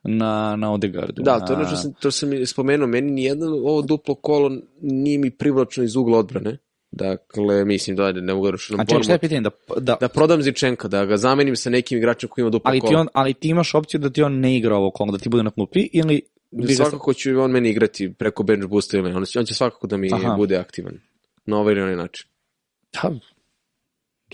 na, 0.04 0.56
na 0.56 0.74
Odegardu. 0.74 1.22
Da, 1.24 1.40
to 1.40 1.54
je 1.54 1.58
na... 1.58 1.64
ono 1.64 1.68
što 1.68 1.78
sam, 1.78 1.94
to 1.94 2.12
sam 2.12 2.46
spomenuo, 2.46 2.88
meni 2.88 3.12
nijedno 3.12 3.48
ovo 3.48 3.82
duplo 3.82 4.16
kolo 4.16 4.52
nije 4.82 5.18
mi 5.18 5.32
privlačno 5.32 5.84
iz 5.84 5.96
ugla 5.96 6.18
odbrane. 6.18 6.58
Dakle, 6.92 7.66
mislim 7.66 7.96
da 7.96 8.12
ne 8.12 8.34
mogu 8.34 8.46
da 8.46 8.52
rušiti 8.52 8.82
A 8.82 8.86
čekaj, 8.86 9.04
šta 9.04 9.14
je 9.14 9.20
pitanje? 9.20 9.42
Da, 9.42 9.50
da, 9.78 9.98
da 10.00 10.08
prodam 10.08 10.42
Zičenka, 10.42 10.88
da 10.88 11.06
ga 11.06 11.18
zamenim 11.18 11.56
sa 11.56 11.70
nekim 11.70 11.98
igračem 11.98 12.30
koji 12.30 12.44
ima 12.44 12.50
duplo 12.50 12.70
ali, 12.70 12.80
ti 12.80 12.88
kolo. 12.88 13.00
on, 13.00 13.08
ali 13.14 13.34
ti 13.34 13.50
imaš 13.50 13.76
opciju 13.76 14.00
da 14.00 14.10
ti 14.10 14.24
on 14.24 14.40
ne 14.40 14.58
igra 14.58 14.76
ovo 14.76 14.92
kolo, 14.92 15.12
da 15.12 15.18
ti 15.18 15.30
bude 15.30 15.44
na 15.44 15.52
klupi 15.52 15.90
ili... 15.94 16.22
ga- 16.52 16.76
Svakako 16.76 17.14
će 17.14 17.38
on 17.38 17.52
meni 17.52 17.70
igrati 17.70 18.14
preko 18.14 18.44
bench 18.44 18.68
boosta 18.68 18.98
ili. 18.98 19.14
On, 19.14 19.26
će- 19.26 19.40
on 19.40 19.46
će 19.46 19.54
svakako 19.54 19.88
da 19.88 19.98
mi 19.98 20.14
Aha. 20.14 20.34
bude 20.38 20.58
aktivan. 20.58 20.94
Na 21.46 21.58
ovaj 21.58 21.72
ili 21.74 21.82
onaj 21.82 21.96
način. 21.96 22.28
Da, 22.94 23.12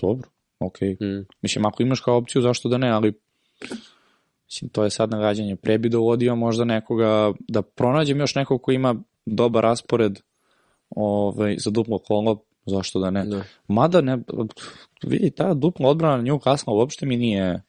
dobro, 0.00 0.28
okej. 0.60 0.96
Mm. 1.00 1.26
Mislim, 1.42 1.66
ako 1.66 1.82
imaš 1.82 2.00
kao 2.00 2.16
opciju, 2.16 2.42
zašto 2.42 2.68
da 2.68 2.78
ne, 2.78 2.90
ali 2.90 3.20
mislim, 4.46 4.68
to 4.68 4.84
je 4.84 4.90
sad 4.90 5.10
nagađanje. 5.10 5.56
Pre 5.56 5.78
bi 5.78 5.88
dovodio 5.88 6.36
možda 6.36 6.64
nekoga, 6.64 7.32
da 7.48 7.62
pronađem 7.62 8.20
još 8.20 8.34
nekog 8.34 8.62
ko 8.62 8.72
ima 8.72 8.94
dobar 9.26 9.62
raspored 9.62 10.18
ovaj, 10.90 11.56
za 11.58 11.70
duplo 11.70 11.98
kolo, 11.98 12.42
zašto 12.66 13.00
da 13.00 13.10
ne. 13.10 13.24
Da. 13.24 13.42
Mada, 13.68 14.00
ne, 14.00 14.18
vidi, 15.02 15.30
ta 15.30 15.54
dupla 15.54 15.88
odbrana 15.88 16.22
Newcastle 16.22 16.72
uopšte 16.72 17.06
mi 17.06 17.16
nije 17.16 17.62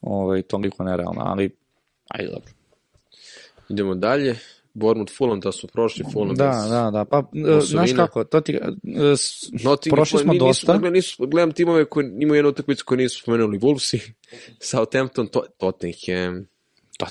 ovaj, 0.00 0.42
toliko 0.42 0.84
nerealna, 0.84 1.22
ali 1.24 1.56
ajde 2.08 2.30
dobro. 2.32 2.50
Idemo 3.68 3.94
dalje. 3.94 4.36
Bournemouth 4.74 5.12
Fulham, 5.12 5.40
da 5.40 5.52
su 5.52 5.66
prošli 5.66 6.04
Fulham. 6.04 6.34
Da, 6.34 6.44
bez- 6.46 6.70
da, 6.70 6.90
da, 6.90 7.04
pa 7.04 7.18
e, 7.18 7.60
znaš 7.60 7.92
kako, 7.92 8.24
to 8.24 8.40
ti, 8.40 8.52
e, 8.52 8.58
Nottingham, 9.54 9.96
prošli 9.96 10.18
smo 10.18 10.32
nisu- 10.32 10.38
dosta. 10.38 10.72
Dakle, 10.72 10.90
nisu, 10.90 11.26
gledam 11.26 11.52
timove 11.52 11.84
koji 11.84 12.06
imaju 12.18 12.38
jednu 12.38 12.50
utakmicu 12.50 12.84
koju 12.84 12.98
nisu 12.98 13.18
spomenuli. 13.18 13.58
Wolvesi, 13.58 14.10
Southampton, 14.62 15.26
to, 15.26 15.44
Tottenham, 15.58 16.46
to, 16.98 17.06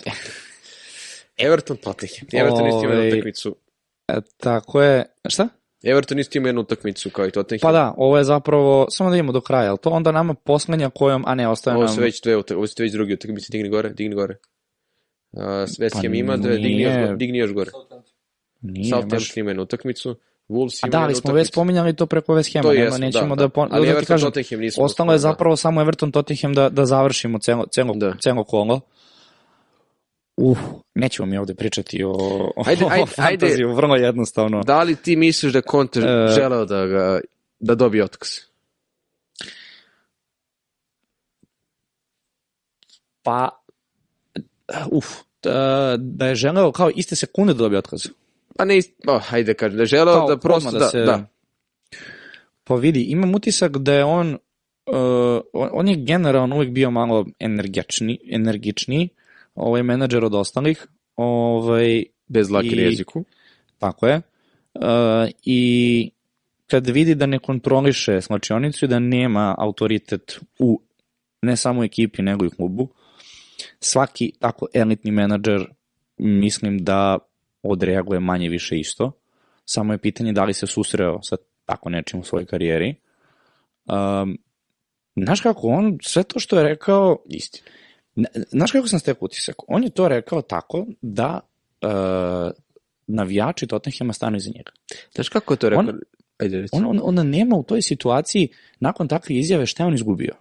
Everton, 1.38 1.78
Tottenham. 1.78 2.28
Everton 2.34 2.68
isto 2.68 2.80
ima 2.80 2.88
jednu 2.88 2.97
Ovaj, 2.97 3.09
utakmicu. 3.09 3.55
e, 4.07 4.14
tako 4.38 4.82
je, 4.82 5.05
šta? 5.30 5.47
Everton 5.84 6.20
isto 6.20 6.38
ima 6.38 6.47
jednu 6.47 6.62
utakmicu 6.62 7.09
kao 7.09 7.28
i 7.28 7.32
Tottenham. 7.32 7.62
Pa 7.62 7.72
da, 7.72 7.93
ovo 7.97 8.18
je 8.18 8.24
zapravo, 8.24 8.88
samo 8.89 9.09
da 9.09 9.16
idemo 9.16 9.32
do 9.32 9.41
kraja, 9.41 9.70
ali 9.70 9.78
to 9.78 9.89
onda 9.89 10.12
nama 10.12 10.34
poslednja 10.34 10.89
kojom, 10.89 11.24
a 11.28 11.36
ne, 11.36 11.47
ostaje 11.47 11.76
Ovo 11.78 11.86
nam... 11.86 11.95
su 11.95 12.01
već 12.01 12.22
dve, 12.22 12.38
utak- 12.38 12.55
ovo 12.57 12.68
su 12.68 12.76
već 12.80 12.91
drugi 12.91 13.14
utakmice, 13.14 13.47
digni 13.51 13.70
gore, 13.70 13.89
digni 13.89 14.16
gore. 14.16 14.36
Uh, 15.32 15.42
West 15.42 16.02
Pa 16.02 16.08
ima 16.08 16.38
dve, 16.38 16.54
digni 16.54 16.82
još, 16.82 16.94
nije. 16.94 17.08
go- 17.08 17.16
digni 17.16 17.38
još 17.38 17.54
gore. 17.54 17.72
Nije, 18.62 18.90
Southampton 18.90 19.20
ima 19.36 19.50
jednu 19.50 19.64
utakmicu, 19.64 20.16
Wolves 20.50 20.80
A 20.84 20.88
ima 20.88 20.92
da, 20.92 20.98
jednu 20.98 21.06
ali 21.06 21.16
smo 21.16 21.34
već 21.34 21.48
spominjali 21.48 21.96
to 21.96 22.06
preko 22.06 22.34
West 22.34 22.54
Hama, 22.54 22.64
To 22.64 22.74
nema, 22.74 22.98
nećemo 22.98 23.28
da, 23.28 23.36
da, 23.36 23.42
da. 23.42 23.50
pon... 23.50 23.68
Ali 23.72 23.82
da 23.82 23.86
ti 23.86 23.92
Everton, 23.92 24.14
kažem, 24.14 24.28
Tottenham 24.28 24.60
nismo 24.60 24.84
ostalo 24.84 25.12
je 25.12 25.16
da. 25.16 25.20
zapravo 25.20 25.56
samo 25.56 25.82
Everton 25.82 26.12
Tottenham 26.12 26.54
da, 26.54 26.70
da 26.70 26.86
završimo 26.86 27.40
celo, 27.40 27.66
celo, 27.66 27.94
Da. 27.94 28.14
celo 28.24 28.44
kolo. 28.44 28.82
Uh, 30.38 30.58
nećemo 30.96 31.26
mi 31.26 31.38
ovde 31.38 31.56
pričati 31.56 32.04
o, 32.04 32.12
o, 32.56 32.64
Ajde, 32.66 32.86
ajde, 32.90 33.04
o 33.04 33.06
fantaziju, 33.06 33.74
vrlo 33.74 33.96
jednostavno. 33.96 34.64
Da 34.64 34.84
li 34.84 34.96
ti 34.96 35.16
misliš 35.16 35.54
da 35.54 35.62
Conte 35.62 36.00
E, 36.00 36.28
želeo 36.30 36.66
da 36.66 36.86
ga 36.86 37.20
da 37.60 37.76
dobije 37.76 38.04
otkaz? 38.04 38.30
Pa, 43.24 43.50
uf, 44.91 45.05
da, 45.43 45.95
da 45.99 46.28
je 46.28 46.36
želeo 46.36 46.72
kao 46.72 46.91
iste 46.95 47.15
sekunde 47.15 47.53
da 47.53 47.57
dobije 47.57 47.80
otkaz. 47.80 48.01
Pa 48.57 48.65
ne, 48.65 48.80
oh, 49.07 49.22
hajde 49.26 49.53
kažem, 49.53 49.78
da 49.78 49.84
je 49.84 49.88
želeo 49.88 50.13
Kao 50.15 50.28
da 50.28 50.38
prosto 50.38 50.67
odmah 50.67 50.82
da, 50.82 50.89
se- 50.89 50.99
da, 50.99 51.28
Pa 52.63 52.76
vidi, 52.76 53.01
imam 53.03 53.36
utisak 53.36 53.78
da 53.78 53.93
je 53.93 54.03
on, 54.05 54.38
uh, 54.86 55.41
on, 55.53 55.88
je 55.88 55.95
generalno 55.95 56.55
uvijek 56.55 56.72
bio 56.72 56.91
malo 56.91 57.26
energični, 57.39 58.19
energičniji, 58.32 59.09
ovaj 59.55 59.84
menadžer 59.84 60.26
od 60.26 60.36
ostalih, 60.36 60.88
ovaj, 61.15 62.03
bez 62.28 62.49
lake 62.51 62.67
I- 62.67 62.76
I... 62.80 62.82
jeziku. 62.82 63.24
tako 63.78 64.07
je, 64.07 64.22
uh, 64.76 64.82
i 65.45 66.11
kad 66.67 66.88
vidi 66.88 67.15
da 67.15 67.26
ne 67.26 67.39
kontroliše 67.39 68.22
slačionicu 68.22 68.86
i 68.86 68.88
da 68.88 68.99
nema 68.99 69.55
autoritet 69.57 70.39
u 70.59 70.82
ne 71.41 71.57
samo 71.57 71.84
ekipi, 71.84 72.22
nego 72.22 72.45
i 72.45 72.49
klubu, 72.49 72.88
svaki 73.82 74.34
tako 74.40 74.68
elitni 74.74 75.12
menadžer 75.12 75.66
mislim 76.18 76.78
da 76.84 77.18
odreaguje 77.64 78.20
manje 78.20 78.50
više 78.50 78.80
isto. 78.80 79.12
Samo 79.66 79.94
je 79.94 79.98
pitanje 79.98 80.34
da 80.34 80.44
li 80.44 80.54
se 80.54 80.68
susreo 80.68 81.20
sa 81.22 81.36
tako 81.66 81.90
nečim 81.90 82.20
u 82.20 82.24
svojoj 82.24 82.46
karijeri. 82.46 82.96
Um, 83.86 84.38
znaš 85.16 85.42
kako, 85.42 85.68
on 85.68 85.98
sve 86.02 86.24
to 86.24 86.40
što 86.40 86.58
je 86.58 86.64
rekao, 86.64 87.18
Istina. 87.26 87.68
Znaš 88.50 88.72
kako 88.72 88.88
sam 88.88 89.00
stekao 89.00 89.26
utisak? 89.26 89.56
On 89.68 89.84
je 89.84 89.90
to 89.90 90.08
rekao 90.08 90.42
tako 90.42 90.86
da 91.02 91.40
uh, 91.82 92.52
navijači 93.08 93.68
Tottenhama 93.68 94.14
stanu 94.14 94.38
iza 94.38 94.52
njega. 94.56 94.72
Znaš 95.16 95.30
kako 95.30 95.54
je 95.54 95.58
to 95.58 95.70
rekao? 95.70 95.86
On- 95.86 96.00
Ajde. 96.38 96.66
On, 96.72 96.86
on, 96.86 97.00
on 97.04 97.30
nema 97.30 97.56
u 97.56 97.64
toj 97.64 97.82
situaciji, 97.82 98.48
nakon 98.80 99.08
takve 99.08 99.36
izjave, 99.36 99.66
šta 99.66 99.84
je 99.84 99.88
on 99.88 99.94
izgubio? 99.94 100.34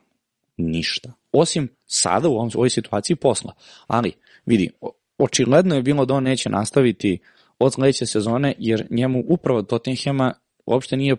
Ništa. 0.57 1.13
Osim 1.33 1.69
sada 1.87 2.29
u 2.29 2.37
ovoj 2.55 2.71
situaciji 2.71 3.17
posla. 3.17 3.53
Ali, 3.87 4.13
vidi, 4.47 4.71
očigledno 5.19 5.75
je 5.75 5.83
bilo 5.83 6.05
da 6.05 6.15
on 6.15 6.25
neće 6.25 6.51
nastaviti 6.51 7.19
od 7.59 7.73
sledeće 7.73 8.07
sezone, 8.07 8.55
jer 8.59 8.87
njemu 8.91 9.25
upravo 9.29 9.59
od 9.59 9.67
Tottenhama 9.67 10.35
uopšte 10.67 10.97
nije, 10.97 11.17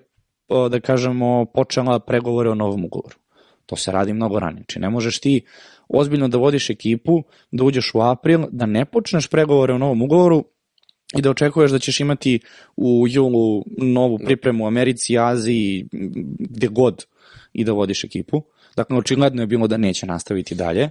da 0.70 0.80
kažemo, 0.80 1.46
počela 1.46 2.00
pregovore 2.00 2.50
o 2.50 2.56
novom 2.56 2.86
ugovoru. 2.86 3.16
To 3.66 3.76
se 3.76 3.92
radi 3.92 4.14
mnogo 4.14 4.40
ranije. 4.40 4.64
Či 4.68 4.80
ne 4.80 4.90
možeš 4.90 5.20
ti 5.20 5.46
ozbiljno 5.88 6.28
da 6.28 6.38
vodiš 6.38 6.70
ekipu, 6.70 7.24
da 7.52 7.64
uđeš 7.64 7.92
u 7.94 8.02
april, 8.02 8.42
da 8.52 8.66
ne 8.66 8.86
počneš 8.86 9.28
pregovore 9.28 9.74
o 9.74 9.78
novom 9.78 10.02
ugovoru 10.02 10.44
i 11.18 11.22
da 11.22 11.30
očekuješ 11.30 11.72
da 11.72 11.80
ćeš 11.80 12.00
imati 12.00 12.40
u 12.78 13.06
julu 13.08 13.64
novu 13.78 14.20
pripremu 14.26 14.64
u 14.64 14.68
Americi, 14.68 15.18
Aziji, 15.18 15.88
gde 16.40 16.68
god 16.68 17.06
i 17.54 17.64
da 17.64 17.72
vodiš 17.72 18.04
ekipu. 18.04 18.44
Dakle, 18.76 18.98
očigledno 18.98 19.42
je 19.42 19.48
bilo 19.48 19.68
da 19.68 19.78
neće 19.78 20.06
nastaviti 20.06 20.56
dalje. 20.56 20.90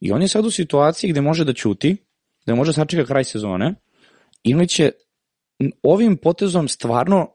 I 0.00 0.12
on 0.12 0.22
je 0.22 0.28
sad 0.28 0.46
u 0.46 0.50
situaciji 0.50 1.10
gde 1.10 1.20
može 1.20 1.44
da 1.44 1.52
ćuti, 1.52 1.96
da 2.46 2.54
može 2.54 2.72
sačeka 2.72 3.04
kraj 3.04 3.24
sezone, 3.24 3.74
ili 4.42 4.68
će 4.68 4.90
ovim 5.82 6.16
potezom 6.16 6.68
stvarno 6.68 7.28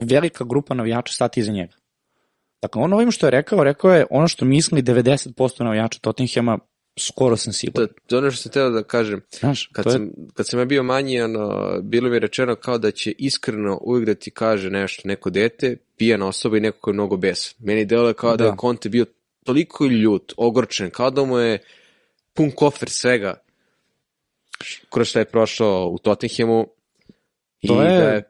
velika 0.00 0.44
grupa 0.44 0.74
navijača 0.74 1.12
stati 1.12 1.40
iza 1.40 1.52
njega. 1.52 1.74
Dakle, 2.62 2.82
on 2.82 2.92
ovim 2.92 3.10
što 3.10 3.26
je 3.26 3.30
rekao, 3.30 3.64
rekao 3.64 3.90
je 3.92 4.06
ono 4.10 4.28
što 4.28 4.44
misli 4.44 4.82
90% 4.82 5.64
navijača 5.64 5.98
Tottenhama, 6.00 6.58
skoro 6.98 7.36
sam 7.36 7.52
To, 7.52 7.56
siguran. 7.56 7.88
to 8.06 8.16
je 8.16 8.18
ono 8.18 8.30
što 8.30 8.42
sam 8.42 8.52
teo 8.52 8.70
da 8.70 8.82
kažem. 8.82 9.20
Znaš, 9.30 9.66
Kad, 9.66 9.84
to 9.84 9.90
je, 9.90 9.92
sam, 9.92 10.10
kad 10.34 10.46
sam 10.48 10.58
ja 10.58 10.64
bio 10.64 10.82
manji, 10.82 11.20
ono, 11.20 11.48
bilo 11.82 12.08
mi 12.08 12.16
je 12.16 12.20
rečeno 12.20 12.54
kao 12.56 12.78
da 12.78 12.90
će 12.90 13.12
iskreno 13.12 13.78
uvijek 13.82 14.06
da 14.06 14.14
ti 14.14 14.30
kaže 14.30 14.70
nešto, 14.70 15.02
neko 15.04 15.30
dete, 15.30 15.76
pijana 15.96 16.26
osoba 16.26 16.56
i 16.56 16.60
neko 16.60 16.78
ko 16.80 16.90
je 16.90 16.94
mnogo 16.94 17.16
besan. 17.16 17.54
Meni 17.58 17.84
delo 17.84 18.08
je 18.08 18.14
kao 18.14 18.30
da, 18.30 18.36
Da. 18.36 18.44
da 18.44 18.50
je 18.50 18.56
Conte 18.60 18.88
bio 18.88 19.06
toliko 19.44 19.84
ljut, 19.86 20.32
ogorčen, 20.36 20.90
kao 20.90 21.10
da 21.10 21.24
mu 21.24 21.38
je 21.38 21.58
pun 22.34 22.50
kofer 22.50 22.90
svega 22.90 23.34
kroz 24.90 25.08
šta 25.08 25.18
je 25.18 25.24
prošao 25.24 25.88
u 25.88 25.98
Tottenhamu 25.98 26.66
i 27.60 27.68
To 27.68 27.82
je- 27.82 27.98
da 27.98 28.04
je 28.04 28.22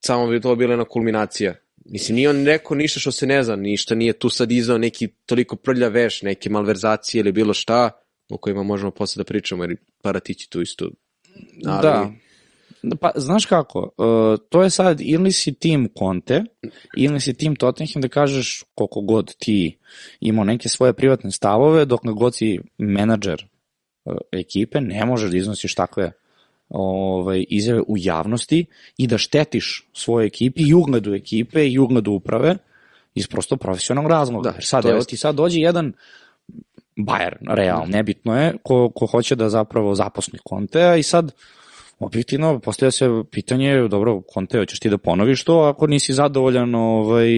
samo 0.00 0.26
bi 0.26 0.40
to 0.40 0.56
bila 0.56 0.72
jedna 0.72 0.84
kulminacija. 0.84 1.54
Mislim, 1.84 2.16
nije 2.16 2.30
on 2.30 2.44
rekao 2.46 2.76
ništa 2.76 3.00
što 3.00 3.12
se 3.12 3.26
ne 3.26 3.42
zna, 3.42 3.56
ništa 3.56 3.94
nije 3.94 4.12
tu 4.12 4.28
sad 4.28 4.52
izdao 4.52 4.78
neki 4.78 5.08
toliko 5.26 5.56
prlja 5.56 5.88
veš, 5.88 6.22
neke 6.22 6.50
malverzacije 6.50 7.20
ili 7.20 7.32
bilo 7.32 7.54
šta, 7.54 7.90
o 8.30 8.36
kojima 8.36 8.62
možemo 8.62 8.90
posle 8.90 9.20
da 9.20 9.24
pričamo, 9.24 9.64
jer 9.64 9.76
Paratići 10.02 10.50
tu 10.50 10.60
isto. 10.60 10.90
Ali, 11.66 11.82
Da. 11.82 12.10
Pa, 13.00 13.10
znaš 13.14 13.46
kako, 13.46 13.90
uh, 13.96 14.38
to 14.48 14.62
je 14.62 14.70
sad 14.70 15.00
ili 15.00 15.32
si 15.32 15.54
tim 15.54 15.88
Conte, 15.98 16.44
ili 16.96 17.20
si 17.20 17.34
tim 17.34 17.56
Tottenham 17.56 18.02
da 18.02 18.08
kažeš 18.08 18.64
koliko 18.74 19.00
god 19.00 19.34
ti 19.38 19.78
imao 20.20 20.44
neke 20.44 20.68
svoje 20.68 20.92
privatne 20.92 21.30
stavove, 21.30 21.84
dok 21.84 22.00
god 22.04 22.36
si 22.36 22.60
menadžer 22.78 23.46
uh, 24.04 24.16
ekipe, 24.32 24.80
ne 24.80 25.04
možeš 25.06 25.30
da 25.30 25.36
iznosiš 25.36 25.74
takve 25.74 26.12
ovaj, 26.68 27.44
izjave 27.48 27.80
u 27.80 27.94
javnosti 27.98 28.66
i 28.96 29.06
da 29.06 29.18
štetiš 29.18 29.88
svoje 29.92 30.26
ekipi 30.26 30.62
i 30.62 30.74
ugledu 30.74 31.14
ekipe 31.14 31.68
i 31.68 31.78
ugledu 31.78 32.12
uprave 32.12 32.56
iz 33.14 33.26
prosto 33.26 33.56
profesionalnog 33.56 34.10
razloga. 34.10 34.50
Da, 34.50 34.60
sad, 34.60 34.86
evo 34.86 35.04
ti 35.04 35.16
sad 35.16 35.34
dođe 35.34 35.60
jedan 35.60 35.92
Bayern, 37.06 37.54
Real, 37.54 37.84
nebitno 37.88 38.40
je, 38.40 38.54
ko, 38.62 38.90
ko 38.94 39.06
hoće 39.06 39.36
da 39.36 39.48
zapravo 39.48 39.94
zaposli 39.94 40.38
Contea 40.48 40.96
i 40.96 41.02
sad 41.02 41.32
objektivno 42.00 42.58
postavlja 42.58 42.90
se 42.90 43.08
pitanje, 43.30 43.88
dobro, 43.88 44.22
Conte, 44.34 44.58
hoćeš 44.58 44.80
ti 44.80 44.90
da 44.90 44.98
ponoviš 44.98 45.44
to 45.44 45.58
ako 45.58 45.86
nisi 45.86 46.12
zadovoljan 46.12 46.74
ovaj, 46.74 47.28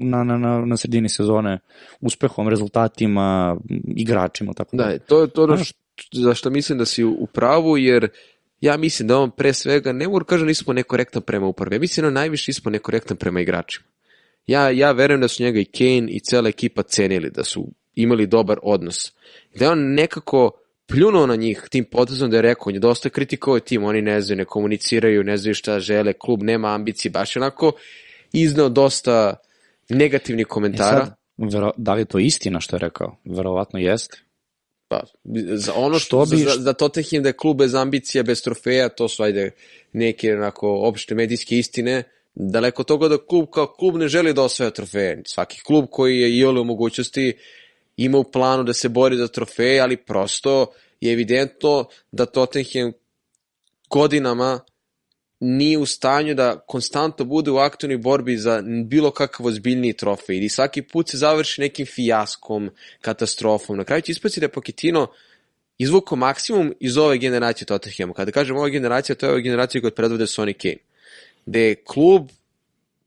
na, 0.00 0.24
na, 0.24 0.38
na, 0.38 0.64
na 0.64 0.76
sredini 0.76 1.08
sezone 1.08 1.58
uspehom, 2.00 2.48
rezultatima, 2.48 3.56
igračima, 3.96 4.52
tako 4.52 4.76
Da, 4.76 4.98
to 4.98 5.20
je 5.20 5.28
to 5.28 5.42
ono 5.42 5.56
što, 5.56 5.78
za 6.12 6.34
što 6.34 6.50
mislim 6.50 6.78
da 6.78 6.84
si 6.84 7.04
u 7.04 7.26
pravu, 7.32 7.78
jer 7.78 8.08
ja 8.60 8.76
mislim 8.76 9.08
da 9.08 9.18
on 9.18 9.30
pre 9.30 9.52
svega, 9.52 9.92
ne 9.92 10.08
mogu 10.08 10.24
kažem 10.24 10.46
nismo 10.46 10.72
nekorektan 10.72 11.22
prema 11.22 11.46
upravi, 11.46 11.76
ja 11.76 11.80
mislim 11.80 12.04
da 12.04 12.10
najviše 12.10 12.50
nismo 12.50 12.70
nekorektan 12.70 13.16
prema 13.16 13.40
igračima. 13.40 13.86
Ja, 14.46 14.70
ja 14.70 14.92
verujem 14.92 15.20
da 15.20 15.28
su 15.28 15.42
njega 15.42 15.60
i 15.60 15.64
Kane 15.64 16.12
i 16.12 16.20
cela 16.20 16.48
ekipa 16.48 16.82
cenili, 16.82 17.30
da 17.30 17.44
su 17.44 17.68
imali 17.94 18.26
dobar 18.26 18.58
odnos. 18.62 19.12
Da 19.54 19.64
je 19.64 19.70
on 19.70 19.94
nekako 19.94 20.50
pljunuo 20.86 21.26
na 21.26 21.36
njih 21.36 21.62
tim 21.70 21.84
potezom 21.84 22.30
da 22.30 22.36
je 22.36 22.42
rekao, 22.42 22.64
on 22.66 22.74
je 22.74 22.80
dosta 22.80 23.08
kritikovao 23.08 23.60
tim, 23.60 23.84
oni 23.84 24.02
ne 24.02 24.20
znaju, 24.20 24.36
ne 24.38 24.44
komuniciraju, 24.44 25.24
ne 25.24 25.36
znaju 25.36 25.54
šta 25.54 25.80
žele, 25.80 26.12
klub 26.12 26.42
nema 26.42 26.74
ambicije, 26.74 27.10
baš 27.10 27.36
onako 27.36 27.72
izneo 28.32 28.68
dosta 28.68 29.36
negativnih 29.88 30.44
E 30.46 30.48
komentara. 30.48 31.06
sad, 31.06 31.14
vero, 31.52 31.70
da 31.76 31.94
li 31.94 32.00
je 32.00 32.04
to 32.04 32.18
istina 32.18 32.60
što 32.60 32.76
je 32.76 32.80
rekao? 32.80 33.16
Verovatno 33.24 33.78
jeste. 33.78 34.18
Pa, 34.88 35.00
za 35.54 35.72
ono 35.74 35.98
Što 35.98 36.24
što, 36.26 36.36
bi- 36.36 36.42
za, 36.42 36.50
za 36.50 36.72
Tottenham 36.72 37.22
da 37.22 37.28
je 37.28 37.32
klub 37.32 37.58
bez 37.58 37.74
ambicija, 37.74 38.22
bez 38.22 38.42
trofeja, 38.42 38.88
to 38.88 39.08
su 39.08 39.22
ajde 39.22 39.50
neke 39.92 40.34
onako 40.34 40.80
opšte 40.82 41.14
medijske 41.14 41.58
istine. 41.58 42.02
Daleko 42.34 42.84
toga 42.84 43.08
da 43.08 43.18
klub 43.18 43.48
kao 43.52 43.66
klub 43.66 43.96
ne 43.96 44.08
želi 44.08 44.34
da 44.34 44.42
osvaja 44.42 44.70
trofeje. 44.70 45.22
Svaki 45.26 45.60
klub 45.62 45.84
koji 45.90 46.20
je 46.20 46.38
i 46.38 46.46
u 46.46 46.64
mogućnosti 46.64 47.36
ima 47.96 48.18
u 48.18 48.24
planu 48.24 48.64
da 48.64 48.72
se 48.72 48.88
bori 48.88 49.16
za 49.16 49.28
trofeje, 49.28 49.80
ali 49.80 49.96
prosto 49.96 50.72
je 51.00 51.12
evidentno 51.12 51.84
da 52.12 52.26
Tottenham 52.26 52.92
godinama 53.90 54.60
nije 55.40 55.78
u 55.78 55.86
stanju 55.86 56.34
da 56.34 56.58
konstantno 56.66 57.24
bude 57.24 57.50
u 57.50 57.56
aktivnoj 57.56 57.98
borbi 57.98 58.36
za 58.36 58.62
bilo 58.86 59.10
kakav 59.10 59.46
ozbiljniji 59.46 59.92
trofej 59.92 60.38
i 60.44 60.48
svaki 60.48 60.82
put 60.82 61.08
se 61.08 61.16
završi 61.16 61.60
nekim 61.60 61.86
fijaskom, 61.86 62.70
katastrofom. 63.00 63.76
Na 63.76 63.84
kraju 63.84 64.02
će 64.02 64.12
ispati 64.12 64.40
da 64.40 64.44
je 64.44 64.52
Pochettino 64.52 65.06
izvukao 65.78 66.16
maksimum 66.16 66.74
iz 66.80 66.96
ove 66.96 67.18
generacije 67.18 67.66
Tottenhama. 67.66 68.14
Kada 68.14 68.32
kažem 68.32 68.56
ova 68.56 68.68
generacija, 68.68 69.16
to 69.16 69.26
je 69.26 69.30
ova 69.32 69.40
generacija 69.40 69.80
koja 69.80 69.90
predvode 69.90 70.24
Sonny 70.24 70.54
Kane. 70.62 70.78
Gde 71.46 71.60
je 71.60 71.74
klub 71.84 72.28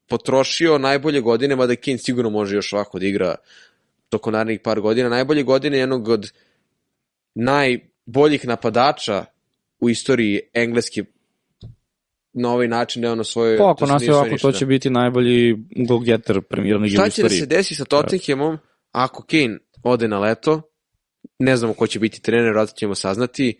potrošio 0.08 0.78
najbolje 0.78 1.22
godine, 1.22 1.56
mada 1.56 1.76
Kane 1.76 1.98
sigurno 1.98 2.30
može 2.30 2.56
još 2.56 2.74
ovako 2.74 3.00
da 3.00 3.06
igra 3.06 3.36
tokom 4.10 4.34
narednih 4.34 4.60
par 4.64 4.82
godina, 4.82 5.10
najbolje 5.10 5.44
godine 5.44 5.78
jednog 5.78 6.08
od 6.08 6.32
najboljih 7.36 8.48
napadača 8.48 9.26
u 9.80 9.90
istoriji 9.90 10.40
engleske 10.54 11.04
na 12.34 12.52
ovaj 12.52 12.68
način 12.68 13.02
da 13.02 13.08
je 13.08 13.12
ono 13.12 13.24
svoje... 13.24 13.58
Pa 13.58 13.72
ako 13.72 13.86
nas 13.86 14.04
je 14.04 14.14
ovako, 14.14 14.28
to 14.28 14.34
ništa. 14.34 14.52
će 14.52 14.66
biti 14.66 14.90
najbolji 14.90 15.56
goal 15.88 16.00
getter 16.00 16.42
premier 16.42 16.78
lige 16.78 16.94
u 16.94 16.96
Šta 16.96 17.10
će 17.10 17.22
da 17.22 17.26
istoriji. 17.28 17.40
se 17.40 17.46
desi 17.46 17.76
sa 17.76 17.86
Tottenhamom 17.86 18.58
ako 18.92 19.24
Kane 19.24 19.58
ode 19.84 20.08
na 20.08 20.20
leto, 20.20 20.62
ne 21.40 21.58
znamo 21.58 21.74
ko 21.74 21.88
će 21.88 22.00
biti 22.00 22.22
trener, 22.22 22.52
vratno 22.52 22.74
ćemo 22.78 22.96
saznati, 22.96 23.60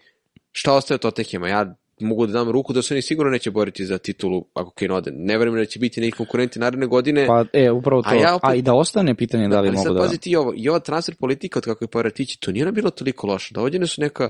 šta 0.52 0.74
ostaje 0.74 0.98
Tottenhama? 0.98 1.48
Ja 1.48 1.76
mogu 2.00 2.28
da 2.28 2.34
dam 2.34 2.52
ruku 2.52 2.74
da 2.74 2.82
se 2.82 2.94
oni 2.94 3.02
sigurno 3.02 3.32
neće 3.32 3.52
boriti 3.52 3.86
za 3.86 3.98
titulu 3.98 4.46
ako 4.54 4.72
Kane 4.72 4.94
ode. 4.94 5.12
Ne 5.12 5.38
verujem 5.38 5.60
da 5.60 5.66
će 5.66 5.80
biti 5.80 6.02
neki 6.02 6.18
konkurenti 6.18 6.60
naredne 6.60 6.88
godine. 6.88 7.28
Pa, 7.28 7.46
e, 7.54 7.72
upravo 7.72 8.02
to. 8.02 8.10
A 8.10 8.12
A, 8.12 8.16
ja 8.16 8.36
opet- 8.36 8.58
i 8.58 8.62
da 8.62 8.74
ostane 8.74 9.16
pitanje 9.16 9.48
da 9.48 9.62
li 9.62 9.68
ali 9.68 9.76
mogu 9.76 9.88
sad 9.88 9.96
da... 9.96 10.02
pazi 10.02 10.18
ti 10.18 10.36
ovo, 10.36 10.54
i 10.56 10.70
ova 10.70 10.80
transfer 10.80 11.16
politika 11.16 11.60
od 11.60 11.64
kako 11.66 11.84
je 11.84 11.88
Paratići, 11.88 12.40
to 12.40 12.52
nije 12.52 12.64
ona 12.64 12.72
bilo 12.72 12.90
toliko 12.90 13.28
loše. 13.28 13.54
Dovođene 13.54 13.88
su 13.88 14.02
neka 14.02 14.30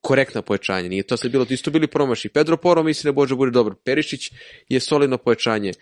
korektna 0.00 0.42
pojačanja. 0.42 0.88
Nije 0.88 1.02
to 1.02 1.16
sad 1.16 1.30
bilo, 1.30 1.46
isto 1.50 1.70
bili 1.70 1.86
promaši. 1.86 2.28
Pedro 2.28 2.56
Poro 2.56 2.82
misli 2.82 3.08
da 3.08 3.12
Bože 3.12 3.34
bude 3.34 3.50
dobro. 3.50 3.74
Perišić 3.84 4.32
je 4.68 4.80
solidno 4.80 5.18
pojačanje. 5.18 5.72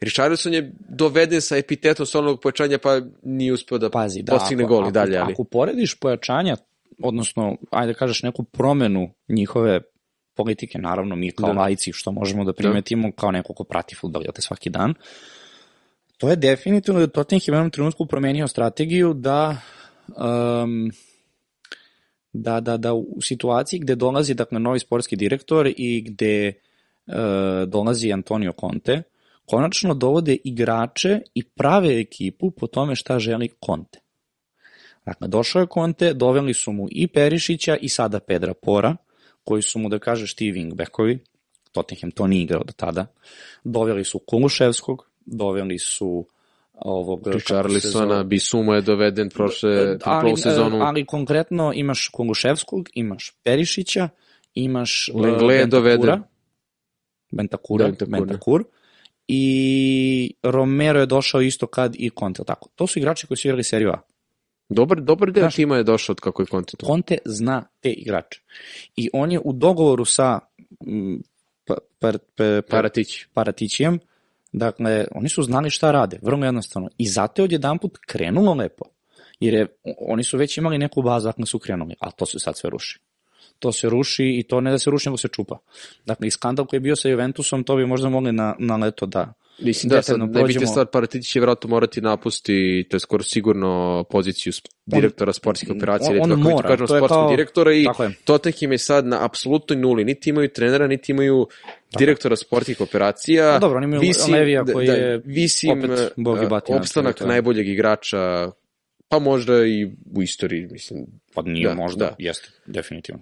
Richarlison 0.00 0.54
je 0.54 0.72
doveden 0.88 1.40
sa 1.40 1.56
epitetom 1.56 2.06
solidnog 2.06 2.40
pojačanja, 2.40 2.78
pa 2.78 3.00
nije 3.22 3.52
uspeo 3.52 3.78
da 3.78 3.90
Pazi, 3.90 4.22
da, 4.22 4.32
postigne 4.32 4.64
ako, 4.64 4.74
gol 4.74 4.88
i 4.88 4.92
dalje. 4.92 5.16
Ali. 5.16 5.32
Ako 5.32 5.44
porediš 5.44 5.94
pojačanja, 6.00 6.56
odnosno, 7.02 7.56
ajde 7.70 7.92
da 7.92 7.98
kažeš 7.98 8.22
neku 8.22 8.44
promenu 8.44 9.10
njihove 9.28 9.80
politike, 10.38 10.78
naravno 10.78 11.16
mi 11.16 11.30
kao 11.30 11.48
Da. 11.48 11.52
da. 11.52 11.60
laici, 11.60 11.92
što 11.92 12.12
možemo 12.12 12.44
da 12.44 12.52
primetimo 12.52 13.12
kao 13.12 13.30
neko 13.30 13.54
ko 13.54 13.64
prati 13.64 13.94
futbol, 13.94 14.22
jel 14.22 14.32
te 14.32 14.42
svaki 14.42 14.70
dan, 14.70 14.94
to 16.18 16.30
je 16.30 16.36
definitivno 16.36 17.00
da 17.00 17.04
je 17.04 17.12
Tottenham 17.12 17.54
u 17.54 17.56
jednom 17.56 17.70
trenutku 17.70 18.06
promenio 18.06 18.48
strategiju 18.48 19.14
da 19.14 19.56
um, 20.08 20.90
da, 22.32 22.60
da, 22.60 22.76
da 22.76 22.94
u 22.94 23.20
situaciji 23.22 23.80
gde 23.80 23.94
dolazi 23.94 24.34
dakle, 24.34 24.58
novi 24.58 24.78
sportski 24.78 25.16
direktor 25.16 25.72
i 25.76 26.00
gde 26.00 26.52
uh, 27.06 27.14
dolazi 27.68 28.12
Antonio 28.12 28.52
Conte, 28.60 29.02
konačno 29.44 29.94
dovode 29.94 30.36
igrače 30.44 31.20
i 31.34 31.42
prave 31.42 32.00
ekipu 32.00 32.50
po 32.50 32.66
tome 32.66 32.96
šta 32.96 33.18
želi 33.18 33.48
Conte. 33.66 34.00
Dakle, 35.06 35.28
došao 35.28 35.60
je 35.60 35.66
Conte, 35.74 36.14
doveli 36.14 36.54
su 36.54 36.72
mu 36.72 36.86
i 36.90 37.06
Perišića 37.08 37.76
i 37.76 37.88
sada 37.88 38.20
Pedra 38.20 38.54
Pora, 38.54 38.96
koji 39.48 39.62
su 39.62 39.78
mu, 39.78 39.88
da 39.88 39.98
kažeš, 39.98 40.34
ti 40.34 40.52
wingbackovi, 40.52 41.18
Tottenham 41.72 42.10
to 42.10 42.26
nije 42.26 42.42
igrao 42.42 42.64
do 42.64 42.72
tada, 42.72 43.06
doveli 43.64 44.04
su 44.04 44.18
Kuluševskog, 44.18 45.06
doveli 45.26 45.78
su 45.78 46.26
ovog... 46.74 47.26
Richarlisona, 47.26 48.22
Bisumo 48.22 48.74
je 48.74 48.82
doveden 48.82 49.28
prošle, 49.28 49.98
prošlu 49.98 50.36
sezonu. 50.36 50.80
ali 50.80 51.06
konkretno 51.06 51.72
imaš 51.74 52.08
Kuluševskog, 52.12 52.88
imaš 52.94 53.32
Perišića, 53.42 54.08
imaš 54.54 55.10
uh, 55.14 55.20
Lenglet 55.20 55.60
je 55.60 55.66
doveden. 55.66 56.22
Bentakura, 57.30 57.86
Bentancura. 57.86 58.20
Bentakur, 58.20 58.64
i 59.28 60.34
Romero 60.42 61.00
je 61.00 61.06
došao 61.06 61.40
isto 61.40 61.66
kad 61.66 61.94
i 61.98 62.10
Conte, 62.18 62.44
tako. 62.44 62.68
To 62.74 62.86
su 62.86 62.98
igrači 62.98 63.26
koji 63.26 63.38
su 63.38 63.48
igrali 63.48 63.64
seriju 63.64 63.90
A. 63.90 64.00
Dobar, 64.68 65.00
dobar 65.00 65.32
deo 65.32 65.42
Znaš- 65.42 65.56
tima 65.56 65.76
je 65.76 65.82
došao 65.84 66.12
od 66.12 66.20
kako 66.20 66.42
je 66.42 66.46
kontent. 66.46 66.82
Conte 66.86 67.18
zna 67.24 67.64
te 67.80 67.90
igrače. 67.90 68.40
I 68.96 69.10
on 69.12 69.32
je 69.32 69.40
u 69.44 69.52
dogovoru 69.52 70.04
sa 70.04 70.38
mm, 70.86 71.16
pa, 71.64 71.74
par, 71.98 72.18
pa, 72.18 72.44
pa, 72.44 72.62
Paratić. 72.70 73.26
Paratićijem, 73.34 73.98
dakle, 74.52 75.06
oni 75.14 75.28
su 75.28 75.42
znali 75.42 75.70
šta 75.70 75.90
rade, 75.90 76.18
vrlo 76.22 76.44
jednostavno. 76.44 76.88
I 76.98 77.08
zato 77.08 77.42
je 77.42 77.44
odjedanput 77.44 77.98
krenulo 78.06 78.54
lepo. 78.54 78.84
Jer 79.40 79.54
je, 79.54 79.66
oni 79.98 80.24
su 80.24 80.38
već 80.38 80.58
imali 80.58 80.78
neku 80.78 81.02
bazu, 81.02 81.28
dakle 81.28 81.46
su 81.46 81.58
krenuli, 81.58 81.94
a 82.00 82.10
to 82.10 82.26
se 82.26 82.38
sad 82.38 82.58
sve 82.58 82.70
ruši. 82.70 82.98
To 83.58 83.72
se 83.72 83.88
ruši 83.88 84.24
i 84.38 84.42
to 84.42 84.60
ne 84.60 84.70
da 84.70 84.78
se 84.78 84.90
ruši, 84.90 85.08
nego 85.08 85.16
se 85.16 85.28
čupa. 85.28 85.58
Dakle, 86.06 86.26
i 86.26 86.30
skandal 86.30 86.66
koji 86.66 86.78
je 86.78 86.80
bio 86.80 86.96
sa 86.96 87.08
Juventusom, 87.08 87.64
to 87.64 87.76
bi 87.76 87.86
možda 87.86 88.08
mogli 88.08 88.32
na, 88.32 88.56
na 88.58 88.76
leto 88.76 89.06
da 89.06 89.32
Mislim 89.58 89.88
da 89.90 90.02
sad 90.02 90.18
najbitnija 90.18 90.44
prođemo. 90.44 90.66
stvar, 90.66 90.86
Paratić 90.86 91.28
će 91.28 91.40
vjerojatno 91.40 91.70
morati 91.70 92.00
napusti, 92.00 92.86
to 92.90 92.96
je 92.96 93.00
skoro 93.00 93.22
sigurno 93.24 94.04
poziciju 94.04 94.52
direktora 94.86 95.32
sportskih 95.32 95.70
operacija, 95.70 96.10
on- 96.12 96.20
on 96.22 96.42
to 96.42 96.50
mora, 96.50 96.68
kažemo, 96.68 96.86
to 96.86 96.94
je 96.94 96.98
sportskog 97.00 97.18
kao- 97.18 97.30
direktora 97.30 97.72
i 97.72 97.84
tako. 97.84 98.10
Tottenham 98.24 98.72
je 98.72 98.78
sad 98.78 99.06
na 99.06 99.24
apsolutnoj 99.24 99.76
nuli, 99.76 100.04
niti 100.04 100.30
imaju 100.30 100.48
trenera, 100.48 100.86
niti 100.86 101.12
imaju 101.12 101.46
direktora 101.92 102.36
sportskih 102.36 102.80
operacija. 102.80 103.52
Pa 103.52 103.58
dobro, 103.58 103.76
oni 103.76 103.84
imaju 103.84 104.00
Visi 104.00 104.30
im- 104.30 104.34
Levija 104.34 104.62
da- 104.62 104.72
koji 104.72 104.86
da, 104.86 104.92
je 104.92 105.22
visi 105.24 105.66
im, 105.66 105.78
opet 105.78 106.12
bog 106.16 106.38
i 106.38 106.44
uh, 106.44 106.48
batina, 106.48 106.78
opstanak 106.78 107.20
najboljeg 107.20 107.68
igrača, 107.68 108.50
pa 109.08 109.18
možda 109.18 109.66
i 109.66 109.84
u 110.14 110.22
istoriji, 110.22 110.66
mislim. 110.66 111.06
Pa 111.34 111.42
nije 111.42 111.68
Da, 111.68 111.74
možda, 111.74 112.04
da. 112.04 112.14
jeste, 112.18 112.48
definitivno. 112.66 113.20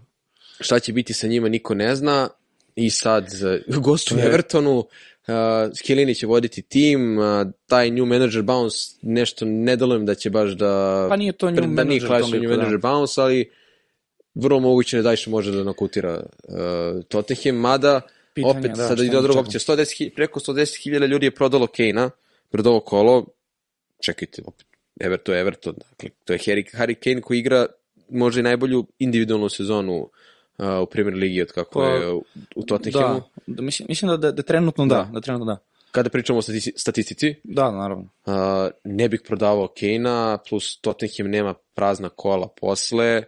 Šta 0.61 0.79
će 0.79 0.93
biti 0.93 1.13
sa 1.13 1.27
njima, 1.27 1.49
niko 1.49 1.75
ne 1.75 1.95
zna. 1.95 2.29
I 2.77 2.91
sad, 2.91 3.27
gostu 3.79 4.19
je- 4.19 4.27
Evertonu, 4.27 4.87
uh, 5.29 5.77
Skelini 5.77 6.15
će 6.15 6.27
voditi 6.27 6.63
tim, 6.63 7.19
uh, 7.19 7.47
taj 7.67 7.91
new 7.91 8.07
manager 8.07 8.43
bounce, 8.43 8.79
nešto 9.03 9.45
ne 9.45 9.77
delujem 9.77 10.07
da 10.07 10.15
će 10.15 10.31
baš 10.31 10.51
da... 10.51 11.07
Pa 11.09 11.17
nije 11.17 11.33
to 11.33 11.51
new 11.51 11.55
da 11.75 11.85
nije 11.85 12.01
manager 12.01 12.09
toliko, 12.09 12.29
new 12.39 12.51
da. 12.51 12.57
manager 12.57 12.79
bounce, 12.79 13.21
ali 13.21 13.51
vrlo 14.35 14.61
moguće 14.61 14.97
da 14.97 15.03
Dajša 15.03 15.31
može 15.31 15.53
da 15.53 15.65
nakutira 15.65 16.23
uh, 16.49 17.05
Tottenham, 17.09 17.57
mada 17.57 18.01
Pitanje, 18.35 18.59
opet 18.59 18.71
da, 18.71 18.77
sada 18.77 18.97
šta 18.97 19.05
ide 19.05 19.13
mi 19.13 19.19
od 19.19 19.25
čekamo. 19.25 19.41
opcija. 19.41 19.61
110, 19.61 19.97
hi- 19.99 20.11
preko 20.15 20.41
110.000 20.41 21.07
ljudi 21.07 21.27
je 21.27 21.31
prodalo 21.31 21.67
Kane-a 21.67 22.11
pred 22.51 22.67
ovo 22.67 22.81
kolo. 22.81 23.27
Čekajte, 24.01 24.43
opet, 24.47 24.67
Everton 25.01 25.35
Everton. 25.35 25.75
Dakle, 25.91 26.11
to 26.25 26.33
je 26.33 26.39
Harry, 26.39 26.77
Harry 26.77 26.95
Kane 26.95 27.21
koji 27.21 27.39
igra 27.39 27.67
možda 28.11 28.41
i 28.41 28.43
najbolju 28.43 28.87
individualnu 28.99 29.49
sezonu 29.49 30.11
uh, 30.59 30.83
u 30.83 30.87
Premier 30.87 31.15
Ligi 31.15 31.43
od 31.43 31.53
kako 31.53 31.81
Pa, 31.81 31.87
je 31.87 32.13
u, 32.57 32.63
Tottenhamu. 32.67 33.15
Da, 33.47 33.55
da, 33.55 33.63
mislim, 33.63 33.87
mislim 33.89 34.09
da, 34.09 34.17
da, 34.17 34.33
da 34.33 34.43
trenutno 34.43 34.87
da, 34.87 34.95
Da. 34.95 35.11
da, 35.13 35.21
trenutno 35.21 35.47
da. 35.47 35.59
Kada 35.91 36.11
pričamo 36.11 36.39
o 36.39 36.43
statisti- 36.43 36.73
statistici, 36.77 37.35
Da, 37.45 37.71
naravno. 37.71 38.09
uh, 38.27 38.33
ne 38.85 39.09
bih 39.09 39.21
prodavao 39.27 39.69
Kane-a, 39.81 40.39
plus 40.49 40.81
Tottenham 40.81 41.31
nema 41.31 41.55
prazna 41.75 42.09
kola 42.09 42.49
posle. 42.61 43.23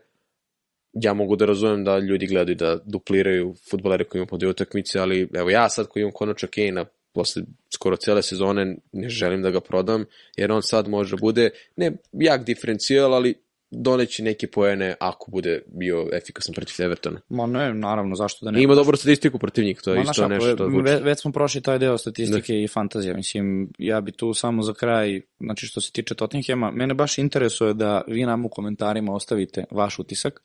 ja 0.92 1.14
mogu 1.14 1.36
da 1.36 1.44
razumem 1.46 1.84
da 1.84 1.98
ljudi 1.98 2.26
gledaju 2.26 2.56
da 2.56 2.78
dupliraju 2.84 3.54
futbolere 3.70 4.04
koji 4.04 4.18
imaju 4.18 4.26
po 4.28 4.36
dvije 4.36 4.50
utakmice, 4.50 4.98
ali 4.98 5.28
evo 5.34 5.50
ja 5.50 5.68
sad 5.68 5.86
koji 5.88 6.00
imam 6.00 6.12
konačno 6.12 6.48
Kane-a 6.54 6.84
posle 7.12 7.42
skoro 7.74 7.96
cele 7.96 8.22
sezone 8.22 8.76
ne 8.92 9.08
želim 9.08 9.42
da 9.42 9.50
ga 9.50 9.60
prodam, 9.60 10.04
jer 10.36 10.52
on 10.52 10.62
sad 10.62 10.88
može 10.88 11.16
da 11.16 11.20
bude 11.20 11.50
ne 11.76 11.92
jak 12.12 12.44
diferencijal, 12.44 13.14
ali 13.14 13.34
doneći 13.70 14.22
neke 14.22 14.46
poene 14.46 14.94
ako 15.00 15.30
bude 15.30 15.62
bio 15.66 16.08
efikasan 16.12 16.54
protiv 16.54 16.84
Evertona. 16.84 17.20
Ma 17.28 17.46
ne, 17.46 17.74
naravno, 17.74 18.16
zašto 18.16 18.44
da 18.44 18.50
ne. 18.50 18.56
Ne. 18.56 18.62
Ima 18.62 18.74
dobru 18.74 18.96
statistiku 18.96 19.38
protiv 19.38 19.64
njih, 19.64 19.80
to 19.84 19.90
je 19.90 19.96
Ma, 19.96 20.02
isto 20.02 20.12
znaš, 20.12 20.24
ako 20.36 20.46
nešto 20.46 20.64
je- 20.64 20.82
ve, 20.82 21.00
već 21.00 21.20
smo 21.20 21.32
prošli 21.32 21.60
taj 21.60 21.78
deo 21.78 21.98
statistike 21.98 22.62
i 22.62 22.68
fantazija. 22.68 23.14
Mislim, 23.14 23.72
ja 23.78 24.00
bi 24.00 24.12
tu 24.12 24.34
samo 24.34 24.62
za 24.62 24.74
kraj, 24.74 25.20
znači 25.40 25.66
što 25.66 25.80
se 25.80 25.92
tiče 25.92 26.14
Tottenhema, 26.14 26.70
mene 26.70 26.94
baš 26.94 27.18
interesuje 27.18 27.74
da 27.74 28.02
vi 28.06 28.26
nam 28.26 28.44
u 28.44 28.48
komentarima 28.48 29.14
ostavite 29.14 29.64
vaš 29.70 29.98
utisak. 29.98 30.42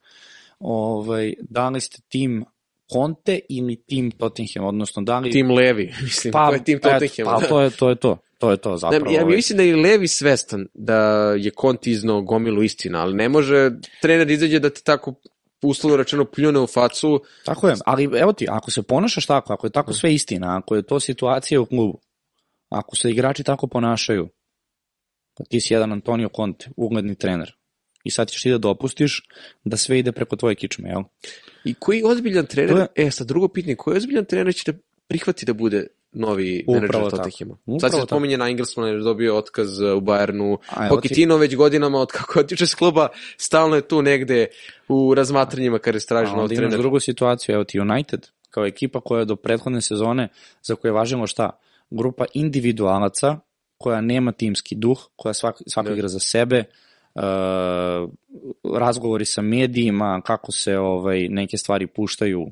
Ovaj, 0.60 1.34
da 1.50 1.70
li 1.70 1.82
ste 1.82 2.02
tim 2.10 2.46
Conte 2.94 3.40
ili 3.50 3.76
tim 3.76 4.12
Tottenham, 4.12 4.66
odnosno 4.66 5.02
da 5.02 5.20
li... 5.20 5.32
Tim 5.32 5.52
Levi, 5.52 5.94
mislim, 6.04 6.32
pa, 6.32 6.48
ko 6.48 6.54
je 6.54 6.64
tim 6.64 6.80
Tottenham. 6.80 7.40
Pa, 7.40 7.48
to 7.48 7.62
je, 7.62 7.70
to 7.70 7.90
je 7.90 7.96
to. 7.96 8.18
To 8.44 8.52
je 8.52 8.58
to 8.58 8.72
Ne, 8.72 8.78
zapravo. 8.78 9.12
ja 9.12 9.24
ovaj. 9.24 9.36
mislim 9.36 9.58
da 9.58 9.64
je 9.64 9.76
Levi 9.76 10.08
svestan 10.08 10.68
da 10.74 10.98
je 11.38 11.52
Conte 11.62 11.90
iznao 11.92 12.22
gomilu 12.22 12.64
istina, 12.64 13.02
ali 13.02 13.14
ne 13.14 13.30
može 13.30 13.72
trener 14.02 14.32
izađe 14.32 14.60
da 14.60 14.70
te 14.70 14.82
tako 14.82 15.14
uslovno 15.62 15.98
rečeno 15.98 16.26
pljune 16.26 16.60
u 16.60 16.68
facu. 16.68 17.24
Tako 17.46 17.68
je, 17.68 17.76
ali 17.86 18.04
evo 18.04 18.34
ti, 18.34 18.48
ako 18.50 18.72
se 18.72 18.84
ponašaš 18.84 19.26
tako, 19.26 19.54
ako 19.54 19.66
je 19.68 19.70
Da. 19.70 19.74
tako 19.74 19.94
sve 19.94 20.14
istina, 20.14 20.58
ako 20.58 20.76
je 20.76 20.84
to 20.84 21.00
situacija 21.00 21.62
u 21.62 21.66
klubu, 21.66 22.00
ako 22.70 22.96
se 22.96 23.10
igrači 23.10 23.44
tako 23.44 23.68
ponašaju, 23.68 24.30
pa 25.38 25.44
ti 25.44 25.62
si 25.62 25.74
jedan 25.74 25.92
Antonio 25.92 26.30
Conte, 26.36 26.70
ugledni 26.78 27.16
trener, 27.16 27.56
i 28.04 28.12
sad 28.12 28.30
ćeš 28.30 28.44
ti 28.44 28.52
da 28.52 28.58
dopustiš 28.58 29.22
da 29.64 29.78
sve 29.78 30.00
ide 30.00 30.12
preko 30.12 30.36
tvoje 30.36 30.56
kičme, 30.56 30.90
jel? 30.90 31.04
I 31.66 31.74
koji 31.74 32.02
ozbiljan 32.06 32.46
trener, 32.46 32.76
To 32.76 33.02
e, 33.02 33.12
sad 33.12 33.28
drugo 33.28 33.48
pitanje, 33.48 33.76
koji 33.76 33.98
ozbiljan 33.98 34.26
trener 34.26 34.56
će 34.56 34.72
da 34.72 34.78
prihvati 35.08 35.46
da 35.46 35.54
bude 35.54 35.88
novi 36.14 36.64
Upravo 36.68 36.82
menadžer. 36.82 37.10
Tottenhama? 37.10 37.58
Upravo 37.66 37.80
Sad 37.80 37.92
se 37.92 38.02
spominje 38.06 38.38
na 38.38 38.50
Englesmana 38.50 38.90
jer 38.90 38.98
je 38.98 39.04
dobio 39.04 39.38
otkaz 39.38 39.80
u 39.80 40.02
Bayernu. 40.02 40.58
Pochettino 40.90 41.38
već 41.38 41.56
godinama 41.56 42.00
od 42.00 42.12
kako 42.12 42.40
je 42.40 42.44
otiče 42.44 42.68
s 42.68 42.76
kluba, 42.76 43.08
stalno 43.38 43.76
je 43.76 43.82
tu 43.82 44.02
negde 44.02 44.48
u 44.88 45.14
razmatranjima 45.14 45.80
kada 45.80 46.00
se 46.00 46.08
traži 46.08 46.32
A 46.32 46.36
nov 46.36 46.44
onda 46.44 46.54
imaš 46.54 46.62
trener. 46.62 46.80
drugu 46.80 47.00
situaciju, 47.00 47.56
evo 47.56 47.64
ti 47.64 47.80
United, 47.80 48.28
kao 48.50 48.66
ekipa 48.66 49.02
koja 49.02 49.20
je 49.20 49.26
do 49.26 49.36
prethodne 49.36 49.82
sezone, 49.82 50.28
za 50.62 50.76
koje 50.76 50.90
je 50.90 50.94
važilo 50.94 51.28
šta? 51.28 51.50
Grupa 51.90 52.26
individualaca, 52.34 53.38
koja 53.78 54.02
nema 54.02 54.32
timski 54.32 54.76
duh, 54.76 55.00
koja 55.16 55.34
svak, 55.34 55.62
svako 55.68 55.90
Da. 55.90 55.96
igra 55.96 56.08
za 56.08 56.20
sebe, 56.20 56.64
uh, 57.16 57.22
razgovori 58.78 59.26
sa 59.26 59.42
medijima, 59.42 60.22
kako 60.26 60.52
se 60.52 60.78
ovaj 60.78 61.28
neke 61.30 61.58
stvari 61.58 61.88
puštaju 61.88 62.48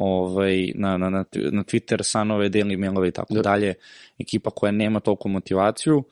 ovaj, 0.00 0.72
na, 0.74 0.96
na, 0.96 1.10
na, 1.10 1.24
na 1.52 1.62
Twitter, 1.64 2.02
sanove, 2.02 2.48
deli 2.48 2.76
mailove 2.76 3.08
i 3.08 3.12
tako 3.12 3.34
Da. 3.34 3.42
dalje, 3.42 3.74
ekipa 4.18 4.50
koja 4.50 4.72
nema 4.72 5.00
toliko 5.00 5.28
motivaciju, 5.28 6.04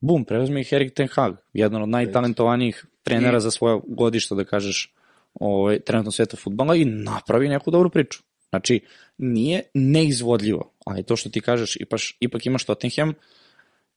bum, 0.00 0.24
preuzme 0.24 0.60
ih 0.60 0.72
Erik 0.72 0.94
Ten 0.94 1.08
Hag, 1.08 1.34
jedan 1.52 1.82
od 1.82 1.88
najtalentovanijih 1.88 2.84
trenera 3.02 3.36
I- 3.36 3.40
za 3.40 3.50
svoje 3.50 3.80
godište, 3.86 4.34
da 4.34 4.44
kažeš, 4.44 4.94
ovaj, 5.34 5.80
trenutno 5.80 6.10
sveta 6.10 6.36
futbala 6.36 6.76
i 6.76 6.84
napravi 6.84 7.48
neku 7.48 7.70
dobru 7.70 7.90
priču. 7.90 8.22
Znači, 8.50 8.80
nije 9.18 9.62
neizvodljivo, 9.74 10.72
ali 10.86 11.02
to 11.02 11.16
što 11.16 11.30
ti 11.30 11.40
kažeš, 11.40 11.76
ipak, 11.76 12.00
ipak 12.20 12.46
imaš 12.46 12.64
Tottenham 12.64 13.12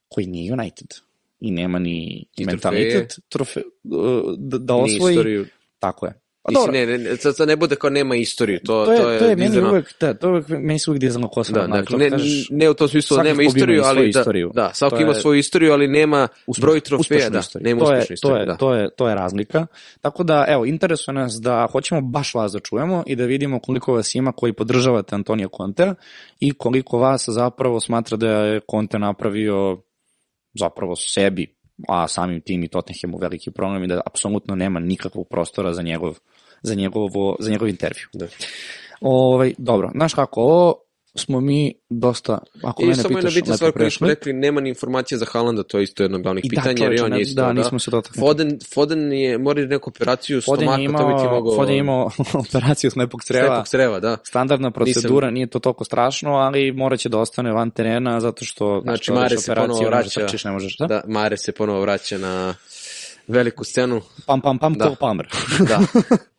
koji 0.10 0.28
nije 0.28 0.54
United 0.54 0.88
i 1.40 1.52
nema 1.52 1.80
ni 1.80 2.26
I 2.38 2.46
mentalitet 2.46 3.20
trofe, 3.30 3.62
da, 4.38 4.58
da 4.58 4.74
Ni 4.76 4.82
osvoji. 4.84 5.14
istoriju. 5.14 5.46
Tako 5.80 6.06
je. 6.06 6.14
Pa 6.48 6.52
Mislim, 6.52 6.74
ne, 6.90 6.98
ne, 7.00 7.18
sad, 7.18 7.36
sad 7.36 7.48
ne 7.48 7.56
bude 7.56 7.76
kao 7.76 7.90
nema 7.90 8.16
istoriju, 8.16 8.60
to, 8.60 8.86
to 8.86 8.92
je, 8.92 8.98
to 8.98 9.10
je, 9.10 9.20
to 9.20 9.26
je 9.26 9.36
meni 9.36 9.50
dizano- 9.50 9.70
uvek, 9.70 9.94
da, 10.00 10.14
to 10.14 10.28
je 10.28 10.32
uvek, 10.32 10.50
meni 10.50 10.80
se 10.80 10.92
uvek 10.92 11.00
dizano 11.02 11.28
kosa. 11.28 11.54
Da, 11.54 11.68
dakle, 11.68 11.86
to 11.86 11.98
ne, 11.98 12.10
kažeš, 12.10 12.48
ne 12.52 12.70
u 12.70 12.74
tom 12.74 12.88
smislu 12.88 13.18
da 13.18 13.24
nema 13.24 13.44
istoriju, 13.44 13.82
ali 13.86 14.02
da, 14.04 14.20
istoriju. 14.20 14.52
da, 14.54 14.72
svaki 14.74 14.96
To 14.96 15.02
ima 15.02 15.12
je- 15.12 15.20
svoju 15.22 15.40
istoriju, 15.40 15.74
ali 15.74 15.88
nema 15.88 16.28
broj 16.60 16.80
trofeja, 16.80 17.30
da, 17.30 17.40
istoriju. 17.40 17.66
nema 17.66 17.80
to 17.80 17.86
uspešnu 17.86 18.14
istoriju, 18.14 18.36
to 18.36 18.40
je, 18.40 18.46
da. 18.46 18.56
To 18.56 18.74
je, 18.74 18.90
to 18.90 19.10
je 19.10 19.16
razlika. 19.16 19.66
Tako 20.02 20.24
da, 20.24 20.46
evo, 20.48 20.66
interesuje 20.66 21.16
nas 21.16 21.34
da 21.34 21.68
hoćemo 21.72 22.02
baš 22.02 22.34
vas 22.34 22.52
da 22.52 22.60
čujemo 22.60 23.04
i 23.06 23.16
da 23.16 23.26
vidimo 23.26 23.60
koliko 23.60 23.94
vas 23.94 24.16
ima 24.16 24.32
koji 24.32 24.54
podržavate 24.54 25.16
Antonija 25.16 25.48
Contea 25.58 25.96
i 26.40 26.52
koliko 26.54 26.98
vas 26.98 27.26
zapravo 27.28 27.80
smatra 27.80 28.18
da 28.18 28.28
je 28.30 28.60
Conte 28.72 29.00
napravio 29.00 29.82
zapravo 30.54 30.96
sebi, 30.96 31.57
a 31.88 32.08
samim 32.08 32.42
tim 32.42 32.64
i 32.64 32.68
Tottenhamu 32.68 33.18
veliki 33.18 33.52
problem 33.52 33.84
i 33.84 33.88
da 33.88 34.02
apsolutno 34.06 34.56
nema 34.56 34.80
nikakvog 34.80 35.28
prostora 35.30 35.74
za 35.74 35.82
njegov, 35.82 36.20
za 36.62 36.76
njegovo, 36.76 37.36
za 37.40 37.52
njegov 37.52 37.68
intervju. 37.68 38.06
Da. 38.14 38.28
Ovaj, 39.02 39.54
dobro, 39.58 39.92
znaš 39.96 40.14
kako, 40.14 40.42
ovo 40.42 40.87
smo 41.18 41.42
mi 41.42 41.74
dosta, 41.90 42.38
ako 42.64 42.82
I 42.82 42.86
mene 42.86 42.96
samo 42.96 43.16
pitaš, 43.18 43.36
bitna 43.36 43.52
lepo 43.52 43.58
stvar 43.58 43.72
koju 43.72 43.92
smo 43.92 44.06
prešli. 44.06 44.08
rekli, 44.08 44.34
nema 44.34 44.62
ni 44.62 44.70
informacija 44.70 45.18
za 45.18 45.26
Haalanda, 45.26 45.64
to 45.64 45.78
je 45.78 45.84
isto 45.84 46.04
jedno 46.04 46.18
od 46.18 46.24
glavnih 46.24 46.46
I 46.46 46.50
da, 46.50 46.62
pitanja, 46.62 46.84
jer 46.84 46.94
i 46.94 46.98
čoveče, 46.98 47.14
on 47.14 47.20
je 47.20 47.22
isto, 47.22 47.42
da, 47.42 47.48
da. 47.48 47.54
nismo 47.54 47.80
se 47.80 47.92
dotakli. 47.92 48.20
Foden, 48.20 48.60
Foden 48.74 49.14
je, 49.14 49.38
mora 49.38 49.66
neku 49.66 49.90
operaciju 49.90 50.42
Foden 50.42 50.70
je 50.70 50.88
stomaka, 50.88 51.04
to 51.04 51.08
bi 51.08 51.14
ti 51.14 51.26
imao, 51.26 51.36
mogao... 51.36 51.56
Foden 51.56 51.74
je 51.74 51.80
imao 51.80 52.10
operaciju 52.50 52.92
slepog 52.92 53.24
creva. 53.24 53.48
Slepog 53.48 53.68
creva, 53.68 54.00
da. 54.00 54.18
Standardna 54.24 54.72
procedura, 54.72 55.32
nije 55.32 55.48
to 55.48 55.60
toliko 55.60 55.84
strašno, 55.84 56.32
ali 56.32 56.72
morat 56.72 57.00
će 57.00 57.10
da 57.10 57.20
ostane 57.20 57.52
van 57.52 57.72
terena 57.72 58.20
zato 58.20 58.46
što 58.46 58.82
Znači, 58.84 59.04
što 59.04 59.14
Mare 59.14 59.38
se 59.38 59.56
ponovo 59.56 59.86
vraća. 59.86 60.20
trčiš, 60.20 60.44
ne 60.44 60.52
možeš, 60.52 60.78
da? 60.78 60.88
Da, 60.88 61.02
Mare 61.08 61.38
se 61.38 61.52
ponovo 61.52 61.82
vraća 61.82 62.18
na 62.18 62.56
veliku 63.28 63.64
scenu. 63.64 64.02
Pam, 64.26 64.42
pam, 64.42 64.60
pam, 64.60 64.74
Da. 64.74 64.86
Cole 64.86 64.96
Palmer. 65.00 65.28
Da. 65.60 65.80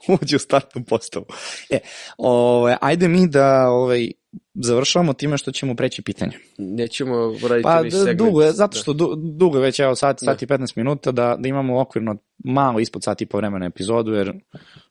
Uđe 0.22 0.36
u 0.36 0.38
startnu 0.38 0.84
postavu. 0.84 1.24
E, 1.70 1.78
ovaj, 2.18 2.74
ajde 2.80 3.08
mi 3.08 3.28
da 3.28 3.68
ovaj, 3.68 4.10
završavamo 4.54 5.12
time 5.12 5.38
što 5.38 5.52
ćemo 5.52 5.74
preći 5.74 6.02
pitanje. 6.02 6.32
Nećemo 6.58 7.14
raditi 7.42 7.62
Pa 7.62 7.82
ni 7.82 7.90
segment. 7.90 8.18
dugo 8.18 8.42
je, 8.42 8.52
zato 8.52 8.78
što 8.78 8.92
du, 8.92 9.14
dugo 9.16 9.56
je 9.58 9.62
već, 9.62 9.80
evo 9.80 9.94
sat, 9.94 10.20
Da. 10.20 10.24
sat 10.24 10.42
i 10.42 10.46
15 10.46 10.72
minuta, 10.76 11.12
da, 11.12 11.36
da 11.38 11.48
imamo 11.48 11.80
okvirno 11.80 12.16
malo 12.38 12.80
ispod 12.80 13.02
sati 13.04 13.24
i 13.24 13.26
po 13.26 13.36
vremena 13.36 13.66
epizodu, 13.66 14.12
jer 14.12 14.32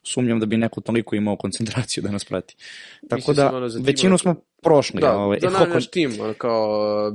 sumnjam 0.03 0.39
da 0.39 0.45
bi 0.45 0.57
neko 0.57 0.81
toliko 0.81 1.15
imao 1.15 1.35
koncentraciju 1.35 2.03
da 2.03 2.11
nas 2.11 2.25
prati. 2.25 2.55
Tako 3.09 3.15
Mislim 3.15 3.35
da, 3.35 3.69
za 3.69 3.79
većinu 3.83 4.17
smo 4.17 4.35
prošli. 4.61 5.01
Da, 5.01 5.13
ovaj, 5.13 5.39
za 5.41 5.47
e, 5.47 5.49
na, 5.49 5.57
koliko- 5.57 5.73
naš 5.73 5.87
tim, 5.87 6.11
kao 6.37 6.69
uh, 7.07 7.13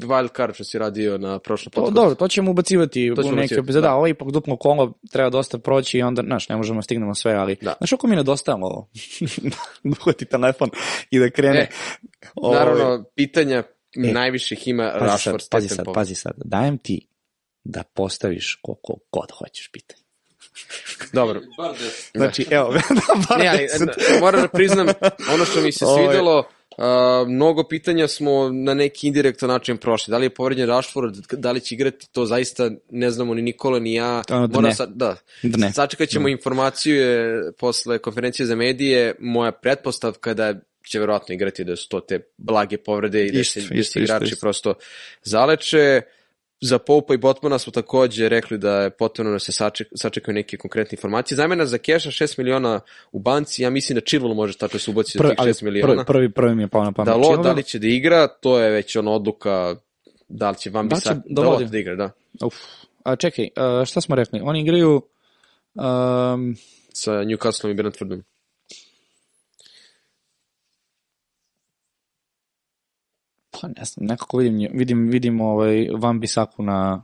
wild 0.00 0.36
card 0.36 0.54
što 0.54 0.64
si 0.64 0.78
radio 0.78 1.18
na 1.18 1.38
prošlom 1.38 1.64
To, 1.64 1.74
podcastu. 1.74 1.94
dobro, 1.94 2.14
to 2.14 2.28
ćemo 2.28 2.50
ubacivati 2.50 2.92
To 3.08 3.12
u 3.12 3.24
ćemo 3.24 3.30
neke 3.30 3.36
ubacivati, 3.36 3.60
epizode, 3.60 3.82
da. 3.82 3.88
da. 3.88 3.94
ovo 3.94 4.06
je 4.06 4.10
ipak 4.10 4.30
duplo 4.30 4.56
kolo, 4.56 4.92
treba 5.10 5.30
dosta 5.30 5.58
proći 5.58 5.98
i 5.98 6.02
onda, 6.02 6.22
znaš, 6.22 6.48
ne 6.48 6.56
možemo 6.56 6.78
da 6.78 6.82
stignemo 6.82 7.14
sve, 7.14 7.32
ali, 7.32 7.56
Da. 7.56 7.74
znaš 7.78 7.90
kako 7.90 8.06
mi 8.06 8.16
nedostajalo 8.16 8.66
ovo? 8.66 8.88
da 9.42 9.56
uhvati 9.92 10.24
telefon 10.24 10.70
i 11.10 11.18
da 11.18 11.30
krene. 11.30 11.58
E, 11.60 11.68
ovaj, 12.34 12.58
Naravno, 12.58 13.04
pitanja 13.06 13.62
najviše 13.96 14.54
ih 14.54 14.68
ima 14.68 14.90
pazi 14.90 15.00
sad, 15.00 15.08
Rashford, 15.08 15.42
pazi 15.50 15.68
sad, 15.68 15.86
pazi 15.94 16.14
sad, 16.14 16.32
dajem 16.36 16.78
ti 16.78 17.06
da 17.64 17.82
postaviš 17.84 18.58
koliko 18.62 18.94
god 19.12 19.30
hoćeš 19.32 19.70
pitanje. 19.72 20.02
Dobro. 21.12 21.40
Bar 21.58 21.72
deset. 21.72 22.10
Znači, 22.14 22.46
evo, 22.50 22.72
da, 22.72 22.80
bar 23.28 23.38
Ne, 23.38 23.48
ali, 23.48 23.66
moram 24.20 24.40
da 24.40 24.48
priznam, 24.48 24.86
ono 25.34 25.44
što 25.44 25.60
mi 25.60 25.72
se 25.72 25.84
Ovo 25.84 25.98
je- 25.98 26.06
svidelo, 26.06 26.44
a, 26.78 27.24
mnogo 27.28 27.64
pitanja 27.64 28.08
smo 28.08 28.48
na 28.48 28.74
neki 28.74 29.06
indirektan 29.06 29.48
način 29.48 29.76
prošli. 29.76 30.10
Da 30.10 30.18
li 30.18 30.26
je 30.26 30.30
povređen 30.30 30.66
Rashford, 30.68 31.14
da 31.32 31.52
li 31.52 31.60
će 31.60 31.74
igrati, 31.74 32.12
to 32.12 32.26
zaista 32.26 32.70
ne 32.90 33.10
znamo 33.10 33.34
ni 33.34 33.42
Nikola 33.42 33.78
ni 33.78 33.94
ja. 33.94 34.22
Da 34.28 34.60
ne. 34.60 34.74
Sad, 34.74 34.90
da. 34.94 35.16
Da 35.42 35.56
ne. 35.66 35.72
Sačekat 35.72 36.08
ćemo 36.08 36.28
informaciju 36.28 36.96
je, 36.96 37.52
posle 37.58 37.98
konferencije 37.98 38.46
za 38.46 38.56
medije. 38.56 39.14
Moja 39.18 39.52
pretpostavka 39.52 40.34
da 40.34 40.54
će 40.86 41.00
verovatno 41.00 41.34
igrati 41.34 41.64
da 41.64 41.76
su 41.76 41.88
to 41.88 42.00
te 42.00 42.20
blage 42.36 42.76
povrede 42.78 43.26
i 43.26 43.32
da 43.32 43.38
Isto, 43.40 43.60
se, 43.60 43.68
da 43.68 43.74
isto, 43.74 43.92
se 43.92 44.00
igrači 44.00 44.24
isto, 44.24 44.34
isto. 44.34 44.44
prosto 44.44 44.74
zaleče. 45.22 46.02
Za 46.60 46.78
Poupa 46.78 47.14
i 47.14 47.16
Botmana 47.16 47.58
smo 47.58 47.70
takođe 47.70 48.28
rekli 48.28 48.58
da 48.58 48.80
je 48.80 48.90
potrebno 48.90 49.32
da 49.32 49.38
se 49.38 49.52
saček, 49.52 49.88
sačekaju 49.94 50.34
neke 50.34 50.56
konkretne 50.56 50.96
informacije. 50.96 51.36
Zamena 51.36 51.66
za 51.66 51.78
keša 51.78 52.10
6 52.10 52.38
miliona 52.38 52.80
u 53.12 53.18
banci, 53.18 53.62
ja 53.62 53.70
mislim 53.70 53.94
da 53.94 54.00
Chilwell 54.00 54.34
može 54.34 54.58
tačno 54.58 54.78
se 54.78 54.90
ubaci 54.90 55.18
za 55.18 55.18
Prvi, 55.18 55.30
tih 55.30 55.40
ali 55.40 55.52
6 55.52 55.62
miliona. 55.62 56.04
prvi, 56.04 56.04
prvi, 56.06 56.32
prvi 56.32 56.54
mi 56.54 56.62
je 56.62 56.68
pao 56.68 56.84
na 56.84 56.92
pamet. 56.92 57.06
Da 57.06 57.16
lo, 57.16 57.36
da 57.36 57.52
li 57.52 57.62
će 57.62 57.78
da 57.78 57.86
igra, 57.86 58.28
to 58.28 58.58
je 58.58 58.70
već 58.70 58.96
ona 58.96 59.10
odluka 59.10 59.76
da 60.28 60.50
li 60.50 60.56
će 60.56 60.70
Van 60.70 60.88
Da 60.88 60.96
će 60.96 61.08
da 61.08 61.42
da, 61.42 61.64
da 61.64 61.78
igra, 61.78 61.96
da. 61.96 62.10
Uf. 62.46 62.54
A 63.04 63.16
čekaj, 63.16 63.48
a, 63.56 63.84
šta 63.86 64.00
smo 64.00 64.16
rekli? 64.16 64.40
Oni 64.42 64.60
igraju 64.60 65.02
um, 65.74 66.56
Sa 66.92 67.12
Newcastleom 67.12 67.70
i 67.70 67.74
Brentfordom. 67.74 68.22
Pa 73.60 73.68
ne 73.68 73.84
znam, 73.84 74.06
nekako 74.06 74.36
vidim, 74.36 74.68
vidim, 74.72 75.08
vidim 75.08 75.40
ovaj 75.40 75.88
Van 75.98 76.20
Bisaku 76.20 76.62
na 76.62 77.02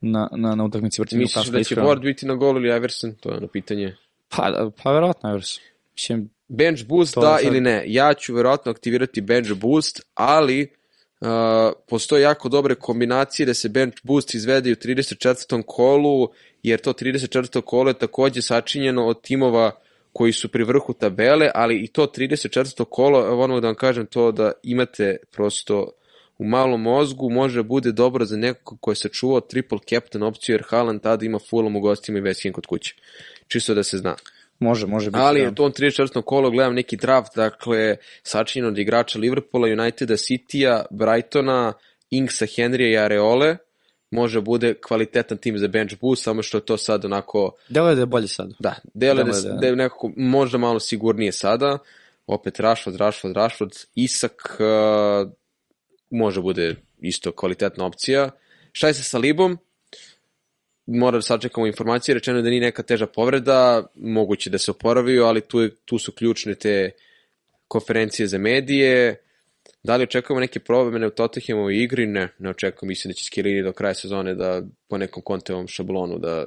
na, 0.00 0.28
na, 0.32 0.54
na 0.54 0.64
utakmici 0.64 0.96
protiv 0.96 1.18
Misliš 1.18 1.46
Newcastle. 1.46 1.52
da 1.52 1.64
će. 1.64 1.74
Ward 1.74 2.00
biti 2.00 2.26
na 2.26 2.34
gol 2.34 2.56
ili 2.56 2.68
Everson? 2.76 3.14
To 3.20 3.30
je 3.30 3.36
ono 3.36 3.46
pitanje. 3.46 3.96
Pa, 4.28 4.70
pa 4.82 4.92
verovatno, 4.92 5.30
Evers. 5.30 5.48
Mislim, 5.92 6.30
Bench 6.48 6.84
boost, 6.86 7.14
da 7.14 7.20
sad- 7.20 7.44
ili 7.46 7.60
ne? 7.60 7.84
Ja 7.86 8.14
ću 8.14 8.34
verovatno 8.34 8.72
aktivirati 8.72 9.20
bench 9.20 9.52
boost, 9.52 10.00
ali 10.14 10.70
Uh, 11.20 11.28
postoje 11.88 12.22
jako 12.22 12.48
dobre 12.48 12.74
kombinacije 12.74 13.46
da 13.46 13.54
se 13.54 13.68
bench 13.68 13.96
boost 14.02 14.34
izvede 14.34 14.72
u 14.72 14.74
34. 14.74 15.62
kolu, 15.66 16.28
jer 16.62 16.80
to 16.80 16.92
34. 16.92 17.60
kolo 17.60 17.90
je 17.90 17.94
takođe 17.98 18.42
sačinjeno 18.42 19.06
od 19.06 19.20
timova 19.22 19.70
koji 20.14 20.32
su 20.32 20.48
pri 20.48 20.64
vrhu 20.64 20.92
tabele, 20.92 21.50
ali 21.54 21.76
i 21.76 21.86
to 21.86 22.06
34. 22.06 22.84
kolo, 22.84 23.18
evo 23.26 23.42
ono 23.42 23.60
da 23.60 23.68
vam 23.68 23.74
kažem 23.74 24.06
to 24.06 24.32
da 24.32 24.52
imate 24.62 25.16
prosto 25.32 25.90
u 26.38 26.44
malom 26.44 26.82
mozgu, 26.82 27.30
može 27.30 27.58
da 27.58 27.62
bude 27.62 27.92
dobro 27.92 28.24
za 28.24 28.36
nekog 28.36 28.78
ko 28.80 28.90
je 28.90 28.96
sačuvao 28.96 29.40
triple 29.40 29.78
captain 29.90 30.22
opciju, 30.22 30.54
jer 30.54 30.64
Haaland 30.68 31.02
tada 31.02 31.24
ima 31.24 31.38
Fulham 31.50 31.76
u 31.76 31.80
gostima 31.80 32.18
i 32.18 32.22
West 32.22 32.42
Ham 32.42 32.52
kod 32.52 32.66
kuće. 32.66 32.94
Čisto 33.48 33.74
da 33.74 33.82
se 33.82 33.98
zna. 33.98 34.16
Može, 34.58 34.86
može 34.86 35.10
biti. 35.10 35.20
Ali 35.20 35.42
da. 35.42 35.48
u 35.48 35.54
tom 35.54 35.72
34. 35.72 36.22
kolo 36.22 36.50
gledam 36.50 36.74
neki 36.74 36.96
draft, 36.96 37.36
dakle, 37.36 37.96
sačinjen 38.22 38.68
od 38.68 38.78
igrača 38.78 39.18
Liverpoola, 39.18 39.68
Uniteda, 39.68 40.14
Citya, 40.14 40.84
Brightona, 40.90 41.72
Inksa, 42.10 42.46
Henrya 42.46 42.92
i 42.92 42.98
Areole, 42.98 43.56
može 44.14 44.40
bude 44.40 44.74
kvalitetan 44.74 45.38
tim 45.38 45.58
za 45.58 45.68
bench 45.68 45.94
boost, 46.00 46.22
samo 46.22 46.42
što 46.42 46.58
je 46.58 46.64
to 46.64 46.76
sad 46.76 47.04
onako, 47.04 47.52
Delo 47.68 47.88
je 47.88 47.94
da 47.94 48.02
je 48.02 48.06
bolje 48.06 48.28
sad. 48.28 48.52
da, 48.58 48.74
dele 48.94 49.24
da, 49.24 49.30
Deluje 49.30 49.42
da- 49.42 49.54
da 49.54 49.66
je 49.66 49.76
nekako 49.76 50.12
možda 50.16 50.58
malo 50.58 50.80
sigurnije 50.80 51.32
sada, 51.32 51.78
opet 52.26 52.60
Rashford, 52.60 52.96
Rashford, 52.96 53.36
Rashford, 53.36 53.72
Isak 53.94 54.56
uh, 54.60 55.30
može 56.10 56.40
bude 56.40 56.76
isto 57.00 57.32
kvalitetna 57.32 57.86
opcija. 57.86 58.30
Šta 58.72 58.88
je 58.88 58.94
sa 58.94 59.02
Salibom? 59.02 59.58
Mora 60.86 61.18
da 61.18 61.22
sačekamo 61.22 61.66
informacije, 61.66 62.14
rečeno 62.14 62.38
je 62.38 62.42
da 62.42 62.48
nije 62.48 62.60
neka 62.60 62.82
teža 62.82 63.06
povreda, 63.06 63.86
moguće 63.94 64.50
da 64.50 64.58
se 64.58 64.70
oporavio, 64.70 65.24
ali 65.24 65.40
tu, 65.40 65.60
je, 65.60 65.70
tu 65.84 65.98
su 65.98 66.12
ključne 66.12 66.54
te 66.54 66.90
konferencije 67.68 68.26
za 68.26 68.38
medije. 68.38 69.16
Da 69.84 69.96
li 69.96 70.02
očekujemo 70.02 70.40
neke 70.40 70.60
promene 70.60 71.06
u 71.06 71.10
Tottenhamovoj 71.10 71.82
igri? 71.82 72.06
Ne, 72.06 72.28
ne 72.38 72.50
očekujem. 72.50 72.88
Mislim 72.88 73.10
da 73.10 73.14
će 73.14 73.24
Skilini 73.24 73.62
do 73.62 73.72
kraja 73.72 73.94
sezone 73.94 74.34
da 74.34 74.62
po 74.88 74.98
nekom 74.98 75.22
kontevom 75.22 75.66
šablonu 75.68 76.18
da 76.18 76.46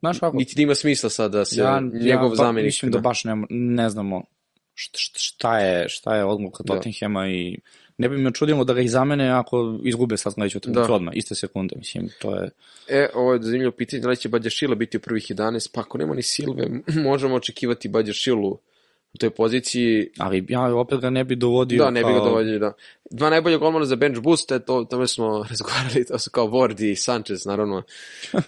Znaš 0.00 0.18
kako? 0.18 0.36
niti 0.36 0.54
da 0.56 0.62
ima 0.62 0.74
smisla 0.74 1.10
sad 1.10 1.32
da 1.32 1.44
se 1.44 1.60
ja, 1.60 1.80
njegov 1.80 2.30
ja, 2.30 2.34
zamenik 2.34 2.64
Mislim 2.64 2.92
da 2.92 2.98
baš 2.98 3.24
ne, 3.24 3.36
ne 3.50 3.88
znamo 3.88 4.22
šta, 4.74 4.98
šta 5.14 5.58
je, 5.58 5.88
šta 5.88 6.16
je 6.16 6.24
odluka 6.24 6.64
Da. 6.66 6.80
I 7.28 7.58
ne 7.98 8.08
bi 8.08 8.16
me 8.16 8.32
čudilo 8.32 8.64
da 8.64 8.74
ga 8.74 8.80
ih 8.80 8.90
zamene 8.90 9.30
ako 9.30 9.80
izgube 9.84 10.16
sad 10.16 10.32
sledeću 10.32 10.58
utakmicu 10.58 10.88
Da. 10.88 10.94
odmah, 10.94 11.14
iste 11.16 11.34
sekunde, 11.34 11.76
mislim, 11.76 12.08
to 12.20 12.34
je... 12.36 12.50
E, 12.88 13.08
ovo 13.14 13.32
je 13.32 13.42
zanimljivo 13.42 13.72
pitanje, 13.72 14.02
da 14.02 14.08
li 14.08 14.16
će 14.16 14.28
Badjašila 14.28 14.74
biti 14.74 14.96
u 14.96 15.00
prvih 15.00 15.24
11, 15.24 15.70
pa 15.74 15.80
ako 15.80 15.98
nema 15.98 16.14
ni 16.14 16.22
Silve, 16.22 16.66
možemo 17.10 17.34
očekivati 17.34 17.88
Badjašilu 17.88 18.58
u 19.14 19.18
toj 19.18 19.30
poziciji. 19.30 20.10
Ali 20.18 20.46
ja 20.48 20.76
opet 20.76 21.00
ga 21.00 21.10
ne 21.10 21.24
bi 21.24 21.36
dovodio 21.36 21.84
Da, 21.84 21.90
ne 21.90 22.00
bi 22.00 22.12
ga 22.12 22.18
kao- 22.18 22.24
dovoljili, 22.24 22.58
da. 22.58 22.72
Dva 23.10 23.30
najbolja 23.30 23.56
golmana 23.58 23.84
za 23.84 23.96
bench 23.96 24.20
boost, 24.20 24.52
e, 24.52 24.58
to, 24.58 24.84
tome 24.84 25.06
smo 25.06 25.26
razgovarali, 25.50 26.06
to 26.06 26.18
su 26.18 26.30
kao 26.30 26.46
Ward 26.46 26.84
i 26.84 26.96
Sanchez, 26.96 27.46
naravno. 27.46 27.82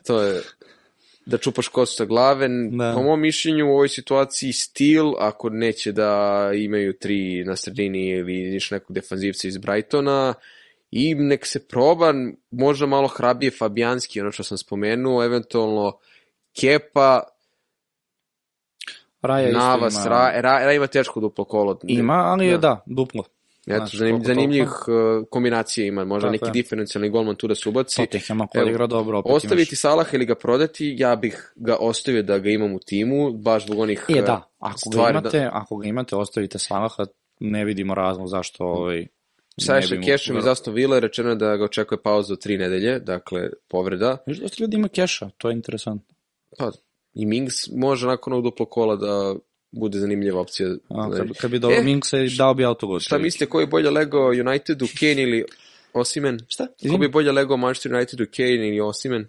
To 0.07 0.23
je 0.23 0.43
da 1.27 1.39
čupaš 1.39 1.69
kosu 1.69 1.95
sa 1.95 2.05
glave. 2.05 2.49
Da. 2.71 2.93
Po 2.97 3.03
mom 3.03 3.21
mišljenju 3.21 3.67
u 3.67 3.73
ovoj 3.73 3.89
situaciji 3.89 4.53
stil, 4.53 5.13
ako 5.19 5.49
neće 5.51 5.93
da 5.93 6.11
imaju 6.55 6.93
tri 6.93 7.45
na 7.45 7.57
sredini 7.57 8.09
ili 8.09 8.33
niš 8.33 8.71
nekog 8.71 8.93
defanzivca 8.93 9.49
iz 9.49 9.57
Brightona, 9.59 10.35
i 10.91 11.15
nek 11.15 11.47
se 11.47 11.67
proba 11.69 12.15
možda 12.51 12.87
malo 12.87 13.09
hrabije 13.09 13.51
Fabijanski, 13.51 14.21
ono 14.21 14.33
što 14.33 14.43
sam 14.43 14.59
spomenuo, 14.59 15.25
eventualno 15.25 15.99
Kepa, 16.61 17.23
Raja 19.23 19.49
isto 19.49 19.59
Navas, 19.59 19.95
ima, 19.97 20.05
Ra, 20.07 20.31
Ra, 20.35 20.65
Ra 20.65 20.73
ima 20.73 20.87
teško 20.87 21.21
duplo 21.21 21.45
kolo. 21.45 21.79
ima, 21.85 22.15
ali 22.15 22.47
je 22.47 22.53
Da. 22.53 22.59
da, 22.59 22.83
duplo. 22.87 23.25
Eto, 23.67 23.77
Znaš, 23.77 23.95
zanim, 23.95 24.25
zanimljivih 24.25 24.69
uh, 24.89 24.95
kombinacija 25.31 25.87
ima, 25.87 26.05
možda 26.05 26.27
Tako 26.27 26.33
neki 26.33 26.45
je. 26.49 26.51
diferencijalni 26.53 27.09
golman 27.11 27.35
tu 27.37 27.49
da 27.49 27.55
se 27.55 27.69
ubaci. 27.69 27.97
Tottenham 27.97 28.49
Evo, 28.55 28.69
igra 28.69 28.87
dobro, 28.87 29.19
opet 29.19 29.33
Ostaviti 29.33 29.71
imaš... 29.71 29.81
Salah 29.81 30.15
ili 30.15 30.25
ga 30.27 30.35
prodati, 30.35 30.95
ja 30.99 31.17
bih 31.17 31.53
ga 31.57 31.77
ostavio 31.77 32.23
da 32.23 32.39
ga 32.39 32.51
imam 32.51 32.75
u 32.75 32.79
timu, 32.79 33.33
baš 33.33 33.65
zbog 33.65 33.79
onih 33.79 34.05
E, 34.09 34.21
uh, 34.21 34.27
da, 34.27 34.43
ako 34.59 34.73
ga 34.73 34.91
stvari. 34.91 35.11
imate, 35.11 35.41
Da, 35.41 35.51
ako 35.53 35.77
ga 35.77 35.89
imate, 35.89 36.17
ostavite 36.17 36.59
Salaha, 36.59 37.05
ne 37.41 37.65
vidimo 37.65 37.95
razlog 37.95 38.29
zašto 38.29 38.65
ovaj... 38.65 39.07
sa 39.61 39.75
ne 39.75 39.81
Ashley 39.81 39.91
bi 39.91 39.99
mu- 39.99 40.05
Cashom 40.07 40.39
iz 40.39 40.47
Aston 40.47 40.75
Villa 40.75 40.99
rečeno 40.99 41.35
da 41.35 41.57
ga 41.57 41.65
očekuje 41.65 42.03
pauza 42.03 42.33
od 42.33 42.41
tri 42.41 42.59
nedelje, 42.59 42.99
dakle, 43.01 43.41
povreda. 43.69 44.17
Viš 44.27 44.39
dosta 44.39 44.57
ljudi 44.61 44.77
ima 44.77 44.89
keša, 44.89 45.31
to 45.39 45.49
je 45.49 45.55
interesantno. 45.55 46.15
Pa, 46.59 46.71
i 47.17 47.27
Mings 47.27 47.69
može 47.73 48.07
nakon 48.07 48.33
ovog 48.33 48.45
duplo 48.45 48.67
kola 48.67 48.97
da 48.97 49.35
bude 49.71 49.99
zanimljiva 49.99 50.41
opcija. 50.41 50.69
A, 50.89 51.09
Znači, 51.09 51.29
kad, 51.29 51.37
kad 51.37 51.51
bi 51.51 51.59
dobro 51.59 51.77
E, 51.77 51.81
e, 51.81 51.83
Minksa 51.85 52.17
dao 52.39 52.55
bi 52.55 52.65
autogol. 52.65 53.01
Šta 53.01 53.19
mislite, 53.19 53.47
ko 53.47 53.61
je 53.61 53.67
bolje 53.67 53.91
legao 53.91 54.29
Unitedu, 54.29 54.87
Kane 55.01 55.23
ili 55.23 55.45
Osimen? 55.93 56.41
Šta? 56.49 56.67
Ko 56.91 56.99
bi 56.99 57.09
bolje 57.09 57.33
legao 57.33 57.57
Manchester 57.57 57.95
Unitedu, 57.95 58.27
Kane 58.37 58.69
ili 58.69 58.81
Osimen? 58.81 59.29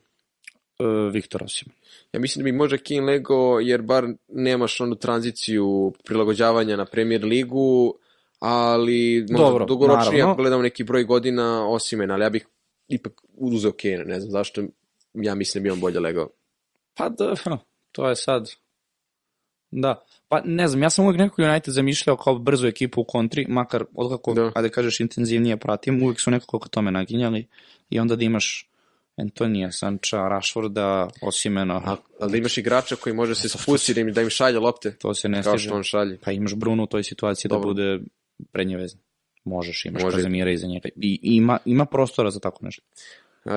Uh, 0.80 1.14
Viktor 1.14 1.44
Osim. 1.44 1.68
Ja 2.14 2.20
mislim 2.20 2.44
da 2.44 2.52
bi 2.52 2.58
možda 2.58 2.78
Kane 2.78 3.02
legao, 3.02 3.60
jer 3.60 3.82
bar 3.82 4.08
nemaš 4.28 4.82
onu 4.82 4.96
tranziciju 4.96 5.94
prilagođavanja 6.06 6.76
na 6.76 6.86
Premier 6.86 7.24
ligu, 7.24 7.94
ali 8.40 9.26
možda 9.30 9.48
Dobro, 9.48 9.66
dugoročnije 9.66 10.12
naravno. 10.12 10.32
ako 10.32 10.42
gledamo 10.42 10.64
neki 10.64 10.84
broj 10.84 11.04
godina 11.04 11.70
Osimen, 11.70 12.12
ali 12.12 12.24
ja 12.24 12.30
bih 12.30 12.48
ipak 12.88 13.22
uzeo 13.34 13.72
Kane, 13.72 14.06
ne 14.06 14.20
znam 14.20 14.32
zašto, 14.32 14.64
ja 15.14 15.36
mislim 15.36 15.64
da 15.64 15.68
bi 15.68 15.72
on 15.72 15.80
bolje 15.80 16.00
legao. 16.00 16.30
Pa 16.94 17.10
da, 17.10 17.36
to 17.98 18.10
je 18.10 18.16
sad... 18.16 18.52
Da, 19.72 20.04
pa 20.28 20.42
ne 20.46 20.68
znam, 20.68 20.84
ja 20.84 20.90
sam 20.90 21.06
uvek 21.06 21.18
nekako 21.18 21.42
United 21.42 21.74
zamišljao 21.74 22.18
kao 22.18 22.40
brzu 22.40 22.68
ekipu 22.68 23.02
u 23.02 23.04
kontri, 23.04 23.46
makar 23.50 23.84
odkako, 23.96 24.34
Da. 24.34 24.42
da. 24.44 24.52
ajde 24.56 24.70
kažeš, 24.70 25.00
intenzivnije 25.00 25.58
pratim, 25.58 26.04
uvek 26.04 26.20
su 26.20 26.32
nekako 26.32 26.60
ka 26.60 26.70
tome 26.70 26.92
naginjali 26.92 27.48
i 27.90 28.00
onda 28.00 28.16
da 28.16 28.24
imaš 28.24 28.70
Antonija, 29.18 29.72
Sanča, 29.72 30.18
Rashforda, 30.18 31.10
Osimena, 31.22 31.82
A, 31.86 31.96
ali 32.20 32.32
da 32.32 32.38
imaš 32.38 32.58
igrača 32.58 32.96
koji 32.96 33.16
može 33.16 33.36
se 33.36 33.50
spustiti 33.50 33.94
da 33.94 34.02
im, 34.02 34.14
da 34.14 34.22
im 34.22 34.30
šalje 34.30 34.60
lopte, 34.60 34.96
to 34.98 35.14
se 35.14 35.30
ne 35.30 35.44
kao 35.44 35.54
stiže. 35.54 35.68
što 35.70 35.76
on 35.76 35.84
šalje. 35.84 36.20
Pa 36.24 36.32
imaš 36.32 36.56
Bruno 36.56 36.84
u 36.84 36.88
toj 36.88 37.04
situaciji 37.04 37.50
Dobro. 37.50 37.74
da 37.74 37.74
bude 37.74 38.00
prednje 38.52 38.78
vezan. 38.78 39.00
Možeš, 39.44 39.86
imaš 39.86 40.04
Može. 40.04 40.16
Kazemira 40.18 40.52
iza 40.52 40.68
njega. 40.68 40.90
I 40.96 41.20
ima, 41.24 41.58
ima 41.66 41.86
prostora 41.86 42.32
za 42.32 42.40
tako 42.40 42.66
nešto. 42.66 42.84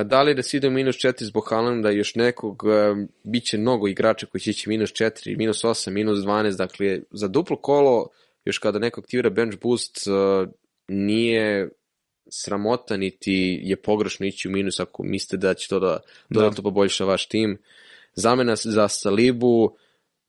Da 0.05 0.23
li 0.23 0.35
da 0.35 0.43
se 0.43 0.57
ide 0.57 0.69
u 0.69 0.71
minus 0.71 0.97
4 0.97 1.25
zbog 1.25 1.47
Haalanda 1.51 1.91
i 1.91 1.97
još 1.97 2.15
nekog, 2.15 2.63
e, 2.65 3.07
bit 3.23 3.45
će 3.45 3.59
mnogo 3.59 3.89
igrača 3.89 4.27
koji 4.27 4.41
će 4.41 4.51
ići 4.51 4.69
minus 4.69 4.91
4, 4.91 5.37
minus 5.39 5.65
8, 5.65 5.91
minus 5.91 6.19
12, 6.19 6.57
dakle 6.57 7.01
za 7.11 7.29
duplo 7.29 7.57
kolo, 7.57 8.09
još 8.45 8.59
kada 8.59 8.79
neko 8.79 9.01
aktivira 9.01 9.31
bench 9.31 9.59
boost, 9.63 10.07
e, 10.07 10.11
nije 10.89 11.69
sramota, 12.29 12.97
niti 12.97 13.61
je 13.63 13.77
pogrešno 13.77 14.27
ići 14.27 14.49
u 14.49 14.51
minus 14.51 14.81
ako 14.81 15.03
mislite 15.03 15.37
da 15.37 15.55
će 15.55 15.69
to 15.69 15.81
da 15.81 16.01
dodatno 16.29 16.63
poboljša 16.63 17.05
vaš 17.05 17.29
tim. 17.29 17.59
Zamena 18.15 18.57
za 18.57 18.89
Salibu, 18.89 19.77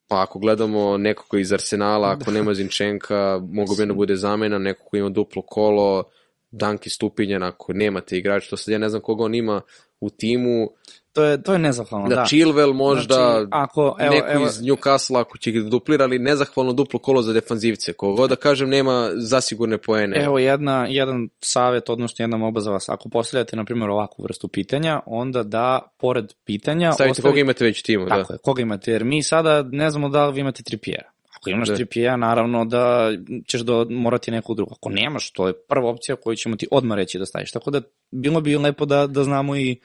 pa 0.07 0.21
ako 0.21 0.39
gledamo 0.39 0.97
nekog 0.97 1.39
iz 1.39 1.53
Arsenala, 1.53 2.11
ako 2.11 2.31
nema 2.31 2.53
Zinčenka, 2.53 3.41
mogu 3.51 3.75
bi 3.75 3.81
onda 3.81 3.93
bude 3.93 4.15
zamena, 4.15 4.57
neko 4.57 4.83
koji 4.83 4.99
ima 4.99 5.09
duplo 5.09 5.41
kolo, 5.41 6.03
Danki 6.51 6.89
Stupinjan, 6.89 7.43
ako 7.43 7.73
nemate 7.73 8.17
igrač, 8.17 8.49
to 8.49 8.57
sad 8.57 8.71
ja 8.71 8.77
ne 8.77 8.89
znam 8.89 9.01
koga 9.01 9.23
on 9.23 9.35
ima 9.35 9.61
u 9.99 10.09
timu, 10.09 10.69
To 11.13 11.23
je, 11.23 11.43
to 11.43 11.53
je 11.53 11.59
nezahvalno, 11.59 12.09
da, 12.09 12.15
da. 12.15 12.21
Chilwell 12.21 12.73
možda, 12.73 13.15
Znači, 13.15 13.47
ako, 13.51 13.95
evo, 13.99 14.13
neko 14.13 14.27
evo, 14.31 14.45
iz 14.45 14.61
Newcastle 14.61 15.19
ako 15.19 15.37
će 15.37 15.51
ga 15.51 15.69
duplira, 15.69 16.03
ali 16.03 16.19
nezahvalno 16.19 16.73
duplo 16.73 16.99
kolo 16.99 17.21
za 17.21 17.33
defanzivce. 17.33 17.93
Kogo 17.93 18.27
da 18.27 18.35
kažem 18.35 18.69
nema 18.69 19.11
zasigurne 19.15 19.77
poene. 19.77 20.23
Evo 20.23 20.39
jedna, 20.39 20.85
jedan 20.89 21.29
savjet, 21.39 21.89
odnosno 21.89 22.23
jedna 22.23 22.37
moba 22.37 22.59
za 22.59 22.71
vas. 22.71 22.89
Ako 22.89 23.09
postavljate, 23.09 23.55
na 23.55 23.65
primjer, 23.65 23.89
ovakvu 23.89 24.23
vrstu 24.23 24.47
pitanja, 24.47 24.99
onda 25.05 25.43
da, 25.43 25.93
pored 25.97 26.33
pitanja... 26.45 26.91
Stavite 26.91 27.11
ostavite- 27.11 27.29
koga 27.29 27.39
imate 27.39 27.65
već 27.65 27.79
u 27.79 27.83
timu. 27.83 28.05
Da. 28.05 28.09
Tako 28.09 28.33
je, 28.33 28.39
koga 28.43 28.61
imate, 28.61 28.91
jer 28.91 29.03
mi 29.03 29.23
sada 29.23 29.63
ne 29.71 29.89
znamo 29.89 30.09
da 30.09 30.25
li 30.25 30.33
vi 30.33 30.39
imate 30.39 30.63
tripijera. 30.63 31.10
Ako 31.41 31.49
imaš 31.49 31.67
Da. 31.67 31.75
tripijera, 31.75 32.17
naravno 32.17 32.65
da 32.65 33.11
ćeš 33.47 33.61
da 33.61 33.85
morati 33.89 34.31
nekog 34.31 34.55
drugog. 34.55 34.77
Ako 34.77 34.89
nemaš, 34.89 35.31
to 35.31 35.47
je 35.47 35.53
prva 35.53 35.89
opcija 35.89 36.15
koju 36.15 36.35
ćemo 36.35 36.55
ti 36.55 36.67
odmah 36.71 36.95
reći 36.95 37.19
da 37.19 37.25
staviš. 37.25 37.51
Tako 37.51 37.71
da 37.71 37.81
bilo 38.11 38.41
bi 38.41 38.57
lepo 38.57 38.85
da, 38.85 39.07
da 39.07 39.23
znamo 39.23 39.55
i 39.55 39.79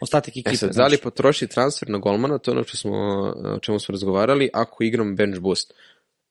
ostatak 0.00 0.28
ekipe. 0.28 0.50
E 0.50 0.56
sad, 0.56 0.74
da 0.74 0.86
li 0.86 0.98
potroši 0.98 1.46
transfer 1.46 1.90
na 1.90 1.98
golmana, 1.98 2.38
to 2.38 2.50
je 2.50 2.56
ono 2.56 2.64
što 2.64 2.76
smo, 2.76 2.92
o 3.56 3.58
čemu 3.58 3.78
smo 3.78 3.92
razgovarali, 3.92 4.50
ako 4.52 4.84
igram 4.84 5.16
bench 5.16 5.40
boost. 5.40 5.74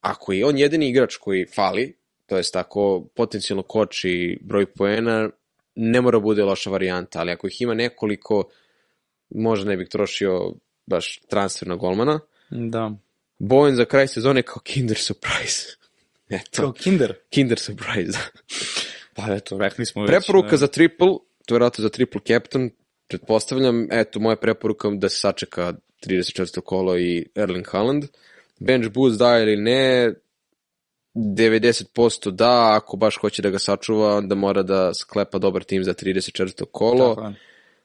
Ako 0.02 0.34
je 0.34 0.45
on 0.45 0.57
jedini 0.57 0.90
igrač 0.90 1.15
koji 1.15 1.45
fali, 1.56 1.95
to 2.26 2.38
jest 2.38 2.56
ako 2.56 3.06
potencijalno 3.15 3.64
koči 3.64 4.40
broj 4.41 4.65
poena, 4.65 5.30
ne 5.76 6.02
mora 6.02 6.19
bude 6.19 6.44
loša 6.44 6.69
varijanta, 6.69 7.19
ali 7.19 7.31
ako 7.31 7.48
ih 7.48 7.61
ima 7.61 7.73
nekoliko, 7.73 8.44
možda 9.30 9.69
ne 9.69 9.77
bih 9.77 9.88
trošio 9.90 10.53
baš 10.86 11.22
transfer 11.30 11.68
na 11.68 11.76
golmana. 11.76 12.19
Da. 12.49 12.91
Bowen 13.39 13.75
za 13.75 13.85
kraj 13.85 14.07
sezone 14.07 14.41
kao 14.41 14.59
Kinder 14.59 14.97
Surprise. 14.97 15.65
Eto, 16.29 16.61
Kao 16.61 16.71
kinder. 16.71 17.13
Kinder 17.29 17.59
Surprise. 17.59 18.19
Pa 19.15 19.35
eto, 19.35 19.57
rekli 19.57 19.85
smo 19.85 20.01
već. 20.01 20.09
Preporuka 20.11 20.49
da- 20.51 20.57
za 20.57 20.67
triple, 20.67 21.07
to 21.45 21.55
je 21.55 21.59
vratno 21.59 21.81
za 21.81 21.89
triple 21.89 22.21
captain, 22.27 22.69
pretpostavljam, 23.07 23.87
eto, 23.91 24.19
moja 24.19 24.35
preporuka 24.35 24.89
da 24.89 25.09
se 25.09 25.17
sačeka 25.19 25.73
34. 26.07 26.61
kolo 26.61 26.97
i 26.97 27.25
Erling 27.35 27.67
Haaland. 27.67 28.05
Bench 28.59 28.89
boost 28.89 29.19
da 29.19 29.39
ili 29.39 29.55
ne, 29.57 30.13
90% 31.15 32.31
da, 32.31 32.75
ako 32.75 32.97
baš 32.97 33.17
hoće 33.17 33.41
da 33.41 33.49
ga 33.49 33.59
sačuva, 33.59 34.15
onda 34.15 34.35
mora 34.35 34.63
da 34.63 34.93
sklepa 34.93 35.37
dobar 35.37 35.63
tim 35.63 35.83
za 35.83 35.93
34. 35.93 36.65
kolo. 36.71 37.15
Tako. 37.15 37.33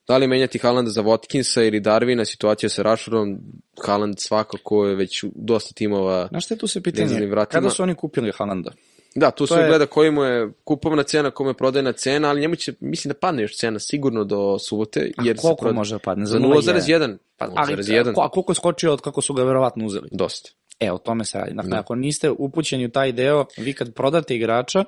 Da 0.09 0.17
li 0.17 0.27
menjati 0.27 0.59
Haalanda 0.59 0.91
za 0.91 1.03
Watkinsa 1.03 1.67
ili 1.67 1.81
Darvina, 1.81 2.25
situacija 2.25 2.71
sa 2.71 2.83
Rashfordom, 2.83 3.39
Haaland 3.87 4.15
svakako 4.19 4.87
je 4.87 4.95
već 4.95 5.25
dosta 5.35 5.75
timova. 5.75 6.27
Znaš 6.27 6.45
šta 6.45 6.55
je 6.55 6.59
tu 6.59 6.67
se 6.67 6.83
pitanje? 6.83 7.31
Kada 7.49 7.71
su 7.71 7.83
oni 7.83 7.95
kupili 7.95 8.33
Haalanda? 8.33 8.71
Da, 9.15 9.31
tu 9.31 9.47
To 9.47 9.55
se 9.55 9.61
je- 9.61 9.69
gleda 9.69 9.87
koji 9.87 10.11
mu 10.11 10.23
je 10.23 10.53
kupovna 10.65 11.03
cena, 11.03 11.31
kome 11.31 11.51
je 11.51 11.55
prodajna 11.55 11.93
cena, 11.93 12.29
ali 12.29 12.41
njemu 12.41 12.57
će, 12.57 12.73
mislim 12.81 13.13
da 13.13 13.19
padne 13.19 13.43
još 13.43 13.57
cena 13.57 13.79
sigurno 13.79 14.25
do 14.25 14.59
subote. 14.59 15.11
Jer 15.23 15.37
A 15.39 15.41
koliko 15.41 15.61
proda- 15.61 15.75
može 15.75 15.95
da 15.95 15.99
padne? 15.99 16.27
Za 16.27 16.39
0,1. 16.39 16.73
0,1. 16.75 17.17
Pa, 17.37 17.49
ali, 17.57 17.73
0,1. 17.73 18.15
a 18.17 18.29
koliko 18.29 18.53
je 18.53 18.57
skočio 18.57 18.93
od 18.93 19.01
kako 19.01 19.21
su 19.21 19.35
ga 19.35 19.45
verovatno 19.45 19.87
uzeli? 19.87 20.09
Dosta. 20.13 20.51
E, 20.81 20.93
o 20.93 20.99
tome 20.99 21.25
se 21.25 21.39
radi. 21.39 21.55
Dakle, 21.55 21.71
Da. 21.71 21.79
ako 21.79 21.95
niste 21.95 22.31
upućeni 22.31 22.85
u 22.85 22.91
taj 22.91 23.13
deo, 23.13 23.45
vi 23.57 23.73
kad 23.73 23.95
prodate 23.95 24.37
igrača, 24.37 24.85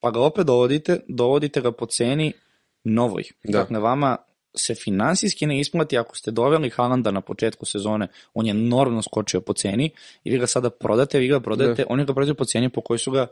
pa 0.00 0.10
ga 0.10 0.20
opet 0.20 0.46
dovodite, 0.46 1.00
dovodite 1.08 1.60
ga 1.60 1.72
po 1.72 1.86
ceni 1.86 2.32
novoj. 2.84 3.22
Da. 3.44 3.58
Dakle, 3.58 3.78
vama 3.78 4.16
se 4.56 4.74
finansijski 4.74 5.46
ne 5.46 5.60
isplati 5.60 5.98
ako 5.98 6.16
ste 6.16 6.30
doveli 6.30 6.70
Haalanda 6.70 7.10
na 7.10 7.20
početku 7.20 7.66
sezone, 7.66 8.08
on 8.34 8.46
je 8.46 8.54
normalno 8.54 9.02
skočio 9.02 9.40
po 9.40 9.52
ceni 9.52 9.90
i 10.24 10.30
vi 10.30 10.38
ga 10.38 10.46
sada 10.46 10.70
prodate, 10.70 11.18
vi 11.18 11.28
ga 11.28 11.40
prodajete, 11.40 11.84
oni 11.88 12.04
ga 12.04 12.14
prodaju 12.14 12.34
po 12.34 12.44
ceni 12.44 12.68
po 12.68 12.80
kojoj 12.80 12.98
su 12.98 13.10
ga 13.10 13.26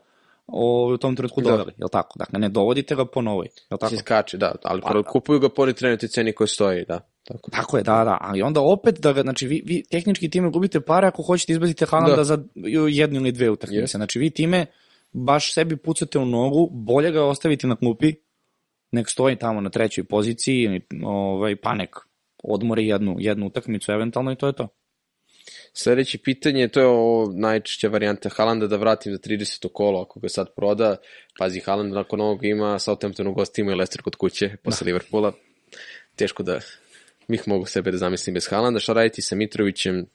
o, 0.47 0.91
u 0.95 0.97
tom 0.97 1.17
trenutku 1.17 1.41
Da. 1.41 1.51
doveli, 1.51 1.73
jel 1.79 1.89
tako? 1.89 2.19
Dakle, 2.19 2.39
ne 2.39 2.49
dovodite 2.49 2.95
ga 2.95 3.05
po 3.05 3.23
novoj, 3.23 3.49
jel 3.71 3.79
tako? 3.79 3.91
Se 3.91 3.97
skače, 3.97 4.37
da, 4.37 4.55
ali 4.63 4.81
Pa, 4.81 4.89
pro- 4.89 5.03
kupuju 5.03 5.39
ga 5.41 5.49
po 5.49 5.73
trenutnoj 5.73 6.09
ceni 6.09 6.33
koja 6.33 6.49
stoji, 6.49 6.85
da. 6.89 7.01
Tako. 7.25 7.51
Tako 7.51 7.77
je, 7.77 7.83
da, 7.83 8.05
da, 8.05 8.19
ali 8.21 8.43
onda 8.43 8.61
opet 8.61 9.01
da 9.01 9.13
ga, 9.13 9.23
znači 9.23 9.47
vi, 9.47 9.63
vi 9.67 9.83
tehnički 9.91 10.31
time 10.31 10.51
gubite 10.51 10.81
pare 10.81 11.07
ako 11.07 11.23
hoćete 11.23 11.53
izbaciti 11.53 11.85
Haalanda 11.85 12.17
Da. 12.17 12.25
za 12.25 12.39
jednu 12.89 13.21
ili 13.21 13.33
dve 13.33 13.51
utakmice. 13.51 13.81
Jest. 13.81 13.97
Znači 13.97 14.19
vi 14.19 14.31
time 14.31 14.67
baš 15.13 15.55
sebi 15.55 15.77
pucate 15.77 16.19
u 16.19 16.25
nogu, 16.27 16.69
bolje 16.73 17.11
ga 17.11 17.25
ostaviti 17.25 17.67
na 17.67 17.77
klupi, 17.77 18.15
nek 18.93 19.09
stoji 19.09 19.37
tamo 19.37 19.61
na 19.61 19.71
trećoj 19.71 20.05
poziciji, 20.05 20.81
ovaj, 21.05 21.57
pa 21.57 21.75
nek 21.75 21.97
odmori 22.43 22.87
jednu, 22.87 23.17
jednu 23.19 23.47
utakmicu 23.47 23.93
eventualno 23.93 24.33
i 24.33 24.37
to 24.37 24.47
je 24.47 24.53
to. 24.53 24.69
Sledeće 25.73 26.19
pitanje, 26.19 26.69
to 26.69 26.81
je 26.81 26.87
ovo 26.87 27.33
najčešća 27.35 27.89
varijanta 27.89 28.29
Haalanda 28.29 28.67
da 28.67 28.77
vratim 28.77 29.13
za 29.13 29.19
30. 29.19 29.69
kolo 29.73 30.03
ako 30.03 30.21
ga 30.21 30.29
sad 30.29 30.55
proda. 30.57 30.97
Pazi, 31.39 31.61
Haaland 31.61 31.93
nakon 31.93 32.21
ovog 32.21 32.45
ima 32.45 32.79
Southampton 32.79 33.27
u 33.27 33.33
gostima 33.33 33.73
i 33.73 33.75
Leicester 33.75 34.03
kod 34.03 34.17
kuće 34.17 34.57
posle 34.63 34.85
Liverpoola. 34.85 35.33
Teško 36.17 36.43
da 36.43 36.61
bih 37.29 37.43
mogu 37.47 37.67
sebe 37.67 37.91
da 37.91 37.97
zamislim 37.97 38.35
bez 38.35 38.49
Haalanda. 38.51 38.81
Šta 38.81 38.93
raditi 38.93 39.23
sa 39.23 39.37
Mitrovićem? 39.37 40.07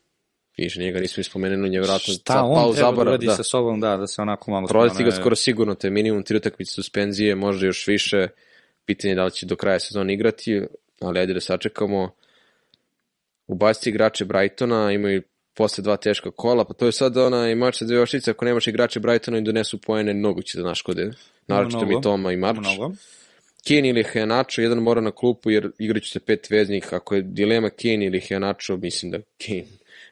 Više 0.58 0.80
njega 0.80 1.00
nismo 1.00 1.22
ispomenuli, 1.22 1.70
nevjerojatno. 1.70 2.14
Šta 2.14 2.34
sad 2.34 2.46
on 2.46 2.56
pao 2.56 2.74
treba 2.74 2.92
da 2.92 3.02
uradi 3.02 3.28
sa 3.28 3.44
sobom, 3.44 3.80
da, 3.80 3.98
da 3.98 4.08
se 4.08 4.22
onako 4.22 4.52
malo... 4.52 4.68
Prodati 4.68 5.04
ga 5.04 5.12
skoro 5.12 5.36
sigurno, 5.36 5.76
to 5.76 5.88
je 5.88 5.92
minimum 5.92 6.24
tri 6.24 6.38
utakmice 6.38 6.72
suspenzije, 6.72 7.36
možda 7.36 7.66
još 7.66 7.88
više. 7.88 8.28
Pitanje 8.86 9.12
je 9.12 9.16
da 9.16 9.26
li 9.26 9.32
će 9.32 9.46
do 9.46 9.56
kraja 9.56 9.80
sezona 9.80 10.14
igrati, 10.14 10.62
ali 11.00 11.20
ajde 11.20 11.34
da 11.34 11.40
sačekamo. 11.40 12.10
Ubaciti 13.48 13.90
igrače 13.90 14.26
Brightona, 14.26 14.92
imaju 14.92 15.22
posle 15.54 15.82
dva 15.82 15.98
teška 15.98 16.32
kola, 16.32 16.66
pa 16.66 16.74
to 16.74 16.86
je 16.86 16.92
sad 16.92 17.18
onaj 17.18 17.56
mač 17.56 17.78
sa 17.78 17.86
dve 17.86 18.02
oštice, 18.02 18.32
ako 18.32 18.46
nemaš 18.46 18.68
igrače 18.68 19.00
Brightona 19.00 19.38
i 19.38 19.42
donesu 19.42 19.78
poene, 19.82 20.14
mnogo 20.14 20.42
će 20.42 20.58
da 20.58 20.64
naškode. 20.64 21.12
Mnogo. 21.48 21.86
mi 21.86 22.02
Toma 22.02 22.32
i 22.32 22.38
Marč. 22.38 22.58
Mnogo. 22.60 22.92
Kane 23.68 23.90
ili 23.90 24.04
Heanacho, 24.04 24.62
jedan 24.62 24.78
mora 24.78 25.02
na 25.02 25.12
klupu 25.12 25.52
jer 25.52 25.72
igraće 25.80 26.12
se 26.12 26.20
pet 26.20 26.50
veznih. 26.50 26.94
Ako 26.94 27.16
je 27.16 27.22
dilema 27.22 27.70
Kane 27.70 28.06
ili 28.06 28.20
Heanacho, 28.20 28.78
mislim 28.78 29.12
da 29.12 29.20
Kane. 29.46 29.66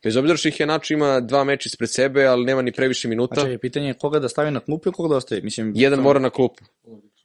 Bez 0.03 0.17
obzira 0.17 0.37
što 0.37 0.49
Heanacho 0.49 0.93
ima 0.93 1.19
dva 1.19 1.43
meča 1.43 1.67
ispred 1.67 1.89
sebe, 1.89 2.25
ali 2.25 2.45
nema 2.45 2.61
ni 2.61 2.71
previše 2.71 3.07
minuta. 3.07 3.41
Znači, 3.41 3.57
pitanje 3.57 3.87
je 3.87 3.93
koga 3.93 4.19
da 4.19 4.29
stavi 4.29 4.51
na 4.51 4.59
klupu 4.59 4.89
i 4.89 4.91
koga 4.91 5.09
da 5.09 5.15
ostavi. 5.15 5.41
Mislim, 5.41 5.73
Jedan 5.75 5.99
to- 5.99 6.03
mora 6.03 6.19
na 6.19 6.29
klupu. 6.29 6.63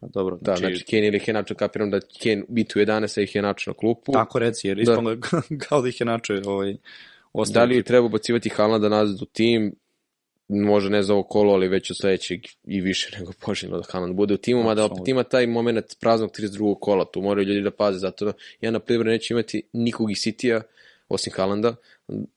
Dobro, 0.01 0.39
Da, 0.41 0.57
znači, 0.57 0.85
Kane 0.91 1.07
ili 1.07 1.19
Henacho, 1.19 1.55
kapiram 1.55 1.91
da 1.91 2.01
Kane 2.01 2.45
biti 2.49 2.79
u 2.79 2.83
11, 2.83 3.19
a 3.19 3.23
i 3.23 3.27
Henacho 3.27 3.71
na 3.71 3.75
klupu. 3.75 4.13
Tako 4.13 4.39
reci, 4.39 4.69
jer 4.69 4.79
ispalo 4.79 5.11
je 5.11 5.19
kao 5.69 5.83
da 5.83 5.89
ih 5.89 6.01
je 6.01 6.05
načeo 6.05 6.43
ovaj, 6.47 6.77
Da 7.53 7.65
li 7.65 7.83
treba 7.83 8.07
ubacivati 8.07 8.49
Haalanda 8.49 8.89
nazad 8.89 9.23
u 9.23 9.27
tim, 9.27 9.75
možda 10.49 10.91
ne 10.91 11.03
za 11.03 11.15
ovo 11.15 11.23
kolo, 11.23 11.53
ali 11.53 11.69
već 11.69 11.91
od 11.91 11.97
sledećeg 11.97 12.41
i 12.65 12.81
više 12.81 13.11
nego 13.19 13.33
poželjno 13.41 13.77
da 13.77 13.85
Haaland 13.91 14.15
bude 14.15 14.35
u 14.35 14.37
timu, 14.37 14.63
mada 14.63 14.85
opet 14.85 15.09
ima 15.09 15.23
taj 15.23 15.47
moment 15.47 15.85
praznog 16.01 16.31
32. 16.31 16.79
kola, 16.81 17.05
tu 17.05 17.21
moraju 17.21 17.47
ljudi 17.47 17.63
da 17.63 17.71
paze, 17.71 17.99
zato 17.99 18.25
da 18.25 18.33
ja 18.61 18.71
na 18.71 18.79
primjer 18.79 19.07
neću 19.07 19.35
imati 19.35 19.63
nikog 19.73 20.11
iz 20.11 20.19
Citya, 20.19 20.63
osim 21.09 21.33
Haalanda, 21.37 21.75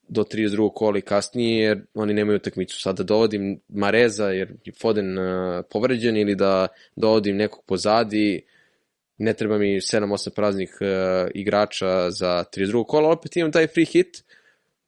do 0.08 0.24
32. 0.24 0.70
kola 0.74 0.98
i 0.98 1.02
kasnije, 1.02 1.64
jer 1.64 1.82
oni 1.94 2.14
nemaju 2.14 2.36
utakmicu. 2.36 2.80
Sad 2.80 2.96
da 2.96 3.02
dovodim 3.02 3.60
Mareza, 3.68 4.28
jer 4.28 4.52
je 4.64 4.72
Foden 4.80 5.18
uh, 5.18 5.64
povređen, 5.70 6.16
ili 6.16 6.34
da 6.34 6.68
dovodim 6.96 7.36
nekog 7.36 7.64
pozadi, 7.66 8.42
ne 9.18 9.32
treba 9.32 9.58
mi 9.58 9.66
7-8 9.66 10.30
praznih 10.34 10.78
uh, 10.80 11.30
igrača 11.34 12.10
za 12.10 12.44
32. 12.56 12.86
kola, 12.86 13.10
opet 13.10 13.36
imam 13.36 13.52
taj 13.52 13.66
free 13.66 13.86
hit, 13.86 14.24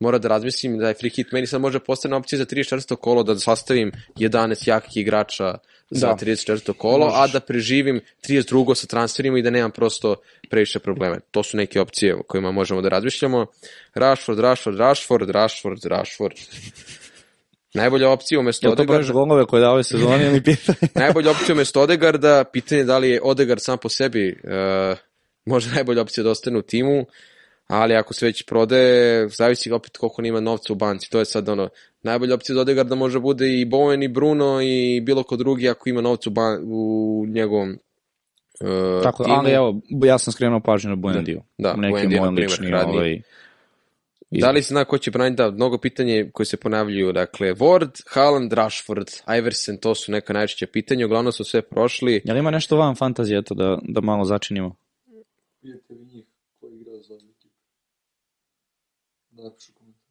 mora 0.01 0.19
da 0.19 0.29
razmislim 0.29 0.79
da 0.79 0.89
je 0.89 0.95
free 0.95 1.11
hit 1.11 1.33
meni 1.33 1.47
sad 1.47 1.61
može 1.61 1.81
postane 1.81 2.17
opcija 2.17 2.39
za 2.39 2.47
34. 2.47 2.97
kolo 2.97 3.23
da 3.23 3.39
sastavim 3.39 3.93
11 4.17 4.69
jakih 4.69 4.97
igrača 4.97 5.59
za 5.95 6.07
Da. 6.07 6.17
34. 6.17 6.73
kolo, 6.73 7.07
a 7.07 7.21
Možeš. 7.21 7.33
da 7.33 7.41
preživim 7.41 8.01
32. 8.29 8.75
sa 8.75 8.87
transferima 8.87 9.39
i 9.39 9.43
da 9.43 9.51
nemam 9.51 9.71
prosto 9.71 10.17
previše 10.51 10.79
probleme. 10.79 11.21
To 11.31 11.43
su 11.43 11.57
neke 11.57 11.81
opcije 11.81 12.17
o 12.17 12.23
kojima 12.23 12.53
možemo 12.53 12.83
da 12.83 12.89
razmišljamo. 12.89 13.47
Rashford, 13.95 14.39
Rashford, 14.39 14.79
Rashford, 14.79 15.31
Rashford, 15.31 15.85
Rashford. 15.85 16.37
Najbolja 17.75 18.11
opcija 18.11 18.41
umesto 18.41 18.69
Jel 18.69 18.77
to 18.77 18.85
breš 18.85 19.11
golove 19.11 19.47
koje 19.47 19.61
da 19.61 19.71
ove 19.71 19.85
sezone 19.85 20.27
ili 20.27 20.43
pitanje? 20.43 20.79
Najbolja 21.05 21.31
opcija 21.31 21.55
umesto 21.55 21.83
Odegarda, 21.83 22.45
pitanje 22.53 22.81
je 22.81 22.85
da 22.85 22.99
li 22.99 23.11
je 23.11 23.21
Odegaard 23.23 23.63
sam 23.63 23.79
po 23.79 23.89
sebi 23.89 24.41
uh, 24.45 24.99
možda 25.45 25.75
najbolja 25.75 26.03
opcija 26.03 26.25
da 26.25 26.31
ostane 26.31 26.59
u 26.59 26.63
timu, 26.63 27.07
ali 27.73 27.95
ako 27.95 28.15
se 28.15 28.27
već 28.27 28.43
prodaje, 28.47 29.29
zavisi 29.29 29.73
opet 29.73 29.97
koliko 29.97 30.15
on 30.19 30.27
ima 30.27 30.41
novca 30.41 30.73
u 30.73 30.77
banci. 30.77 31.11
To 31.11 31.19
je 31.19 31.25
sad 31.25 31.49
ono, 31.49 31.69
najbolja 32.03 32.35
opcija 32.35 32.55
za 32.55 32.61
Odegarda 32.61 32.95
može 32.95 33.21
bude 33.21 33.61
i 33.61 33.67
Bowen 33.67 34.05
i 34.05 34.09
Bruno 34.09 34.61
i 34.63 35.01
bilo 35.01 35.23
ko 35.23 35.37
drugi 35.37 35.69
ako 35.69 35.89
ima 35.89 36.01
novca 36.01 36.31
u, 36.31 36.33
ban, 36.33 36.61
u 36.65 37.25
njegovom 37.29 37.71
uh, 37.71 39.03
Tako, 39.03 39.25
timu. 39.25 39.37
ali 39.37 39.51
evo, 39.51 39.81
ja 40.05 40.19
sam 40.19 40.33
skrenuo 40.33 40.61
pažnju 40.61 40.91
na 40.91 40.97
Buendiju. 40.97 41.43
Da, 41.59 41.75
Neki 41.77 41.91
Buendia, 41.93 42.21
moj 42.21 42.31
na 42.31 42.35
primjer, 42.35 42.51
lični, 42.51 42.71
radni. 42.71 42.97
ovaj, 42.97 43.23
Da 44.31 44.51
li 44.51 44.63
se 44.63 44.69
zna 44.69 44.85
ko 44.85 44.99
će 44.99 45.11
braniti? 45.11 45.37
Da, 45.37 45.51
mnogo 45.51 45.79
pitanje 45.79 46.31
koje 46.33 46.47
se 46.47 46.57
ponavljaju. 46.57 47.13
Dakle, 47.13 47.55
Ward, 47.55 48.03
Haaland, 48.09 48.53
Rashford, 48.53 49.11
Iverson, 49.39 49.77
to 49.77 49.95
su 49.95 50.13
neka 50.13 50.33
najčešća 50.33 50.67
pitanja. 50.67 51.07
Uglavnom 51.07 51.33
su 51.33 51.45
sve 51.45 51.63
prošli. 51.63 52.23
Jel 52.25 52.37
ima 52.37 52.51
nešto 52.51 52.77
van 52.77 52.95
fantazije, 52.95 53.39
eto, 53.39 53.55
da, 53.55 53.79
da 53.83 54.01
malo 54.01 54.25
začinimo? 54.25 54.75
Vidite 55.63 55.95
vi 55.95 56.05
njih 56.05 56.25
koji 56.61 56.81
igra 56.81 56.93
za 57.09 57.15
ovu 57.15 57.23
ekipu. 57.31 57.55
Napišu 59.43 59.73
komentar. 59.73 60.03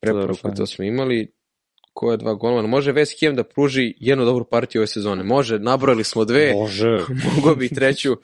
Preporuka, 0.00 0.42
Dobro, 0.42 0.56
to 0.56 0.66
smo 0.66 0.84
imali. 0.84 1.32
Ko 1.92 2.10
je 2.10 2.16
dva 2.16 2.34
golmana? 2.34 2.68
Može 2.68 2.92
West 2.92 3.26
Ham 3.26 3.36
da 3.36 3.44
pruži 3.44 3.94
jednu 3.98 4.24
dobru 4.24 4.44
partiju 4.44 4.80
ove 4.80 4.86
sezone. 4.86 5.22
Može, 5.22 5.58
nabrojali 5.58 6.04
smo 6.04 6.24
dve, 6.24 6.52
Bože. 6.54 6.98
mogo 7.26 7.54
bi 7.54 7.68
treću. 7.68 8.16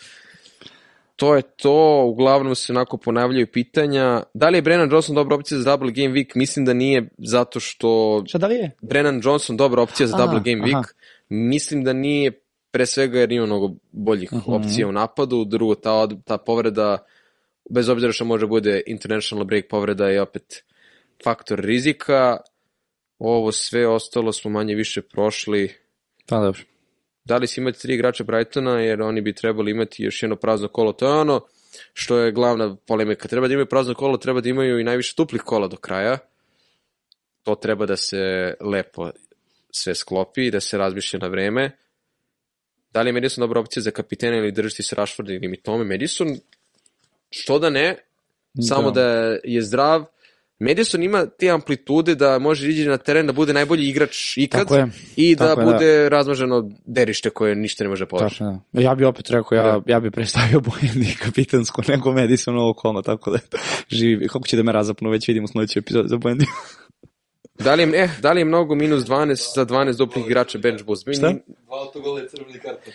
To 1.16 1.34
je 1.36 1.42
to, 1.42 2.04
uglavnom 2.04 2.54
se 2.54 2.72
onako 2.72 2.96
ponavljaju 2.96 3.46
pitanja. 3.46 4.22
Da 4.34 4.48
li 4.48 4.58
je 4.58 4.62
Brennan 4.62 4.90
Johnson 4.90 5.14
dobra 5.14 5.34
opcija 5.34 5.58
za 5.58 5.64
double 5.66 5.92
game 5.92 6.08
week? 6.10 6.32
Mislim 6.34 6.64
da 6.64 6.72
nije, 6.72 7.08
zato 7.18 7.60
što 7.60 8.22
Šta 8.28 8.38
da 8.38 8.46
li 8.46 8.54
je? 8.54 8.70
Brennan 8.82 9.20
Johnson 9.24 9.56
dobra 9.56 9.82
opcija 9.82 10.06
za 10.06 10.16
Aha, 10.16 10.26
double 10.26 10.40
game 10.44 10.66
week. 10.66 10.74
aha. 10.76 10.88
Mislim 11.28 11.84
da 11.84 11.92
nije 11.92 12.40
pre 12.70 12.86
svega 12.86 13.18
jer 13.18 13.32
ima 13.32 13.46
mnogo 13.46 13.70
boljih 13.92 14.32
Mhm. 14.32 14.52
opcija 14.52 14.88
u 14.88 14.92
napadu. 14.92 15.44
Drugo, 15.44 15.74
ta, 15.74 16.08
ta 16.24 16.38
povreda, 16.38 16.98
bez 17.70 17.88
obzira 17.88 18.12
što 18.12 18.24
može 18.24 18.46
bude 18.46 18.82
international 18.86 19.44
break 19.44 19.64
povreda 19.68 20.08
je 20.08 20.22
opet 20.22 20.64
faktor 21.24 21.60
rizika. 21.60 22.36
Ovo 23.18 23.52
sve 23.52 23.86
ostalo 23.88 24.32
smo 24.32 24.50
manje 24.50 24.74
više 24.74 25.02
prošli. 25.02 25.74
Pa 26.26 26.40
dobro. 26.40 26.60
Da 27.24 27.36
li 27.36 27.46
si 27.46 27.60
imati 27.60 27.80
tri 27.80 27.94
igrača 27.94 28.24
Brightona, 28.24 28.80
jer 28.80 29.02
oni 29.02 29.20
bi 29.20 29.32
trebali 29.32 29.70
imati 29.70 30.02
još 30.02 30.22
jedno 30.22 30.36
prazno 30.36 30.68
kolo. 30.68 30.92
To 30.92 31.06
je 31.06 31.20
ono 31.20 31.46
što 31.92 32.18
je 32.18 32.32
glavna 32.32 32.76
polemika. 32.86 33.28
Treba 33.28 33.48
da 33.48 33.54
imaju 33.54 33.66
prazno 33.66 33.94
kolo, 33.94 34.16
treba 34.16 34.40
da 34.40 34.48
imaju 34.48 34.80
i 34.80 34.84
najviše 34.84 35.14
duplih 35.16 35.42
kola 35.42 35.68
do 35.68 35.76
kraja. 35.76 36.18
To 37.42 37.54
treba 37.54 37.86
da 37.86 37.96
se 37.96 38.54
lepo 38.60 39.10
sve 39.70 39.94
sklopi 39.94 40.46
i 40.46 40.50
da 40.50 40.60
se 40.60 40.78
razmišlja 40.78 41.18
na 41.18 41.28
vreme. 41.28 41.70
Da 42.92 43.02
li 43.02 43.08
je 43.08 43.12
Madison 43.12 43.42
dobra 43.42 43.60
opcija 43.60 43.82
za 43.82 43.90
kapitena 43.90 44.36
ili 44.36 44.52
držati 44.52 44.82
se 44.82 44.96
Rashforda 44.96 45.32
ili 45.32 45.48
mi 45.48 45.62
tome? 45.62 45.84
Madison, 45.84 46.28
što 47.34 47.58
da 47.58 47.70
ne, 47.70 47.96
samo 48.68 48.90
da 48.90 49.02
je 49.44 49.62
zdrav. 49.62 50.04
Madison 50.58 51.02
ima 51.02 51.26
te 51.26 51.50
amplitude 51.50 52.14
da 52.14 52.38
može 52.38 52.70
ići 52.70 52.88
na 52.88 52.96
teren 52.98 53.26
da 53.26 53.32
bude 53.32 53.52
najbolji 53.52 53.88
igrač 53.88 54.36
ikad 54.36 54.60
Tako 54.60 54.74
je. 54.74 54.86
i 55.16 55.36
da 55.36 55.48
Tako 55.48 55.60
je, 55.60 55.66
da. 55.66 55.72
bude 55.72 56.08
razmaženo 56.08 56.70
derište 56.84 57.30
koje 57.30 57.54
ništa 57.54 57.84
ne 57.84 57.90
može 57.90 58.06
poveći. 58.06 58.38
Tako, 58.38 58.58
da. 58.72 58.80
Ja 58.80 58.94
bi 58.94 59.04
opet 59.04 59.30
rekao, 59.30 59.56
ja, 59.56 59.80
ja 59.86 60.00
bi 60.00 60.10
predstavio 60.10 60.60
Bojendi 60.60 61.16
kapitansko 61.24 61.82
nego 61.88 62.12
Madison 62.12 62.58
ovo 62.58 62.74
kolo, 62.74 63.02
tako 63.02 63.30
da 63.30 63.38
živi. 63.88 64.28
Kako 64.28 64.46
će 64.46 64.56
da 64.56 64.62
me 64.62 64.72
razapnu, 64.72 65.10
već 65.10 65.28
vidimo 65.28 65.44
u 65.44 65.48
sledećoj 65.48 65.80
epizodi 65.80 66.08
za 66.08 66.16
Bojendi. 66.16 66.46
Da 67.58 67.74
li, 67.74 67.82
je, 67.82 68.04
eh, 68.04 68.10
da 68.22 68.32
li 68.32 68.40
je 68.40 68.44
mnogo 68.44 68.74
minus 68.74 69.04
12 69.04 69.54
za 69.54 69.66
12 69.66 69.98
duplih 69.98 70.26
igrača 70.26 70.58
bench 70.58 70.84
boost? 70.84 71.02
Šta? 71.16 71.32
Dva 71.66 71.80
autogola 71.80 72.20
i 72.22 72.28
crveni 72.28 72.58
karton. 72.58 72.92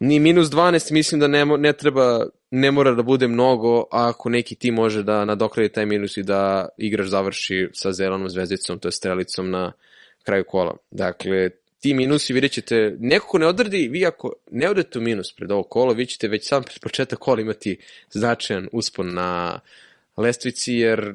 Ni 0.00 0.20
minus 0.20 0.48
12 0.48 0.92
mislim 0.92 1.20
da 1.20 1.28
ne, 1.28 1.44
ne 1.44 1.72
treba, 1.72 2.26
ne 2.50 2.70
mora 2.70 2.94
da 2.94 3.02
bude 3.02 3.28
mnogo 3.28 3.84
ako 3.90 4.28
neki 4.28 4.54
tim 4.54 4.74
može 4.74 5.02
da 5.02 5.24
nadokradi 5.24 5.68
taj 5.68 5.86
minus 5.86 6.16
i 6.16 6.22
da 6.22 6.68
igrač 6.76 7.08
završi 7.08 7.68
sa 7.72 7.92
zelenom 7.92 8.28
zvezdicom, 8.28 8.78
to 8.78 8.88
je 8.88 8.92
strelicom 8.92 9.50
na 9.50 9.72
kraju 10.22 10.44
kola. 10.48 10.76
Dakle, 10.90 11.50
ti 11.80 11.94
minusi 11.94 12.32
vidjet 12.32 12.52
ćete, 12.52 12.96
neko 13.00 13.26
ko 13.26 13.38
ne 13.38 13.46
odradi, 13.46 13.88
vi 13.88 14.06
ako 14.06 14.32
ne 14.50 14.70
odete 14.70 14.98
u 14.98 15.02
minus 15.02 15.32
pred 15.36 15.50
ovo 15.50 15.62
kolo, 15.62 15.92
vi 15.92 16.06
ćete 16.06 16.28
već 16.28 16.48
sam 16.48 16.62
pred 16.62 16.80
početak 16.80 17.18
kola 17.18 17.40
imati 17.40 17.78
značajan 18.10 18.68
uspon 18.72 19.14
na 19.14 19.60
lestvici, 20.16 20.74
jer 20.74 21.14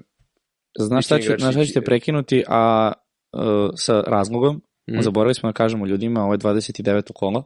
Znaš 0.79 1.05
šta 1.05 1.19
ću, 1.19 1.23
igrači 1.23 1.41
znaš 1.41 1.55
šta 1.55 1.65
ću 1.65 1.73
te 1.73 1.79
će- 1.79 1.85
prekinuti, 1.85 2.43
a 2.47 2.91
uh, 3.33 3.41
sa 3.75 4.01
razlogom, 4.01 4.61
mm. 4.91 5.01
zaboravili 5.01 5.35
smo 5.35 5.49
da 5.49 5.53
kažemo 5.53 5.85
ljudima, 5.85 6.23
ovo 6.23 6.33
je 6.33 6.37
29. 6.37 7.11
kolo, 7.13 7.43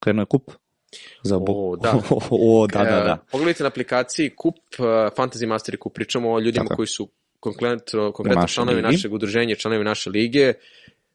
krenuo 0.00 0.22
je 0.22 0.26
kup. 0.26 0.50
Za 1.22 1.38
bo... 1.38 1.52
O, 1.52 1.76
da. 1.76 1.94
o, 2.30 2.66
da, 2.66 2.78
da, 2.78 2.88
E, 2.88 3.04
da. 3.04 3.18
Pogledajte 3.30 3.62
na 3.62 3.68
aplikaciji 3.68 4.30
Kup, 4.36 4.56
uh, 4.78 4.84
Fantasy 5.16 5.46
Master 5.46 5.76
Kup, 5.78 5.94
pričamo 5.94 6.32
o 6.32 6.40
ljudima 6.40 6.64
Tako 6.64 6.76
koji 6.76 6.86
su 6.86 7.08
konkretno, 7.40 8.12
konkretno 8.12 8.46
članovi 8.46 8.76
ligi. 8.76 8.88
našeg 8.88 9.12
udruženja, 9.12 9.54
članovi 9.54 9.84
naše 9.84 10.10
lige. 10.10 10.52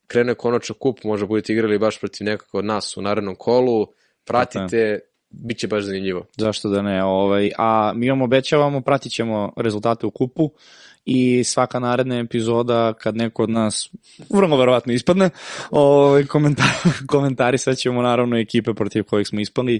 Krenuo 0.08 0.32
je 0.32 0.36
konačno 0.36 0.76
kup, 0.76 1.04
možda 1.04 1.28
budete 1.28 1.54
igrali 1.54 1.80
baš 1.80 2.00
protiv 2.00 2.26
nekog 2.26 2.48
od 2.54 2.66
nas 2.66 2.98
u 2.98 3.02
narednom 3.02 3.36
kolu. 3.36 3.88
Pratite, 4.26 5.00
bit 5.30 5.58
će 5.58 5.68
baš 5.68 5.84
zanimljivo. 5.84 6.26
Zašto 6.38 6.70
da 6.70 6.82
ne? 6.82 7.04
Ovaj, 7.04 7.52
a 7.58 7.94
mi 7.96 8.10
vam 8.10 8.22
obećavamo, 8.22 8.82
pratit 8.82 9.12
ćemo 9.12 9.54
rezultate 9.58 10.08
u 10.08 10.12
kupu 10.12 10.52
i 11.12 11.44
svaka 11.44 11.80
naredna 11.80 12.20
epizoda 12.20 12.94
kad 12.94 13.16
neko 13.16 13.44
od 13.44 13.50
nas 13.50 13.90
vrlo 14.30 14.58
verovatno 14.58 14.94
ispadne, 14.94 15.30
ovaj, 15.72 16.26
komentar, 16.26 16.66
komentarisat 17.12 17.78
ćemo 17.78 18.02
naravno 18.02 18.38
ekipe 18.38 18.74
protiv 18.74 19.04
kojih 19.04 19.28
smo 19.28 19.40
ispali 19.40 19.80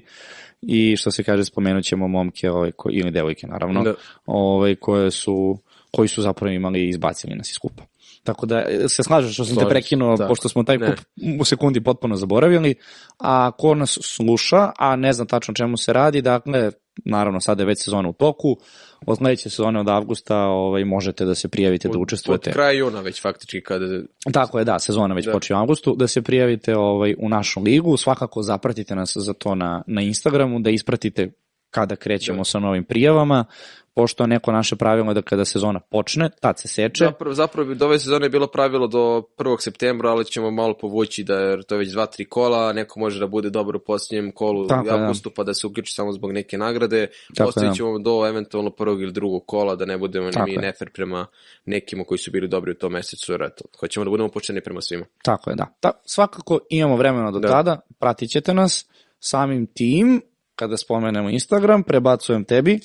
i 0.62 0.96
što 0.98 1.12
se 1.12 1.24
kaže 1.24 1.46
spomenut 1.46 1.84
ćemo 1.84 2.08
momke 2.08 2.52
ovaj, 2.52 2.72
ko, 2.72 2.90
ili 2.92 3.12
devojke 3.12 3.48
naravno 3.48 3.84
Da. 3.84 3.94
ovaj, 4.26 4.76
koje 4.76 5.12
su, 5.12 5.58
koji 5.92 6.08
su 6.08 6.22
zapravo 6.22 6.54
imali 6.54 6.80
i 6.80 6.90
izbacili 6.90 7.36
nas 7.36 7.52
iz 7.52 7.58
kupa. 7.58 7.84
Tako 8.24 8.46
da 8.46 8.66
e, 8.70 8.90
se 8.90 9.04
slažem 9.04 9.32
što 9.32 9.46
sam 9.46 9.56
te 9.56 9.60
Slažem 9.62 9.70
se, 9.70 9.74
prekinuo, 9.74 10.16
da. 10.18 10.28
pošto 10.28 10.50
smo 10.50 10.64
taj 10.64 10.78
Ne. 10.78 10.96
kup 10.96 11.06
u 11.40 11.46
sekundi 11.46 11.84
potpuno 11.84 12.16
zaboravili, 12.16 12.76
a 13.20 13.52
ko 13.58 13.76
nas 13.76 13.98
sluša, 14.02 14.72
a 14.78 14.96
ne 14.96 15.14
zna 15.14 15.26
tačno 15.26 15.54
čemu 15.54 15.78
se 15.78 15.94
radi, 15.94 16.22
dakle, 16.22 16.72
naravno 17.06 17.40
sada 17.40 17.64
je 17.64 17.68
već 17.68 17.84
sezona 17.84 18.10
u 18.10 18.14
toku, 18.14 18.58
od 19.06 19.18
sledeće 19.18 19.50
sezone 19.50 19.80
od 19.80 19.90
avgusta 19.90 20.38
ovaj, 20.38 20.86
možete 20.86 21.26
da 21.26 21.36
se 21.36 21.48
prijavite 21.48 21.88
da 21.88 21.98
Od, 21.98 22.02
učestvujete. 22.02 22.50
od 22.50 22.54
kraja 22.54 22.72
juna 22.72 23.02
već 23.02 23.22
faktički 23.22 23.62
kada... 23.62 23.86
Tako 24.34 24.60
je, 24.60 24.66
da, 24.66 24.80
sezona 24.80 25.16
već 25.16 25.26
Da. 25.26 25.32
počne 25.32 25.56
u 25.56 25.60
avgustu, 25.60 25.96
da 25.96 26.08
se 26.08 26.22
prijavite 26.22 26.76
ovaj, 26.76 27.16
u 27.20 27.30
našu 27.30 27.62
ligu, 27.62 27.98
svakako 27.98 28.42
zapratite 28.44 28.96
nas 28.96 29.18
za 29.18 29.34
to 29.34 29.56
na, 29.56 29.84
na 29.88 30.02
Instagramu, 30.02 30.60
da 30.60 30.70
ispratite 30.70 31.32
kada 31.72 31.96
krećemo 31.96 32.38
Da. 32.38 32.44
sa 32.44 32.60
novim 32.60 32.84
prijavama, 32.84 33.46
pošto 33.94 34.28
neko 34.28 34.52
naše 34.52 34.76
pravilo 34.76 35.12
je 35.12 35.14
da 35.14 35.22
kada 35.22 35.46
sezona 35.46 35.80
počne, 35.80 36.30
tad 36.42 36.60
se 36.60 36.68
seče. 36.68 37.06
Zapravo, 37.06 37.34
zapravo 37.34 37.74
do 37.74 37.86
ove 37.86 38.00
sezone 38.00 38.26
je 38.26 38.30
bilo 38.30 38.48
pravilo 38.48 38.88
do 38.88 39.24
1. 39.38 39.56
septembra, 39.60 40.10
ali 40.10 40.26
ćemo 40.26 40.52
malo 40.52 40.74
povući 40.82 41.24
da 41.24 41.34
jer 41.36 41.64
to 41.64 41.76
je 41.76 41.80
već 41.80 41.92
dva, 41.92 42.06
tri 42.06 42.26
kola, 42.26 42.74
neko 42.74 43.00
može 43.00 43.20
da 43.20 43.28
bude 43.28 43.50
dobar 43.50 43.76
u 43.76 43.80
posljednjem 43.80 44.32
kolu 44.32 44.68
Tako 44.68 44.84
u 44.84 44.86
je, 44.88 45.14
da. 45.24 45.30
pa 45.36 45.44
da 45.44 45.54
se 45.54 45.68
uključi 45.68 45.94
samo 45.94 46.12
zbog 46.12 46.32
neke 46.32 46.58
nagrade. 46.58 47.08
Tako 47.08 47.44
je, 47.44 47.48
Ostavit 47.48 47.70
da. 47.70 47.76
ćemo 47.76 48.00
do 48.00 48.26
eventualno 48.30 48.70
prvog 48.72 49.02
ili 49.02 49.12
drugog 49.12 49.44
kola 49.46 49.76
da 49.76 49.86
ne 49.86 49.98
budemo 49.98 50.26
ni 50.30 50.52
mi 50.52 50.58
nefer 50.58 50.90
prema 50.94 51.26
nekima 51.66 52.04
koji 52.04 52.18
su 52.18 52.32
bili 52.32 52.48
dobri 52.48 52.72
u 52.72 52.76
tom 52.76 52.92
mesecu, 52.94 53.32
jer 53.32 53.42
eto, 53.42 53.64
hoćemo 53.80 54.04
da 54.04 54.10
budemo 54.10 54.30
počeni 54.30 54.62
prema 54.62 54.82
svima. 54.82 55.06
Tako 55.24 55.50
je, 55.50 55.56
da. 55.56 55.66
Ta, 55.80 55.92
svakako 56.06 56.60
imamo 56.70 56.96
vremena 56.98 57.32
do 57.32 57.40
Da. 57.40 57.48
tada, 57.48 57.80
pratit 58.00 58.30
ćete 58.30 58.54
nas 58.54 58.86
samim 59.20 59.68
tim, 59.74 60.22
kada 60.60 60.78
spomenemo 60.78 61.30
Instagram, 61.30 61.84
prebacujem 61.84 62.44
tebi. 62.44 62.80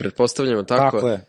Pretpostavljamo 0.00 0.62
tako. 0.62 0.96
Tako 0.96 1.08
je. 1.08 1.24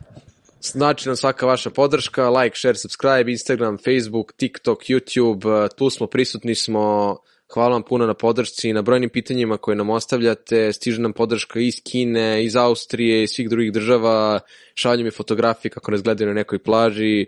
Znači 0.61 1.09
nam 1.09 1.15
svaka 1.15 1.45
vaša 1.45 1.69
podrška, 1.69 2.29
like, 2.29 2.55
share, 2.57 2.75
subscribe, 2.75 3.31
Instagram, 3.31 3.77
Facebook, 3.77 4.33
TikTok, 4.33 4.79
YouTube, 4.83 5.69
tu 5.77 5.89
smo, 5.89 6.07
prisutni 6.07 6.55
smo, 6.55 7.17
hvala 7.53 7.69
vam 7.69 7.83
puno 7.83 8.05
na 8.05 8.13
podršci 8.13 8.69
i 8.69 8.73
na 8.73 8.81
brojnim 8.81 9.09
pitanjima 9.09 9.57
koje 9.57 9.75
nam 9.75 9.89
ostavljate, 9.89 10.73
stiže 10.73 11.01
nam 11.01 11.13
podrška 11.13 11.59
iz 11.59 11.73
Kine, 11.83 12.43
iz 12.45 12.55
Austrije, 12.55 13.23
iz 13.23 13.29
svih 13.29 13.49
drugih 13.49 13.71
država, 13.71 14.39
šalju 14.75 15.03
mi 15.03 15.11
fotografije 15.11 15.71
kako 15.71 15.91
nas 15.91 16.03
gledaju 16.03 16.27
na 16.27 16.33
nekoj 16.33 16.59
plaži, 16.59 17.25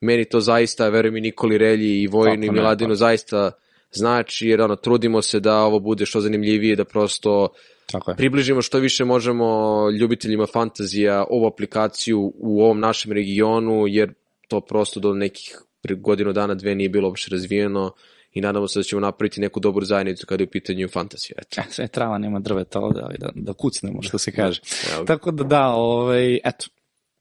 meni 0.00 0.24
to 0.24 0.40
zaista, 0.40 0.88
verujem 0.88 1.16
i 1.16 1.20
Nikoli 1.20 1.58
Relji 1.58 2.02
i 2.02 2.06
Vojinu 2.06 2.44
i 2.44 2.46
ne, 2.46 2.52
Miladinu 2.52 2.94
zaista 2.94 3.52
znači, 3.90 4.48
jer 4.48 4.60
ono, 4.60 4.76
trudimo 4.76 5.22
se 5.22 5.40
da 5.40 5.56
ovo 5.56 5.78
bude 5.80 6.06
što 6.06 6.20
zanimljivije, 6.20 6.76
da 6.76 6.84
prosto 6.84 7.48
Tako 7.86 8.10
je. 8.10 8.16
približimo 8.16 8.62
što 8.62 8.78
više 8.78 9.04
možemo 9.04 9.90
ljubiteljima 9.90 10.46
fantazija 10.46 11.24
ovu 11.30 11.46
aplikaciju 11.46 12.32
u 12.34 12.62
ovom 12.62 12.80
našem 12.80 13.12
regionu, 13.12 13.86
jer 13.86 14.14
to 14.48 14.60
prosto 14.60 15.00
do 15.00 15.14
nekih 15.14 15.58
godinu 15.96 16.32
dana, 16.32 16.54
dve 16.54 16.74
nije 16.74 16.88
bilo 16.88 17.08
uopšte 17.08 17.30
razvijeno 17.30 17.92
i 18.32 18.40
nadamo 18.40 18.68
se 18.68 18.78
da 18.78 18.82
ćemo 18.82 19.00
napraviti 19.00 19.40
neku 19.40 19.60
dobru 19.60 19.84
zajednicu 19.84 20.26
kada 20.26 20.42
je 20.42 20.46
u 20.46 20.50
pitanju 20.50 20.88
fantazija. 20.88 21.36
Eto. 21.38 21.60
E, 21.60 21.64
sve 21.70 21.88
trava, 21.88 22.18
nema 22.18 22.38
drveta 22.38 22.80
ovde, 22.80 23.00
ali 23.02 23.16
da, 23.18 23.30
da 23.34 23.52
kucnemo, 23.52 24.02
što 24.02 24.18
se 24.18 24.32
kaže. 24.32 24.60
Evo. 24.94 25.04
Tako 25.04 25.30
da 25.30 25.44
da, 25.44 25.68
ovaj, 25.68 26.34
eto, 26.34 26.66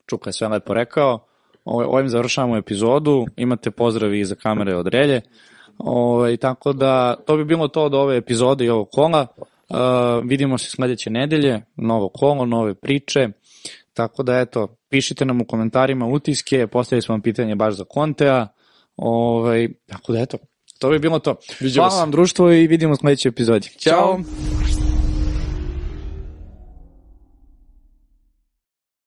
Čuka 0.07 0.30
je 0.30 0.34
sve 0.34 0.48
lepo 0.48 0.73
rekao. 0.73 1.27
Ovaj, 1.65 1.85
ovim 1.89 2.10
završavamo 2.10 2.57
epizodu, 2.57 3.26
imate 3.35 3.72
pozdravi 3.72 4.19
iza 4.19 4.35
kamere 4.35 4.76
od 4.76 4.88
Relje. 4.88 5.22
Ovaj, 5.77 6.37
tako 6.37 6.73
da, 6.73 7.15
to 7.25 7.37
bi 7.37 7.45
bilo 7.45 7.67
to 7.67 7.83
od 7.83 7.93
ove 7.93 8.17
epizode 8.17 8.65
i 8.65 8.69
ovog 8.69 8.89
kola. 8.91 9.27
Uh, 9.69 9.77
vidimo 10.23 10.57
se 10.57 10.69
sledeće 10.69 11.09
nedelje, 11.09 11.61
novo 11.75 12.09
kolo, 12.09 12.45
nove 12.45 12.73
priče. 12.73 13.29
Tako 13.93 14.23
da, 14.23 14.39
eto, 14.39 14.67
pišite 14.89 15.25
nam 15.25 15.41
u 15.41 15.45
komentarima 15.45 16.05
utiske, 16.05 16.67
postavili 16.67 17.01
smo 17.01 17.13
vam 17.13 17.21
pitanje 17.21 17.55
baš 17.55 17.73
za 17.73 17.83
Kontea. 17.83 18.47
Ovaj, 18.97 19.69
tako 19.85 20.13
da, 20.13 20.19
eto, 20.19 20.37
to 20.79 20.89
bi 20.89 20.99
bilo 20.99 21.19
to. 21.19 21.35
Viđamo 21.59 21.83
Hvala 21.83 21.97
se. 21.97 22.01
vam 22.01 22.11
društvo 22.11 22.51
i 22.51 22.67
vidimo 22.67 22.93
u 22.93 22.95
sledećoj 22.95 23.29
epizodi. 23.29 23.69
Ćao. 23.79 23.93
Ćao. 23.93 24.86